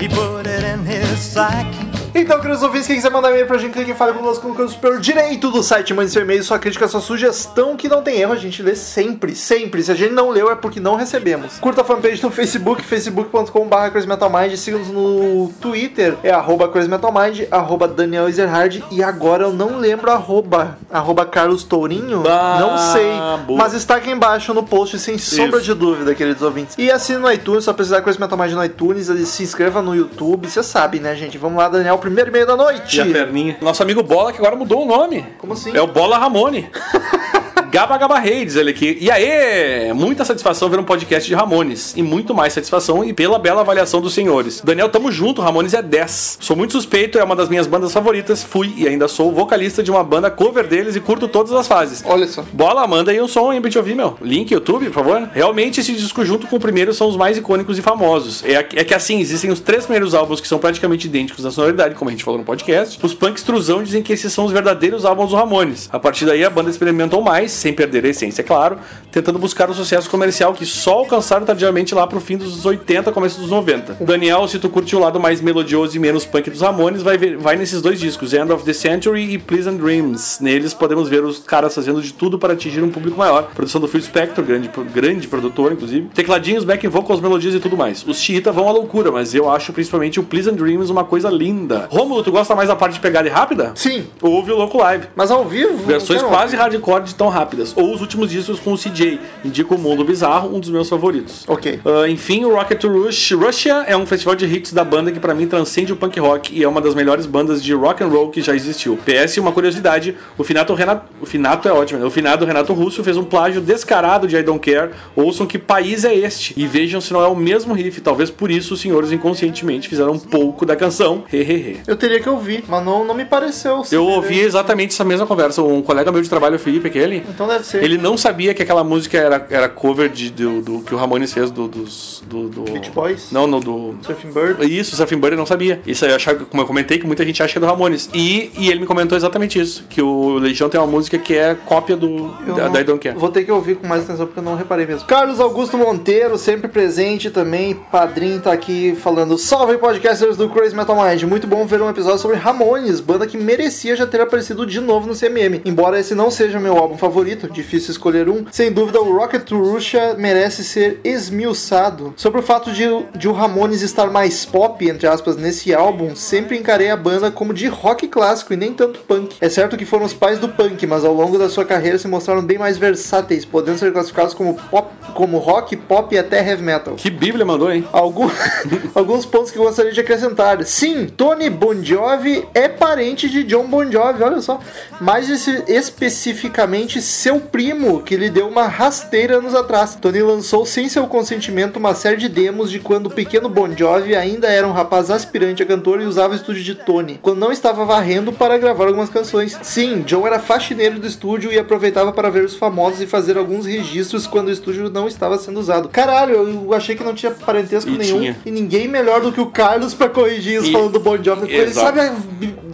He 0.00 0.08
put 0.08 0.46
it 0.48 0.64
in 0.64 0.84
his 0.84 1.20
sack. 1.20 1.91
Então, 2.14 2.38
queridos 2.40 2.62
ouvintes, 2.62 2.86
quem 2.86 2.96
quiser 2.96 3.10
mandar 3.10 3.30
e-mail 3.30 3.46
pra 3.46 3.56
gente, 3.56 3.72
clique 3.72 3.90
em 3.90 3.94
Fale 3.94 4.12
Conosco 4.12 4.46
no 4.46 4.54
canto 4.54 4.70
superior 4.72 5.00
direito 5.00 5.50
do 5.50 5.62
site. 5.62 5.94
Mande 5.94 6.10
seu 6.10 6.22
e-mail, 6.22 6.44
sua 6.44 6.58
crítica, 6.58 6.86
sua 6.86 7.00
sugestão, 7.00 7.74
que 7.74 7.88
não 7.88 8.02
tem 8.02 8.20
erro, 8.20 8.32
a 8.34 8.36
gente 8.36 8.62
lê 8.62 8.74
sempre, 8.74 9.34
sempre. 9.34 9.82
Se 9.82 9.90
a 9.90 9.94
gente 9.94 10.12
não 10.12 10.28
leu, 10.28 10.50
é 10.50 10.54
porque 10.54 10.78
não 10.78 10.94
recebemos. 10.94 11.58
Curta 11.58 11.80
a 11.80 11.84
fanpage 11.84 12.22
no 12.22 12.30
Facebook, 12.30 12.82
facebook.com.br 12.84 13.90
crazymetalmind. 13.92 14.56
Siga-nos 14.56 14.88
no 14.88 15.50
Twitter, 15.60 16.16
é 16.22 16.30
arroba 16.30 16.68
crazymetalmind, 16.68 17.46
arroba 17.50 17.88
Daniel 17.88 18.28
Ezerhard. 18.28 18.84
E 18.90 19.02
agora 19.02 19.44
eu 19.44 19.52
não 19.52 19.78
lembro 19.78 20.10
arroba, 20.10 20.76
arroba 20.92 21.24
Carlos 21.24 21.64
Tourinho, 21.64 22.20
Bah, 22.20 22.58
não 22.60 22.76
sei. 22.76 23.10
boa. 23.46 23.58
Mas 23.58 23.72
está 23.72 23.96
aqui 23.96 24.10
embaixo 24.10 24.52
no 24.52 24.62
post, 24.62 24.98
sem 24.98 25.16
sombra 25.16 25.60
de 25.62 25.72
dúvida, 25.72 26.14
queridos 26.14 26.42
ouvintes. 26.42 26.74
E 26.76 26.90
assine 26.90 27.18
no 27.18 27.32
iTunes, 27.32 27.64
só 27.64 27.72
precisar 27.72 28.02
Crazy 28.02 28.20
Metal 28.20 28.36
Mind 28.38 28.52
no 28.52 28.62
iTunes, 28.64 29.06
se 29.28 29.42
inscreva 29.42 29.80
no 29.80 29.94
YouTube, 29.96 30.46
você 30.46 30.62
sabe, 30.62 31.00
né, 31.00 31.16
gente? 31.16 31.38
Vamos 31.38 31.56
lá, 31.58 31.68
Daniel, 31.68 32.01
primeiro 32.02 32.30
e 32.30 32.32
meio 32.32 32.46
da 32.46 32.56
noite. 32.56 32.98
E 32.98 33.00
a 33.00 33.06
perninha. 33.06 33.56
Nosso 33.60 33.82
amigo 33.82 34.02
Bola, 34.02 34.32
que 34.32 34.38
agora 34.38 34.56
mudou 34.56 34.82
o 34.82 34.86
nome. 34.86 35.24
Como 35.38 35.54
assim? 35.54 35.74
É 35.74 35.80
o 35.80 35.86
Bola 35.86 36.18
Ramone. 36.18 36.68
Gaba 37.72 37.96
Gaba 37.96 38.18
Rei, 38.18 38.44
diz 38.44 38.54
ele 38.54 38.68
aqui. 38.68 38.98
E 39.00 39.10
aí, 39.10 39.94
muita 39.94 40.26
satisfação 40.26 40.68
ver 40.68 40.78
um 40.78 40.84
podcast 40.84 41.26
de 41.26 41.34
Ramones. 41.34 41.94
E 41.96 42.02
muito 42.02 42.34
mais 42.34 42.52
satisfação 42.52 43.02
e 43.02 43.14
pela 43.14 43.38
bela 43.38 43.62
avaliação 43.62 43.98
dos 43.98 44.12
senhores. 44.12 44.60
Daniel, 44.60 44.90
tamo 44.90 45.10
junto, 45.10 45.40
Ramones 45.40 45.72
é 45.72 45.80
10. 45.80 46.36
Sou 46.38 46.54
muito 46.54 46.74
suspeito, 46.74 47.18
é 47.18 47.24
uma 47.24 47.34
das 47.34 47.48
minhas 47.48 47.66
bandas 47.66 47.90
favoritas. 47.90 48.44
Fui 48.44 48.74
e 48.76 48.86
ainda 48.86 49.08
sou 49.08 49.32
vocalista 49.32 49.82
de 49.82 49.90
uma 49.90 50.04
banda 50.04 50.30
cover 50.30 50.66
deles 50.66 50.96
e 50.96 51.00
curto 51.00 51.26
todas 51.26 51.50
as 51.52 51.66
fases. 51.66 52.04
Olha 52.04 52.26
só. 52.26 52.44
Bola, 52.52 52.86
manda 52.86 53.10
aí 53.10 53.22
um 53.22 53.26
som 53.26 53.50
aí 53.50 53.58
pra 53.58 53.70
ouvir, 53.78 53.94
meu. 53.94 54.18
Link, 54.20 54.52
YouTube, 54.52 54.90
por 54.90 54.92
favor. 54.92 55.30
Realmente, 55.32 55.80
esse 55.80 55.94
disco 55.94 56.26
junto 56.26 56.46
com 56.46 56.56
o 56.56 56.60
primeiro 56.60 56.92
são 56.92 57.08
os 57.08 57.16
mais 57.16 57.38
icônicos 57.38 57.78
e 57.78 57.80
famosos. 57.80 58.44
É, 58.44 58.52
é 58.52 58.84
que 58.84 58.92
assim, 58.92 59.18
existem 59.18 59.50
os 59.50 59.60
três 59.60 59.84
primeiros 59.84 60.14
álbuns 60.14 60.42
que 60.42 60.46
são 60.46 60.58
praticamente 60.58 61.06
idênticos 61.06 61.42
na 61.42 61.50
sonoridade, 61.50 61.94
como 61.94 62.10
a 62.10 62.12
gente 62.12 62.22
falou 62.22 62.38
no 62.38 62.44
podcast. 62.44 62.98
Os 63.02 63.14
punks 63.14 63.42
truzão 63.42 63.82
dizem 63.82 64.02
que 64.02 64.12
esses 64.12 64.30
são 64.30 64.44
os 64.44 64.52
verdadeiros 64.52 65.06
álbuns 65.06 65.30
do 65.30 65.36
Ramones. 65.36 65.88
A 65.90 65.98
partir 65.98 66.26
daí, 66.26 66.44
a 66.44 66.50
banda 66.50 66.68
experimentou 66.68 67.22
mais, 67.22 67.61
sem 67.62 67.72
perder 67.72 68.04
a 68.04 68.08
essência, 68.08 68.42
é 68.42 68.44
claro, 68.44 68.76
tentando 69.10 69.38
buscar 69.38 69.70
o 69.70 69.74
sucesso 69.74 70.10
comercial 70.10 70.52
que 70.52 70.66
só 70.66 70.94
alcançaram 70.94 71.46
tardiamente 71.46 71.94
lá 71.94 72.06
pro 72.06 72.20
fim 72.20 72.36
dos 72.36 72.64
80, 72.66 73.10
começo 73.12 73.40
dos 73.40 73.50
90. 73.50 73.96
Daniel, 74.00 74.46
se 74.48 74.58
tu 74.58 74.68
curte 74.68 74.94
o 74.94 74.98
lado 74.98 75.18
mais 75.20 75.40
melodioso 75.40 75.96
e 75.96 76.00
menos 76.00 76.24
punk 76.26 76.50
dos 76.50 76.60
Ramones, 76.60 77.02
vai, 77.02 77.16
ver- 77.16 77.36
vai 77.38 77.56
nesses 77.56 77.80
dois 77.80 77.98
discos, 78.00 78.32
End 78.34 78.50
of 78.52 78.64
the 78.64 78.72
Century 78.72 79.32
e 79.34 79.38
Pleasant 79.38 79.78
Dreams. 79.78 80.38
Neles 80.42 80.74
podemos 80.74 81.08
ver 81.08 81.22
os 81.24 81.38
caras 81.38 81.74
fazendo 81.74 82.02
de 82.02 82.12
tudo 82.12 82.38
para 82.38 82.52
atingir 82.52 82.82
um 82.82 82.90
público 82.90 83.16
maior. 83.16 83.50
Produção 83.54 83.80
do 83.80 83.88
Phil 83.88 84.02
Spector, 84.02 84.44
grande, 84.44 84.70
grande 84.92 85.28
produtor, 85.28 85.72
inclusive. 85.72 86.08
Tecladinhos, 86.14 86.64
back 86.64 86.86
vocals, 86.88 87.20
melodias 87.20 87.54
e 87.54 87.60
tudo 87.60 87.76
mais. 87.76 88.04
Os 88.06 88.18
Chiita 88.20 88.50
vão 88.52 88.68
à 88.68 88.72
loucura, 88.72 89.10
mas 89.12 89.34
eu 89.34 89.48
acho 89.50 89.72
principalmente 89.72 90.18
o 90.18 90.22
Pleasant 90.24 90.54
Dreams 90.56 90.90
uma 90.90 91.04
coisa 91.04 91.30
linda. 91.30 91.86
Rômulo, 91.90 92.22
tu 92.22 92.32
gosta 92.32 92.54
mais 92.54 92.68
da 92.68 92.76
parte 92.76 92.94
de 92.94 93.00
pegada 93.00 93.30
rápida? 93.30 93.72
Sim, 93.74 94.04
Ouve 94.20 94.50
o 94.52 94.56
Louco 94.56 94.78
Live. 94.78 95.06
mas 95.14 95.30
ao 95.30 95.44
vivo. 95.44 95.76
Versões 95.86 96.22
quase 96.22 96.56
hardcore 96.56 97.04
de 97.04 97.14
tão 97.14 97.28
rápidas. 97.52 97.72
Ou 97.76 97.94
os 97.94 98.00
últimos 98.00 98.30
discos 98.30 98.58
com 98.58 98.72
o 98.72 98.78
CJ. 98.78 99.20
Indica 99.44 99.74
o 99.74 99.78
Mundo 99.78 100.04
Bizarro, 100.04 100.54
um 100.54 100.58
dos 100.58 100.70
meus 100.70 100.88
favoritos. 100.88 101.44
Ok. 101.46 101.80
Ah, 101.84 102.08
enfim, 102.08 102.44
o 102.44 102.54
Rocket 102.54 102.80
to 102.80 102.88
Rush. 102.88 103.32
Russia 103.32 103.84
é 103.86 103.96
um 103.96 104.06
festival 104.06 104.34
de 104.34 104.46
hits 104.46 104.72
da 104.72 104.84
banda 104.84 105.12
que 105.12 105.20
pra 105.20 105.34
mim 105.34 105.46
transcende 105.46 105.92
o 105.92 105.96
punk 105.96 106.18
rock 106.18 106.54
e 106.54 106.62
é 106.62 106.68
uma 106.68 106.80
das 106.80 106.94
melhores 106.94 107.26
bandas 107.26 107.62
de 107.62 107.72
rock 107.74 108.02
and 108.02 108.08
roll 108.08 108.30
que 108.30 108.40
já 108.40 108.54
existiu. 108.54 108.98
PS, 109.04 109.38
uma 109.38 109.52
curiosidade, 109.52 110.16
o 110.38 110.44
Finato 110.44 110.74
Renato, 110.74 111.06
o 111.20 111.26
Finato 111.26 111.68
é 111.68 111.72
ótimo, 111.72 112.00
né? 112.00 112.06
O 112.06 112.10
finado 112.10 112.44
Renato 112.44 112.72
Russo 112.72 113.04
fez 113.04 113.16
um 113.16 113.24
plágio 113.24 113.60
descarado 113.60 114.26
de 114.26 114.36
I 114.36 114.42
Don't 114.42 114.60
Care. 114.60 114.90
Ouçam 115.14 115.46
que 115.46 115.58
país 115.58 116.04
é 116.04 116.14
este 116.14 116.54
e 116.56 116.66
vejam 116.66 117.00
se 117.00 117.12
não 117.12 117.22
é 117.22 117.26
o 117.26 117.36
mesmo 117.36 117.74
riff. 117.74 118.00
Talvez 118.00 118.30
por 118.30 118.50
isso 118.50 118.74
os 118.74 118.80
senhores 118.80 119.12
inconscientemente 119.12 119.88
fizeram 119.88 120.12
um 120.12 120.18
pouco 120.18 120.64
da 120.64 120.76
canção. 120.76 121.24
Hehehe. 121.32 121.80
Eu 121.86 121.96
teria 121.96 122.20
que 122.20 122.28
ouvir, 122.28 122.64
mas 122.68 122.84
não, 122.84 123.04
não 123.04 123.14
me 123.14 123.24
pareceu. 123.24 123.82
Eu 123.90 124.06
ouvi 124.06 124.40
exatamente 124.40 124.92
essa 124.92 125.04
mesma 125.04 125.26
conversa. 125.26 125.62
Um 125.62 125.82
colega 125.82 126.12
meu 126.12 126.22
de 126.22 126.28
trabalho, 126.28 126.56
o 126.56 126.58
Felipe, 126.58 126.88
aquele, 126.88 127.22
Então 127.28 127.41
deve 127.46 127.64
ser. 127.64 127.82
ele 127.82 127.96
não 127.98 128.16
sabia 128.16 128.54
que 128.54 128.62
aquela 128.62 128.82
música 128.84 129.18
era, 129.18 129.46
era 129.50 129.68
cover 129.68 130.08
de, 130.08 130.30
do, 130.30 130.60
do- 130.60 130.80
que 130.82 130.94
o 130.94 130.98
Ramones 130.98 131.32
fez 131.32 131.50
do, 131.50 131.68
dos. 131.68 132.22
Do, 132.26 132.48
do... 132.48 132.62
Beach 132.62 132.90
Boys? 132.90 133.28
Não, 133.32 133.48
do. 133.60 133.94
Surfing 134.02 134.30
Bird. 134.32 134.64
Isso, 134.78 134.94
o 134.94 134.96
Surfing 134.96 135.16
Bird 135.18 135.32
eu 135.32 135.38
não 135.38 135.46
sabia. 135.46 135.80
Isso 135.86 136.04
aí 136.04 136.10
eu 136.12 136.16
achava, 136.16 136.44
como 136.44 136.62
eu 136.62 136.66
comentei, 136.66 136.98
que 136.98 137.06
muita 137.06 137.24
gente 137.24 137.42
acha 137.42 137.52
que 137.52 137.58
é 137.58 137.60
do 137.60 137.66
Ramones. 137.66 138.08
E, 138.14 138.50
e 138.58 138.68
ele 138.70 138.80
me 138.80 138.86
comentou 138.86 139.16
exatamente 139.16 139.58
isso: 139.60 139.84
que 139.88 140.00
o 140.02 140.34
Legião 140.38 140.68
tem 140.68 140.80
uma 140.80 140.86
música 140.86 141.18
que 141.18 141.34
é 141.36 141.54
cópia 141.54 141.96
do 141.96 142.34
Eu 142.46 142.54
da, 142.54 142.64
não- 142.64 142.72
da 142.72 142.80
I 142.80 142.84
Don't 142.84 143.00
Care. 143.00 143.16
Vou 143.18 143.28
ter 143.30 143.44
que 143.44 143.52
ouvir 143.52 143.76
com 143.76 143.86
mais 143.86 144.04
atenção 144.04 144.26
porque 144.26 144.40
eu 144.40 144.44
não 144.44 144.56
reparei 144.56 144.86
mesmo. 144.86 145.06
Carlos 145.06 145.40
Augusto 145.40 145.76
Monteiro, 145.76 146.36
sempre 146.38 146.68
presente 146.68 147.30
também. 147.30 147.74
Padrinho 147.74 148.40
tá 148.40 148.52
aqui 148.52 148.94
falando: 149.00 149.36
Salve 149.38 149.76
podcasters 149.78 150.36
do 150.36 150.48
Crazy 150.48 150.74
Metal 150.74 150.96
Mind. 150.96 151.22
Muito 151.24 151.46
bom 151.46 151.66
ver 151.66 151.80
um 151.82 151.88
episódio 151.90 152.18
sobre 152.18 152.36
Ramones, 152.36 153.00
banda 153.00 153.26
que 153.26 153.36
merecia 153.36 153.94
já 153.96 154.06
ter 154.06 154.20
aparecido 154.20 154.64
de 154.66 154.80
novo 154.80 155.06
no 155.06 155.14
CMM. 155.14 155.60
Embora 155.64 155.98
esse 156.00 156.14
não 156.14 156.30
seja 156.30 156.58
meu 156.60 156.76
álbum 156.76 156.96
favorito, 156.96 157.21
difícil 157.50 157.90
escolher 157.90 158.28
um, 158.28 158.44
sem 158.50 158.72
dúvida 158.72 159.00
o 159.00 159.16
Rocket 159.16 159.42
to 159.44 159.58
Russia 159.58 160.14
merece 160.18 160.64
ser 160.64 161.00
esmiuçado. 161.04 162.14
Sobre 162.16 162.40
o 162.40 162.42
fato 162.42 162.70
de, 162.72 162.84
de 163.16 163.28
o 163.28 163.32
Ramones 163.32 163.82
estar 163.82 164.10
mais 164.10 164.44
pop, 164.44 164.88
entre 164.88 165.06
aspas, 165.06 165.36
nesse 165.36 165.74
álbum, 165.74 166.14
sempre 166.14 166.58
encarei 166.58 166.90
a 166.90 166.96
banda 166.96 167.30
como 167.30 167.52
de 167.54 167.66
rock 167.68 168.08
clássico 168.08 168.52
e 168.52 168.56
nem 168.56 168.72
tanto 168.72 169.00
punk. 169.00 169.36
É 169.40 169.48
certo 169.48 169.76
que 169.76 169.84
foram 169.84 170.04
os 170.04 170.12
pais 170.14 170.38
do 170.38 170.48
punk, 170.48 170.86
mas 170.86 171.04
ao 171.04 171.12
longo 171.14 171.38
da 171.38 171.48
sua 171.48 171.64
carreira 171.64 171.98
se 171.98 172.08
mostraram 172.08 172.42
bem 172.42 172.58
mais 172.58 172.78
versáteis, 172.78 173.44
podendo 173.44 173.78
ser 173.78 173.92
classificados 173.92 174.34
como 174.34 174.54
pop, 174.70 174.88
como 175.14 175.38
rock, 175.38 175.76
pop 175.76 176.14
e 176.14 176.18
até 176.18 176.46
heavy 176.46 176.62
metal. 176.62 176.94
Que 176.94 177.10
Bíblia 177.10 177.44
mandou, 177.44 177.70
hein? 177.72 177.86
Algum- 177.92 178.30
alguns 178.94 179.24
pontos 179.26 179.50
que 179.50 179.58
eu 179.58 179.62
gostaria 179.64 179.92
de 179.92 180.00
acrescentar. 180.00 180.62
Sim, 180.64 181.06
Tony 181.06 181.48
Bon 181.50 181.82
Jovi 181.82 182.44
é 182.54 182.68
parente 182.68 183.28
de 183.28 183.42
John 183.44 183.64
Bon 183.66 183.90
Jovi, 183.90 184.22
olha 184.22 184.40
só. 184.40 184.60
Mais 185.00 185.28
especificamente 185.68 187.00
seu 187.12 187.38
primo, 187.40 188.02
que 188.02 188.16
lhe 188.16 188.30
deu 188.30 188.48
uma 188.48 188.66
rasteira 188.66 189.36
anos 189.36 189.54
atrás. 189.54 189.94
Tony 190.00 190.22
lançou 190.22 190.64
sem 190.64 190.88
seu 190.88 191.06
consentimento 191.06 191.76
uma 191.76 191.94
série 191.94 192.16
de 192.16 192.28
demos 192.28 192.70
de 192.70 192.78
quando 192.78 193.06
o 193.06 193.10
pequeno 193.10 193.48
Bon 193.48 193.70
Jovi 193.76 194.14
ainda 194.16 194.48
era 194.48 194.66
um 194.66 194.72
rapaz 194.72 195.10
aspirante 195.10 195.62
a 195.62 195.66
cantor 195.66 196.00
e 196.00 196.04
usava 196.06 196.32
o 196.32 196.36
estúdio 196.36 196.62
de 196.62 196.74
Tony, 196.74 197.18
quando 197.20 197.38
não 197.38 197.52
estava 197.52 197.84
varrendo 197.84 198.32
para 198.32 198.56
gravar 198.58 198.86
algumas 198.86 199.10
canções. 199.10 199.58
Sim, 199.62 200.02
John 200.06 200.26
era 200.26 200.38
faxineiro 200.38 200.98
do 200.98 201.06
estúdio 201.06 201.52
e 201.52 201.58
aproveitava 201.58 202.12
para 202.12 202.30
ver 202.30 202.44
os 202.44 202.54
famosos 202.56 203.00
e 203.00 203.06
fazer 203.06 203.36
alguns 203.36 203.66
registros 203.66 204.26
quando 204.26 204.48
o 204.48 204.52
estúdio 204.52 204.88
não 204.90 205.06
estava 205.06 205.36
sendo 205.38 205.60
usado. 205.60 205.88
Caralho, 205.88 206.34
eu 206.34 206.72
achei 206.74 206.96
que 206.96 207.04
não 207.04 207.14
tinha 207.14 207.32
parentesco 207.32 207.90
E 207.90 207.98
nenhum. 207.98 208.18
tinha. 208.20 208.36
E 208.46 208.50
ninguém 208.50 208.88
melhor 208.88 209.20
do 209.20 209.30
que 209.32 209.40
o 209.40 209.46
Carlos 209.46 209.92
pra 209.94 210.08
corrigir 210.08 210.60
isso 210.60 210.70
E- 210.70 210.72
falando 210.72 210.92
do 210.92 211.00
Bon 211.00 211.22
Jovi. 211.22 211.52
Ele 211.52 211.72
sabe 211.74 212.00
a 212.00 212.14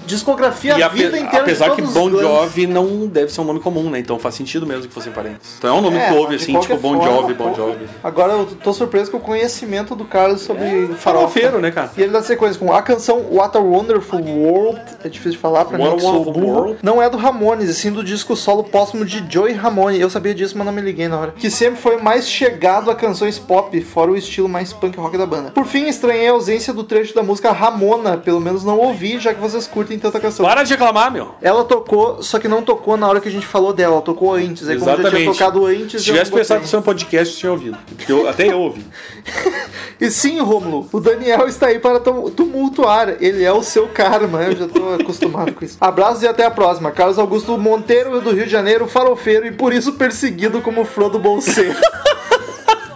discografia, 0.08 0.76
E 0.78 0.82
a 0.82 0.86
ape- 0.86 0.96
vida 0.96 1.18
inteira 1.18 1.42
apesar 1.44 1.70
que 1.76 1.82
Bon. 1.82 2.10
Jovi 2.10 2.66
não 2.66 3.06
deve 3.06 3.32
ser 3.32 3.40
um 3.40 3.44
nome 3.44 3.60
comum, 3.60 3.88
né? 3.90 3.98
Então 3.98 4.18
faz 4.18 4.34
sentido 4.34 4.66
mesmo 4.66 4.88
que 4.88 4.92
fossem 4.94 5.12
parentes. 5.12 5.54
Então 5.58 5.70
é 5.76 5.78
um 5.78 5.80
nome 5.82 5.96
É, 5.98 6.06
que 6.06 6.12
tu 6.12 6.16
ouve 6.18 6.32
mas 6.32 6.44
de 6.46 6.56
assim, 6.56 6.60
tipo 6.60 6.76
Bon 6.78 7.02
Jovi, 7.02 7.34
Bon 7.34 7.54
Jovi. 7.54 7.86
Agora 8.02 8.32
eu 8.32 8.46
tô 8.46 8.72
surpreso 8.72 9.10
com 9.10 9.18
o 9.18 9.20
conhecimento 9.20 9.94
do 9.94 10.04
Carlos 10.04 10.40
sobre 10.42 10.64
farofa. 10.96 10.98
Farofeiro, 11.28 11.60
né, 11.60 11.70
cara? 11.70 11.90
E 11.96 12.02
ele 12.02 12.12
dá 12.12 12.22
sequência 12.22 12.58
com 12.58 12.72
a 12.72 12.82
canção 12.82 13.24
What 13.30 13.56
a 13.56 13.60
Wonderful 13.60 14.20
World, 14.20 14.80
é 15.04 15.08
difícil 15.08 15.32
de 15.32 15.38
falar 15.38 15.64
pra 15.66 15.78
What 15.78 15.88
mim 15.90 15.94
a 15.94 15.96
que 15.96 16.02
sou 16.02 16.12
Wonderful 16.18 16.42
burro. 16.42 16.54
World? 16.58 16.78
Não 16.82 17.02
é 17.02 17.08
do 17.10 17.16
Ramones, 17.16 17.68
e 17.68 17.74
sim 17.74 17.90
do 17.92 18.02
disco 18.02 18.34
solo 18.36 18.64
póstumo 18.64 19.04
de 19.04 19.24
Joey 19.28 19.52
Ramone. 19.54 20.00
Eu 20.00 20.08
sabia 20.10 20.34
disso, 20.34 20.54
mas 20.56 20.66
não 20.66 20.72
me 20.72 20.80
liguei 20.80 21.08
na 21.08 21.18
hora. 21.18 21.34
Que 21.36 21.50
sempre 21.50 21.80
foi 21.80 21.96
mais 22.00 22.28
chegado 22.28 22.90
a 22.90 22.94
canções 22.94 23.38
pop, 23.38 23.78
fora 23.82 24.10
o 24.10 24.16
estilo 24.16 24.48
mais 24.48 24.72
punk 24.72 24.98
rock 24.98 25.16
da 25.18 25.26
banda. 25.26 25.50
Por 25.50 25.66
fim, 25.66 25.86
estranhei 25.86 26.28
a 26.28 26.32
ausência 26.32 26.72
do 26.72 26.84
trecho 26.84 27.14
da 27.14 27.22
música 27.22 27.52
Ramona, 27.52 28.16
pelo 28.16 28.40
menos 28.40 28.64
não 28.64 28.78
ouvi, 28.78 29.18
já 29.18 29.34
que 29.34 29.40
vocês 29.40 29.66
curtem 29.66 29.97
tanta 29.98 30.18
canção. 30.20 30.44
Para 30.46 30.62
de 30.62 30.70
reclamar, 30.70 31.10
meu. 31.12 31.34
Ela 31.42 31.64
tocou, 31.64 32.22
só 32.22 32.38
que 32.38 32.48
não 32.48 32.62
tocou 32.62 32.96
na 32.96 33.08
hora 33.08 33.20
que 33.20 33.28
a 33.28 33.32
gente 33.32 33.46
falou 33.46 33.72
dela, 33.72 33.94
ela 33.94 34.02
tocou 34.02 34.32
antes. 34.34 34.68
Aí 34.68 34.76
como 34.76 34.90
já 34.90 34.96
tinha 34.96 35.06
Exatamente. 35.08 35.38
tocado 35.38 35.66
antes, 35.66 36.00
Se 36.00 36.04
tivesse 36.06 36.24
botei. 36.30 36.38
prestado 36.38 36.58
atenção 36.58 36.80
no 36.80 36.84
podcast, 36.84 37.34
eu 37.34 37.38
tinha 37.40 37.52
ouvido. 37.52 37.78
Porque 37.96 38.12
eu- 38.12 38.28
até 38.28 38.46
eu 38.52 38.58
ouvi. 38.60 38.84
E 40.00 40.12
sim, 40.12 40.38
Rômulo, 40.38 40.88
o 40.92 41.00
Daniel 41.00 41.48
está 41.48 41.66
aí 41.66 41.80
para 41.80 41.98
tum- 41.98 42.30
tumultuar. 42.30 43.16
Ele 43.20 43.42
é 43.42 43.52
o 43.52 43.64
seu 43.64 43.88
karma, 43.88 44.42
eu 44.44 44.56
já 44.56 44.68
tô 44.68 44.92
acostumado 44.94 45.52
com 45.52 45.64
isso. 45.64 45.76
Abraços 45.80 46.22
e 46.22 46.28
até 46.28 46.44
a 46.44 46.50
próxima. 46.52 46.92
Carlos 46.92 47.18
Augusto 47.18 47.58
Monteiro, 47.58 48.20
do 48.20 48.30
Rio 48.30 48.44
de 48.44 48.50
Janeiro, 48.50 48.86
farofeiro 48.86 49.46
e 49.48 49.50
por 49.50 49.72
isso 49.72 49.94
perseguido 49.94 50.60
como 50.60 50.84
Frodo 50.84 51.18
Bolseiro. 51.18 51.74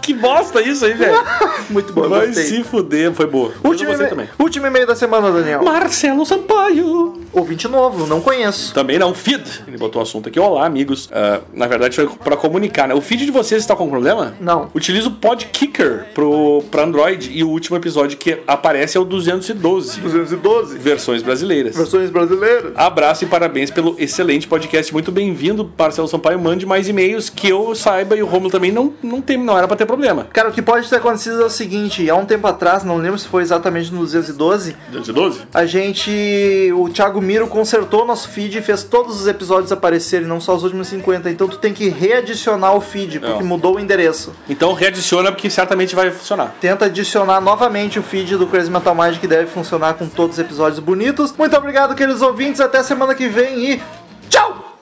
Que 0.03 0.13
bosta 0.13 0.61
isso 0.61 0.85
aí, 0.85 0.93
velho. 0.93 1.17
Muito 1.71 1.93
bom, 1.93 2.09
Vai 2.09 2.27
gostei. 2.27 2.43
se 2.43 2.63
fuder, 2.63 3.13
foi 3.13 3.25
boa. 3.25 3.53
Último, 3.63 3.93
e 3.93 3.97
também. 4.09 4.27
último 4.37 4.67
e-mail 4.67 4.85
da 4.85 4.95
semana, 4.95 5.31
Daniel. 5.31 5.63
Marcelo 5.63 6.25
Sampaio. 6.25 7.21
Ouvinte 7.31 7.67
novo, 7.69 8.05
não 8.05 8.19
conheço. 8.21 8.73
Também 8.73 8.99
não, 8.99 9.13
feed. 9.13 9.63
Ele 9.65 9.77
botou 9.77 10.01
o 10.01 10.03
assunto 10.03 10.27
aqui. 10.29 10.39
Olá, 10.39 10.65
amigos. 10.65 11.09
Ah, 11.11 11.39
na 11.53 11.67
verdade, 11.67 11.95
foi 11.95 12.07
pra 12.07 12.35
comunicar, 12.35 12.87
né? 12.87 12.93
O 12.93 13.01
feed 13.01 13.25
de 13.25 13.31
vocês 13.31 13.61
está 13.61 13.75
com 13.75 13.89
problema? 13.89 14.35
Não. 14.39 14.69
Utiliza 14.75 15.07
o 15.07 15.11
Podkicker 15.11 16.05
pro, 16.13 16.61
pra 16.69 16.83
Android 16.83 17.31
e 17.33 17.43
o 17.43 17.49
último 17.49 17.77
episódio 17.77 18.17
que 18.17 18.39
aparece 18.45 18.97
é 18.97 18.99
o 18.99 19.05
212. 19.05 20.01
212. 20.01 20.77
Versões 20.77 21.23
brasileiras. 21.23 21.75
Versões 21.75 22.09
brasileiras. 22.09 22.73
Abraço 22.75 23.23
e 23.23 23.27
parabéns 23.27 23.71
pelo 23.71 23.95
excelente 23.97 24.47
podcast. 24.47 24.91
Muito 24.93 25.11
bem-vindo, 25.11 25.71
Marcelo 25.79 26.07
Sampaio. 26.09 26.37
Mande 26.39 26.65
mais 26.65 26.87
e-mails 26.89 27.29
que 27.29 27.47
eu 27.49 27.73
saiba 27.73 28.15
e 28.17 28.21
o 28.21 28.25
Romulo 28.25 28.51
também 28.51 28.71
não, 28.71 28.93
não, 29.01 29.21
tem, 29.21 29.37
não 29.37 29.57
era 29.57 29.67
pra 29.67 29.77
ter 29.77 29.85
problema. 29.93 30.27
Cara, 30.33 30.49
o 30.49 30.51
que 30.51 30.61
pode 30.61 30.89
ter 30.89 30.95
acontecido 30.97 31.41
é 31.41 31.45
o 31.45 31.49
seguinte: 31.49 32.09
há 32.09 32.15
um 32.15 32.25
tempo 32.25 32.45
atrás, 32.47 32.83
não 32.83 32.97
lembro 32.97 33.17
se 33.19 33.27
foi 33.27 33.41
exatamente 33.43 33.91
no 33.93 33.99
212, 33.99 34.75
212? 34.91 35.41
a 35.53 35.65
gente. 35.65 36.71
O 36.75 36.89
Thiago 36.89 37.21
Miro 37.21 37.47
consertou 37.47 38.05
nosso 38.05 38.27
feed 38.29 38.57
e 38.57 38.61
fez 38.61 38.83
todos 38.83 39.19
os 39.21 39.27
episódios 39.27 39.71
aparecerem, 39.71 40.27
não 40.27 40.41
só 40.41 40.55
os 40.55 40.63
últimos 40.63 40.87
50. 40.87 41.29
Então 41.29 41.47
tu 41.47 41.57
tem 41.57 41.73
que 41.73 41.89
readicionar 41.89 42.75
o 42.75 42.81
feed, 42.81 43.19
porque 43.19 43.39
Não. 43.41 43.47
mudou 43.47 43.75
o 43.75 43.79
endereço. 43.79 44.33
Então 44.49 44.73
readiciona 44.73 45.31
porque 45.31 45.49
certamente 45.49 45.95
vai 45.95 46.11
funcionar. 46.11 46.55
Tenta 46.59 46.85
adicionar 46.85 47.39
novamente 47.41 47.99
o 47.99 48.03
feed 48.03 48.37
do 48.37 48.47
Crazy 48.47 48.71
Metal 48.71 48.95
Mind, 48.95 49.17
que 49.19 49.27
deve 49.27 49.47
funcionar 49.47 49.93
com 49.95 50.07
todos 50.07 50.37
os 50.37 50.39
episódios 50.39 50.79
bonitos. 50.79 51.33
Muito 51.37 51.55
obrigado, 51.55 51.95
queridos 51.95 52.21
ouvintes. 52.21 52.59
Até 52.61 52.81
semana 52.83 53.13
que 53.15 53.27
vem 53.27 53.73
e. 53.73 53.81
Tchau! 54.29 54.77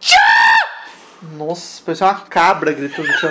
Tchau! 0.00 0.18
Nossa, 1.36 1.82
parecia 1.84 2.06
uma 2.06 2.14
cabra 2.14 2.72
gritando 2.72 3.08
no 3.08 3.14
chão. 3.14 3.30